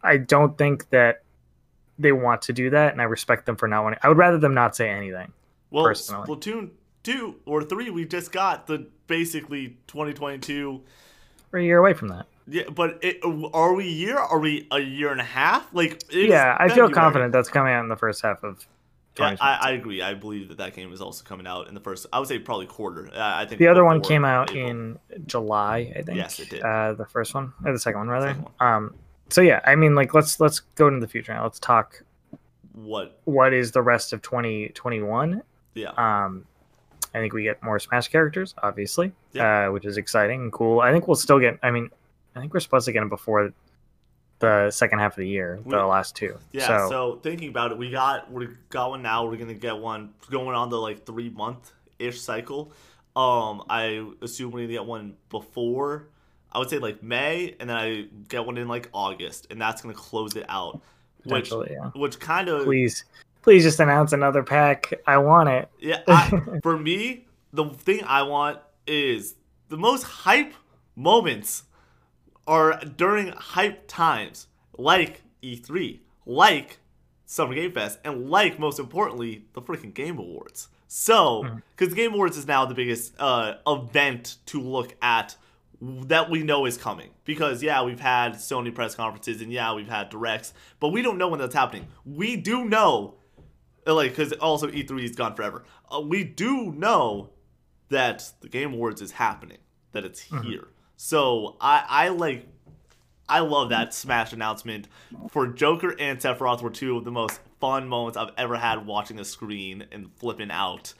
I 0.04 0.18
don't 0.18 0.58
think 0.58 0.90
that 0.92 1.24
they 1.98 2.12
want 2.12 2.42
to 2.44 2.54
do 2.54 2.70
that, 2.70 2.92
and 2.92 3.02
I 3.02 3.06
respect 3.06 3.46
them 3.46 3.56
for 3.56 3.68
not 3.68 3.84
wanting. 3.84 4.00
I 4.04 4.10
would 4.10 4.18
rather 4.18 4.38
them 4.38 4.54
not 4.54 4.76
say 4.76 4.90
anything. 4.90 5.32
Well, 5.76 5.84
personally. 5.84 6.28
Splatoon 6.28 6.70
2 7.04 7.36
or 7.46 7.64
3, 7.64 7.90
we 7.90 8.06
just 8.06 8.32
got 8.32 8.66
the 8.66 8.88
basically 9.08 9.78
2022 9.88 10.82
We're 11.52 11.60
a 11.60 11.64
year 11.64 11.80
away 11.80 11.94
from 11.94 12.08
that. 12.08 12.28
Yeah, 12.48 12.70
but 12.70 13.00
it, 13.04 13.20
are 13.54 13.74
we 13.74 13.86
a 13.86 13.92
year? 13.92 14.18
Are 14.18 14.40
we 14.40 14.68
a 14.72 14.80
year 14.80 15.12
and 15.12 15.20
a 15.20 15.26
half? 15.26 15.68
Like, 15.74 16.02
yeah, 16.12 16.56
I 16.60 16.70
feel 16.70 16.90
confident 16.90 17.34
that's 17.34 17.50
coming 17.50 17.74
out 17.74 17.82
in 17.82 17.90
the 17.90 17.96
first 17.96 18.22
half 18.22 18.44
of. 18.44 18.66
Yeah, 19.20 19.36
I, 19.40 19.58
I 19.62 19.72
agree. 19.72 20.02
I 20.02 20.14
believe 20.14 20.50
that 20.50 20.58
that 20.58 20.76
game 20.76 20.92
is 20.94 21.02
also 21.02 21.24
coming 21.24 21.48
out 21.48 21.68
in 21.68 21.74
the 21.74 21.80
first. 21.80 22.06
I 22.14 22.20
would 22.20 22.28
say 22.28 22.38
probably 22.38 22.68
quarter. 22.68 23.10
I 23.16 23.46
think 23.46 23.60
the 23.60 23.68
other 23.68 23.84
one 23.84 24.02
came 24.02 24.26
out 24.26 24.52
April. 24.52 24.68
in 24.68 25.00
July, 25.26 25.94
I 25.98 26.02
think. 26.04 26.18
Yes, 26.18 26.40
it 26.40 26.50
did. 26.50 26.62
Uh, 26.62 26.94
the 26.94 27.06
first 27.06 27.34
one 27.34 27.54
or 27.64 27.72
the 27.72 27.80
second 27.80 28.00
one 28.00 28.10
rather. 28.10 28.28
Second 28.28 28.48
Um, 28.60 28.94
so 29.30 29.42
yeah, 29.42 29.62
I 29.66 29.76
mean, 29.76 29.96
like 29.96 30.14
let's 30.14 30.40
let's 30.40 30.60
go 30.60 30.88
into 30.88 31.00
the 31.00 31.08
future 31.08 31.34
now. 31.34 31.44
Let's 31.44 31.60
talk 31.60 32.04
what? 32.74 33.20
what 33.24 33.54
is 33.54 33.72
the 33.72 33.82
rest 33.82 34.14
of 34.14 34.22
2021 34.22 35.42
Yeah, 35.76 35.90
um 35.98 36.46
i 37.14 37.20
think 37.20 37.34
we 37.34 37.44
get 37.44 37.62
more 37.62 37.80
smash 37.80 38.08
characters 38.08 38.56
obviously 38.64 39.12
Yeah. 39.34 39.68
uh 39.68 39.72
which 39.72 39.86
is 39.86 39.98
exciting 39.98 40.42
and 40.42 40.52
cool 40.52 40.80
i 40.80 40.92
think 40.92 41.08
we'll 41.08 41.16
still 41.16 41.40
get 41.40 41.60
i 41.64 41.70
mean 41.72 41.90
i 42.36 42.40
think 42.40 42.54
we're 42.54 42.60
supposed 42.62 42.86
to 42.86 42.92
get 42.92 43.00
them 43.02 43.10
before 43.10 43.54
the 44.40 44.70
second 44.72 45.00
half 45.00 45.14
of 45.14 45.18
the 45.18 45.28
year 45.28 45.60
the 45.64 45.70
We- 45.70 45.76
last 45.84 46.16
two 46.16 46.38
yeah. 46.52 46.68
so, 46.68 46.90
So, 46.90 47.20
thinking 47.24 47.50
about 47.50 47.72
it, 47.72 47.78
we 47.78 47.90
got 47.90 48.30
we 48.32 48.50
got 48.70 48.90
one 48.90 49.02
now. 49.02 49.26
We're 49.26 49.38
gonna 49.38 49.54
get 49.54 49.78
one 49.78 50.14
going 50.30 50.56
on 50.56 50.70
the 50.70 50.78
like 50.78 51.06
three 51.06 51.30
month 51.30 51.72
ish 52.00 52.20
cycle. 52.20 52.74
Um, 53.16 53.64
I 53.70 54.06
assume 54.22 54.52
we're 54.52 54.60
gonna 54.64 54.74
get 54.74 54.86
one 54.86 55.16
before. 55.30 56.08
I 56.52 56.60
would 56.60 56.70
say 56.70 56.80
like 56.80 57.02
May, 57.02 57.56
and 57.62 57.70
then 57.70 57.78
I 57.78 58.08
get 58.28 58.46
one 58.46 58.58
in 58.58 58.68
like 58.68 58.90
August, 58.94 59.48
and 59.52 59.60
that's 59.62 59.82
gonna 59.82 59.94
close 59.94 60.36
it 60.36 60.46
out. 60.50 60.82
Which 61.24 61.50
yeah 61.52 61.92
which 61.96 62.20
kind 62.20 62.50
of 62.50 62.66
please 62.66 63.06
please 63.46 63.62
just 63.62 63.80
announce 63.80 64.12
another 64.12 64.42
pack 64.42 64.92
i 65.06 65.18
want 65.18 65.48
it 65.48 65.70
Yeah, 65.80 66.02
I, 66.08 66.42
for 66.64 66.80
me, 66.80 67.28
the 67.54 67.66
thing 67.70 68.04
I 68.04 68.24
want 68.24 68.58
is 68.88 69.36
the 69.70 69.78
most 69.78 70.02
hype 70.04 70.54
moments 70.96 71.64
are 72.48 72.80
during 72.80 73.28
hype 73.28 73.88
times, 73.88 74.48
like 74.78 75.22
E3, 75.44 76.00
like 76.26 76.80
Summer 77.26 77.54
Game 77.54 77.72
Fest, 77.72 78.00
and 78.04 78.30
like 78.30 78.60
most 78.60 78.80
importantly, 78.80 79.46
the 79.54 79.62
freaking 79.62 79.94
Game 79.94 80.18
Awards. 80.18 80.70
So, 80.88 81.60
because 81.76 81.90
the 81.94 81.96
Game 81.96 82.14
Awards 82.14 82.38
is 82.38 82.48
now 82.48 82.66
the 82.66 82.76
biggest 82.76 83.14
uh, 83.20 83.56
event 83.68 84.38
to 84.48 84.60
look 84.60 84.96
at 85.02 85.36
that 85.82 86.30
we 86.30 86.42
know 86.44 86.66
is 86.66 86.78
coming. 86.78 87.12
Because 87.26 87.62
yeah, 87.62 87.84
we've 87.84 88.00
had 88.00 88.34
Sony 88.34 88.74
press 88.74 88.96
conferences 88.96 89.42
and 89.42 89.52
yeah, 89.52 89.74
we've 89.74 89.88
had 89.88 90.10
directs, 90.10 90.54
but 90.80 90.90
we 90.90 91.02
don't 91.02 91.18
know 91.18 91.28
when 91.28 91.40
that's 91.40 91.56
happening. 91.56 91.88
We 92.06 92.38
do 92.38 92.66
know 92.66 93.16
like 93.94 94.12
because 94.12 94.32
also 94.34 94.68
E3 94.68 95.04
is 95.04 95.16
gone 95.16 95.36
forever. 95.36 95.64
Uh, 95.94 96.00
we 96.02 96.24
do 96.24 96.72
know 96.72 97.30
that 97.90 98.32
the 98.42 98.50
Game 98.50 98.74
Awards 98.74 99.02
is 99.02 99.12
happening, 99.12 99.60
that 99.92 100.04
it's 100.06 100.28
Mhm. 100.30 100.44
here. 100.46 100.68
So 100.98 101.56
I 101.62 101.84
I 101.88 102.08
like 102.10 102.48
I 103.30 103.40
love 103.40 103.70
that 103.70 103.94
Smash 103.94 104.34
announcement 104.34 104.88
for 105.30 105.48
Joker 105.48 105.96
and 106.00 106.20
Sephiroth 106.20 106.62
were 106.62 106.70
two 106.70 106.98
of 106.98 107.06
the 107.06 107.12
most 107.12 107.40
fun 107.60 107.88
moments 107.88 108.18
I've 108.18 108.32
ever 108.38 108.56
had 108.58 108.86
watching 108.86 109.20
a 109.20 109.26
screen 109.26 109.86
and 109.92 110.12
flipping 110.18 110.52
out 110.52 110.94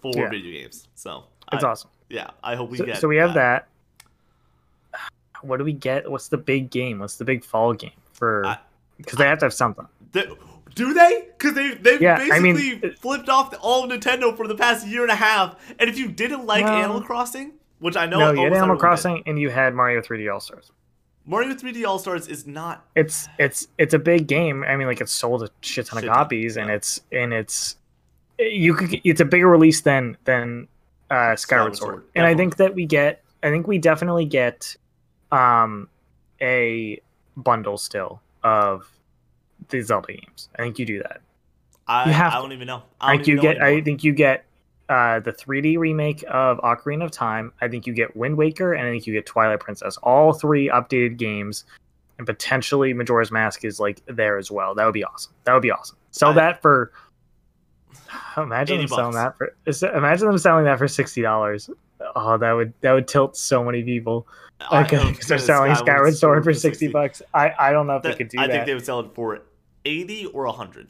for 0.00 0.12
Yeah. 0.14 0.28
video 0.30 0.52
games. 0.60 0.88
So 0.94 1.24
it's 1.52 1.64
awesome 1.64 1.90
yeah, 2.08 2.30
I 2.44 2.56
hope 2.56 2.70
we 2.70 2.78
so, 2.78 2.84
get. 2.84 2.98
so 2.98 3.08
we 3.08 3.16
have 3.16 3.34
that 3.34 3.68
what 5.42 5.56
do 5.58 5.64
we 5.64 5.72
get 5.72 6.10
what's 6.10 6.28
the 6.28 6.36
big 6.38 6.70
game 6.70 6.98
what's 7.00 7.16
the 7.16 7.24
big 7.24 7.44
fall 7.44 7.72
game 7.72 7.90
for 8.12 8.56
because 8.98 9.18
they 9.18 9.26
have 9.26 9.38
to 9.38 9.46
have 9.46 9.54
something 9.54 9.86
They- 10.12 10.30
do 10.74 10.94
they? 10.94 11.28
Because 11.38 11.54
they 11.54 11.74
they've 11.74 12.00
Yeah, 12.00 12.14
I 12.16 12.28
basically 12.40 12.80
mean, 12.80 12.94
flipped 12.96 13.28
off 13.28 13.54
all 13.60 13.84
of 13.84 13.90
Nintendo 13.90 14.36
for 14.36 14.46
the 14.46 14.54
past 14.54 14.86
year 14.86 15.02
and 15.02 15.10
a 15.10 15.16
half. 15.16 15.56
And 15.78 15.88
if 15.88 15.98
you 15.98 16.08
didn't 16.08 16.46
like 16.46 16.64
No. 16.64 16.72
Animal 16.72 17.02
Crossing, 17.02 17.52
which 17.78 17.96
I 17.96 18.06
know 18.06 18.18
no 18.18 18.30
you 18.32 18.36
had 18.38 18.38
animal 18.38 18.56
everyone 18.56 18.76
did, 18.76 18.80
crossing 18.80 19.22
and 19.26 19.38
you 19.38 19.50
had 19.50 19.74
mario 19.74 20.00
3d 20.00 20.32
all 20.32 20.40
stars 20.40 20.70
Mario 21.24 21.54
3D 21.54 21.86
All 21.86 21.98
Stars 22.00 22.26
is 22.26 22.46
not. 22.46 22.84
it's 22.96 23.28
it's 23.38 23.68
it's 23.78 23.94
a 23.94 23.98
big 23.98 24.26
game. 24.26 24.64
I 24.64 24.76
mean, 24.76 24.88
like 24.88 25.00
it's 25.00 25.12
sold 25.12 25.44
a 25.44 25.50
shit 25.60 25.86
ton 25.86 25.98
of 25.98 26.02
Shit 26.02 26.08
ton, 26.08 26.16
copies, 26.16 26.56
and 26.56 26.68
it's 26.68 27.00
and 27.12 27.32
it's 27.32 27.76
you 28.38 28.74
could 28.74 29.00
it's 29.04 29.20
a 29.20 29.24
bigger 29.24 29.48
release 29.48 29.82
than 29.82 30.16
than 30.24 30.66
uh, 31.10 31.36
Skyward, 31.36 31.38
Skyward 31.38 31.76
Sword, 31.76 31.94
Sword, 31.94 32.04
and 32.16 32.26
I 32.26 32.34
think 32.34 32.56
that 32.56 32.74
we 32.74 32.86
get 32.86 33.22
I 33.42 33.50
think 33.50 33.68
we 33.68 33.78
definitely 33.78 34.24
get 34.24 34.74
um 35.30 35.88
a 36.40 37.00
bundle 37.36 37.78
still 37.78 38.20
of 38.42 38.90
the 39.68 39.80
Zelda 39.80 40.12
games. 40.14 40.48
I 40.58 40.62
think 40.62 40.78
you 40.78 40.86
do 40.86 40.98
that. 40.98 41.20
I, 41.86 42.06
You 42.06 42.12
have 42.12 42.32
I 42.32 42.36
don't 42.36 42.52
even 42.52 42.66
know. 42.66 42.82
I, 43.00 43.12
I 43.12 43.16
think 43.16 43.26
you 43.26 43.40
get 43.40 43.62
I 43.62 43.80
think 43.80 44.04
you 44.04 44.12
get 44.12 44.44
uh, 44.88 45.20
the 45.20 45.32
3D 45.32 45.78
remake 45.78 46.22
of 46.28 46.58
Ocarina 46.58 47.04
of 47.04 47.10
Time. 47.10 47.52
I 47.60 47.68
think 47.68 47.86
you 47.86 47.94
get 47.94 48.14
Wind 48.16 48.36
Waker, 48.36 48.74
and 48.74 48.86
I 48.86 48.90
think 48.90 49.06
you 49.06 49.14
get 49.14 49.26
Twilight 49.26 49.60
Princess. 49.60 49.96
All 50.02 50.32
three 50.32 50.68
updated 50.68 51.16
games, 51.16 51.64
and 52.18 52.26
potentially 52.26 52.92
Majora's 52.92 53.30
Mask 53.30 53.64
is 53.64 53.80
like 53.80 54.02
there 54.06 54.36
as 54.36 54.50
well. 54.50 54.74
That 54.74 54.84
would 54.84 54.94
be 54.94 55.04
awesome. 55.04 55.32
That 55.44 55.54
would 55.54 55.62
be 55.62 55.70
awesome. 55.70 55.96
Sell 56.10 56.30
I- 56.30 56.34
that 56.34 56.62
for. 56.62 56.92
Imagine 58.36 58.80
80 58.80 58.86
them 58.86 58.96
selling 58.96 59.14
that 59.14 59.36
for. 59.38 59.54
Imagine 59.96 60.28
them 60.28 60.38
selling 60.38 60.64
that 60.64 60.78
for 60.78 60.88
sixty 60.88 61.22
dollars. 61.22 61.70
Oh, 62.14 62.36
that 62.36 62.52
would 62.52 62.72
that 62.80 62.92
would 62.92 63.08
tilt 63.08 63.36
so 63.36 63.64
many 63.64 63.82
people. 63.82 64.26
I- 64.60 64.82
Okay, 64.82 65.02
because 65.10 65.26
they're 65.26 65.38
selling 65.38 65.74
Skyward 65.74 66.14
Sword 66.16 66.44
for 66.44 66.54
sixty 66.54 66.88
bucks. 66.88 67.22
I 67.32 67.52
I 67.58 67.72
don't 67.72 67.86
know 67.86 67.96
if 67.96 68.02
they 68.02 68.14
could 68.14 68.28
do 68.28 68.38
I 68.38 68.46
that. 68.46 68.50
I 68.50 68.56
think 68.56 68.66
they 68.66 68.74
would 68.74 68.84
sell 68.84 69.00
it 69.00 69.14
for 69.14 69.34
eighty 69.84 70.26
or 70.26 70.46
hundred. 70.46 70.88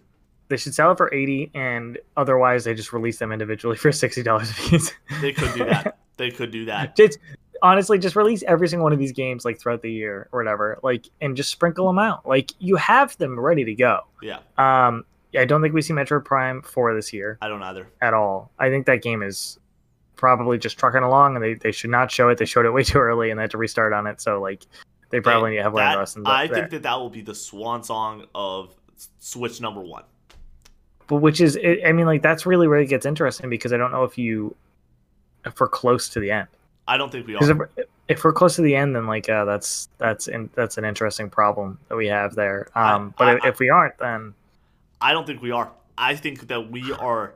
they 0.49 0.57
should 0.57 0.75
sell 0.75 0.91
it 0.93 0.99
for 0.99 1.13
80 1.15 1.51
and 1.55 1.99
otherwise 2.17 2.65
they 2.65 2.75
just 2.75 2.93
release 2.93 3.19
them 3.19 3.33
individually 3.33 3.77
for 3.85 3.91
$60 3.91 4.23
a 4.51 4.69
piece 4.71 4.93
They 5.21 5.33
could 5.33 5.55
do 5.55 5.65
that. 5.65 5.99
they 6.19 6.31
could 6.31 6.51
do 6.51 6.67
that. 6.67 6.95
just 6.97 7.19
honestly 7.63 7.99
just 7.99 8.17
release 8.17 8.43
every 8.43 8.69
single 8.69 8.85
one 8.85 8.93
of 8.93 8.99
these 8.99 9.13
games 9.13 9.45
like 9.45 9.59
throughout 9.59 9.81
the 9.83 9.91
year 9.91 10.29
or 10.33 10.41
whatever 10.41 10.79
like 10.83 11.07
and 11.21 11.37
just 11.37 11.51
sprinkle 11.51 11.87
them 11.87 11.99
out 11.99 12.27
like 12.29 12.53
you 12.59 12.77
have 12.77 13.17
them 13.19 13.39
ready 13.39 13.65
to 13.65 13.73
go 13.75 14.01
Yeah, 14.21 14.39
um 14.59 15.05
i 15.39 15.45
don't 15.47 15.63
think 15.63 15.73
we 15.73 15.81
see 15.81 15.95
Metroid 15.95 16.25
Prime 16.25 16.61
4 16.63 16.95
this 16.95 17.13
year 17.13 17.39
I 17.41 17.49
don't 17.49 17.63
either. 17.63 17.87
at 18.03 18.13
all 18.15 18.51
i 18.59 18.69
think 18.69 18.85
that 18.87 19.01
game 19.01 19.23
is 19.23 19.59
probably 20.17 20.59
just 20.59 20.77
trucking 20.79 21.03
along 21.03 21.35
and 21.37 21.43
they, 21.45 21.55
they 21.55 21.73
should 21.73 21.91
not 21.91 22.11
show 22.11 22.29
it 22.29 22.37
they 22.39 22.45
showed 22.45 22.67
it 22.67 22.71
way 22.73 22.83
too 22.91 22.99
early 22.99 23.31
and 23.31 23.39
they 23.39 23.45
had 23.45 23.51
to 23.53 23.59
restart 23.59 23.93
on 23.93 24.07
it 24.07 24.21
so 24.21 24.41
like 24.41 24.67
they 25.11 25.21
probably 25.21 25.51
need 25.51 25.57
to 25.59 25.63
have 25.63 25.75
learned 25.75 25.93
That- 25.93 25.99
lessons 25.99 26.27
I 26.29 26.47
there. 26.47 26.57
think 26.57 26.71
that 26.71 26.83
that 26.83 26.99
will 26.99 27.11
be 27.11 27.21
the 27.23 27.35
swan 27.35 27.83
song 27.85 28.27
of 28.35 28.75
Switch 29.19 29.61
number 29.61 29.81
one. 29.81 30.05
but 31.07 31.17
which 31.17 31.41
is, 31.41 31.59
I 31.87 31.93
mean 31.93 32.07
like 32.07 32.23
that's 32.23 32.47
really 32.47 32.69
where 32.69 32.79
it 32.81 32.87
gets 32.87 33.05
interesting 33.07 33.51
because 33.51 33.73
i 33.73 33.77
don't 33.77 33.93
know 33.93 34.05
if 34.05 34.17
you 34.19 34.55
if 35.45 35.59
we're 35.61 35.69
close 35.69 36.09
to 36.11 36.21
the 36.21 36.31
end 36.31 36.49
I 36.89 36.97
don't 36.97 37.13
think 37.13 37.27
we 37.29 37.37
are. 37.37 37.69
if, 37.77 37.87
if 38.09 38.25
we're 38.25 38.33
close 38.33 38.57
to 38.57 38.63
the 38.63 38.75
end 38.75 38.95
then 38.97 39.07
like 39.07 39.29
uh, 39.29 39.45
that's 39.45 39.89
that's 39.99 40.27
in, 40.29 40.51
that's 40.55 40.79
an 40.79 40.85
interesting 40.85 41.31
problem 41.31 41.79
that 41.89 41.97
we 41.97 42.07
have 42.09 42.35
there 42.35 42.69
I- 42.75 42.93
um 42.95 43.15
but 43.19 43.29
I- 43.29 43.37
if, 43.37 43.45
if 43.55 43.59
we 43.59 43.71
aren't 43.71 43.99
then 43.99 44.35
I 45.01 45.13
don't 45.13 45.27
think 45.27 45.43
we 45.43 45.51
are. 45.51 45.71
I 45.99 46.15
think 46.15 46.47
that 46.49 46.71
we 46.71 46.93
are 46.93 47.35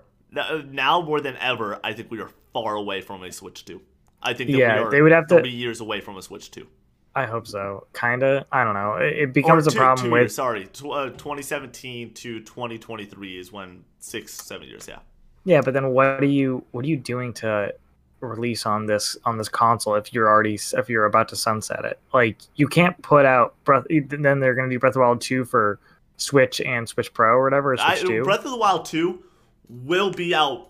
now 0.71 1.01
more 1.03 1.21
than 1.21 1.37
ever. 1.39 1.81
I 1.83 1.93
think 1.95 2.13
we 2.13 2.21
are 2.21 2.31
far 2.53 2.77
away 2.77 3.01
from 3.01 3.25
a 3.25 3.33
Switch 3.33 3.65
two. 3.65 3.81
I 4.23 4.35
think 4.35 4.51
that 4.53 4.57
yeah 4.59 4.75
we 4.81 4.87
are 4.87 4.91
they 4.91 5.03
would 5.03 5.11
have 5.13 5.27
to 5.29 5.41
three 5.41 5.51
years 5.51 5.81
away 5.81 6.01
from 6.01 6.17
a 6.17 6.23
Switch 6.23 6.51
two. 6.53 6.69
I 7.17 7.27
hope 7.27 7.47
so 7.47 7.87
kind 7.93 8.23
of 8.23 8.45
i 8.53 8.63
don't 8.63 8.75
know 8.75 8.95
it, 8.97 9.13
it 9.19 9.33
becomes 9.33 9.67
Or 9.67 9.71
a 9.71 9.73
two- 9.73 9.79
problem 9.79 10.07
two 10.07 10.13
with 10.13 10.21
years, 10.23 10.35
sorry, 10.35 10.67
tw- 10.67 10.85
uh, 10.87 11.11
2017 11.11 12.13
to 12.15 12.41
2023 12.41 13.39
is 13.39 13.51
when 13.51 13.83
six, 13.99 14.33
seven 14.35 14.69
years. 14.69 14.87
Yeah, 14.87 14.99
yeah 15.45 15.61
but 15.63 15.75
then 15.75 15.89
what 15.89 16.21
are 16.21 16.25
you 16.25 16.65
what 16.71 16.85
are 16.85 16.89
you 16.89 16.97
doing 16.97 17.33
to 17.35 17.75
release 18.21 18.65
on 18.65 18.87
this 18.87 19.17
on 19.25 19.37
this 19.39 19.49
console 19.49 19.95
if 19.95 20.13
you're 20.13 20.29
already 20.29 20.59
if 20.73 20.89
you're 20.89 21.05
about 21.05 21.29
to 21.29 21.37
sunset 21.37 21.85
it 21.85 21.99
like 22.15 22.39
you 22.55 22.67
can't 22.69 23.01
put 23.03 23.27
out 23.27 23.55
breath 23.65 23.85
then 23.91 24.41
they're 24.41 24.55
going 24.55 24.69
to 24.69 24.75
do 24.75 24.79
breath 24.79 24.91
of 24.91 24.95
the 24.95 25.01
wild 25.01 25.21
2 25.21 25.45
for 25.45 25.79
switch 26.17 26.61
and 26.63 26.89
switch 26.89 27.13
pro 27.13 27.35
or 27.35 27.45
whatever 27.45 27.73
or 27.75 27.81
I, 27.81 27.97
switch 27.97 28.09
2 28.09 28.25
Breath 28.25 28.45
of 28.45 28.51
the 28.53 28.57
Wild 28.57 28.87
two 28.87 29.23
will 29.69 30.11
be 30.11 30.35
out 30.35 30.69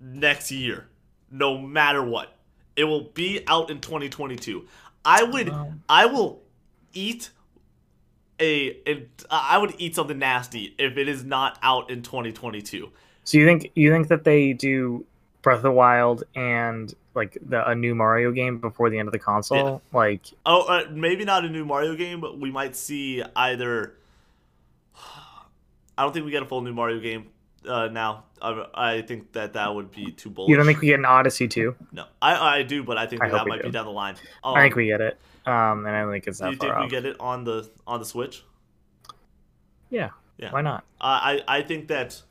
next 0.00 0.50
year, 0.50 0.88
no 1.30 1.58
matter 1.58 2.02
what. 2.02 2.36
It 2.76 2.84
will 2.84 3.04
be 3.04 3.44
out 3.46 3.70
in 3.70 3.80
2022. 3.80 4.66
I 5.04 5.22
would, 5.22 5.48
Wow. 5.48 5.72
I 5.88 6.06
will 6.06 6.42
eat 6.92 7.30
a, 8.38 8.66
it, 8.66 9.24
I 9.30 9.58
would 9.58 9.74
eat 9.78 9.94
something 9.94 10.18
nasty 10.18 10.74
if 10.78 10.96
it 10.96 11.08
is 11.08 11.24
not 11.24 11.58
out 11.62 11.90
in 11.90 12.02
2022. 12.02 12.90
So 13.24 13.38
you 13.38 13.46
think 13.46 13.70
you 13.74 13.92
think 13.92 14.08
that 14.08 14.24
they 14.24 14.52
do 14.52 15.04
Breath 15.42 15.58
of 15.58 15.62
the 15.62 15.70
Wild 15.70 16.24
and 16.34 16.92
like 17.14 17.36
the 17.46 17.68
a 17.68 17.74
new 17.74 17.94
Mario 17.94 18.32
game 18.32 18.58
before 18.58 18.90
the 18.90 18.98
end 18.98 19.08
of 19.08 19.12
the 19.12 19.18
console? 19.18 19.82
Like 19.92 20.26
Oh, 20.46 20.62
uh, 20.62 20.84
maybe 20.90 21.24
not 21.24 21.44
a 21.44 21.48
new 21.48 21.64
Mario 21.64 21.94
game, 21.94 22.20
but 22.20 22.38
we 22.38 22.50
might 22.50 22.74
see 22.74 23.22
either. 23.36 23.94
I 24.96 26.02
don't 26.02 26.12
think 26.12 26.24
we 26.24 26.30
get 26.30 26.42
a 26.42 26.46
full 26.46 26.62
new 26.62 26.72
Mario 26.72 26.98
game 26.98 27.26
uh, 27.68 27.88
now. 27.88 28.24
I, 28.42 28.64
I 28.74 29.02
think 29.02 29.32
that 29.32 29.52
that 29.52 29.74
would 29.74 29.90
be 29.90 30.12
too 30.12 30.30
bold. 30.30 30.48
you 30.48 30.56
don't 30.56 30.64
think 30.64 30.80
we 30.80 30.86
get 30.88 30.98
an 30.98 31.04
Odyssey 31.04 31.46
too? 31.46 31.74
No, 31.92 32.06
I 32.22 32.58
I 32.58 32.62
do, 32.62 32.82
but 32.82 32.96
I 32.96 33.06
think 33.06 33.22
I 33.22 33.28
that, 33.28 33.46
might 33.46 33.62
be 33.62 33.70
down 33.70 33.84
the 33.84 33.92
line. 33.92 34.14
Um, 34.42 34.54
I 34.54 34.62
think 34.62 34.76
we 34.76 34.86
get 34.86 35.00
it. 35.00 35.18
Um, 35.46 35.84
and 35.86 35.94
I 35.94 36.00
don't 36.02 36.10
think 36.12 36.26
it's 36.26 36.38
Do 36.38 36.44
that 36.44 36.50
you 36.52 36.56
think 36.58 36.72
far 36.72 36.82
we 36.82 36.88
get 36.88 37.04
it 37.04 37.16
on 37.20 37.44
the 37.44 37.68
on 37.86 37.98
the 38.00 38.06
Switch? 38.06 38.42
yeah. 39.90 40.10
Yeah. 40.38 40.52
Why 40.52 40.62
not? 40.62 40.84
I 41.00 41.42
I 41.46 41.60
think 41.62 41.88
that 41.88 42.22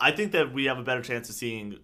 I 0.00 0.10
think 0.10 0.32
that 0.32 0.52
we 0.52 0.64
have 0.66 0.78
a 0.78 0.82
better 0.82 1.02
chance 1.02 1.28
of 1.28 1.34
seeing 1.34 1.78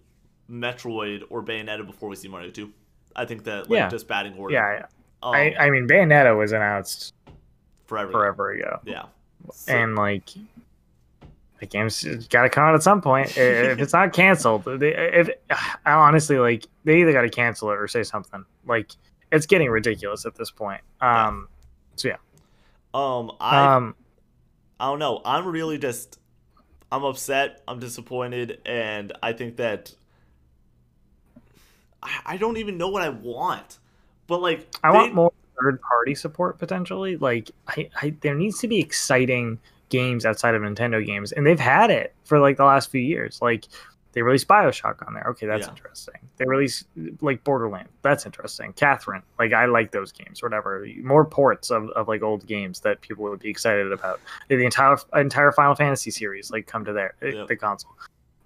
Metroid 0.49 1.23
or 1.29 1.43
Bayonetta 1.43 1.85
before 1.85 2.09
we 2.09 2.15
see 2.15 2.27
Mario 2.27 2.49
2. 2.49 2.71
I 3.15 3.25
think 3.25 3.43
that 3.43 3.69
like 3.69 3.77
Yeah. 3.77 3.89
just 3.89 4.07
batting 4.07 4.35
order. 4.35 4.55
Yeah. 4.55 4.85
um, 5.21 5.33
I 5.35 5.55
I 5.59 5.69
mean 5.69 5.87
Bayonetta 5.87 6.35
was 6.35 6.51
announced 6.53 7.13
forever. 7.85 8.11
forever 8.11 8.51
ago, 8.51 8.79
Yeah. 8.83 9.03
So- 9.51 9.73
and 9.73 9.95
like. 9.95 10.29
The 11.63 11.67
game's 11.69 12.03
got 12.27 12.41
to 12.41 12.49
come 12.49 12.65
out 12.65 12.75
at 12.75 12.83
some 12.83 13.01
point. 13.01 13.37
if 13.37 13.79
it's 13.79 13.93
not 13.93 14.11
canceled, 14.11 14.65
they, 14.65 14.93
if 14.93 15.29
I 15.49 15.93
honestly 15.93 16.37
like, 16.37 16.67
they 16.83 16.99
either 17.01 17.13
got 17.13 17.21
to 17.21 17.29
cancel 17.29 17.69
it 17.71 17.75
or 17.75 17.87
say 17.87 18.03
something. 18.03 18.43
Like, 18.67 18.91
it's 19.31 19.45
getting 19.45 19.69
ridiculous 19.69 20.25
at 20.25 20.35
this 20.35 20.51
point. 20.51 20.81
Um, 20.99 21.47
so 21.95 22.09
yeah. 22.09 22.17
um 22.93 23.31
I 23.39 23.75
Um, 23.75 23.95
I 24.79 24.87
don't 24.87 24.99
know. 24.99 25.21
I'm 25.23 25.47
really 25.47 25.77
just 25.77 26.19
I'm 26.91 27.03
upset. 27.05 27.61
I'm 27.67 27.79
disappointed, 27.79 28.59
and 28.65 29.13
I 29.23 29.31
think 29.33 29.55
that 29.55 29.95
I, 32.01 32.19
I 32.25 32.37
don't 32.37 32.57
even 32.57 32.77
know 32.77 32.89
what 32.89 33.01
I 33.01 33.09
want. 33.09 33.79
But 34.27 34.41
like 34.41 34.67
I 34.83 34.91
they- 34.91 34.97
want 34.97 35.13
more 35.13 35.33
third 35.61 35.81
party 35.81 36.13
support 36.15 36.59
potentially. 36.59 37.15
Like 37.17 37.51
I, 37.67 37.89
I 38.01 38.15
there 38.21 38.35
needs 38.35 38.59
to 38.59 38.67
be 38.67 38.79
exciting 38.79 39.59
games 39.93 40.25
outside 40.25 40.55
of 40.55 40.61
Nintendo 40.63 41.05
games. 41.05 41.31
And 41.31 41.45
they've 41.45 41.59
had 41.59 41.89
it 41.91 42.13
for 42.25 42.39
like 42.39 42.57
the 42.57 42.65
last 42.65 42.89
few 42.91 42.99
years. 43.01 43.39
Like 43.41 43.65
they 44.13 44.21
released 44.21 44.47
Bioshock 44.47 45.05
on 45.07 45.13
there. 45.13 45.23
Okay, 45.29 45.45
that's 45.47 45.65
Yeah. 45.67 45.71
interesting. 45.71 46.15
They 46.37 46.45
released 46.45 46.87
like 47.21 47.43
Borderlands. 47.43 47.89
That's 48.01 48.25
interesting. 48.25 48.73
Catherine. 48.73 49.23
Like 49.39 49.53
I 49.53 49.65
like 49.65 49.91
those 49.91 50.11
games, 50.11 50.41
whatever. 50.43 50.85
More 51.03 51.25
ports 51.25 51.69
of, 51.71 51.89
of 51.91 52.07
like 52.07 52.21
old 52.23 52.45
games 52.47 52.79
that 52.81 53.01
people 53.01 53.23
would 53.25 53.39
be 53.39 53.49
excited 53.49 53.91
about. 53.91 54.19
The 54.49 54.63
entire 54.65 54.97
entire 55.15 55.51
Final 55.51 55.75
Fantasy 55.75 56.11
series 56.11 56.51
like 56.51 56.67
come 56.67 56.83
to 56.85 56.93
their 56.93 57.13
eh, 57.21 57.31
Yep. 57.33 57.47
the 57.47 57.55
console. 57.55 57.91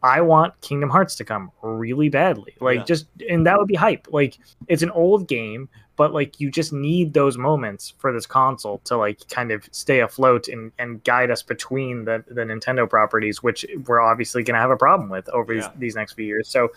I 0.03 0.21
want 0.21 0.53
Kingdom 0.61 0.89
Hearts 0.91 1.15
to 1.15 1.25
come 1.25 1.51
really 1.63 2.07
badly. 2.09 2.53
Like 2.61 2.79
Yeah. 2.79 2.83
just 2.85 3.07
and 3.29 3.45
that 3.47 3.57
would 3.57 3.67
be 3.67 3.75
hype. 3.75 4.07
Like 4.11 4.37
it's 4.67 4.83
an 4.83 4.91
old 4.91 5.27
game, 5.27 5.67
but 5.97 6.13
like 6.13 6.39
you 6.39 6.49
just 6.49 6.71
need 6.71 7.13
those 7.13 7.37
moments 7.37 7.93
for 7.97 8.13
this 8.13 8.25
console 8.25 8.77
to 8.85 8.95
like 8.95 9.27
kind 9.29 9.51
of 9.51 9.67
stay 9.71 9.99
afloat 9.99 10.47
and, 10.47 10.71
and 10.79 11.03
guide 11.03 11.29
us 11.31 11.43
between 11.43 12.05
the, 12.05 12.23
the 12.27 12.41
Nintendo 12.43 12.89
properties, 12.89 13.43
which 13.43 13.65
we're 13.87 13.99
obviously 13.99 14.43
gonna 14.43 14.59
have 14.59 14.71
a 14.71 14.77
problem 14.77 15.09
with 15.09 15.27
over 15.29 15.53
Yeah. 15.53 15.61
these, 15.61 15.79
these 15.79 15.95
next 15.95 16.13
few 16.13 16.25
years. 16.25 16.47
So 16.47 16.69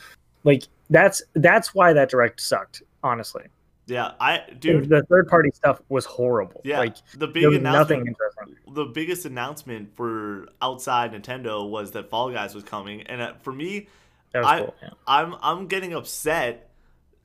like 0.45 0.65
that's 0.89 1.23
that's 1.35 1.75
why 1.75 1.93
that 1.93 2.09
direct 2.11 2.41
sucked, 2.41 2.83
honestly. 3.05 3.45
yeah, 3.87 4.13
I 4.21 4.43
dude. 4.59 4.89
the 4.89 5.03
third 5.05 5.29
party 5.29 5.51
stuff 5.55 5.81
was 5.91 6.05
horrible. 6.07 6.63
Yeah, 6.65 6.79
Like 6.79 6.97
the 7.15 7.27
big 7.27 7.43
there 7.43 7.51
was 7.51 7.61
nothing 7.61 8.01
announcement. 8.01 8.75
The 8.75 8.85
biggest 8.87 9.27
announcement 9.27 9.95
for 9.97 10.49
outside 10.63 11.13
Nintendo 11.13 11.69
was 11.69 11.91
that 11.93 12.09
Fall 12.09 12.31
Guys 12.31 12.55
was 12.55 12.65
coming, 12.65 13.03
and 13.03 13.21
uh, 13.21 13.35
for 13.43 13.53
me, 13.53 13.89
That 14.33 14.39
was 14.41 14.49
I- 14.49 14.59
cool. 14.61 14.75
Yeah. 14.83 14.89
I'm 15.07 15.35
I'm 15.43 15.67
getting 15.67 15.93
upset 15.93 16.71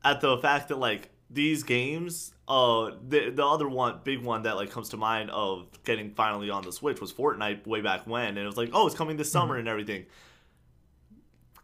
at 0.04 0.20
the 0.22 0.38
fact 0.40 0.68
that 0.70 0.78
like 0.78 1.10
these 1.36 1.62
games 1.64 2.34
uh 2.48 2.92
the 3.08 3.30
the 3.30 3.46
other 3.46 3.68
one 3.68 4.00
big 4.04 4.22
one 4.24 4.42
that 4.44 4.56
like 4.56 4.72
comes 4.72 4.90
to 4.90 4.98
mind 4.98 5.30
of 5.32 5.68
getting 5.84 6.10
finally 6.12 6.50
on 6.50 6.64
the 6.64 6.72
Switch 6.72 7.00
was 7.02 7.14
Fortnite 7.14 7.68
way 7.68 7.82
back 7.82 8.08
when 8.08 8.30
and 8.30 8.38
it 8.40 8.46
was 8.46 8.58
like 8.58 8.70
oh 8.74 8.88
it's 8.88 8.96
coming 8.96 9.18
this 9.18 9.28
Mm-hmm. 9.28 9.34
summer 9.40 9.58
and 9.58 9.68
everything. 9.68 10.06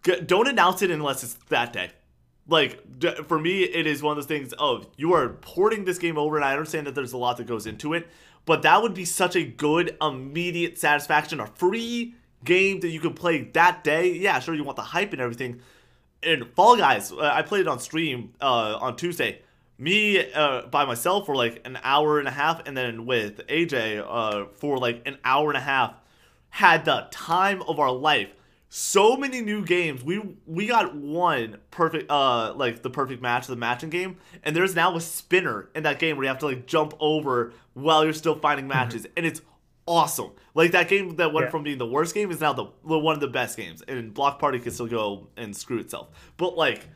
G- 0.04 0.22
don't 0.22 0.48
announce 0.48 0.82
it 0.82 0.92
unless 0.92 1.24
it's 1.24 1.34
that 1.50 1.74
day. 1.74 1.92
Like 2.48 3.00
d- 3.00 3.16
for 3.28 3.40
me 3.40 3.64
it 3.64 3.86
is 3.88 4.02
one 4.02 4.12
of 4.12 4.18
those 4.18 4.26
things 4.26 4.54
of 4.54 4.88
you 4.98 5.14
are 5.14 5.30
porting 5.30 5.86
this 5.86 5.98
game 6.00 6.18
over 6.18 6.36
and 6.36 6.46
I 6.46 6.52
understand 6.54 6.88
that 6.88 6.96
there's 6.96 7.14
a 7.14 7.18
lot 7.18 7.38
that 7.38 7.46
goes 7.48 7.66
into 7.68 7.94
it 7.94 8.08
but 8.46 8.64
that 8.64 8.82
would 8.82 8.96
be 8.96 9.06
such 9.06 9.36
a 9.36 9.44
good 9.44 9.96
immediate 10.02 10.80
satisfaction 10.80 11.40
a 11.40 11.46
free 11.48 12.16
game 12.44 12.80
that 12.80 12.90
you 12.90 13.00
can 13.00 13.14
play 13.14 13.44
that 13.54 13.84
day. 13.84 14.12
Yeah, 14.14 14.40
sure 14.40 14.56
you 14.56 14.64
want 14.64 14.78
the 14.78 14.82
hype 14.82 15.14
and 15.14 15.22
everything 15.22 15.62
in 16.24 16.46
Fall 16.56 16.76
Guys, 16.76 17.12
uh, 17.12 17.20
I 17.34 17.44
played 17.44 17.62
it 17.62 17.68
on 17.68 17.80
stream 17.80 18.34
uh, 18.42 18.78
on 18.82 18.96
Tuesday. 18.96 19.42
Me 19.82 20.32
uh, 20.32 20.68
by 20.68 20.86
myself 20.86 21.26
for 21.26 21.36
like 21.36 21.62
an 21.66 21.78
hour 21.84 22.20
and 22.20 22.28
a 22.28 22.32
half, 22.32 22.62
and 22.68 22.78
then 22.78 23.06
with 23.08 23.46
AJ 23.48 24.06
uh, 24.08 24.46
for 24.54 24.78
like 24.78 25.02
an 25.08 25.18
hour 25.26 25.50
and 25.50 25.58
a 25.58 25.62
half. 25.62 25.96
Had 26.52 26.84
the 26.86 27.08
time 27.12 27.62
of 27.64 27.80
our 27.80 27.92
life. 27.92 28.30
so 28.70 29.16
many 29.18 29.42
new 29.42 29.66
games. 29.66 30.04
We 30.04 30.22
we 30.46 30.68
got 30.68 30.94
one 30.96 31.58
perfect 31.72 32.12
uh 32.12 32.54
like 32.54 32.84
the 32.84 32.90
perfect 32.90 33.22
match, 33.22 33.48
the 33.48 33.56
matching 33.56 33.90
game, 33.90 34.18
and 34.44 34.56
there's 34.56 34.76
now 34.76 34.96
a 34.96 35.02
spinner 35.02 35.70
in 35.74 35.84
that 35.84 35.98
game 35.98 36.16
where 36.18 36.26
you 36.26 36.28
have 36.28 36.40
to 36.40 36.46
like 36.48 36.68
jump 36.68 36.94
over 37.00 37.54
while 37.74 38.04
you're 38.04 38.14
still 38.14 38.38
finding 38.38 38.68
matches, 38.68 39.08
and 39.18 39.26
it's 39.26 39.42
awesome. 39.88 40.32
Like 40.54 40.72
that 40.72 40.90
game 40.90 41.16
that 41.16 41.34
went 41.34 41.48
Yeah. 41.48 41.52
from 41.52 41.64
being 41.64 41.78
the 41.80 41.88
worst 41.88 42.14
game 42.14 42.30
is 42.32 42.40
now 42.42 42.54
the, 42.54 42.66
the 42.88 43.00
one 43.00 43.16
of 43.16 43.22
the 43.22 43.28
best 43.30 43.58
games, 43.58 43.82
and 43.88 44.14
Block 44.14 44.38
Party 44.40 44.60
can 44.60 44.72
still 44.72 44.88
go 44.88 45.28
and 45.38 45.56
screw 45.56 45.80
itself. 45.80 46.10
But 46.38 46.56
like, 46.58 46.88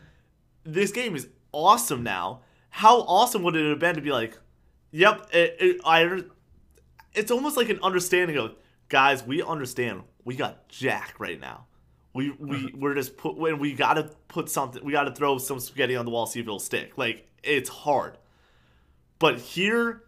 this 0.65 0.91
game 0.91 1.15
is 1.15 1.27
awesome 1.53 2.03
now. 2.03 2.41
How 2.76 3.03
awesome 3.03 3.41
would 3.43 3.55
it 3.55 3.69
have 3.69 3.80
been 3.80 3.95
to 3.95 4.01
be 4.01 4.11
like, 4.11 4.38
yep, 4.91 5.30
it, 5.32 5.55
it, 5.61 5.82
I. 5.86 6.23
It's 7.13 7.32
almost 7.32 7.55
like 7.55 7.69
an 7.69 7.80
understanding 7.82 8.36
of 8.36 8.53
guys. 8.89 9.26
We 9.26 9.41
understand. 9.41 10.03
We 10.26 10.36
got 10.36 10.67
Jack 10.67 11.15
right 11.17 11.39
now. 11.39 11.67
We 12.13 12.32
we 12.32 12.73
we're 12.78 12.93
just 12.93 13.15
put 13.15 13.38
when 13.38 13.59
we 13.59 13.71
gotta 13.71 14.11
put 14.28 14.49
something. 14.49 14.84
We 14.84 14.91
gotta 14.91 15.11
throw 15.11 15.38
some 15.38 15.61
spaghetti 15.61 15.95
on 15.95 16.03
the 16.03 16.11
wall, 16.11 16.26
see 16.26 16.41
if 16.41 16.45
it'll 16.45 16.59
stick. 16.59 16.97
Like 16.97 17.26
it's 17.43 17.69
hard. 17.69 18.17
But 19.19 19.39
here, 19.39 20.03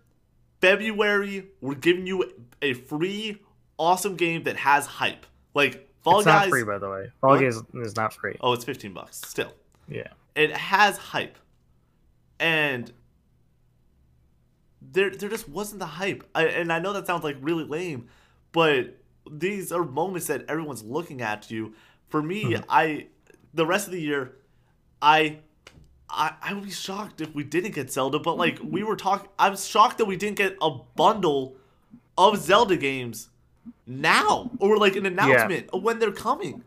February, 0.59 1.47
we're 1.61 1.75
giving 1.75 2.05
you 2.05 2.29
a 2.61 2.73
free, 2.73 3.41
awesome 3.77 4.17
game 4.17 4.43
that 4.43 4.57
has 4.57 4.85
hype. 4.85 5.25
Like 5.53 5.89
Fall 6.01 6.19
it's 6.19 6.25
Guys. 6.25 6.47
not 6.47 6.49
free, 6.49 6.63
by 6.65 6.79
the 6.79 6.89
way. 6.89 7.11
Fall? 7.21 7.39
Guys 7.39 7.61
is 7.75 7.95
not 7.95 8.13
free. 8.13 8.35
oh, 8.41 8.51
it's 8.51 8.65
fifteen 8.65 8.91
bucks 8.91 9.21
still. 9.25 9.53
Yeah. 9.87 10.09
It 10.35 10.51
has 10.51 10.97
hype, 10.97 11.37
and 12.39 12.91
there 14.81 15.09
there 15.09 15.29
just 15.29 15.49
wasn't 15.49 15.79
the 15.79 15.85
hype. 15.85 16.23
I, 16.35 16.45
and 16.45 16.71
I 16.71 16.79
know 16.79 16.93
that 16.93 17.07
sounds 17.07 17.23
like 17.23 17.37
really 17.41 17.63
lame, 17.63 18.07
but 18.51 18.97
these 19.29 19.71
are 19.71 19.83
moments 19.83 20.27
that 20.27 20.45
everyone's 20.47 20.83
looking 20.83 21.21
at 21.21 21.51
you. 21.51 21.73
For 22.09 22.21
me, 22.21 22.43
Mhm. 22.45 22.63
I 22.69 23.07
the 23.53 23.65
rest 23.65 23.87
of 23.87 23.93
the 23.93 24.01
year, 24.01 24.35
I. 25.01 25.39
I, 26.09 26.35
I 26.41 26.53
would 26.53 26.63
be 26.63 26.71
shocked 26.71 27.19
if 27.19 27.35
we 27.35 27.43
didn't 27.43 27.75
get 27.75 27.91
Zelda, 27.91 28.17
but 28.17 28.37
like 28.37 28.59
we 28.63 28.81
were 28.81 28.95
talking, 28.95 29.27
I'm 29.37 29.57
shocked 29.57 29.97
that 29.97 30.05
we 30.05 30.15
didn't 30.15 30.37
get 30.37 30.55
a 30.61 30.69
bundle 30.69 31.57
of 32.17 32.37
Zelda 32.37 32.77
games 32.77 33.27
now 33.85 34.49
or 34.59 34.77
like 34.77 34.95
an 34.95 35.05
announcement 35.05 35.69
of 35.73 35.83
when 35.83 35.99
they're 35.99 36.13
coming. 36.13 36.63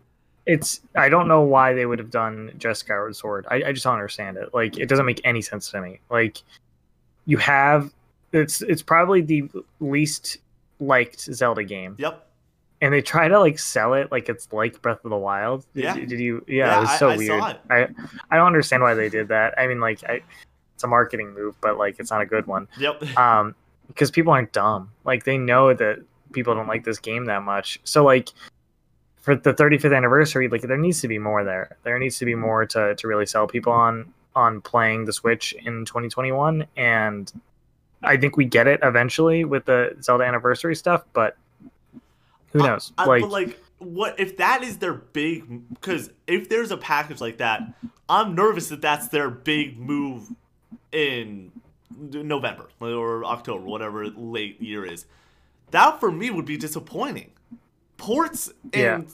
It's 0.52 0.80
I 0.96 1.08
don't 1.08 1.28
know 1.28 1.42
why 1.42 1.74
they 1.74 1.86
would 1.86 1.98
have 2.00 2.10
done 2.10 2.52
just 2.58 2.80
Skyward 2.80 3.14
Sword. 3.14 3.46
I, 3.50 3.56
I 3.66 3.72
just 3.72 3.84
don't 3.84 3.94
understand 3.94 4.36
it. 4.36 4.52
Like 4.52 4.78
it 4.78 4.86
doesn't 4.88 5.06
make 5.06 5.20
any 5.24 5.42
sense 5.42 5.70
to 5.70 5.80
me. 5.80 6.00
Like 6.10 6.42
you 7.26 7.36
have 7.38 7.92
it's 8.32 8.60
it's 8.62 8.82
probably 8.82 9.20
the 9.20 9.48
least 9.80 10.38
liked 10.80 11.20
Zelda 11.20 11.62
game. 11.62 11.94
Yep. 11.98 12.26
And 12.82 12.94
they 12.94 13.02
try 13.02 13.28
to 13.28 13.38
like 13.38 13.58
sell 13.58 13.94
it 13.94 14.10
like 14.10 14.28
it's 14.28 14.48
like 14.52 14.80
Breath 14.82 15.04
of 15.04 15.10
the 15.10 15.16
Wild. 15.16 15.66
Did, 15.74 15.84
Yeah. 15.84 15.94
did 15.94 16.18
you 16.18 16.44
yeah, 16.48 16.66
Yeah, 16.66 16.78
it 16.78 16.80
was 16.80 16.88
I- 16.90 16.96
so 16.96 17.08
I 17.10 17.16
weird. 17.16 17.40
saw 17.40 17.48
it. 17.50 17.60
I 17.70 17.88
I 18.30 18.36
don't 18.36 18.46
understand 18.46 18.82
why 18.82 18.94
they 18.94 19.08
did 19.08 19.28
that. 19.28 19.54
I 19.58 19.66
mean 19.68 19.78
like 19.80 20.02
I 20.04 20.20
it's 20.74 20.82
a 20.84 20.88
marketing 20.88 21.32
move, 21.34 21.54
but 21.60 21.76
like 21.78 22.00
it's 22.00 22.10
not 22.10 22.22
a 22.22 22.26
good 22.26 22.46
one. 22.46 22.66
Yep. 22.78 23.16
um 23.18 23.54
because 23.88 24.10
people 24.10 24.32
aren't 24.32 24.52
dumb 24.52 24.90
like 25.04 25.24
they 25.24 25.36
know 25.38 25.74
that 25.74 25.98
people 26.32 26.54
don't 26.54 26.68
like 26.68 26.84
this 26.84 26.98
game 26.98 27.24
that 27.26 27.42
much 27.42 27.80
so 27.84 28.04
like 28.04 28.28
for 29.20 29.34
the 29.36 29.52
35th 29.52 29.96
anniversary 29.96 30.48
like 30.48 30.62
there 30.62 30.76
needs 30.78 31.00
to 31.00 31.08
be 31.08 31.18
more 31.18 31.44
there 31.44 31.76
there 31.82 31.98
needs 31.98 32.18
to 32.18 32.24
be 32.24 32.34
more 32.34 32.64
to, 32.66 32.94
to 32.94 33.08
really 33.08 33.26
sell 33.26 33.46
people 33.46 33.72
on 33.72 34.12
on 34.34 34.60
playing 34.60 35.04
the 35.04 35.12
switch 35.12 35.52
in 35.64 35.84
2021 35.84 36.66
and 36.76 37.32
i 38.02 38.16
think 38.16 38.36
we 38.36 38.44
get 38.44 38.66
it 38.66 38.80
eventually 38.82 39.44
with 39.44 39.64
the 39.66 39.96
zelda 40.00 40.24
anniversary 40.24 40.74
stuff 40.74 41.04
but 41.12 41.36
who 42.52 42.62
I- 42.62 42.66
knows 42.66 42.92
I- 42.96 43.04
like 43.06 43.22
but 43.22 43.30
like, 43.30 43.58
what 43.78 44.20
if 44.20 44.36
that 44.36 44.62
is 44.62 44.76
their 44.76 44.92
big? 44.92 45.68
Because 45.72 46.10
if 46.26 46.50
there's 46.50 46.70
a 46.70 46.76
package 46.76 47.18
like 47.18 47.38
that, 47.38 47.62
I'm 48.10 48.34
nervous 48.34 48.68
that 48.68 48.82
that's 48.82 49.08
their 49.08 49.30
big 49.30 49.78
move 49.78 50.28
in 50.92 51.50
November 51.98 52.68
or 52.78 53.24
October, 53.24 53.64
whatever 53.64 54.06
late 54.08 54.60
year 54.60 54.84
is. 54.84 55.06
That 55.70 55.98
for 55.98 56.12
me 56.12 56.30
would 56.30 56.44
be 56.44 56.58
disappointing. 56.58 57.30
Ports 58.00 58.50
and 58.72 59.06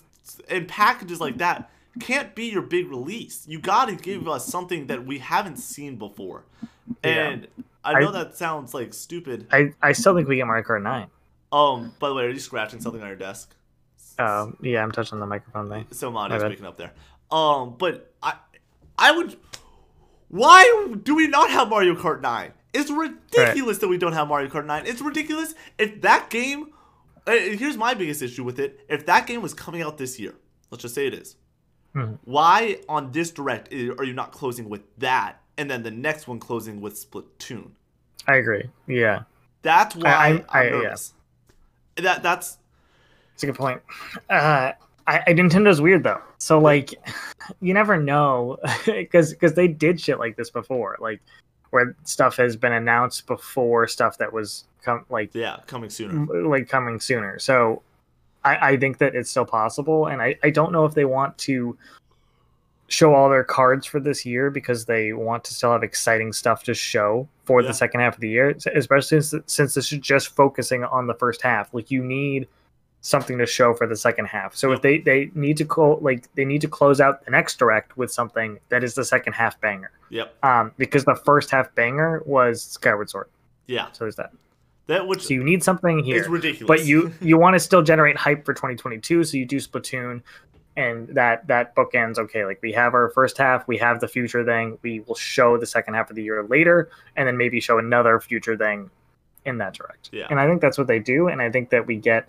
and 0.48 0.66
packages 0.68 1.20
like 1.20 1.38
that 1.38 1.70
can't 2.00 2.34
be 2.34 2.46
your 2.46 2.62
big 2.62 2.88
release. 2.88 3.44
You 3.48 3.58
got 3.58 3.86
to 3.88 3.96
give 3.96 4.28
us 4.28 4.46
something 4.46 4.86
that 4.88 5.04
we 5.06 5.18
haven't 5.18 5.56
seen 5.56 5.96
before. 5.96 6.44
Yeah. 7.04 7.28
And 7.30 7.48
I 7.84 7.98
know 8.00 8.08
I- 8.10 8.12
that 8.12 8.36
sounds 8.36 8.74
like 8.74 8.94
stupid. 8.94 9.46
i 9.52 9.72
i 9.82 9.92
still 9.92 10.14
think 10.14 10.28
we 10.28 10.36
get 10.36 10.46
mario 10.46 10.62
kart 10.64 10.82
9 10.82 11.06
Um, 11.52 11.92
by 11.98 12.08
the 12.08 12.14
way, 12.14 12.24
are 12.24 12.30
you 12.30 12.38
scratching 12.38 12.80
something 12.80 13.00
on 13.02 13.08
your 13.08 13.16
desk? 13.16 13.54
um 14.18 14.56
yeah 14.62 14.82
i'm 14.82 14.90
touching 14.92 15.18
the 15.20 15.26
microphone 15.26 15.68
thing 15.68 15.84
Some 15.90 16.14
My 16.14 16.24
audio's 16.24 16.42
picking 16.44 16.64
up 16.64 16.76
there. 16.78 16.92
Um, 17.30 17.74
but 17.78 18.14
I, 18.22 18.34
I 18.98 19.10
would. 19.12 19.36
Why 20.28 20.88
do 21.02 21.14
we 21.14 21.26
not 21.28 21.50
have 21.50 21.68
Mario 21.68 21.94
Kart 21.94 22.20
9? 22.20 22.52
It's 22.72 22.90
ridiculous 22.90 23.78
that 23.78 23.88
we 23.88 23.98
don't 23.98 24.12
have 24.12 24.28
Mario 24.28 24.48
Kart 24.48 24.66
9. 24.66 24.86
It's 24.86 25.00
ridiculous 25.00 25.54
if 25.78 26.00
that 26.02 26.30
game. 26.30 26.72
Uh, 27.26 27.32
Here's 27.32 27.76
my 27.76 27.94
biggest 27.94 28.22
issue 28.22 28.44
with 28.44 28.58
it. 28.58 28.80
If 28.88 29.06
that 29.06 29.26
game 29.26 29.42
was 29.42 29.54
coming 29.54 29.82
out 29.82 29.98
this 29.98 30.18
year, 30.18 30.34
let's 30.70 30.82
just 30.82 30.94
say 30.94 31.06
it 31.06 31.14
is. 31.14 31.36
Mhm. 31.94 32.18
Why 32.24 32.78
on 32.88 33.10
this 33.12 33.30
direct 33.30 33.72
are 33.72 34.04
you 34.04 34.12
not 34.12 34.32
closing 34.32 34.68
with 34.68 34.82
that, 34.98 35.40
and 35.56 35.70
then 35.70 35.82
the 35.82 35.90
next 35.90 36.28
one 36.28 36.38
closing 36.38 36.80
with 36.80 36.94
Splatoon? 36.94 37.70
i 38.28 38.34
agree 38.36 38.64
yeah 38.88 39.22
That's 39.62 39.94
why 39.94 40.10
I, 40.10 40.60
I- 40.60 40.66
am 40.66 40.82
yeah. 40.82 40.96
That 42.02 42.22
that's 42.24 42.58
It's 43.34 43.42
a 43.44 43.46
good 43.46 43.54
point. 43.54 43.80
Uh, 44.28 44.72
I, 45.06 45.20
I 45.26 45.32
Nintendo's 45.32 45.80
weird 45.80 46.02
though. 46.02 46.20
So 46.38 46.58
like, 46.58 46.92
you 47.60 47.72
never 47.72 47.96
know 47.96 48.58
because 48.86 49.32
because 49.32 49.54
they 49.54 49.68
did 49.68 50.00
shit 50.00 50.18
like 50.18 50.36
this 50.36 50.50
before, 50.50 50.96
like 51.00 51.20
where 51.70 51.94
stuff 52.04 52.36
has 52.36 52.56
been 52.56 52.72
announced 52.72 53.26
before 53.26 53.86
stuff 53.86 54.18
that 54.18 54.32
was 54.32 54.64
come 54.86 55.04
like 55.10 55.34
yeah 55.34 55.58
coming 55.66 55.90
sooner. 55.90 56.48
like 56.48 56.68
coming 56.68 56.98
sooner. 57.00 57.38
So 57.38 57.82
I, 58.44 58.70
I 58.70 58.76
think 58.76 58.98
that 58.98 59.14
it's 59.14 59.28
still 59.30 59.44
possible, 59.44 60.06
and 60.06 60.22
I, 60.22 60.36
I 60.42 60.50
don't 60.50 60.72
know 60.72 60.84
if 60.86 60.94
they 60.94 61.04
want 61.04 61.36
to 61.38 61.76
show 62.88 63.12
all 63.14 63.28
their 63.28 63.42
cards 63.42 63.84
for 63.84 63.98
this 63.98 64.24
year 64.24 64.48
because 64.48 64.84
they 64.84 65.12
want 65.12 65.42
to 65.44 65.52
still 65.52 65.72
have 65.72 65.82
exciting 65.82 66.32
stuff 66.32 66.62
to 66.62 66.72
show 66.72 67.28
for 67.44 67.60
Yeah. 67.60 67.68
the 67.68 67.74
second 67.74 68.00
half 68.00 68.14
of 68.14 68.20
the 68.20 68.28
year, 68.28 68.56
especially 68.74 69.20
since, 69.22 69.42
since 69.52 69.74
this 69.74 69.92
is 69.92 69.98
just 69.98 70.28
focusing 70.36 70.84
on 70.84 71.08
the 71.08 71.14
first 71.14 71.42
half. 71.42 71.74
Like 71.74 71.90
you 71.90 72.04
need 72.04 72.46
something 73.00 73.38
to 73.38 73.46
show 73.46 73.74
for 73.74 73.88
the 73.88 73.96
second 73.96 74.26
half. 74.26 74.54
So 74.54 74.68
Yep. 74.70 74.76
if 74.76 74.82
they 74.82 74.98
they 74.98 75.30
need 75.34 75.56
to 75.56 75.64
clo- 75.64 75.98
like 76.00 76.32
they 76.36 76.44
need 76.44 76.60
to 76.60 76.68
close 76.68 77.00
out 77.00 77.24
the 77.24 77.32
next 77.32 77.58
direct 77.58 77.96
with 77.96 78.12
something 78.12 78.58
that 78.68 78.84
is 78.84 78.94
the 78.94 79.04
second 79.04 79.32
half 79.32 79.60
banger. 79.60 79.90
Yep. 80.10 80.36
Um, 80.44 80.70
because 80.78 81.04
the 81.04 81.16
first 81.16 81.50
half 81.50 81.74
banger 81.74 82.22
was 82.24 82.62
Skyward 82.62 83.10
Sword. 83.10 83.28
Yeah. 83.66 83.90
So 83.92 84.04
there's 84.04 84.14
that. 84.16 84.30
That 84.88 85.06
which 85.08 85.26
So 85.26 85.34
you 85.34 85.42
need 85.42 85.62
something 85.64 86.04
here 86.04 86.20
is 86.22 86.28
ridiculous. 86.28 86.68
but 86.68 86.86
you 86.86 87.12
you 87.20 87.38
want 87.44 87.54
to 87.54 87.60
still 87.60 87.82
generate 87.82 88.16
hype 88.16 88.44
for 88.44 88.54
2022 88.54 89.24
so 89.24 89.36
you 89.36 89.44
do 89.44 89.56
splatoon 89.56 90.22
and 90.76 91.08
that 91.08 91.46
that 91.48 91.74
bookends 91.74 92.18
okay 92.18 92.44
like 92.44 92.60
we 92.62 92.70
have 92.72 92.94
our 92.94 93.08
first 93.10 93.38
half 93.38 93.66
we 93.66 93.78
have 93.78 93.98
the 94.00 94.08
future 94.08 94.44
thing 94.44 94.78
we 94.82 95.00
will 95.00 95.14
show 95.14 95.56
the 95.56 95.66
second 95.66 95.94
half 95.94 96.10
of 96.10 96.16
the 96.16 96.22
year 96.22 96.44
later 96.44 96.90
and 97.16 97.26
then 97.26 97.36
maybe 97.36 97.60
show 97.60 97.78
another 97.78 98.20
future 98.20 98.56
thing 98.56 98.90
in 99.46 99.58
that 99.58 99.72
direct 99.74 100.10
Yeah. 100.12 100.26
and 100.30 100.38
i 100.38 100.46
think 100.46 100.60
that's 100.60 100.76
what 100.76 100.86
they 100.86 100.98
do 100.98 101.28
and 101.28 101.40
i 101.40 101.50
think 101.50 101.70
that 101.70 101.86
we 101.86 101.96
get 101.96 102.28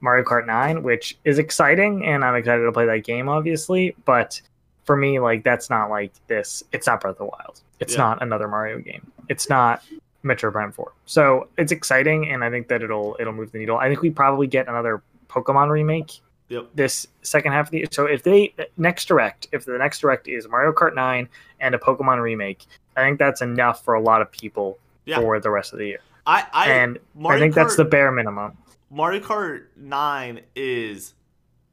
mario 0.00 0.24
kart 0.24 0.46
9 0.46 0.82
which 0.82 1.18
is 1.24 1.38
exciting 1.38 2.06
and 2.06 2.24
i'm 2.24 2.34
excited 2.36 2.62
to 2.64 2.72
play 2.72 2.86
that 2.86 3.04
game 3.04 3.28
obviously 3.28 3.94
but 4.04 4.40
for 4.84 4.96
me 4.96 5.18
like 5.20 5.44
that's 5.44 5.68
not 5.68 5.90
like 5.90 6.12
this 6.26 6.62
it's 6.72 6.86
not 6.86 7.00
breath 7.02 7.12
of 7.12 7.18
the 7.18 7.24
wild 7.26 7.60
it's 7.80 7.92
Yeah. 7.94 7.98
not 7.98 8.22
another 8.22 8.48
mario 8.48 8.78
game 8.78 9.12
it's 9.28 9.48
not 9.50 9.82
Metroid 10.24 10.52
Prime 10.52 10.72
4. 10.72 10.92
So 11.06 11.48
it's 11.56 11.72
exciting 11.72 12.28
and 12.28 12.42
I 12.44 12.50
think 12.50 12.68
that 12.68 12.82
it'll 12.82 13.16
it'll 13.20 13.32
move 13.32 13.52
the 13.52 13.58
needle. 13.58 13.78
I 13.78 13.88
think 13.88 14.02
we 14.02 14.10
probably 14.10 14.46
get 14.46 14.68
another 14.68 15.02
Pokemon 15.28 15.70
remake 15.70 16.20
Yep. 16.50 16.68
this 16.74 17.06
second 17.20 17.52
half 17.52 17.66
of 17.66 17.70
the 17.72 17.78
year. 17.78 17.86
So 17.90 18.06
if 18.06 18.22
they 18.22 18.54
next 18.78 19.04
direct, 19.06 19.48
if 19.52 19.66
the 19.66 19.76
next 19.76 20.00
direct 20.00 20.28
is 20.28 20.48
Mario 20.48 20.72
Kart 20.72 20.94
9 20.94 21.28
and 21.60 21.74
a 21.74 21.78
Pokemon 21.78 22.22
remake, 22.22 22.64
I 22.96 23.02
think 23.02 23.18
that's 23.18 23.42
enough 23.42 23.84
for 23.84 23.92
a 23.94 24.00
lot 24.00 24.22
of 24.22 24.32
people 24.32 24.78
Yeah. 25.04 25.20
for 25.20 25.38
the 25.40 25.50
rest 25.50 25.72
of 25.74 25.78
the 25.78 25.86
year. 25.86 25.98
I 26.26 26.46
I 26.52 26.70
and 26.70 26.98
Mario 27.14 27.36
I 27.36 27.40
think 27.40 27.54
that's 27.54 27.76
the 27.76 27.84
bare 27.84 28.10
minimum. 28.10 28.56
Mario 28.90 29.20
Kart 29.20 29.64
9 29.76 30.40
is, 30.56 31.12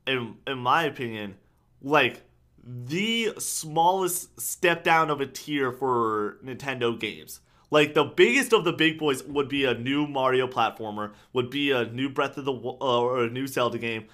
in, 0.06 0.36
in 0.46 0.58
my 0.58 0.84
opinion, 0.84 1.36
like 1.82 2.22
the 2.66 3.34
smallest 3.38 4.40
step 4.42 4.84
down 4.84 5.10
of 5.10 5.22
a 5.22 5.26
tier 5.26 5.72
for 5.72 6.38
Nintendo 6.44 7.00
games. 7.00 7.40
Like 7.72 7.94
the 7.94 8.04
biggest 8.04 8.54
of 8.54 8.64
the 8.64 8.72
big 8.74 8.98
boys 9.00 9.24
would 9.24 9.50
be 9.50 9.66
a 9.66 9.74
new 9.74 10.08
Mario 10.08 10.48
platformer, 10.48 11.12
would 11.34 11.50
be 11.50 11.72
a 11.72 11.86
new 11.86 12.10
Breath 12.10 12.38
of 12.38 12.46
the 12.46 12.54
uh, 12.54 12.56
or 13.02 13.24
a 13.24 13.30
new 13.30 13.48
Zelda 13.48 13.78
game, 13.78 14.06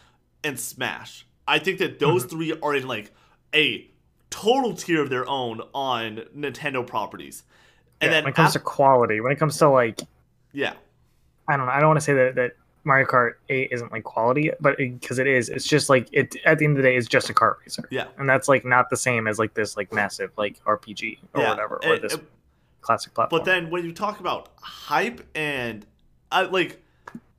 and 0.44 0.60
Smash. 0.60 1.26
I 1.48 1.60
think 1.60 1.80
that 1.80 2.00
those 2.00 2.26
three 2.26 2.58
are 2.62 2.76
in 2.76 2.88
like 2.88 3.12
a 3.54 3.88
total 4.30 4.74
tier 4.74 5.02
of 5.02 5.10
their 5.10 5.28
own 5.28 5.62
on 5.74 6.22
Nintendo 6.36 6.86
properties. 6.86 7.44
And 8.00 8.08
Yeah, 8.10 8.18
then 8.18 8.24
when 8.24 8.34
it 8.34 8.36
comes 8.36 8.54
to 8.54 8.60
quality, 8.60 9.20
when 9.20 9.32
it 9.32 9.38
comes 9.40 9.58
to 9.58 9.68
like 9.70 10.00
yeah, 10.54 10.74
I 11.48 11.58
don't 11.58 11.66
know, 11.66 11.72
I 11.72 11.80
don't 11.80 11.90
want 11.90 12.00
to 12.00 12.06
say 12.06 12.14
that 12.14 12.36
that 12.36 12.52
Mario 12.84 13.06
Kart 13.06 13.34
8 13.50 13.70
isn't 13.72 13.92
like 13.92 14.04
quality, 14.04 14.52
but 14.60 14.78
because 14.78 15.20
it, 15.20 15.28
it 15.28 15.36
is, 15.36 15.50
it's 15.50 15.68
just 15.68 15.90
like 15.90 16.08
it 16.12 16.36
at 16.46 16.58
the 16.58 16.66
end 16.66 16.78
of 16.78 16.84
the 16.84 16.90
day, 16.90 16.96
it's 16.96 17.08
just 17.08 17.30
a 17.30 17.34
kart 17.34 17.56
racer. 17.62 17.84
Yeah. 17.92 18.06
And 18.18 18.28
that's 18.28 18.48
like 18.48 18.66
not 18.66 18.90
the 18.90 18.98
same 18.98 19.28
as 19.28 19.38
like 19.38 19.54
this 19.54 19.76
like 19.78 19.92
massive 19.94 20.32
like 20.38 20.64
RPG 20.66 21.20
or 21.34 21.42
Yeah, 21.42 21.50
whatever, 21.52 21.76
or 21.84 21.94
and- 21.96 22.04
this 22.04 22.14
and- 22.14 22.26
classic 22.82 23.14
platform. 23.14 23.40
But 23.40 23.46
then 23.46 23.70
when 23.70 23.86
you 23.86 23.94
talk 23.94 24.20
about 24.20 24.50
hype 24.62 25.28
and 25.36 25.86
I 26.32 26.44
like 26.44 26.82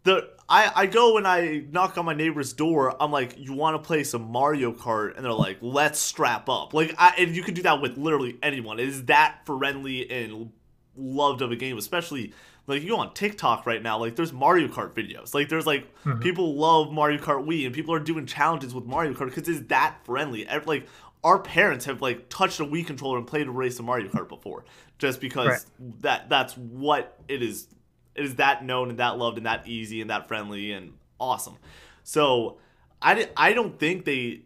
the 0.04 0.30
I, 0.48 0.70
I 0.74 0.86
go 0.86 1.16
and 1.16 1.26
I 1.26 1.62
knock 1.70 1.96
on 1.96 2.04
my 2.04 2.12
neighbor's 2.14 2.52
door. 2.52 2.94
I'm 3.00 3.10
like, 3.10 3.38
you 3.38 3.54
want 3.54 3.82
to 3.82 3.86
play 3.86 4.04
some 4.04 4.30
Mario 4.30 4.72
Kart? 4.72 5.16
And 5.16 5.24
they're 5.24 5.32
like, 5.32 5.56
let's 5.62 5.98
strap 5.98 6.48
up. 6.50 6.74
Like, 6.74 6.94
I, 6.98 7.14
and 7.16 7.34
you 7.34 7.42
can 7.42 7.54
do 7.54 7.62
that 7.62 7.80
with 7.80 7.96
literally 7.96 8.36
anyone. 8.42 8.78
It 8.78 8.88
is 8.88 9.06
that 9.06 9.46
friendly 9.46 10.10
and 10.10 10.52
loved 10.94 11.40
of 11.40 11.52
a 11.52 11.56
game, 11.56 11.78
especially 11.78 12.34
like 12.66 12.82
you 12.82 12.88
go 12.90 12.98
on 12.98 13.14
TikTok 13.14 13.64
right 13.64 13.82
now. 13.82 13.98
Like, 13.98 14.14
there's 14.16 14.32
Mario 14.32 14.68
Kart 14.68 14.92
videos. 14.92 15.32
Like, 15.32 15.48
there's 15.48 15.66
like 15.66 15.88
Mhm. 16.04 16.20
people 16.20 16.54
love 16.54 16.92
Mario 16.92 17.18
Kart 17.18 17.46
Wii, 17.46 17.64
and 17.64 17.74
people 17.74 17.94
are 17.94 17.98
doing 18.00 18.26
challenges 18.26 18.74
with 18.74 18.84
Mario 18.84 19.14
Kart 19.14 19.34
because 19.34 19.48
it's 19.48 19.68
that 19.68 20.04
friendly. 20.04 20.46
Like, 20.66 20.86
our 21.24 21.38
parents 21.38 21.86
have 21.86 22.02
like 22.02 22.28
touched 22.28 22.60
a 22.60 22.64
Wii 22.64 22.86
controller 22.86 23.16
and 23.16 23.26
played 23.26 23.46
a 23.46 23.50
race 23.50 23.78
of 23.78 23.84
Mario 23.86 24.08
Kart 24.10 24.28
before, 24.28 24.64
just 25.02 25.20
because 25.20 25.48
Right. 25.48 25.64
that 26.02 26.28
that's 26.28 26.56
what 26.56 27.18
it 27.28 27.42
is 27.42 27.66
it 28.14 28.24
is 28.24 28.36
that 28.36 28.64
known 28.64 28.88
and 28.90 28.98
that 29.00 29.18
loved 29.18 29.36
and 29.36 29.46
that 29.46 29.66
easy 29.66 30.00
and 30.00 30.08
that 30.10 30.28
friendly 30.28 30.70
and 30.72 30.92
awesome. 31.18 31.56
So 32.04 32.58
I, 33.00 33.28
I 33.36 33.52
don't 33.52 33.78
think 33.78 34.04
they. 34.04 34.42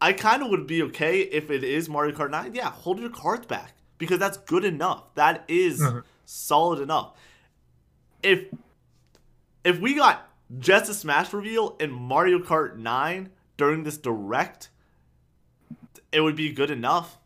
I 0.00 0.12
kind 0.12 0.42
of 0.42 0.50
would 0.50 0.66
be 0.68 0.82
okay 0.84 1.20
if 1.22 1.50
it 1.50 1.64
is 1.64 1.88
Mario 1.88 2.14
Kart 2.14 2.30
9. 2.30 2.54
Yeah, 2.54 2.70
hold 2.70 3.00
your 3.00 3.10
cards 3.10 3.46
back 3.46 3.74
because 3.98 4.18
that's 4.18 4.36
good 4.38 4.64
enough. 4.64 5.12
That 5.16 5.44
is 5.48 5.80
Mhm. 5.80 6.04
solid 6.24 6.80
enough. 6.80 7.16
If 8.22 8.44
if 9.64 9.78
we 9.80 9.94
got 9.94 10.28
just 10.58 10.88
a 10.90 10.94
Smash 10.94 11.32
reveal 11.32 11.76
in 11.80 11.90
Mario 11.90 12.38
Kart 12.38 12.76
9 12.76 13.30
during 13.56 13.82
this 13.82 13.98
direct, 13.98 14.70
it 16.12 16.20
would 16.20 16.36
be 16.36 16.50
good 16.52 16.70
enough. 16.70 17.18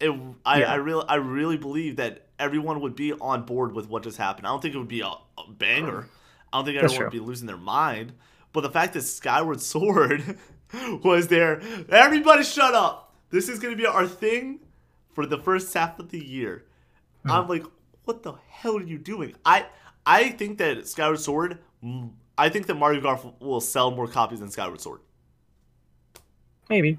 It, 0.00 0.10
I, 0.44 0.60
Yeah. 0.60 0.72
I 0.72 0.74
really 0.76 1.04
I 1.08 1.16
really 1.16 1.56
believe 1.56 1.96
that 1.96 2.26
everyone 2.38 2.80
would 2.80 2.96
be 2.96 3.12
on 3.12 3.44
board 3.44 3.72
with 3.72 3.88
what 3.88 4.02
just 4.02 4.16
happened. 4.16 4.46
I 4.46 4.50
don't 4.50 4.62
think 4.62 4.74
it 4.74 4.78
would 4.78 4.88
be 4.88 5.02
a, 5.02 5.06
a 5.06 5.50
banger. 5.50 6.08
I 6.52 6.58
don't 6.58 6.64
think 6.64 6.78
everyone 6.78 7.04
would 7.04 7.12
be 7.12 7.20
losing 7.20 7.46
their 7.46 7.56
mind. 7.56 8.12
But 8.52 8.62
the 8.62 8.70
fact 8.70 8.94
that 8.94 9.02
Skyward 9.02 9.60
Sword 9.60 10.38
was 11.04 11.28
there, 11.28 11.60
everybody 11.88 12.42
shut 12.42 12.74
up. 12.74 13.14
This 13.30 13.48
is 13.48 13.58
gonna 13.58 13.76
be 13.76 13.86
our 13.86 14.06
thing 14.06 14.60
for 15.12 15.26
the 15.26 15.38
first 15.38 15.72
half 15.74 15.98
of 15.98 16.10
the 16.10 16.24
year. 16.24 16.64
Hmm. 17.24 17.30
I'm 17.30 17.48
like, 17.48 17.64
what 18.04 18.22
the 18.22 18.34
hell 18.48 18.78
are 18.78 18.82
you 18.82 18.98
doing? 18.98 19.34
I 19.44 19.66
I 20.06 20.30
think 20.30 20.58
that 20.58 20.88
Skyward 20.88 21.20
Sword. 21.20 21.58
mm, 21.84 22.10
I 22.38 22.48
think 22.48 22.66
that 22.66 22.74
Mario 22.74 23.00
Golf 23.00 23.26
will 23.40 23.60
sell 23.60 23.90
more 23.90 24.08
copies 24.08 24.40
than 24.40 24.50
Skyward 24.50 24.80
Sword, 24.80 25.00
Maybe. 26.70 26.98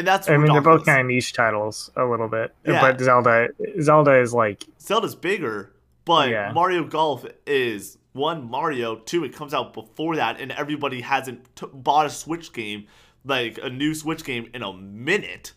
And 0.00 0.08
that's 0.08 0.28
I 0.28 0.36
mean, 0.36 0.52
they're 0.52 0.60
both 0.60 0.84
kind 0.84 1.00
of 1.02 1.06
niche 1.06 1.32
titles 1.32 1.90
a 1.96 2.04
little 2.04 2.28
bit. 2.28 2.54
Yeah. 2.66 2.80
But 2.80 3.00
Zelda, 3.00 3.48
Zelda 3.80 4.18
is 4.20 4.34
like, 4.34 4.64
Zelda's 4.80 5.14
bigger, 5.14 5.72
but 6.04 6.28
Yeah. 6.30 6.52
Mario 6.52 6.84
Golf 6.84 7.24
is 7.46 7.98
one 8.12 8.50
Mario. 8.50 8.96
Two, 8.96 9.22
it 9.24 9.34
comes 9.34 9.54
out 9.54 9.72
before 9.72 10.16
that, 10.16 10.40
and 10.40 10.50
everybody 10.52 11.02
hasn't 11.02 11.54
t- 11.54 11.66
bought 11.72 12.06
a 12.06 12.10
Switch 12.10 12.52
game, 12.52 12.86
like 13.24 13.58
a 13.62 13.70
new 13.70 13.94
Switch 13.94 14.24
game, 14.24 14.48
in 14.52 14.62
a 14.62 14.72
minute. 14.72 15.52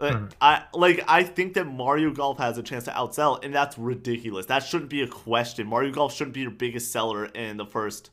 Mhm. 0.00 0.30
I 0.40 0.62
like. 0.72 1.04
I 1.06 1.22
think 1.24 1.52
that 1.54 1.66
Mario 1.66 2.10
Golf 2.10 2.38
has 2.38 2.56
a 2.56 2.62
chance 2.62 2.84
to 2.84 2.90
outsell, 2.92 3.44
and 3.44 3.54
that's 3.54 3.76
ridiculous. 3.76 4.46
That 4.46 4.60
shouldn't 4.62 4.88
be 4.88 5.02
a 5.02 5.06
question. 5.06 5.66
Mario 5.66 5.92
Golf 5.92 6.14
shouldn't 6.14 6.32
be 6.32 6.40
your 6.40 6.50
biggest 6.50 6.90
seller 6.90 7.26
in 7.26 7.58
the 7.58 7.66
first 7.66 8.08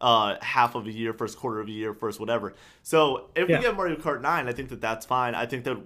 uh, 0.00 0.36
half 0.42 0.74
of 0.74 0.86
a 0.86 0.92
year, 0.92 1.12
first 1.12 1.38
quarter 1.38 1.60
of 1.60 1.68
a 1.68 1.70
year, 1.72 1.94
first 1.94 2.20
whatever. 2.20 2.54
So 2.82 3.30
if 3.34 3.48
Yeah. 3.48 3.58
we 3.58 3.62
get 3.64 3.76
Mario 3.76 3.96
Kart 3.96 4.20
Nine, 4.20 4.48
I 4.48 4.52
think 4.52 4.68
that 4.70 4.80
that's 4.80 5.06
fine. 5.06 5.34
I 5.34 5.46
think 5.46 5.64
that 5.64 5.78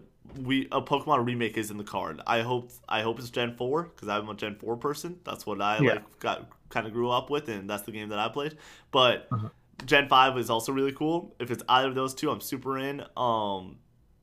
we 0.43 0.67
a 0.71 0.81
Pokemon 0.81 1.25
remake 1.27 1.57
is 1.57 1.71
in 1.71 1.77
the 1.77 1.85
card. 1.85 2.21
I 2.27 2.43
hope 2.43 2.71
I 2.89 3.03
hope 3.03 3.19
it's 3.19 3.31
Gen 3.31 3.55
Four 3.57 3.85
because 3.85 4.09
I'm 4.09 4.29
a 4.29 4.35
Gen 4.35 4.57
Four 4.57 4.77
person. 4.77 5.19
That's 5.25 5.47
what 5.47 5.61
I 5.61 5.81
Yeah. 5.81 5.93
like 5.95 6.19
got 6.21 6.49
kind 6.69 6.87
of 6.87 6.93
grew 6.93 7.11
up 7.11 7.31
with, 7.31 7.49
and 7.49 7.69
that's 7.69 7.83
the 7.83 7.93
game 7.93 8.09
that 8.11 8.19
I 8.19 8.29
played. 8.29 8.57
But 8.91 9.29
Uh-huh. 9.33 9.49
Gen 9.87 10.09
Five 10.09 10.37
is 10.39 10.51
also 10.51 10.73
really 10.73 10.93
cool. 10.93 11.35
If 11.41 11.51
it's 11.51 11.63
either 11.69 11.89
of 11.89 11.95
those 11.95 12.15
two, 12.15 12.31
I'm 12.31 12.41
super 12.41 12.79
in. 12.79 13.03
Um, 13.17 13.79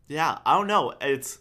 yeah, 0.07 0.37
I 0.45 0.55
don't 0.57 0.67
know. 0.67 0.93
It's 1.01 1.39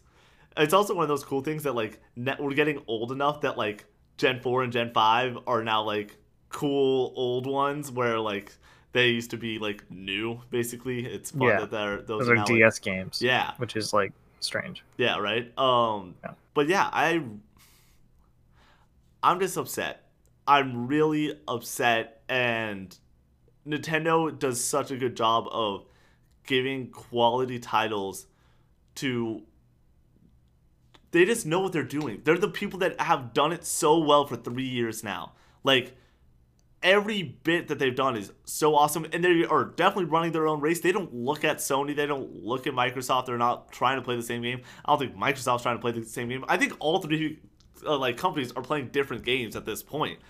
it's 0.57 0.73
also 0.73 0.95
one 0.95 1.03
of 1.03 1.09
those 1.09 1.23
cool 1.25 1.43
things 1.43 1.65
that 1.65 1.75
like 1.75 2.01
net, 2.17 2.41
we're 2.43 2.55
getting 2.55 2.83
old 2.87 3.13
enough 3.13 3.43
that 3.43 3.59
like 3.59 3.85
Gen 4.17 4.41
Four 4.41 4.63
and 4.63 4.73
Gen 4.73 4.91
Five 4.95 5.37
are 5.47 5.63
now 5.63 5.83
like 5.83 6.17
cool 6.61 7.13
old 7.17 7.47
ones 7.47 7.91
where 7.91 8.19
like 8.19 8.53
they 8.93 9.09
used 9.11 9.31
to 9.31 9.37
be 9.37 9.59
like 9.59 9.85
new. 9.91 10.41
Basically, 10.51 11.05
it's 11.07 11.31
fun 11.31 11.49
Yeah. 11.49 11.61
that 11.61 11.71
they're 11.71 11.97
those, 12.03 12.07
those 12.21 12.29
are 12.29 12.33
are 12.33 12.37
now, 12.37 12.43
like- 12.45 12.49
DS 12.55 12.79
games. 12.79 13.21
yeah, 13.21 13.53
Which 13.59 13.77
is 13.77 13.93
like 13.93 14.13
strange. 14.41 14.83
yeah, 14.97 15.19
right. 15.19 15.47
Um, 15.59 16.15
Yeah. 16.25 16.33
but 16.55 16.67
yeah, 16.69 16.89
I, 16.93 17.23
I'm 19.23 19.41
just 19.41 19.57
upset. 19.57 20.03
I'm 20.47 20.87
really 20.87 21.39
upset, 21.49 22.23
and 22.29 22.97
Nintendo 23.67 24.37
does 24.39 24.63
such 24.63 24.91
a 24.91 24.97
good 24.97 25.17
job 25.17 25.49
of 25.51 25.85
giving 26.47 26.91
quality 26.91 27.59
titles 27.59 28.27
to. 28.97 29.43
They 31.11 31.25
just 31.25 31.47
know 31.47 31.61
what 31.61 31.73
they're 31.73 31.83
doing. 31.83 32.21
They're 32.25 32.39
the 32.39 32.49
people 32.49 32.79
that 32.81 33.01
have 33.01 33.33
done 33.33 33.53
it 33.53 33.65
so 33.65 33.99
well 33.99 34.27
for 34.27 34.37
three 34.37 34.69
years 34.69 35.03
now. 35.03 35.33
Like 35.65 35.97
every 36.87 37.23
bit 37.43 37.67
that 37.67 37.81
they've 37.81 37.97
done 37.97 38.17
is 38.17 38.33
so 38.45 38.77
awesome 38.77 39.05
and 39.13 39.25
they 39.25 39.45
are 39.45 39.65
definitely 39.65 40.05
running 40.05 40.31
their 40.31 40.47
own 40.47 40.61
race. 40.61 40.81
They 40.81 40.93
don't 40.93 41.13
look 41.13 41.45
at 41.45 41.59
sony 41.59 41.97
they 41.97 42.07
don't 42.07 42.45
look 42.45 42.69
at 42.69 42.75
microsoft 42.75 43.27
they're 43.27 43.37
not 43.37 43.73
trying 43.73 43.97
to 43.97 44.03
play 44.03 44.15
the 44.15 44.23
same 44.23 44.41
game. 44.41 44.63
I 44.85 44.93
don't 44.93 45.01
think 45.01 45.17
microsoft's 45.17 45.65
trying 45.65 45.77
to 45.77 45.81
play 45.81 45.91
the 45.91 46.05
same 46.05 46.29
game. 46.29 46.45
I 46.47 46.57
think 46.57 46.75
all 46.79 47.03
three 47.03 47.41
uh, 47.85 47.99
like 47.99 48.17
companies 48.17 48.53
are 48.53 48.63
playing 48.63 48.89
different 48.89 49.25
games 49.25 49.57
at 49.57 49.67
this 49.67 49.83
point. 49.83 50.21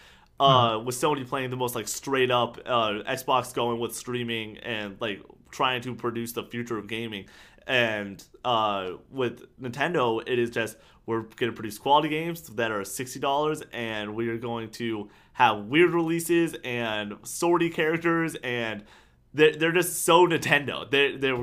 Uh, 0.41 0.83
with 0.85 0.95
sony 0.95 1.27
playing 1.27 1.51
the 1.51 1.57
most 1.57 1.75
like 1.75 1.89
straight 1.89 2.31
up 2.31 2.59
uh, 2.67 3.03
xbox 3.09 3.55
going 3.55 3.81
with 3.81 3.95
streaming 3.95 4.59
and 4.59 4.97
like 5.01 5.23
trying 5.51 5.81
to 5.83 5.95
produce 5.95 6.33
the 6.33 6.43
future 6.43 6.79
of 6.79 6.87
gaming. 6.89 7.27
And 7.67 8.23
uh, 8.45 8.93
with 9.11 9.45
nintendo 9.61 10.23
it 10.27 10.39
is 10.39 10.51
just 10.51 10.79
we're 11.07 11.23
going 11.23 11.51
to 11.51 11.53
produce 11.53 11.79
quality 11.79 12.09
games 12.09 12.43
that 12.43 12.71
are 12.73 12.81
$60 12.83 13.65
and 13.73 14.15
we 14.15 14.29
are 14.29 14.37
going 14.39 14.69
to 14.71 15.09
have 15.35 15.65
weird 15.67 15.95
releases 15.95 16.55
and 16.65 17.15
sorty 17.23 17.71
characters 17.71 18.35
and 18.43 18.85
they're, 19.33 19.55
they're 19.55 19.73
just 19.73 20.05
so 20.05 20.27
nintendo 20.27 20.91
they're, 20.91 21.17
they're 21.17 21.39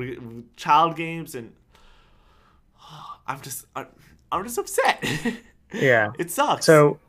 child 0.57 0.95
games 0.95 1.33
and 1.35 1.53
i'm 3.27 3.39
just 3.41 3.65
i'm, 3.75 3.87
I'm 4.31 4.43
just 4.43 4.57
upset 4.57 5.03
Yeah. 5.73 6.11
it 6.19 6.29
sucks 6.29 6.65
So, 6.65 6.99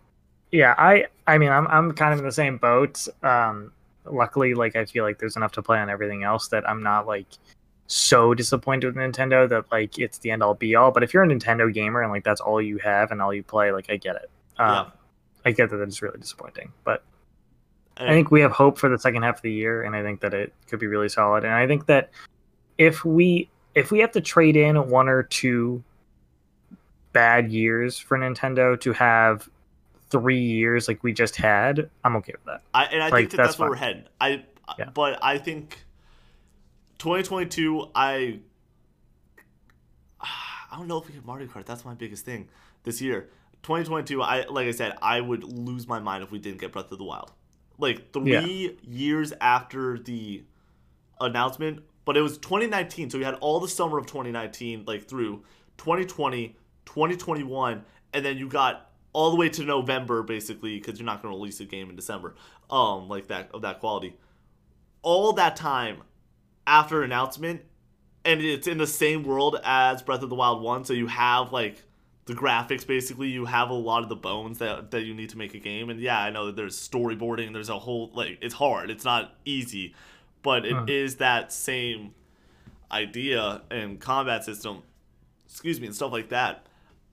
yeah, 0.50 0.74
I 0.78 1.07
I 1.26 1.36
mean, 1.36 1.50
I'm 1.50 1.66
I'm 1.66 1.92
kind 1.92 2.12
of 2.14 2.20
in 2.20 2.24
the 2.24 2.32
same 2.32 2.59
boat. 2.59 3.07
Um, 3.22 3.72
luckily, 4.05 4.55
like 4.55 4.76
I 4.76 4.84
feel 4.84 5.05
like 5.05 5.18
there's 5.18 5.36
enough 5.36 5.52
to 5.52 5.62
play 5.62 5.78
on 5.80 5.90
everything 5.90 6.22
else 6.22 6.48
that 6.48 6.66
I'm 6.68 6.82
not 6.82 7.07
like 7.07 7.26
so 7.87 8.32
disappointed 8.35 8.87
with 8.87 8.97
Nintendo 8.97 9.49
that 9.49 9.70
like 9.70 9.99
it's 9.99 10.18
the 10.18 10.30
end 10.30 10.43
all 10.43 10.55
be 10.55 10.74
all. 10.74 10.91
But 10.91 11.03
if 11.03 11.12
you're 11.12 11.22
a 11.22 11.28
Nintendo 11.28 11.72
gamer 11.72 12.03
and 12.03 12.11
like 12.11 12.24
that's 12.24 12.41
all 12.41 12.61
you 12.61 12.78
have 12.78 13.11
and 13.11 13.20
all 13.20 13.32
you 13.32 13.43
play, 13.43 13.72
like 13.72 13.91
I 13.91 13.97
get 13.97 14.16
it. 14.16 14.30
Um, 14.59 14.68
Yeah. 14.87 14.91
I 15.47 15.53
get 15.53 15.68
that 15.70 15.80
it's 15.80 16.01
really 16.01 16.18
disappointing, 16.18 16.72
but 16.85 17.03
I 17.99 18.05
And- 18.05 18.14
think 18.14 18.30
we 18.30 18.41
have 18.41 18.53
hope 18.53 18.78
for 18.78 18.89
the 18.89 18.99
second 18.99 19.22
half 19.22 19.37
of 19.37 19.43
the 19.43 19.53
year, 19.53 19.82
and 19.82 19.95
I 19.95 20.03
think 20.03 20.20
that 20.20 20.32
it 20.35 20.53
could 20.68 20.80
be 20.80 20.87
really 20.87 21.09
solid. 21.11 21.45
And 21.45 21.53
I 21.53 21.66
think 21.66 21.87
that 21.87 22.11
if 22.78 23.05
we 23.05 23.49
if 23.74 23.91
we 23.91 23.99
have 23.99 24.12
to 24.12 24.20
trade 24.20 24.57
in 24.57 24.89
one 24.89 25.09
or 25.09 25.22
two 25.24 25.82
bad 27.12 27.51
years 27.53 27.99
for 27.99 28.16
Nintendo 28.18 28.78
to 28.80 28.93
have 28.93 29.49
three 30.11 30.41
years 30.41 30.87
like 30.89 31.03
we 31.03 31.12
just 31.12 31.37
had, 31.37 31.91
I'm 32.05 32.16
okay 32.16 32.32
with 32.32 32.45
that. 32.45 32.62
I, 32.72 32.85
and 32.87 33.03
I 33.03 33.09
Like, 33.09 33.14
think 33.14 33.30
that 33.32 33.37
that's 33.39 33.49
that's, 33.51 33.59
where 33.59 33.70
we're 33.70 33.76
heading. 33.76 34.05
I, 34.20 34.45
Yeah. 34.78 34.91
but 34.95 35.18
I 35.22 35.39
think 35.39 35.84
2022. 37.05 37.90
I, 37.94 38.40
I 40.20 40.76
don't 40.76 40.88
know 40.88 40.96
if 40.96 41.07
we 41.07 41.12
get 41.12 41.26
Mario 41.26 41.46
Kart. 41.46 41.66
That's 41.66 41.84
my 41.84 41.92
biggest 41.92 42.24
thing 42.24 42.48
this 42.82 43.02
year. 43.02 43.28
2022. 43.62 44.22
I 44.22 44.46
like 44.46 44.66
I 44.66 44.70
said, 44.70 44.96
I 45.02 45.20
would 45.20 45.44
lose 45.44 45.86
my 45.86 46.00
mind 46.00 46.24
if 46.24 46.32
we 46.32 46.38
didn't 46.38 46.61
get 46.61 46.72
Breath 46.72 46.90
of 46.90 46.96
the 46.96 47.05
Wild. 47.05 47.30
Like 47.76 48.12
three 48.14 48.78
years 48.82 49.34
after 49.38 49.98
the 49.98 50.44
announcement, 51.20 51.80
but 52.07 52.16
it 52.16 52.22
was 52.22 52.38
2019, 52.38 53.11
so 53.11 53.18
we 53.18 53.24
had 53.24 53.34
all 53.34 53.61
the 53.61 53.68
summer 53.68 53.98
of 53.98 54.07
2019, 54.07 54.84
like 54.86 55.07
through 55.07 55.42
2020, 55.76 56.57
2021, 56.86 57.84
and 58.14 58.24
then 58.24 58.38
you 58.38 58.48
got 58.48 58.92
all 59.12 59.30
the 59.30 59.36
way 59.36 59.48
to 59.50 59.64
November, 59.64 60.22
basically, 60.22 60.78
because 60.78 60.98
you're 60.98 61.07
not 61.07 61.20
going 61.20 61.34
to 61.34 61.36
release 61.36 61.61
a 61.61 61.64
game 61.64 61.90
in 61.90 61.96
December, 61.96 62.34
um, 62.70 63.09
like 63.09 63.26
that 63.26 63.50
of 63.52 63.62
that 63.62 63.80
quality. 63.80 64.14
All 65.02 65.32
that 65.34 65.57
time 65.57 65.98
after 66.66 67.02
announcement, 67.02 67.62
and 68.24 68.40
it's 68.40 68.66
in 68.66 68.78
the 68.78 68.86
same 68.86 69.22
world 69.24 69.60
as 69.64 70.02
Breath 70.02 70.22
of 70.22 70.30
the 70.30 70.36
Wild 70.36 70.62
one, 70.62 70.84
so 70.84 70.92
you 70.92 71.06
have 71.06 71.52
like 71.52 71.82
the 72.26 72.34
graphics 72.34 72.86
basically. 72.86 73.28
You 73.28 73.44
have 73.44 73.70
a 73.70 73.74
lot 73.74 74.02
of 74.02 74.08
the 74.08 74.16
bones 74.16 74.58
that 74.58 74.90
that 74.92 75.02
you 75.02 75.14
need 75.14 75.30
to 75.30 75.38
make 75.38 75.54
a 75.54 75.58
game 75.58 75.90
and 75.90 76.00
yeah 76.00 76.20
i 76.20 76.30
know 76.30 76.46
that 76.46 76.56
there's 76.56 76.76
storyboarding 76.76 77.52
there's 77.52 77.68
a 77.68 77.78
whole 77.78 78.10
like 78.14 78.38
it's 78.40 78.54
hard 78.54 78.90
it's 78.90 79.04
not 79.04 79.34
easy 79.44 79.94
but 80.42 80.64
it 80.64 80.88
is 80.88 81.16
that 81.16 81.52
same 81.52 82.14
idea 82.92 83.62
and 83.70 84.00
combat 84.00 84.44
system 84.44 84.82
excuse 85.46 85.80
me 85.80 85.86
and 85.86 85.96
stuff 85.96 86.12
like 86.12 86.28
that. 86.28 86.66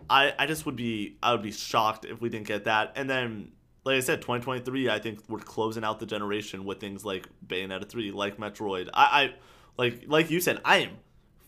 I 0.10 0.34
i 0.38 0.46
just 0.46 0.66
would 0.66 0.76
be 0.76 1.18
i 1.22 1.32
would 1.32 1.42
be 1.42 1.52
shocked 1.52 2.06
if 2.06 2.22
we 2.22 2.30
didn't 2.30 2.48
get 2.48 2.66
that 2.66 2.94
and 2.96 3.10
then 3.10 3.52
like 3.84 3.96
i 3.96 4.00
said 4.00 4.22
2023 4.22 4.90
i 4.90 5.00
think 5.00 5.20
we're 5.28 5.40
closing 5.40 5.84
out 5.84 6.00
the 6.00 6.06
generation 6.06 6.66
with 6.66 6.80
things 6.80 7.04
like 7.06 7.28
bayonetta 7.48 7.88
3 7.88 8.12
like 8.12 8.38
metroid 8.38 8.90
i 8.94 9.24
i 9.24 9.34
like 9.78 10.04
like 10.08 10.30
you 10.30 10.40
said 10.40 10.60
i 10.66 10.78
am 10.78 10.98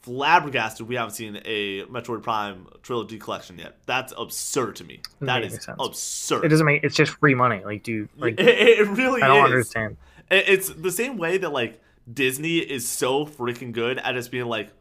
flabbergasted 0.04 0.86
we 0.88 0.96
haven't 0.96 1.14
seen 1.14 1.40
a 1.46 1.84
Metroid 1.86 2.22
Prime 2.22 2.68
trilogy 2.82 3.18
collection 3.18 3.58
yet. 3.58 3.78
That's 3.86 4.14
absurd 4.18 4.76
to 4.78 4.84
me. 4.84 5.00
That 5.22 5.44
is 5.44 5.66
absurd. 5.80 6.44
It 6.44 6.50
doesn't 6.50 6.66
make 6.66 6.84
it's 6.84 6.96
just 6.96 7.14
free 7.14 7.34
money. 7.34 7.64
Like, 7.64 7.84
dude, 7.84 8.10
like 8.18 8.34
it, 8.38 8.48
it 8.48 8.88
really 8.90 9.22
I 9.22 9.28
don't 9.28 9.46
is. 9.46 9.52
understand. 9.52 9.98
It's 10.30 10.68
the 10.70 10.92
same 10.92 11.18
way 11.18 11.38
that 11.38 11.52
like 11.54 11.82
Disney 12.12 12.58
is 12.58 12.88
so 12.88 13.26
freaking 13.26 13.72
good 13.72 13.98
at 13.98 14.14
just 14.16 14.30
being 14.30 14.48
like, 14.48 14.72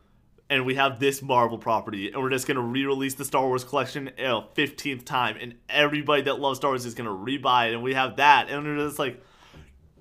and 0.52 0.66
we 0.66 0.74
have 0.74 1.00
this 1.00 1.22
Marvel 1.22 1.58
property, 1.58 2.12
and 2.12 2.22
we're 2.22 2.30
just 2.30 2.46
gonna 2.46 2.60
re-release 2.60 3.14
the 3.14 3.24
Star 3.24 3.46
Wars 3.46 3.64
collection 3.64 4.10
a 4.18 4.42
fifteenth 4.54 5.04
time, 5.04 5.36
and 5.40 5.54
everybody 5.68 6.22
that 6.22 6.38
loves 6.38 6.58
Star 6.58 6.70
Wars 6.70 6.84
is 6.84 6.94
gonna 6.94 7.10
rebuy 7.10 7.68
it, 7.68 7.74
and 7.74 7.82
we 7.82 7.94
have 7.94 8.16
that, 8.16 8.50
and 8.50 8.66
they're 8.66 8.76
just 8.76 8.98
like, 8.98 9.22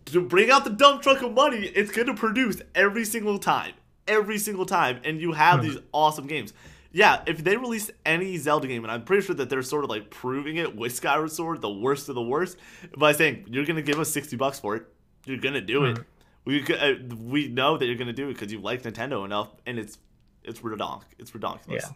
to 0.06 0.22
bring 0.22 0.52
out 0.52 0.64
the 0.64 0.70
dump 0.70 1.02
truck 1.02 1.22
of 1.22 1.34
money, 1.34 1.68
it's 1.68 1.91
gonna 1.91 2.14
produce 2.14 2.62
every 2.76 3.06
single 3.06 3.39
time 3.39 3.74
every 4.08 4.38
single 4.38 4.66
time, 4.66 4.99
and 5.04 5.22
you 5.22 5.32
have 5.32 5.62
these 5.62 5.78
awesome 5.93 6.28
games. 6.28 6.54
Yeah, 6.91 7.22
if 7.26 7.43
they 7.43 7.56
release 7.56 7.89
any 8.06 8.36
Zelda 8.38 8.68
game, 8.68 8.84
and 8.84 8.91
I'm 8.91 9.04
pretty 9.04 9.26
sure 9.26 9.36
that 9.36 9.49
they're 9.49 9.64
sort 9.64 9.86
of 9.86 9.89
like 9.89 10.10
proving 10.10 10.58
it 10.58 10.76
with 10.76 10.93
Skyward 10.93 11.32
Sword, 11.32 11.62
the 11.62 11.70
worst 11.70 12.10
of 12.10 12.16
the 12.16 12.22
worst, 12.22 12.58
by 12.97 13.14
saying 13.14 13.45
you're 13.49 13.66
gonna 13.66 13.82
give 13.82 13.99
us 13.99 14.12
sixty 14.12 14.36
bucks 14.36 14.60
for 14.60 14.76
it, 14.76 14.84
you're 15.26 15.38
gonna 15.38 15.62
do 15.62 15.86
it. 15.86 15.99
We 16.43 16.62
uh, 16.74 16.95
we 17.18 17.47
know 17.47 17.78
that 17.78 17.86
you're 17.86 17.95
gonna 17.95 18.12
do 18.12 18.30
it 18.30 18.34
because 18.34 18.52
you 18.52 18.60
like 18.60 18.84
Nintendo 18.84 19.24
enough, 19.24 19.49
and 19.66 19.80
it's 19.80 19.97
it's 20.44 20.62
redonk, 20.62 21.04
it's 21.20 21.34
ridiculous. 21.34 21.84
Yeah. 21.84 21.89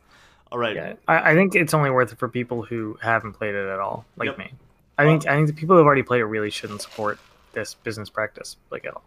All 0.52 0.60
right. 0.60 0.76
Yeah, 0.76 0.94
I, 1.08 1.32
I 1.32 1.34
think 1.34 1.56
it's 1.56 1.74
only 1.74 1.90
worth 1.90 2.12
it 2.12 2.20
for 2.20 2.30
people 2.30 2.64
who 2.64 2.98
haven't 3.02 3.34
played 3.34 3.56
it 3.56 3.68
at 3.68 3.80
all, 3.80 4.06
like 4.16 4.28
Yep. 4.28 4.38
me. 4.38 4.54
I 4.98 5.04
think 5.04 5.28
I 5.28 5.36
think 5.36 5.48
the 5.48 5.54
people 5.54 5.76
who 5.76 5.80
have 5.80 5.86
already 5.86 6.04
played 6.04 6.22
it 6.22 6.26
really 6.26 6.50
shouldn't 6.50 6.82
support 6.82 7.20
this 7.54 7.74
business 7.74 8.10
practice 8.10 8.58
like 8.70 8.86
at 8.86 8.94
all. 8.94 9.04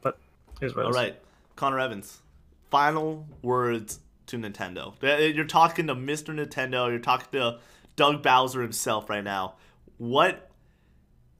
But 0.00 0.18
here's 0.60 0.74
what 0.74 0.86
All 0.86 0.92
right, 0.92 1.18
Connor 1.56 1.80
Evans. 1.80 2.22
Final 2.70 3.26
words 3.42 4.00
to 4.26 4.38
Nintendo. 4.38 4.94
Uh, 5.02 5.22
You're 5.22 5.44
talking 5.44 5.86
to 5.86 5.94
Mr. 5.94 6.34
Nintendo. 6.34 6.88
You're 6.90 6.98
talking 6.98 7.28
to 7.32 7.58
Doug 7.96 8.22
Bowser 8.22 8.62
himself 8.62 9.10
right 9.10 9.24
now. 9.24 9.54
What 9.98 10.50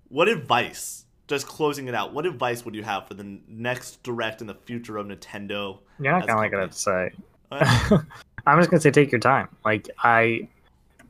what 0.09 0.29
advice? 0.29 1.05
Just 1.27 1.47
closing 1.49 1.89
it 1.89 1.95
out. 1.95 2.15
What 2.15 2.25
advice 2.25 2.65
would 2.65 2.75
you 2.75 2.85
have 2.85 3.09
for 3.09 3.15
the 3.15 3.41
next 3.49 4.03
direct 4.05 4.41
in 4.41 4.47
the 4.47 4.55
future 4.55 4.97
of 4.97 5.07
Nintendo? 5.07 5.79
You're 5.99 6.13
not 6.13 6.23
as 6.23 6.29
like 6.29 6.53
what 6.53 6.59
I 6.59 6.61
have 6.61 6.71
to 6.71 6.79
say. 6.79 7.11
Uh, 7.51 7.99
I'm 8.47 8.59
just 8.59 8.71
gonna 8.71 8.81
say 8.81 8.91
take 8.91 9.11
your 9.11 9.21
time. 9.21 9.49
Like 9.65 9.91
I, 9.99 10.49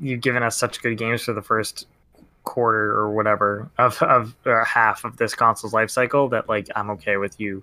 you've 0.00 0.20
given 0.20 0.42
us 0.42 0.56
such 0.56 0.82
good 0.82 0.96
games 0.96 1.22
for 1.22 1.32
the 1.32 1.42
first 1.42 1.86
quarter 2.44 2.92
or 2.92 3.10
whatever 3.10 3.68
of 3.76 4.00
of 4.02 4.34
or 4.46 4.64
half 4.64 5.04
of 5.04 5.16
this 5.16 5.34
console's 5.34 5.72
life 5.72 5.90
cycle 5.90 6.28
that 6.28 6.48
like 6.48 6.68
I'm 6.76 6.90
okay 6.90 7.16
with 7.16 7.38
you 7.40 7.62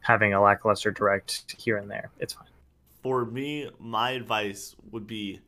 having 0.00 0.34
a 0.34 0.42
lackluster 0.42 0.90
direct 0.90 1.54
here 1.56 1.78
and 1.78 1.90
there. 1.90 2.10
It's 2.18 2.34
fine. 2.34 2.48
for 3.02 3.24
me, 3.24 3.70
my 3.78 4.10
advice 4.10 4.74
would 4.90 5.06
be 5.06 5.40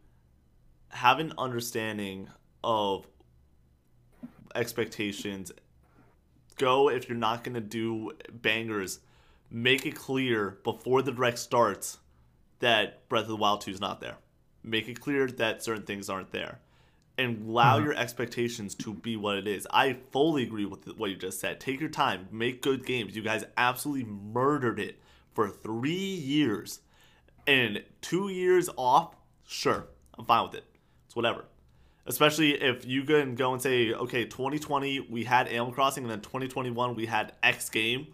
have 0.88 1.18
an 1.18 1.32
understanding 1.36 2.28
of 2.64 3.06
expectations. 4.54 5.52
Go 6.56 6.88
if 6.88 7.08
you're 7.08 7.18
not 7.18 7.44
gonna 7.44 7.60
do 7.60 8.12
bangers, 8.30 9.00
make 9.50 9.84
it 9.84 9.94
clear 9.94 10.58
before 10.64 11.02
the 11.02 11.12
direct 11.12 11.38
starts 11.38 11.98
that 12.60 13.08
Breath 13.08 13.22
of 13.22 13.28
the 13.28 13.36
Wild 13.36 13.60
2 13.60 13.70
is 13.70 13.80
not 13.80 14.00
there. 14.00 14.16
Make 14.62 14.88
it 14.88 15.00
clear 15.00 15.26
that 15.26 15.62
certain 15.62 15.84
things 15.84 16.08
aren't 16.08 16.32
there. 16.32 16.60
And 17.18 17.48
allow 17.48 17.78
Mhm. 17.78 17.84
your 17.84 17.94
expectations 17.94 18.74
to 18.76 18.92
be 18.92 19.16
what 19.16 19.36
it 19.36 19.46
is. 19.46 19.66
I 19.70 19.94
fully 20.10 20.42
agree 20.42 20.66
with 20.66 20.86
what 20.98 21.10
you 21.10 21.16
just 21.16 21.40
said. 21.40 21.60
Take 21.60 21.80
your 21.80 21.88
time, 21.88 22.28
make 22.30 22.60
good 22.60 22.84
games. 22.84 23.16
You 23.16 23.22
guys 23.22 23.44
absolutely 23.56 24.04
murdered 24.04 24.78
it 24.78 25.00
for 25.32 25.48
three 25.48 25.92
years 26.14 26.80
and 27.46 27.82
two 28.00 28.28
years 28.28 28.68
off, 28.76 29.14
sure, 29.46 29.86
I'm 30.18 30.24
fine 30.24 30.44
with 30.44 30.54
it. 30.54 30.64
It's 31.06 31.14
whatever. 31.16 31.44
Especially 32.06 32.52
if 32.60 32.84
you 32.84 33.04
can 33.04 33.34
go 33.34 33.52
and 33.52 33.62
say, 33.62 33.92
okay, 33.92 34.24
2020 34.24 35.00
we 35.00 35.24
had 35.24 35.48
Animal 35.48 35.72
Crossing, 35.72 36.04
and 36.04 36.10
then 36.10 36.20
2021 36.20 36.94
we 36.94 37.06
had 37.06 37.32
X 37.42 37.68
game, 37.70 38.08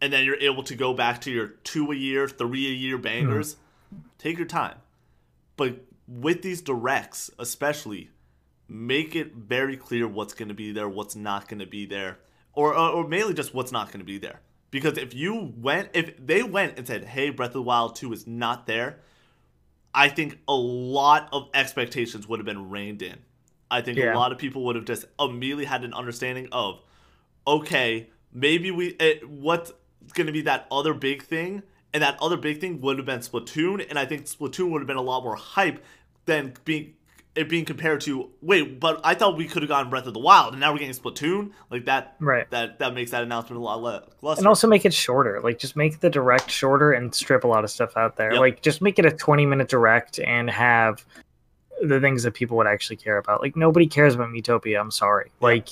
and 0.00 0.12
then 0.12 0.24
you're 0.24 0.40
able 0.40 0.62
to 0.64 0.74
go 0.74 0.94
back 0.94 1.20
to 1.22 1.30
your 1.30 1.48
two 1.64 1.90
a 1.90 1.94
year, 1.96 2.28
three 2.28 2.66
a 2.66 2.74
year 2.74 2.98
bangers. 2.98 3.56
Take 4.18 4.36
your 4.38 4.46
time, 4.46 4.76
but 5.56 5.84
with 6.06 6.42
these 6.42 6.60
directs, 6.60 7.30
especially, 7.38 8.10
make 8.68 9.14
it 9.16 9.34
very 9.34 9.76
clear 9.76 10.06
what's 10.08 10.34
going 10.34 10.48
to 10.48 10.54
be 10.54 10.72
there, 10.72 10.88
what's 10.88 11.16
not 11.16 11.48
going 11.48 11.60
to 11.60 11.66
be 11.66 11.86
there, 11.86 12.18
or, 12.52 12.74
or 12.74 12.90
or 12.90 13.08
mainly 13.08 13.34
just 13.34 13.54
what's 13.54 13.72
not 13.72 13.88
going 13.88 14.00
to 14.00 14.04
be 14.04 14.18
there. 14.18 14.40
Because 14.70 14.98
if 14.98 15.14
you 15.14 15.52
went, 15.56 15.90
if 15.94 16.14
they 16.24 16.42
went 16.42 16.76
and 16.78 16.86
said, 16.86 17.04
"Hey, 17.04 17.30
Breath 17.30 17.50
of 17.50 17.54
the 17.54 17.62
Wild 17.62 17.96
2 17.96 18.12
is 18.12 18.26
not 18.26 18.66
there," 18.66 19.00
I 19.94 20.08
think 20.08 20.38
a 20.46 20.54
lot 20.54 21.28
of 21.32 21.48
expectations 21.54 22.28
would 22.28 22.38
have 22.38 22.46
been 22.46 22.68
reined 22.70 23.00
in. 23.02 23.18
I 23.70 23.80
think 23.80 23.98
Yeah. 23.98 24.14
a 24.14 24.16
lot 24.16 24.32
of 24.32 24.38
people 24.38 24.64
would 24.64 24.76
have 24.76 24.84
just 24.84 25.06
immediately 25.18 25.64
had 25.64 25.84
an 25.84 25.94
understanding 25.94 26.48
of, 26.52 26.80
okay, 27.46 28.10
maybe 28.32 28.70
we 28.70 28.90
eh, 29.00 29.04
it, 29.04 29.28
what's 29.28 29.72
going 30.14 30.26
to 30.26 30.32
be 30.32 30.42
that 30.42 30.66
other 30.70 30.94
big 30.94 31.22
thing, 31.22 31.62
and 31.92 32.02
that 32.02 32.18
other 32.20 32.36
big 32.36 32.60
thing 32.60 32.80
would 32.80 32.98
have 32.98 33.06
been 33.06 33.20
Splatoon, 33.20 33.86
and 33.88 33.98
I 33.98 34.06
think 34.06 34.26
Splatoon 34.26 34.70
would 34.70 34.80
have 34.80 34.86
been 34.86 34.96
a 34.96 35.02
lot 35.02 35.22
more 35.22 35.36
hype 35.36 35.84
than 36.26 36.54
being 36.64 36.94
it 37.38 37.48
being 37.48 37.64
compared 37.64 38.00
to 38.00 38.30
wait, 38.42 38.80
but 38.80 39.00
I 39.04 39.14
thought 39.14 39.36
we 39.36 39.46
could 39.46 39.62
have 39.62 39.68
gotten 39.68 39.90
Breath 39.90 40.06
of 40.06 40.14
the 40.14 40.18
Wild, 40.18 40.54
and 40.54 40.60
now 40.60 40.72
we're 40.72 40.80
getting 40.80 40.94
Splatoon 40.94 41.52
like 41.70 41.84
that. 41.84 42.16
Right. 42.18 42.50
That 42.50 42.80
that 42.80 42.94
makes 42.94 43.12
that 43.12 43.22
announcement 43.22 43.60
a 43.60 43.62
lot 43.62 43.80
less. 44.22 44.38
And 44.38 44.46
also 44.48 44.66
make 44.66 44.84
it 44.84 44.92
shorter. 44.92 45.40
Like 45.40 45.58
just 45.58 45.76
make 45.76 46.00
the 46.00 46.10
direct 46.10 46.50
shorter 46.50 46.92
and 46.92 47.14
strip 47.14 47.44
a 47.44 47.46
lot 47.46 47.62
of 47.62 47.70
stuff 47.70 47.96
out 47.96 48.16
there. 48.16 48.32
Yep. 48.32 48.40
Like 48.40 48.62
just 48.62 48.82
make 48.82 48.98
it 48.98 49.06
a 49.06 49.12
20 49.12 49.46
minute 49.46 49.68
direct 49.68 50.18
and 50.18 50.50
have 50.50 51.06
the 51.80 52.00
things 52.00 52.24
that 52.24 52.34
people 52.34 52.56
would 52.56 52.66
actually 52.66 52.96
care 52.96 53.18
about. 53.18 53.40
Like 53.40 53.54
nobody 53.54 53.86
cares 53.86 54.16
about 54.16 54.30
Miitopia. 54.30 54.80
I'm 54.80 54.90
sorry. 54.90 55.30
Like 55.40 55.68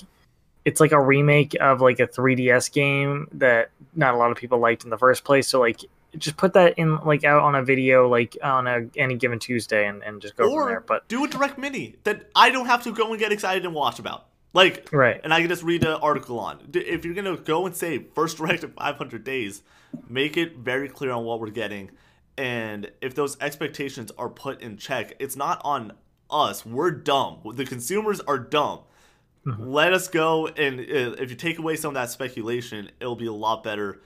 it's 0.67 0.81
like 0.81 0.91
a 0.91 1.01
remake 1.01 1.57
of 1.61 1.81
like 1.81 2.01
a 2.01 2.09
3DS 2.09 2.73
game 2.73 3.29
that 3.31 3.71
not 3.95 4.15
a 4.15 4.17
lot 4.17 4.33
of 4.33 4.37
people 4.37 4.59
liked 4.59 4.83
in 4.83 4.91
the 4.91 4.99
first 4.99 5.23
place. 5.23 5.47
So 5.47 5.61
like 5.61 5.81
just 6.19 6.37
put 6.37 6.55
that 6.55 6.77
in 6.77 6.97
like 7.05 7.23
out 7.23 7.43
on 7.43 7.55
a 7.55 7.63
video 7.63 8.09
like 8.09 8.37
on 8.43 8.67
a 8.67 8.89
any 8.97 9.15
given 9.15 9.39
Tuesday 9.39 9.87
and, 9.87 10.03
and 10.03 10.21
just 10.21 10.35
go 10.35 10.51
or 10.51 10.63
from 10.63 10.69
there. 10.71 10.81
But 10.81 11.07
do 11.07 11.25
a 11.25 11.29
direct 11.29 11.57
mini 11.57 11.95
that 12.03 12.29
I 12.35 12.51
don't 12.51 12.67
have 12.67 12.83
to 12.83 12.93
go 12.93 13.09
and 13.11 13.19
get 13.19 13.31
excited 13.31 13.65
and 13.65 13.75
watch 13.75 14.01
about. 14.01 14.27
Like 14.53 14.89
right. 14.93 15.21
and 15.23 15.33
I 15.33 15.41
can 15.41 15.49
just 15.49 15.63
read 15.63 15.85
an 15.85 15.93
article 16.03 16.41
on. 16.41 16.59
If 16.75 17.05
you're 17.05 17.15
gonna 17.15 17.37
go 17.37 17.65
and 17.65 17.77
say 17.77 18.05
first 18.17 18.39
direct 18.39 18.65
in 18.65 18.73
500 18.73 19.23
days, 19.23 19.63
make 20.09 20.37
it 20.37 20.57
very 20.57 20.89
clear 20.89 21.13
on 21.13 21.25
what 21.25 21.39
we're 21.39 21.51
getting, 21.51 21.93
and 22.37 22.91
if 23.01 23.15
those 23.15 23.39
expectations 23.41 24.11
are 24.19 24.31
put 24.31 24.63
in 24.63 24.79
check, 24.79 25.15
it's 25.21 25.37
not 25.37 25.61
on 25.63 25.93
us. 26.29 26.67
We're 26.67 26.91
dumb. 26.91 27.39
The 27.55 27.65
consumers 27.65 28.19
are 28.21 28.39
dumb. 28.39 28.81
Mhm. 29.47 29.57
Let 29.61 29.93
us 29.93 30.09
go, 30.09 30.49
and 30.49 30.81
uh, 30.81 31.15
if 31.23 31.31
you 31.31 31.37
take 31.37 31.59
away 31.59 31.77
some 31.77 31.91
of 31.91 31.95
that 31.95 32.11
speculation, 32.11 32.91
it'll 33.01 33.15
be 33.17 33.27
a 33.27 33.33
lot 33.33 33.63
better. 33.63 34.01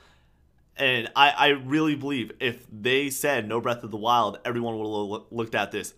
And 0.76 1.08
I, 1.16 1.30
I 1.30 1.48
really 1.48 1.94
believe 1.94 2.32
if 2.40 2.66
they 2.70 3.10
said 3.10 3.48
no 3.48 3.60
Breath 3.60 3.82
of 3.82 3.90
the 3.90 3.96
Wild, 3.96 4.38
everyone 4.44 4.78
would 4.78 4.86
have 5.14 5.22
looked 5.30 5.54
at 5.54 5.72
this 5.72 5.94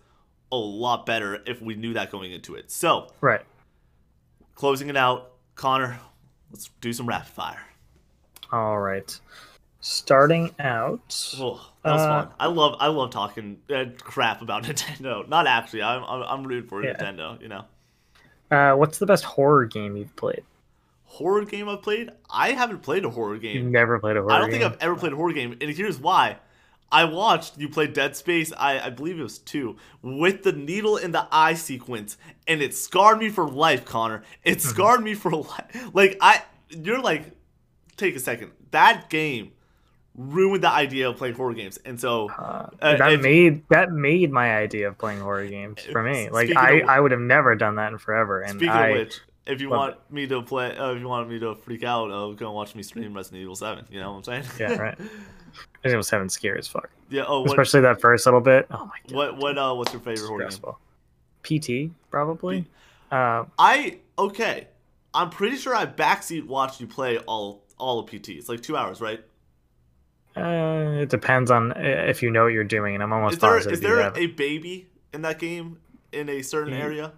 a 0.51 0.55
lot 0.55 1.05
better 1.05 1.41
if 1.45 1.61
we 1.61 1.75
knew 1.75 1.93
that 1.93 2.09
going 2.11 2.31
into 2.31 2.55
it. 2.55 2.71
So 2.71 3.07
Right. 3.21 3.41
closing 4.55 4.89
it 4.89 4.97
out, 4.97 5.31
Connor, 5.55 5.99
let's 6.51 6.69
do 6.81 6.93
some 6.93 7.07
rapid 7.07 7.29
fire. 7.31 7.61
All 8.51 8.79
right. 8.79 9.17
Starting 9.79 10.53
out 10.59 11.33
Oh, 11.39 11.69
that 11.83 11.91
was 11.91 12.01
Uh, 12.01 12.07
fun. 12.07 12.29
I 12.39 12.47
love 12.47 12.75
I 12.79 12.87
love 12.87 13.09
talking 13.11 13.59
uh, 13.73 13.85
crap 13.99 14.41
about 14.41 14.63
Nintendo. 14.65 15.27
Not 15.27 15.47
actually. 15.47 15.83
I'm 15.83 16.03
I'm, 16.03 16.21
I'm 16.23 16.43
rooting 16.43 16.69
for 16.69 16.83
Yeah. 16.83 16.93
Nintendo. 16.93 17.41
You 17.41 17.47
know, 17.49 17.65
uh, 18.53 18.75
what's 18.75 18.99
the 18.99 19.05
best 19.05 19.23
horror 19.23 19.65
game 19.65 19.97
you've 19.97 20.15
played? 20.15 20.43
horror 21.05 21.45
game 21.45 21.69
I've 21.69 21.83
played. 21.83 22.09
I 22.27 22.53
haven't 22.53 22.81
played 22.81 23.05
a 23.05 23.09
horror 23.09 23.37
game. 23.37 23.55
You've 23.55 23.71
never 23.71 23.99
played 23.99 24.17
a 24.17 24.21
horror 24.21 24.29
game. 24.31 24.35
I 24.35 24.39
don't 24.39 24.49
game. 24.49 24.61
think 24.61 24.73
I've 24.73 24.81
ever 24.81 24.95
played 24.95 25.13
a 25.13 25.15
horror 25.15 25.31
game, 25.33 25.55
and 25.61 25.69
here's 25.69 25.99
why. 25.99 26.37
I 26.91 27.05
watched 27.05 27.57
you 27.59 27.69
play 27.69 27.85
Dead 27.87 28.15
Space. 28.15 28.51
I, 28.57 28.79
I 28.79 28.89
believe 28.89 29.19
it 29.19 29.23
was 29.23 29.37
two 29.39 29.77
with 30.01 30.43
the 30.43 30.51
needle 30.53 30.97
in 30.97 31.11
the 31.11 31.27
eye 31.31 31.53
sequence, 31.55 32.17
and 32.47 32.61
it 32.63 32.73
scarred 32.75 33.19
me 33.19 33.29
for 33.29 33.47
life, 33.47 33.85
Connor. 33.85 34.23
It 34.43 34.57
Mm-hmm. 34.57 34.69
scarred 34.69 35.03
me 35.03 35.13
for 35.13 35.31
life. 35.31 35.89
Like 35.93 36.17
I, 36.21 36.41
you're 36.69 37.01
like, 37.01 37.31
take 37.97 38.15
a 38.15 38.19
second. 38.19 38.51
That 38.71 39.09
game 39.09 39.51
ruined 40.15 40.63
the 40.63 40.69
idea 40.69 41.09
of 41.09 41.17
playing 41.17 41.35
horror 41.35 41.53
games. 41.53 41.77
And 41.85 41.99
so 41.99 42.29
Uh, 42.29 42.67
Uh, 42.81 42.97
that 42.97 43.21
made 43.21 43.67
that 43.69 43.91
made 43.91 44.31
my 44.31 44.55
idea 44.57 44.87
of 44.87 44.97
playing 44.97 45.19
horror 45.19 45.47
games 45.47 45.81
for 45.91 46.03
me. 46.03 46.29
Like 46.29 46.55
I, 46.55 46.71
of- 46.73 46.89
I 46.89 46.99
would 46.99 47.11
have 47.11 47.19
never 47.21 47.55
done 47.55 47.75
that 47.75 47.91
in 47.91 47.97
forever. 47.97 48.41
And 48.41 48.51
speaking 48.51 48.69
I, 48.69 48.87
of 48.89 48.97
which, 48.97 49.19
if 49.45 49.59
you 49.61 49.69
want 49.69 49.97
me 50.11 50.27
to 50.27 50.41
play, 50.41 50.77
uh, 50.77 50.91
if 50.91 50.99
you 50.99 51.07
want 51.07 51.29
me 51.29 51.39
to 51.39 51.55
freak 51.55 51.83
out, 51.83 52.11
uh, 52.11 52.31
go 52.33 52.45
and 52.47 52.55
watch 52.55 52.75
me 52.75 52.83
stream 52.83 53.13
Resident 53.13 53.41
Evil 53.41 53.55
Seven. 53.55 53.85
You 53.89 53.99
know 53.99 54.11
what 54.13 54.27
I'm 54.27 54.43
saying? 54.43 54.45
Yeah, 54.59 54.77
right. 54.81 54.97
Resident 54.99 55.19
Evil 55.85 56.03
Seven 56.03 56.29
scary 56.29 56.59
as 56.59 56.67
fuck, 56.67 56.89
yeah. 57.09 57.25
Oh, 57.27 57.41
what, 57.41 57.49
especially 57.49 57.81
that 57.81 57.99
first 57.99 58.25
little 58.25 58.41
bit. 58.41 58.67
Oh 58.71 58.85
my 58.85 58.91
god, 59.07 59.15
what, 59.15 59.37
what, 59.37 59.57
uh, 59.57 59.73
what's 59.73 59.91
your 59.91 60.01
favorite 60.01 60.27
horror 60.27 60.47
game? 60.49 60.59
PT 61.43 61.91
probably. 62.09 62.65
Uh, 63.11 63.45
I 63.59 63.97
okay. 64.17 64.67
I'm 65.13 65.29
pretty 65.29 65.57
sure 65.57 65.75
I 65.75 65.85
backseat 65.85 66.47
watched 66.47 66.79
you 66.81 66.87
play 66.87 67.17
all 67.19 67.63
all 67.77 67.99
of 67.99 68.07
PT. 68.07 68.29
It's 68.29 68.49
like 68.49 68.61
two 68.61 68.77
hours, 68.77 69.01
right? 69.01 69.23
Uh, 70.35 71.01
it 71.01 71.09
depends 71.09 71.51
on 71.51 71.71
uh, 71.73 72.05
if 72.07 72.23
you 72.23 72.31
know 72.31 72.43
what 72.43 72.53
you're 72.53 72.63
doing, 72.63 72.95
and 72.95 73.03
I'm 73.03 73.13
almost 73.13 73.35
Is 73.35 73.39
there 73.39 73.49
positive 73.51 73.73
is 73.73 73.81
there 73.81 74.01
have. 74.01 74.17
a 74.17 74.27
baby 74.27 74.87
in 75.13 75.21
that 75.21 75.39
game 75.39 75.79
in 76.11 76.29
a 76.29 76.41
certain 76.41 76.73
area? 76.73 77.13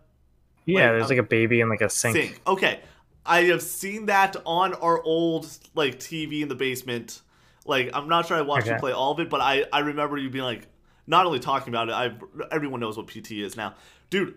yeah, 0.66 0.82
like, 0.82 0.92
there's 0.92 1.04
um, 1.04 1.10
like 1.10 1.18
a 1.20 1.24
baby 1.24 1.62
and 1.62 1.70
like 1.70 1.82
a 1.82 1.90
sink. 1.90 2.16
Sink. 2.16 2.42
Okay, 2.46 2.82
I 3.26 3.44
have 3.44 3.62
seen 3.62 4.08
that 4.08 4.36
on 4.46 4.74
our 4.76 5.02
old 5.02 5.48
like 5.74 6.00
TV 6.00 6.42
in 6.42 6.50
the 6.50 6.56
basement. 6.56 7.22
Like 7.66 7.90
I'm 7.94 8.08
not 8.08 8.28
sure 8.28 8.38
I 8.38 8.42
watched 8.42 8.68
you 8.68 8.76
play 8.76 8.92
all 8.92 9.12
of 9.12 9.20
it, 9.20 9.30
but 9.30 9.42
I 9.42 9.66
I 9.72 9.80
remember 9.80 10.18
you 10.18 10.30
being 10.30 10.44
like 10.44 10.68
not 11.08 11.26
only 11.26 11.40
talking 11.40 11.70
about 11.70 11.90
it. 11.90 11.94
I 11.94 12.14
everyone 12.52 12.80
knows 12.80 12.98
what 12.98 13.08
PT 13.08 13.32
is 13.34 13.56
now, 13.56 13.76
dude. 14.10 14.36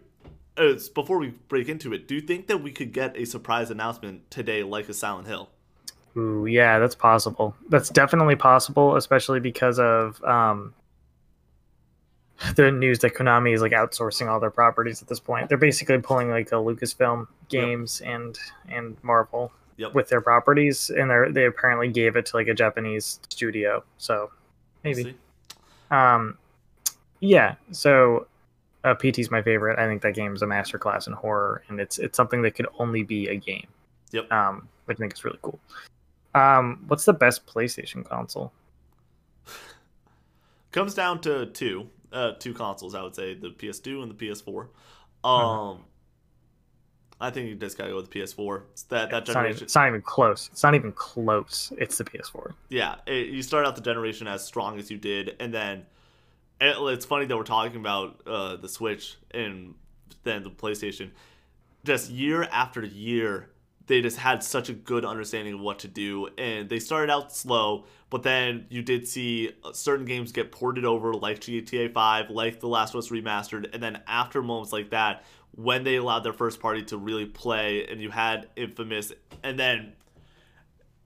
Uh, 0.56 0.74
before 0.92 1.18
we 1.18 1.28
break 1.48 1.68
into 1.68 1.92
it, 1.92 2.08
do 2.08 2.16
you 2.16 2.20
think 2.20 2.48
that 2.48 2.58
we 2.58 2.72
could 2.72 2.92
get 2.92 3.16
a 3.16 3.24
surprise 3.24 3.70
announcement 3.70 4.28
today, 4.28 4.64
like 4.64 4.88
a 4.88 4.94
Silent 4.94 5.28
Hill? 5.28 5.50
Ooh, 6.18 6.46
yeah, 6.46 6.78
that's 6.78 6.94
possible. 6.94 7.54
That's 7.68 7.90
definitely 7.90 8.34
possible, 8.34 8.96
especially 8.96 9.38
because 9.40 9.78
of 9.78 10.22
um, 10.24 10.74
the 12.56 12.72
news 12.72 12.98
that 13.00 13.14
Konami 13.14 13.54
is 13.54 13.62
like 13.62 13.72
outsourcing 13.72 14.28
all 14.28 14.40
their 14.40 14.50
properties 14.50 15.00
at 15.00 15.08
this 15.08 15.20
point. 15.20 15.48
They're 15.48 15.58
basically 15.58 15.98
pulling 15.98 16.30
like 16.30 16.50
the 16.50 16.56
Lucasfilm 16.56 17.28
games 17.48 18.00
and 18.00 18.38
and 18.68 18.96
Marvel 19.02 19.52
Yep. 19.76 19.94
with 19.94 20.08
their 20.08 20.20
properties, 20.20 20.90
and 20.90 21.08
they 21.08 21.30
they 21.30 21.46
apparently 21.46 21.88
gave 21.88 22.16
it 22.16 22.26
to 22.26 22.36
like 22.36 22.48
a 22.48 22.54
Japanese 22.54 23.20
studio. 23.30 23.84
So 23.98 24.32
maybe, 24.82 25.04
See? 25.04 25.14
um, 25.92 26.36
yeah. 27.20 27.54
So 27.70 28.26
uh, 28.82 28.94
PT's 28.94 29.30
my 29.30 29.40
favorite. 29.40 29.78
I 29.78 29.86
think 29.86 30.02
that 30.02 30.14
game 30.14 30.34
is 30.34 30.42
a 30.42 30.46
masterclass 30.46 31.06
in 31.06 31.12
horror, 31.12 31.62
and 31.68 31.78
it's 31.78 32.00
it's 32.00 32.16
something 32.16 32.42
that 32.42 32.56
could 32.56 32.66
only 32.80 33.04
be 33.04 33.28
a 33.28 33.36
game. 33.36 33.68
Yep. 34.10 34.32
Um, 34.32 34.68
which 34.86 34.96
I 34.96 35.00
think 35.00 35.12
is 35.12 35.24
really 35.24 35.38
cool. 35.42 35.60
Um, 36.38 36.84
what's 36.86 37.04
the 37.04 37.12
best 37.12 37.46
PlayStation 37.46 38.04
console? 38.04 38.52
comes 40.72 40.94
down 40.94 41.20
to 41.22 41.46
two 41.46 41.88
uh 42.12 42.32
two 42.38 42.54
consoles 42.54 42.94
i 42.94 43.02
would 43.02 43.14
say 43.14 43.34
the 43.34 43.48
ps2 43.50 44.02
and 44.02 44.10
the 44.10 44.14
ps4 44.26 44.60
um 44.60 44.68
Uh-huh. 45.24 45.74
i 47.20 47.30
think 47.30 47.48
you 47.48 47.54
just 47.54 47.76
gotta 47.76 47.90
go 47.90 47.96
with 47.96 48.10
the 48.10 48.20
ps4 48.20 48.62
it's 48.72 48.82
that 48.84 49.10
that 49.10 49.22
It's 49.22 49.28
not, 49.34 49.40
even, 49.40 49.52
generation 49.52 49.64
it's 49.64 49.74
not 49.74 49.88
even 49.88 50.02
close. 50.02 50.48
It's 50.52 50.62
not 50.62 50.74
even 50.74 50.92
close. 50.92 51.72
It's 51.78 51.98
the 51.98 52.04
PS4. 52.04 52.52
yeah 52.68 52.96
it, 53.06 53.28
you 53.28 53.42
start 53.42 53.66
out 53.66 53.76
the 53.76 53.82
generation 53.82 54.26
as 54.26 54.44
strong 54.44 54.78
as 54.78 54.90
you 54.90 54.96
did 54.98 55.36
and 55.40 55.52
then 55.52 55.86
it, 56.60 56.76
it's 56.78 57.04
funny 57.06 57.26
that 57.26 57.36
we're 57.36 57.44
talking 57.44 57.80
about 57.80 58.20
uh 58.26 58.56
the 58.56 58.68
switch 58.68 59.16
and 59.32 59.74
then 60.24 60.42
the 60.42 60.50
playstation 60.50 61.10
just 61.84 62.10
year 62.10 62.42
after 62.52 62.84
year 62.84 63.50
they 63.88 64.00
just 64.00 64.18
had 64.18 64.42
such 64.44 64.68
a 64.68 64.72
good 64.72 65.04
understanding 65.04 65.54
of 65.54 65.60
what 65.60 65.80
to 65.80 65.88
do 65.88 66.28
and 66.38 66.68
they 66.68 66.78
started 66.78 67.10
out 67.10 67.34
slow 67.34 67.84
but 68.10 68.22
then 68.22 68.66
you 68.70 68.80
did 68.82 69.06
see 69.08 69.50
uh, 69.64 69.72
certain 69.72 70.04
games 70.06 70.30
get 70.32 70.52
ported 70.52 70.84
over 70.84 71.12
like 71.14 71.40
GTA 71.40 71.92
5 71.92 72.30
like 72.30 72.60
The 72.60 72.68
Last 72.68 72.94
of 72.94 72.98
Us 72.98 73.08
remastered 73.08 73.72
and 73.74 73.82
then 73.82 74.00
after 74.06 74.40
moments 74.42 74.72
like 74.72 74.90
that 74.90 75.24
when 75.56 75.82
they 75.82 75.96
allowed 75.96 76.20
their 76.20 76.32
first 76.32 76.60
party 76.60 76.84
to 76.84 76.96
really 76.96 77.26
play 77.26 77.84
and 77.86 78.00
you 78.00 78.10
had 78.10 78.48
Infamous 78.56 79.12
and 79.42 79.58
then 79.58 79.94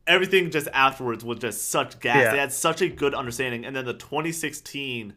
everything 0.07 0.51
just 0.51 0.69
afterwards 0.75 1.25
was 1.25 1.39
just 1.39 1.71
such 1.71 1.99
gas 2.01 2.17
Yeah. 2.17 2.33
they 2.33 2.39
had 2.39 2.53
such 2.53 2.83
a 2.83 2.89
good 2.89 3.15
understanding 3.15 3.65
and 3.65 3.75
then 3.75 3.85
the 3.85 3.95
2016 3.95 5.15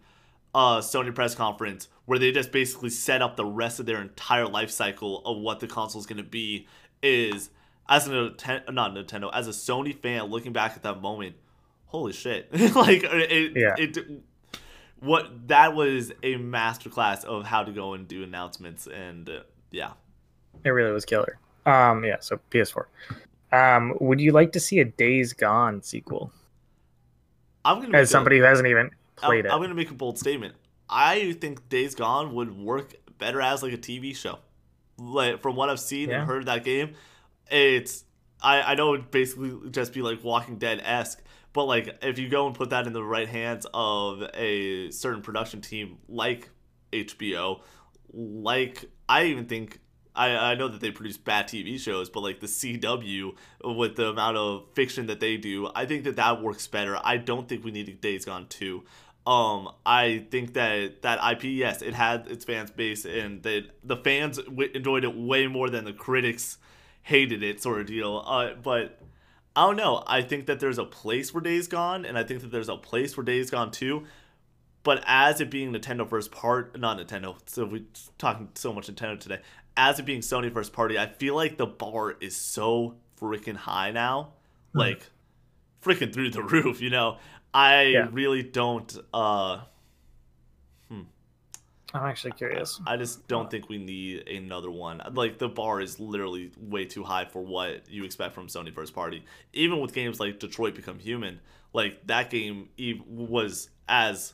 uh, 0.56 0.80
Sony 0.80 1.14
press 1.14 1.36
conference 1.36 1.90
where 2.06 2.18
they 2.18 2.32
just 2.32 2.52
basically 2.52 2.90
set 2.90 3.22
up 3.22 3.36
the 3.36 3.46
rest 3.46 3.80
of 3.80 3.86
their 3.86 4.02
entire 4.02 4.48
life 4.48 4.72
cycle 4.72 5.22
of 5.26 5.38
what 5.38 5.60
the 5.60 5.68
console 5.68 6.00
is 6.00 6.06
going 6.08 6.18
to 6.18 6.24
be 6.24 6.66
is 7.04 7.50
as 7.90 8.08
a 8.08 8.12
Nintendo, 8.12 8.74
not 8.74 8.96
Nintendo, 8.96 9.30
as 9.34 9.48
a 9.48 9.52
Sony 9.52 9.94
fan 10.02 10.24
looking 10.24 10.54
back 10.54 10.72
at 10.76 10.84
that 10.84 11.02
moment, 11.02 11.36
holy 11.88 12.14
shit! 12.14 12.48
like 12.76 13.04
it, 13.04 13.52
Yeah. 13.56 13.76
it, 13.78 13.98
what 15.02 15.50
that 15.50 15.76
was 15.76 16.12
a 16.24 16.36
masterclass 16.36 17.26
of 17.26 17.46
how 17.46 17.64
to 17.64 17.72
go 17.72 17.94
and 17.94 18.08
do 18.08 18.24
announcements 18.24 18.88
and 18.88 19.30
uh, 19.30 19.40
yeah. 19.72 19.92
It 20.64 20.70
really 20.70 20.92
was 20.94 21.04
killer. 21.06 21.38
Um, 21.66 22.06
yeah. 22.06 22.18
So 22.22 22.40
PS4. 22.50 22.86
Um, 23.52 23.94
would 24.00 24.22
you 24.22 24.32
like 24.32 24.54
to 24.54 24.60
see 24.60 24.80
a 24.80 24.86
Days 24.86 25.34
Gone 25.34 25.82
sequel? 25.84 26.32
I'm 27.66 27.82
gonna 27.82 27.98
As 27.98 28.10
somebody 28.10 28.38
who 28.38 28.44
hasn't 28.44 28.68
even 28.68 28.92
played 29.16 29.46
I'm, 29.46 29.52
it. 29.52 29.54
I'm 29.54 29.62
gonna 29.62 29.74
make 29.76 29.92
a 29.92 29.96
bold 29.96 30.18
statement. 30.20 30.56
I 30.90 31.34
think 31.42 31.68
Days 31.70 31.96
Gone 31.96 32.34
would 32.36 32.56
work 32.58 32.94
better 33.18 33.42
as 33.42 33.64
like 33.64 33.74
a 33.74 33.78
TV 33.78 34.16
show. 34.16 34.40
Like 34.98 35.42
from 35.42 35.56
what 35.56 35.70
I've 35.70 35.80
seen 35.80 36.10
Yeah. 36.10 36.20
and 36.20 36.28
heard 36.28 36.40
of 36.40 36.46
that 36.46 36.64
game, 36.64 36.94
it's 37.50 38.04
I 38.42 38.62
I 38.62 38.76
know 38.76 38.94
it'd 38.94 39.12
basically 39.12 39.70
just 39.72 39.94
be 39.94 40.02
like 40.02 40.24
Walking 40.24 40.58
Dead 40.58 40.82
esque, 40.84 41.22
but 41.54 41.66
like 41.66 41.98
if 42.02 42.20
you 42.20 42.30
go 42.30 42.46
and 42.48 42.56
put 42.56 42.70
that 42.70 42.88
in 42.88 42.94
the 42.94 43.04
right 43.04 43.28
hands 43.28 43.66
of 43.74 44.24
a 44.34 44.92
certain 44.92 45.22
production 45.22 45.62
team 45.62 45.98
like 46.08 46.50
HBO, 46.94 47.62
like 48.14 48.86
I 49.10 49.26
even 49.26 49.46
think. 49.46 49.80
I, 50.18 50.52
I 50.52 50.56
know 50.56 50.70
that 50.70 50.80
they 50.80 50.92
produce 50.92 51.18
bad 51.18 51.50
TV 51.50 51.78
shows, 51.78 52.10
but 52.10 52.22
like 52.22 52.40
the 52.40 52.48
CW 52.48 53.36
with 53.66 53.98
the 53.98 54.08
amount 54.08 54.38
of 54.38 54.64
fiction 54.74 55.08
that 55.08 55.20
they 55.20 55.36
do, 55.36 55.70
I 55.76 55.86
think 55.86 56.06
that 56.06 56.16
that 56.16 56.42
works 56.42 56.68
better. 56.68 56.98
I 57.04 57.18
don't 57.18 57.50
think 57.50 57.66
we 57.66 57.72
need 57.72 58.00
Days 58.00 58.24
Gone 58.24 58.48
2. 58.48 58.82
Um, 59.28 59.70
I 59.86 60.26
think 60.30 60.54
that 60.54 61.02
that 61.02 61.20
IP, 61.34 61.46
yes, 61.46 61.82
it 61.82 61.94
had 61.96 62.28
its 62.28 62.46
fans 62.46 62.70
base, 62.72 63.06
and 63.06 63.42
that 63.44 63.64
the 63.84 63.98
fans 63.98 64.38
w- 64.38 64.70
enjoyed 64.74 65.04
it 65.04 65.16
way 65.18 65.48
more 65.48 65.70
than 65.70 65.84
the 65.86 65.94
critics 65.94 66.58
hated 67.02 67.42
it, 67.44 67.62
sort 67.62 67.82
of 67.82 67.88
deal. 67.88 68.24
Uh, 68.26 68.54
but 68.54 69.00
I 69.56 69.66
don't 69.66 69.78
know. 69.78 70.04
I 70.06 70.22
think 70.22 70.46
that 70.46 70.60
there's 70.60 70.78
a 70.78 70.86
place 70.86 71.32
for 71.32 71.42
Days 71.42 71.68
Gone, 71.68 72.06
and 72.06 72.18
I 72.20 72.24
think 72.24 72.42
that 72.42 72.52
there's 72.52 72.70
a 72.70 72.78
place 72.78 73.14
for 73.16 73.24
Days 73.24 73.50
Gone 73.50 73.72
too. 73.72 74.04
But 74.84 75.04
as 75.08 75.42
it 75.42 75.50
being 75.50 75.74
Nintendo 75.74 76.08
first 76.08 76.32
part, 76.32 76.80
not 76.80 77.00
Nintendo, 77.00 77.36
so 77.48 77.66
we're 77.66 77.82
talking 78.20 78.50
so 78.54 78.72
much 78.72 78.88
Nintendo 78.88 79.20
today. 79.20 79.40
As 79.76 79.98
it 80.00 80.06
being 80.06 80.22
Sony 80.22 80.54
first 80.54 80.72
party, 80.72 81.00
I 81.00 81.08
feel 81.08 81.34
like 81.36 81.58
the 81.58 81.66
bar 81.66 82.16
is 82.22 82.36
so 82.36 82.96
freaking 83.20 83.56
high 83.56 83.90
now, 83.90 84.34
Hmm. 84.74 84.80
like 84.80 85.10
freaking 85.84 86.14
through 86.14 86.30
the 86.30 86.44
roof. 86.54 86.80
You 86.82 86.92
know, 86.92 87.18
I 87.56 87.84
Yeah. 87.84 88.10
really 88.12 88.44
don't. 88.44 88.96
uh 89.14 89.62
I'm 91.94 92.06
actually 92.08 92.34
curious. 92.34 92.82
I 92.86 92.98
just 92.98 93.26
don't 93.30 93.50
think 93.50 93.70
we 93.70 93.78
need 93.78 94.28
another 94.28 94.70
one. 94.70 95.02
Like 95.14 95.38
the 95.38 95.48
bar 95.48 95.80
is 95.80 95.98
literally 95.98 96.52
way 96.60 96.84
too 96.84 97.04
high 97.06 97.24
for 97.24 97.42
what 97.42 97.90
you 97.90 98.04
expect 98.04 98.36
from 98.36 98.48
Sony 98.48 98.74
first 98.74 98.94
party. 98.94 99.24
Even 99.54 99.80
with 99.80 99.94
games 99.94 100.20
like 100.20 100.40
Detroit 100.40 100.76
Become 100.76 101.00
Human, 101.00 101.40
like 101.72 102.06
that 102.08 102.30
game 102.30 102.68
was 103.08 103.70
as 103.88 104.34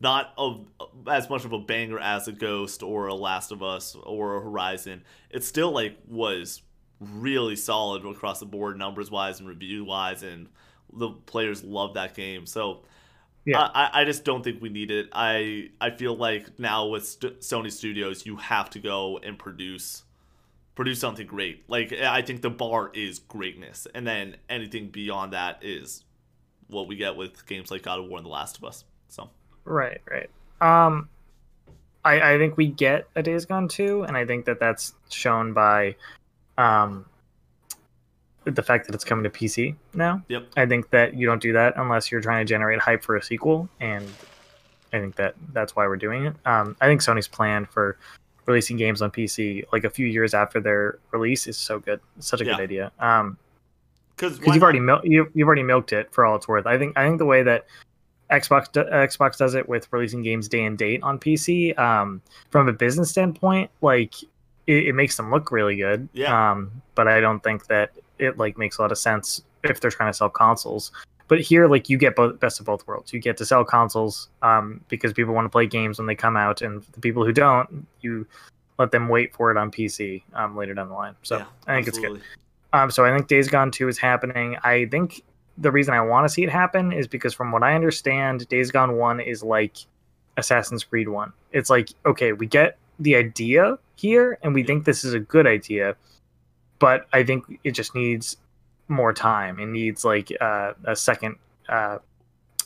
not 0.00 0.32
of 0.38 0.64
as 1.08 1.28
much 1.28 1.44
of 1.44 1.52
a 1.52 1.58
banger 1.58 1.98
as 1.98 2.28
a 2.28 2.32
Ghost 2.32 2.84
or 2.84 3.08
a 3.08 3.14
Last 3.14 3.50
of 3.50 3.64
Us 3.64 3.96
or 4.04 4.36
a 4.36 4.40
Horizon. 4.40 5.02
It 5.28 5.42
still 5.42 5.72
like 5.72 5.98
was 6.06 6.62
really 7.00 7.56
solid 7.56 8.06
across 8.06 8.38
the 8.38 8.46
board 8.46 8.78
numbers 8.78 9.10
wise 9.10 9.40
and 9.40 9.48
review 9.48 9.84
wise 9.84 10.22
and 10.22 10.48
the 10.92 11.10
players 11.10 11.62
love 11.64 11.94
that 11.94 12.14
game. 12.14 12.46
So 12.46 12.82
Yeah. 13.44 13.68
I, 13.74 13.90
I 13.92 14.04
just 14.04 14.24
don't 14.24 14.42
think 14.44 14.62
we 14.62 14.68
need 14.68 14.90
it. 14.90 15.08
I 15.12 15.70
I 15.80 15.90
feel 15.90 16.16
like 16.16 16.58
now 16.58 16.86
with 16.86 17.06
st- 17.06 17.40
Sony 17.40 17.72
Studios, 17.72 18.24
you 18.26 18.36
have 18.36 18.70
to 18.70 18.78
go 18.78 19.18
and 19.18 19.38
produce 19.38 20.04
produce 20.74 21.00
something 21.00 21.26
great. 21.26 21.64
Like 21.68 21.92
I 21.92 22.22
think 22.22 22.42
the 22.42 22.50
bar 22.50 22.90
is 22.94 23.18
greatness, 23.18 23.86
and 23.94 24.06
then 24.06 24.36
anything 24.48 24.88
beyond 24.88 25.32
that 25.32 25.58
is 25.62 26.04
what 26.68 26.88
we 26.88 26.96
get 26.96 27.16
with 27.16 27.46
games 27.46 27.70
like 27.70 27.82
God 27.82 27.98
of 27.98 28.06
War 28.06 28.18
and 28.18 28.24
The 28.24 28.30
Last 28.30 28.58
of 28.58 28.64
Us. 28.64 28.84
So 29.08 29.30
Right, 29.64 30.00
right. 30.10 30.30
Um, 30.60 31.08
I 32.04 32.34
I 32.34 32.38
think 32.38 32.56
we 32.56 32.66
get 32.68 33.08
a 33.14 33.22
Days 33.22 33.44
Gone 33.44 33.68
2, 33.68 34.02
and 34.02 34.16
I 34.16 34.24
think 34.26 34.44
that 34.46 34.58
that's 34.58 34.94
shown 35.10 35.52
by, 35.52 35.94
um, 36.58 37.04
the 38.44 38.62
fact 38.62 38.86
that 38.86 38.94
it's 38.94 39.04
coming 39.04 39.24
to 39.24 39.30
PC 39.30 39.74
now. 39.94 40.22
Yep. 40.28 40.48
I 40.56 40.66
think 40.66 40.90
that 40.90 41.14
you 41.14 41.26
don't 41.26 41.40
do 41.42 41.52
that 41.52 41.74
unless 41.76 42.10
you're 42.10 42.20
trying 42.20 42.44
to 42.46 42.48
generate 42.48 42.80
hype 42.80 43.02
for 43.02 43.16
a 43.16 43.22
sequel, 43.22 43.68
and 43.80 44.06
I 44.92 44.98
think 44.98 45.16
that 45.16 45.34
that's 45.52 45.74
why 45.76 45.86
we're 45.86 45.96
doing 45.96 46.26
it. 46.26 46.34
Um, 46.44 46.76
I 46.80 46.86
think 46.86 47.00
Sony's 47.00 47.28
plan 47.28 47.66
for 47.66 47.96
releasing 48.46 48.76
games 48.76 49.00
on 49.02 49.10
PC 49.10 49.64
like 49.72 49.84
a 49.84 49.90
few 49.90 50.06
years 50.06 50.34
after 50.34 50.60
their 50.60 50.98
release 51.12 51.46
is 51.46 51.56
so 51.56 51.78
good. 51.78 52.00
It's 52.18 52.26
such 52.26 52.40
a 52.40 52.44
Yeah. 52.44 52.56
good 52.56 52.62
idea. 52.62 52.92
Um, 52.98 53.38
because 54.16 54.38
you've 54.46 54.62
already 54.62 54.80
mil- 54.80 55.00
you, 55.04 55.30
you've 55.34 55.46
already 55.46 55.62
milked 55.62 55.92
it 55.92 56.12
for 56.12 56.24
all 56.24 56.36
it's 56.36 56.46
worth. 56.46 56.66
I 56.66 56.78
think 56.78 56.96
I 56.96 57.06
think 57.06 57.18
the 57.18 57.24
way 57.24 57.42
that 57.42 57.66
Xbox 58.30 58.70
do- 58.70 58.84
Xbox 58.84 59.36
does 59.36 59.54
it 59.54 59.68
with 59.68 59.88
releasing 59.92 60.22
games 60.22 60.48
day 60.48 60.64
and 60.64 60.76
date 60.78 61.02
on 61.02 61.18
PC, 61.18 61.76
um, 61.78 62.22
from 62.50 62.68
a 62.68 62.72
business 62.72 63.10
standpoint, 63.10 63.70
like 63.80 64.22
it, 64.66 64.86
it, 64.88 64.94
makes 64.94 65.16
them 65.16 65.30
look 65.30 65.50
really 65.50 65.76
good. 65.76 66.08
Yeah. 66.12 66.52
Um, 66.52 66.70
but 66.94 67.08
I 67.08 67.20
don't 67.20 67.42
think 67.42 67.66
that 67.66 67.90
it 68.22 68.38
like 68.38 68.56
makes 68.56 68.78
a 68.78 68.82
lot 68.82 68.92
of 68.92 68.98
sense 68.98 69.42
if 69.64 69.80
they're 69.80 69.90
trying 69.90 70.10
to 70.10 70.16
sell 70.16 70.30
consoles. 70.30 70.92
But 71.28 71.40
here, 71.40 71.66
like 71.66 71.88
you 71.88 71.96
get 71.96 72.14
both 72.14 72.38
best 72.40 72.60
of 72.60 72.66
both 72.66 72.86
worlds. 72.86 73.12
You 73.12 73.20
get 73.20 73.36
to 73.38 73.46
sell 73.46 73.64
consoles 73.64 74.28
um, 74.42 74.82
because 74.88 75.12
people 75.12 75.34
want 75.34 75.46
to 75.46 75.50
play 75.50 75.66
games 75.66 75.98
when 75.98 76.06
they 76.06 76.14
come 76.14 76.36
out, 76.36 76.62
and 76.62 76.82
the 76.92 77.00
people 77.00 77.24
who 77.24 77.32
don't, 77.32 77.86
you 78.00 78.26
let 78.78 78.90
them 78.90 79.08
wait 79.08 79.34
for 79.34 79.50
it 79.50 79.56
on 79.56 79.70
PC 79.70 80.22
um, 80.34 80.56
later 80.56 80.74
down 80.74 80.88
the 80.88 80.94
line. 80.94 81.14
So 81.22 81.38
Yeah, 81.38 81.46
I 81.66 81.74
think 81.76 81.88
absolutely. 81.88 82.18
it's 82.18 82.28
good. 82.28 82.78
Um, 82.78 82.90
so 82.90 83.04
I 83.04 83.14
think 83.14 83.28
Days 83.28 83.48
Gone 83.48 83.70
2 83.70 83.88
is 83.88 83.98
happening. 83.98 84.56
I 84.64 84.86
think 84.86 85.22
the 85.58 85.70
reason 85.70 85.94
I 85.94 86.00
want 86.00 86.24
to 86.26 86.28
see 86.32 86.42
it 86.42 86.50
happen 86.50 86.92
is 86.92 87.06
because 87.06 87.34
from 87.34 87.52
what 87.52 87.62
I 87.62 87.74
understand, 87.74 88.48
Days 88.48 88.70
Gone 88.70 88.96
1 88.96 89.20
is 89.20 89.42
like 89.42 89.76
Assassin's 90.36 90.82
Creed 90.84 91.08
1. 91.08 91.32
It's 91.52 91.68
like, 91.70 91.90
okay, 92.06 92.32
we 92.32 92.46
get 92.46 92.78
the 92.98 93.16
idea 93.16 93.78
here 93.96 94.38
and 94.42 94.54
we 94.54 94.62
think 94.62 94.84
this 94.84 95.04
is 95.04 95.12
a 95.12 95.20
good 95.20 95.46
idea, 95.46 95.96
but 96.82 97.06
I 97.12 97.22
think 97.22 97.60
it 97.64 97.70
just 97.70 97.94
needs 97.94 98.36
more 98.88 99.12
time. 99.12 99.58
It 99.60 99.66
needs 99.66 100.04
like 100.04 100.32
uh, 100.40 100.72
a 100.84 100.96
second 100.96 101.36
uh, 101.68 101.98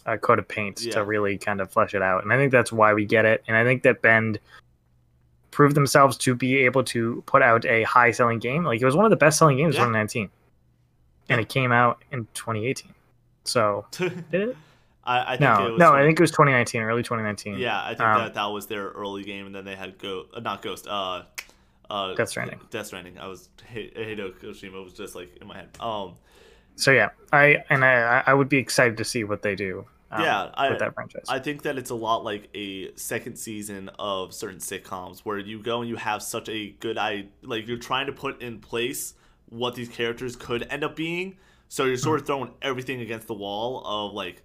a 0.07 0.17
coat 0.17 0.39
of 0.39 0.49
paint 0.49 0.81
Yeah. 0.83 0.93
to 0.95 1.05
really 1.05 1.37
kind 1.37 1.61
of 1.61 1.71
flesh 1.71 1.95
it 1.95 2.01
out. 2.03 2.23
And 2.25 2.33
I 2.33 2.37
think 2.37 2.51
that's 2.51 2.73
why 2.73 2.95
we 2.95 3.05
get 3.05 3.25
it. 3.27 3.45
And 3.47 3.57
I 3.57 3.62
think 3.64 3.83
that 3.83 4.01
Bend 4.01 4.39
proved 5.51 5.75
themselves 5.77 6.17
to 6.19 6.35
be 6.35 6.57
able 6.64 6.83
to 6.85 7.23
put 7.27 7.43
out 7.43 7.64
a 7.67 7.83
high 7.83 8.11
selling 8.11 8.39
game. 8.39 8.64
Like 8.64 8.81
it 8.81 8.85
was 8.87 8.97
one 8.97 9.05
of 9.05 9.11
the 9.11 9.17
best 9.17 9.39
selling 9.39 9.59
games 9.59 9.75
Yeah. 9.75 9.83
in 9.83 9.89
2019. 9.93 10.31
And 11.29 11.41
it 11.41 11.49
came 11.49 11.73
out 11.73 12.03
in 12.12 12.27
2018. 12.35 12.95
So 13.45 13.85
did 13.93 14.25
it? 14.33 14.57
I, 15.05 15.35
I 15.35 15.37
think 15.37 15.41
No, 15.43 15.67
it 15.67 15.71
was 15.73 15.79
no, 15.79 15.93
I 15.93 16.03
think 16.03 16.19
it 16.19 16.23
was 16.23 16.31
2019, 16.33 16.83
early 16.83 17.03
2019. 17.03 17.59
Yeah, 17.59 17.81
I 17.81 17.89
think 17.89 18.01
Um, 18.01 18.19
that 18.23 18.35
that 18.35 18.47
was 18.47 18.67
their 18.67 18.89
early 18.89 19.23
game, 19.25 19.47
and 19.47 19.55
then 19.55 19.64
they 19.64 19.77
had 19.77 19.99
go 19.99 20.27
uh, 20.35 20.41
not 20.41 20.62
Ghost, 20.62 20.87
uh, 20.89 21.23
uh, 21.91 22.14
Death 22.14 22.28
Stranding. 22.30 22.61
Death 22.70 22.87
Stranding. 22.87 23.18
I 23.18 23.26
was 23.26 23.49
Hi- 23.72 23.91
Hideo 23.97 24.32
Kojima 24.39 24.82
was 24.82 24.93
just 24.93 25.14
like 25.14 25.37
in 25.41 25.47
my 25.47 25.57
head. 25.57 25.68
Um, 25.80 26.14
So 26.76 26.91
yeah, 26.93 27.11
I 27.32 27.64
and 27.70 27.84
I 27.84 28.22
I 28.26 28.34
would 28.34 28.49
be 28.49 28.59
excited 28.59 28.97
to 28.99 29.05
see 29.05 29.24
what 29.24 29.43
they 29.43 29.55
do. 29.55 29.87
um, 30.11 30.22
Yeah, 30.22 30.51
I- 30.55 30.70
with 30.70 30.78
that 30.80 30.95
franchise. 30.95 31.24
I 31.28 31.39
think 31.39 31.62
that 31.62 31.78
it's 31.78 31.91
a 31.91 31.95
lot 31.95 32.22
like 32.24 32.49
a 32.55 32.95
second 32.97 33.37
season 33.37 33.89
of 33.99 34.32
certain 34.34 34.59
sitcoms 34.61 35.20
where 35.20 35.39
you 35.39 35.61
go 35.62 35.80
and 35.80 35.89
you 35.89 35.97
have 35.97 36.22
such 36.22 36.49
a 36.49 36.70
good 36.80 36.99
I 36.99 37.26
like 37.43 37.66
you're 37.66 37.78
trying 37.78 38.07
to 38.07 38.12
put 38.12 38.43
in 38.43 38.59
place 38.61 39.14
what 39.49 39.74
these 39.74 39.89
characters 39.89 40.37
could 40.37 40.66
end 40.70 40.84
up 40.84 40.97
being. 40.97 41.37
So 41.68 41.84
you're 41.84 41.97
sort 41.97 42.20
of 42.20 42.26
throwing 42.26 42.51
everything 42.62 43.01
against 43.01 43.26
the 43.26 43.34
wall 43.34 43.82
of 43.84 44.12
like, 44.12 44.43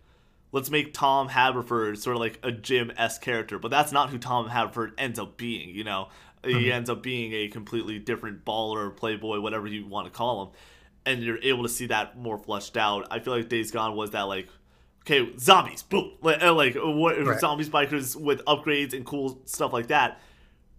let's 0.51 0.69
make 0.71 0.93
Tom 0.93 1.27
Haverford 1.27 1.97
sort 1.99 2.15
of 2.15 2.19
like 2.19 2.39
a 2.43 2.51
Jim 2.51 2.91
s 2.97 3.17
character, 3.19 3.59
but 3.59 3.69
that's 3.71 3.91
not 3.91 4.09
who 4.09 4.17
Tom 4.17 4.47
Haverford 4.49 4.93
ends 4.97 5.19
up 5.19 5.37
being. 5.37 5.69
You 5.75 5.83
know, 5.83 6.09
he 6.43 6.71
ends 6.71 6.89
up 6.89 7.03
being 7.03 7.33
a 7.33 7.47
completely 7.47 7.99
different 7.99 8.45
baller, 8.45 8.95
playboy, 8.95 9.39
whatever 9.39 9.67
you 9.67 9.85
want 9.85 10.07
to 10.07 10.11
call 10.11 10.45
him, 10.45 10.51
and 11.05 11.23
you're 11.23 11.39
able 11.43 11.63
to 11.63 11.69
see 11.69 11.87
that 11.87 12.17
more 12.17 12.37
fleshed 12.37 12.77
out. 12.77 13.07
I 13.11 13.19
feel 13.19 13.35
like 13.35 13.49
Days 13.49 13.71
Gone 13.71 13.95
was 13.95 14.11
that 14.11 14.23
like 14.23 14.49
okay, 15.01 15.35
zombies, 15.37 15.81
boom, 15.83 16.11
like, 16.21 16.41
uh, 16.43 16.53
like 16.53 16.75
what 16.75 17.23
Right. 17.23 17.39
zombies 17.39 17.69
bikers 17.69 18.15
with 18.15 18.43
upgrades 18.45 18.93
and 18.93 19.05
cool 19.05 19.41
stuff 19.45 19.73
like 19.73 19.87
that. 19.87 20.19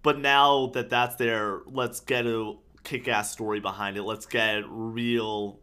But 0.03 0.19
now 0.19 0.67
that 0.75 0.91
that's 0.91 1.17
there, 1.17 1.61
let's 1.67 2.01
get 2.01 2.27
a 2.27 2.55
kick-ass 2.83 3.31
story 3.31 3.61
behind 3.61 3.97
it. 3.97 4.03
Let's 4.03 4.27
get 4.27 4.65
real 4.69 5.61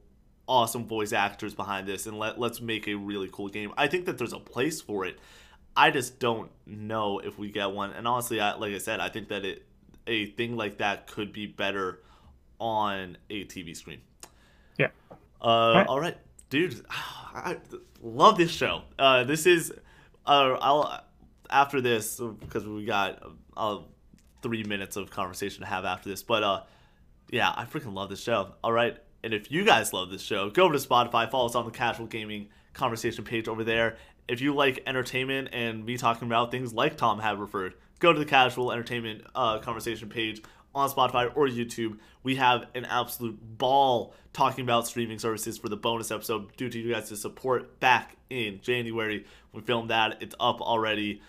awesome 0.47 0.87
voice 0.87 1.13
actors 1.13 1.53
behind 1.53 1.87
this, 1.87 2.05
and 2.05 2.17
let 2.17 2.39
let's 2.39 2.61
make 2.61 2.87
a 2.87 2.95
really 2.95 3.29
cool 3.31 3.49
game. 3.49 3.73
I 3.77 3.87
think 3.87 4.05
that 4.05 4.17
there's 4.17 4.33
a 4.33 4.39
place 4.39 4.81
for 4.81 5.05
it. 5.05 5.19
I 5.75 5.91
just 5.91 6.19
don't 6.19 6.51
know 6.65 7.19
if 7.19 7.37
we 7.37 7.51
get 7.51 7.71
one. 7.71 7.91
And 7.91 8.07
honestly, 8.07 8.39
I, 8.41 8.55
like 8.55 8.73
I 8.73 8.79
said, 8.79 8.99
I 8.99 9.09
think 9.09 9.29
that 9.29 9.45
it 9.45 9.65
a 10.09 10.25
thing 10.25 10.57
like 10.57 10.79
that 10.79 11.07
could 11.07 11.31
be 11.31 11.45
better 11.45 12.01
on 12.59 13.17
a 13.29 13.45
TV 13.45 13.75
screen. 13.75 14.01
Yeah. 14.77 14.87
Uh, 15.41 15.73
right. 15.75 15.87
all 15.87 15.99
right, 15.99 16.17
dude. 16.49 16.83
I 16.89 17.57
love 18.01 18.37
this 18.37 18.51
show. 18.51 18.81
Uh, 18.97 19.23
this 19.23 19.45
is. 19.45 19.71
Uh, 20.25 20.57
I'll 20.59 21.03
after 21.49 21.81
this 21.81 22.19
because 22.39 22.65
we 22.65 22.85
got 22.85 23.23
uh, 23.55 23.79
three 24.41 24.63
minutes 24.63 24.95
of 24.95 25.09
conversation 25.09 25.61
to 25.61 25.67
have 25.67 25.85
after 25.85 26.09
this. 26.09 26.23
But 26.23 26.43
uh, 26.43 26.63
yeah, 27.29 27.53
I 27.55 27.65
freaking 27.65 27.93
love 27.93 28.09
this 28.09 28.21
show. 28.21 28.53
All 28.63 28.71
right, 28.71 28.97
and 29.23 29.33
if 29.33 29.51
you 29.51 29.63
guys 29.63 29.93
love 29.93 30.09
this 30.09 30.21
show, 30.21 30.49
go 30.49 30.63
over 30.63 30.73
to 30.73 30.79
Spotify, 30.79 31.29
follow 31.29 31.45
us 31.45 31.55
on 31.55 31.65
the 31.65 31.71
Casual 31.71 32.07
Gaming 32.07 32.49
conversation 32.73 33.23
page 33.23 33.47
over 33.47 33.63
there. 33.63 33.97
If 34.27 34.41
you 34.41 34.53
like 34.53 34.83
entertainment 34.85 35.49
and 35.53 35.85
me 35.85 35.97
talking 35.97 36.27
about 36.27 36.51
things 36.51 36.73
like 36.73 36.97
Tom 36.97 37.19
Haverford, 37.19 37.73
go 37.99 38.13
to 38.13 38.19
the 38.19 38.25
Casual 38.25 38.71
Entertainment 38.71 39.23
uh, 39.35 39.59
conversation 39.59 40.09
page 40.09 40.41
on 40.73 40.89
Spotify 40.89 41.31
or 41.35 41.47
YouTube. 41.47 41.97
We 42.23 42.35
have 42.35 42.65
an 42.75 42.85
absolute 42.85 43.37
ball 43.57 44.13
talking 44.33 44.63
about 44.63 44.87
streaming 44.87 45.19
services 45.19 45.57
for 45.57 45.69
the 45.69 45.77
bonus 45.77 46.11
episode 46.11 46.55
due 46.57 46.69
to 46.69 46.79
you 46.79 46.93
guys' 46.93 47.19
support 47.19 47.79
back 47.79 48.17
in 48.29 48.59
January. 48.61 49.25
We 49.53 49.61
filmed 49.61 49.89
that, 49.89 50.21
it's 50.21 50.35
up 50.39 50.61
already 50.61 51.21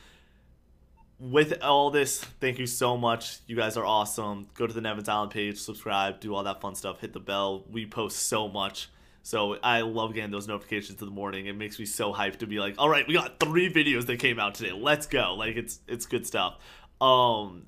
with 1.20 1.62
all 1.62 1.90
this, 1.90 2.24
thank 2.40 2.58
you 2.58 2.66
so 2.66 2.96
much. 2.96 3.40
You 3.46 3.54
guys 3.54 3.76
are 3.76 3.84
awesome. 3.84 4.48
Go 4.54 4.66
to 4.66 4.72
the 4.72 4.80
Nevans 4.80 5.08
Island 5.08 5.30
page, 5.30 5.58
subscribe, 5.58 6.18
do 6.18 6.34
all 6.34 6.42
that 6.44 6.62
fun 6.62 6.74
stuff, 6.74 7.00
hit 7.00 7.12
the 7.12 7.20
bell. 7.20 7.64
We 7.70 7.84
post 7.84 8.20
so 8.20 8.48
much. 8.48 8.88
So 9.22 9.56
I 9.62 9.82
love 9.82 10.14
getting 10.14 10.30
those 10.30 10.48
notifications 10.48 11.00
in 11.00 11.06
the 11.06 11.12
morning. 11.12 11.46
It 11.46 11.56
makes 11.56 11.78
me 11.78 11.84
so 11.84 12.12
hyped 12.12 12.38
to 12.38 12.46
be 12.46 12.58
like, 12.58 12.76
all 12.78 12.88
right, 12.88 13.06
we 13.06 13.14
got 13.14 13.38
three 13.38 13.72
videos 13.72 14.06
that 14.06 14.18
came 14.18 14.38
out 14.38 14.54
today. 14.54 14.72
Let's 14.72 15.06
go. 15.06 15.34
Like 15.34 15.56
it's 15.56 15.80
it's 15.86 16.06
good 16.06 16.26
stuff. 16.26 16.58
Um 17.00 17.66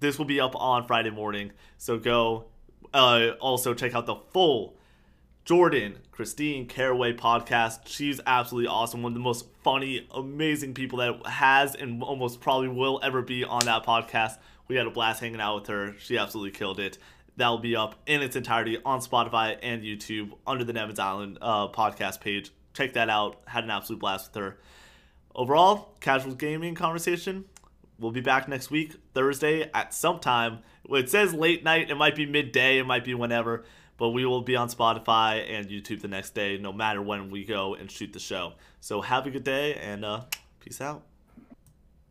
this 0.00 0.18
will 0.18 0.24
be 0.24 0.40
up 0.40 0.56
on 0.56 0.86
Friday 0.86 1.10
morning. 1.10 1.52
So 1.78 1.98
go 1.98 2.46
uh 2.92 3.30
also 3.40 3.74
check 3.74 3.94
out 3.94 4.06
the 4.06 4.16
full 4.16 4.76
Jordan, 5.44 5.98
Christine 6.10 6.66
Caraway 6.66 7.12
podcast. 7.12 7.80
She's 7.86 8.18
absolutely 8.26 8.68
awesome. 8.68 9.02
One 9.02 9.12
of 9.12 9.14
the 9.14 9.20
most 9.20 9.46
funny, 9.62 10.08
amazing 10.10 10.72
people 10.72 10.98
that 11.00 11.26
has 11.26 11.74
and 11.74 12.02
almost 12.02 12.40
probably 12.40 12.68
will 12.68 12.98
ever 13.02 13.20
be 13.20 13.44
on 13.44 13.66
that 13.66 13.84
podcast. 13.84 14.38
We 14.68 14.76
had 14.76 14.86
a 14.86 14.90
blast 14.90 15.20
hanging 15.20 15.42
out 15.42 15.56
with 15.56 15.66
her. 15.66 15.94
She 15.98 16.16
absolutely 16.16 16.52
killed 16.52 16.80
it. 16.80 16.96
That'll 17.36 17.58
be 17.58 17.74
up 17.74 17.96
in 18.06 18.22
its 18.22 18.36
entirety 18.36 18.78
on 18.84 19.00
Spotify 19.00 19.58
and 19.62 19.82
YouTube 19.82 20.32
under 20.46 20.64
the 20.64 20.72
Nevans 20.72 21.00
Island 21.00 21.38
uh, 21.42 21.68
podcast 21.68 22.20
page. 22.20 22.52
Check 22.74 22.92
that 22.92 23.10
out. 23.10 23.40
Had 23.46 23.64
an 23.64 23.70
absolute 23.70 23.98
blast 23.98 24.32
with 24.32 24.42
her. 24.42 24.58
Overall, 25.34 25.96
casual 26.00 26.34
gaming 26.34 26.74
conversation. 26.74 27.44
We'll 27.98 28.12
be 28.12 28.20
back 28.20 28.48
next 28.48 28.70
week, 28.70 28.94
Thursday 29.14 29.70
at 29.72 29.94
some 29.94 30.20
time. 30.20 30.60
It 30.88 31.08
says 31.08 31.32
late 31.34 31.64
night. 31.64 31.90
It 31.90 31.96
might 31.96 32.16
be 32.16 32.26
midday. 32.26 32.78
It 32.78 32.84
might 32.84 33.04
be 33.04 33.14
whenever. 33.14 33.64
But 33.96 34.10
we 34.10 34.26
will 34.26 34.42
be 34.42 34.56
on 34.56 34.68
Spotify 34.68 35.48
and 35.48 35.68
YouTube 35.68 36.02
the 36.02 36.08
next 36.08 36.34
day, 36.34 36.58
no 36.58 36.72
matter 36.72 37.00
when 37.00 37.30
we 37.30 37.44
go 37.44 37.74
and 37.74 37.90
shoot 37.90 38.12
the 38.12 38.18
show. 38.18 38.54
So 38.80 39.00
have 39.00 39.26
a 39.26 39.30
good 39.30 39.44
day 39.44 39.74
and 39.74 40.04
uh, 40.04 40.22
peace 40.60 40.80
out. 40.80 41.02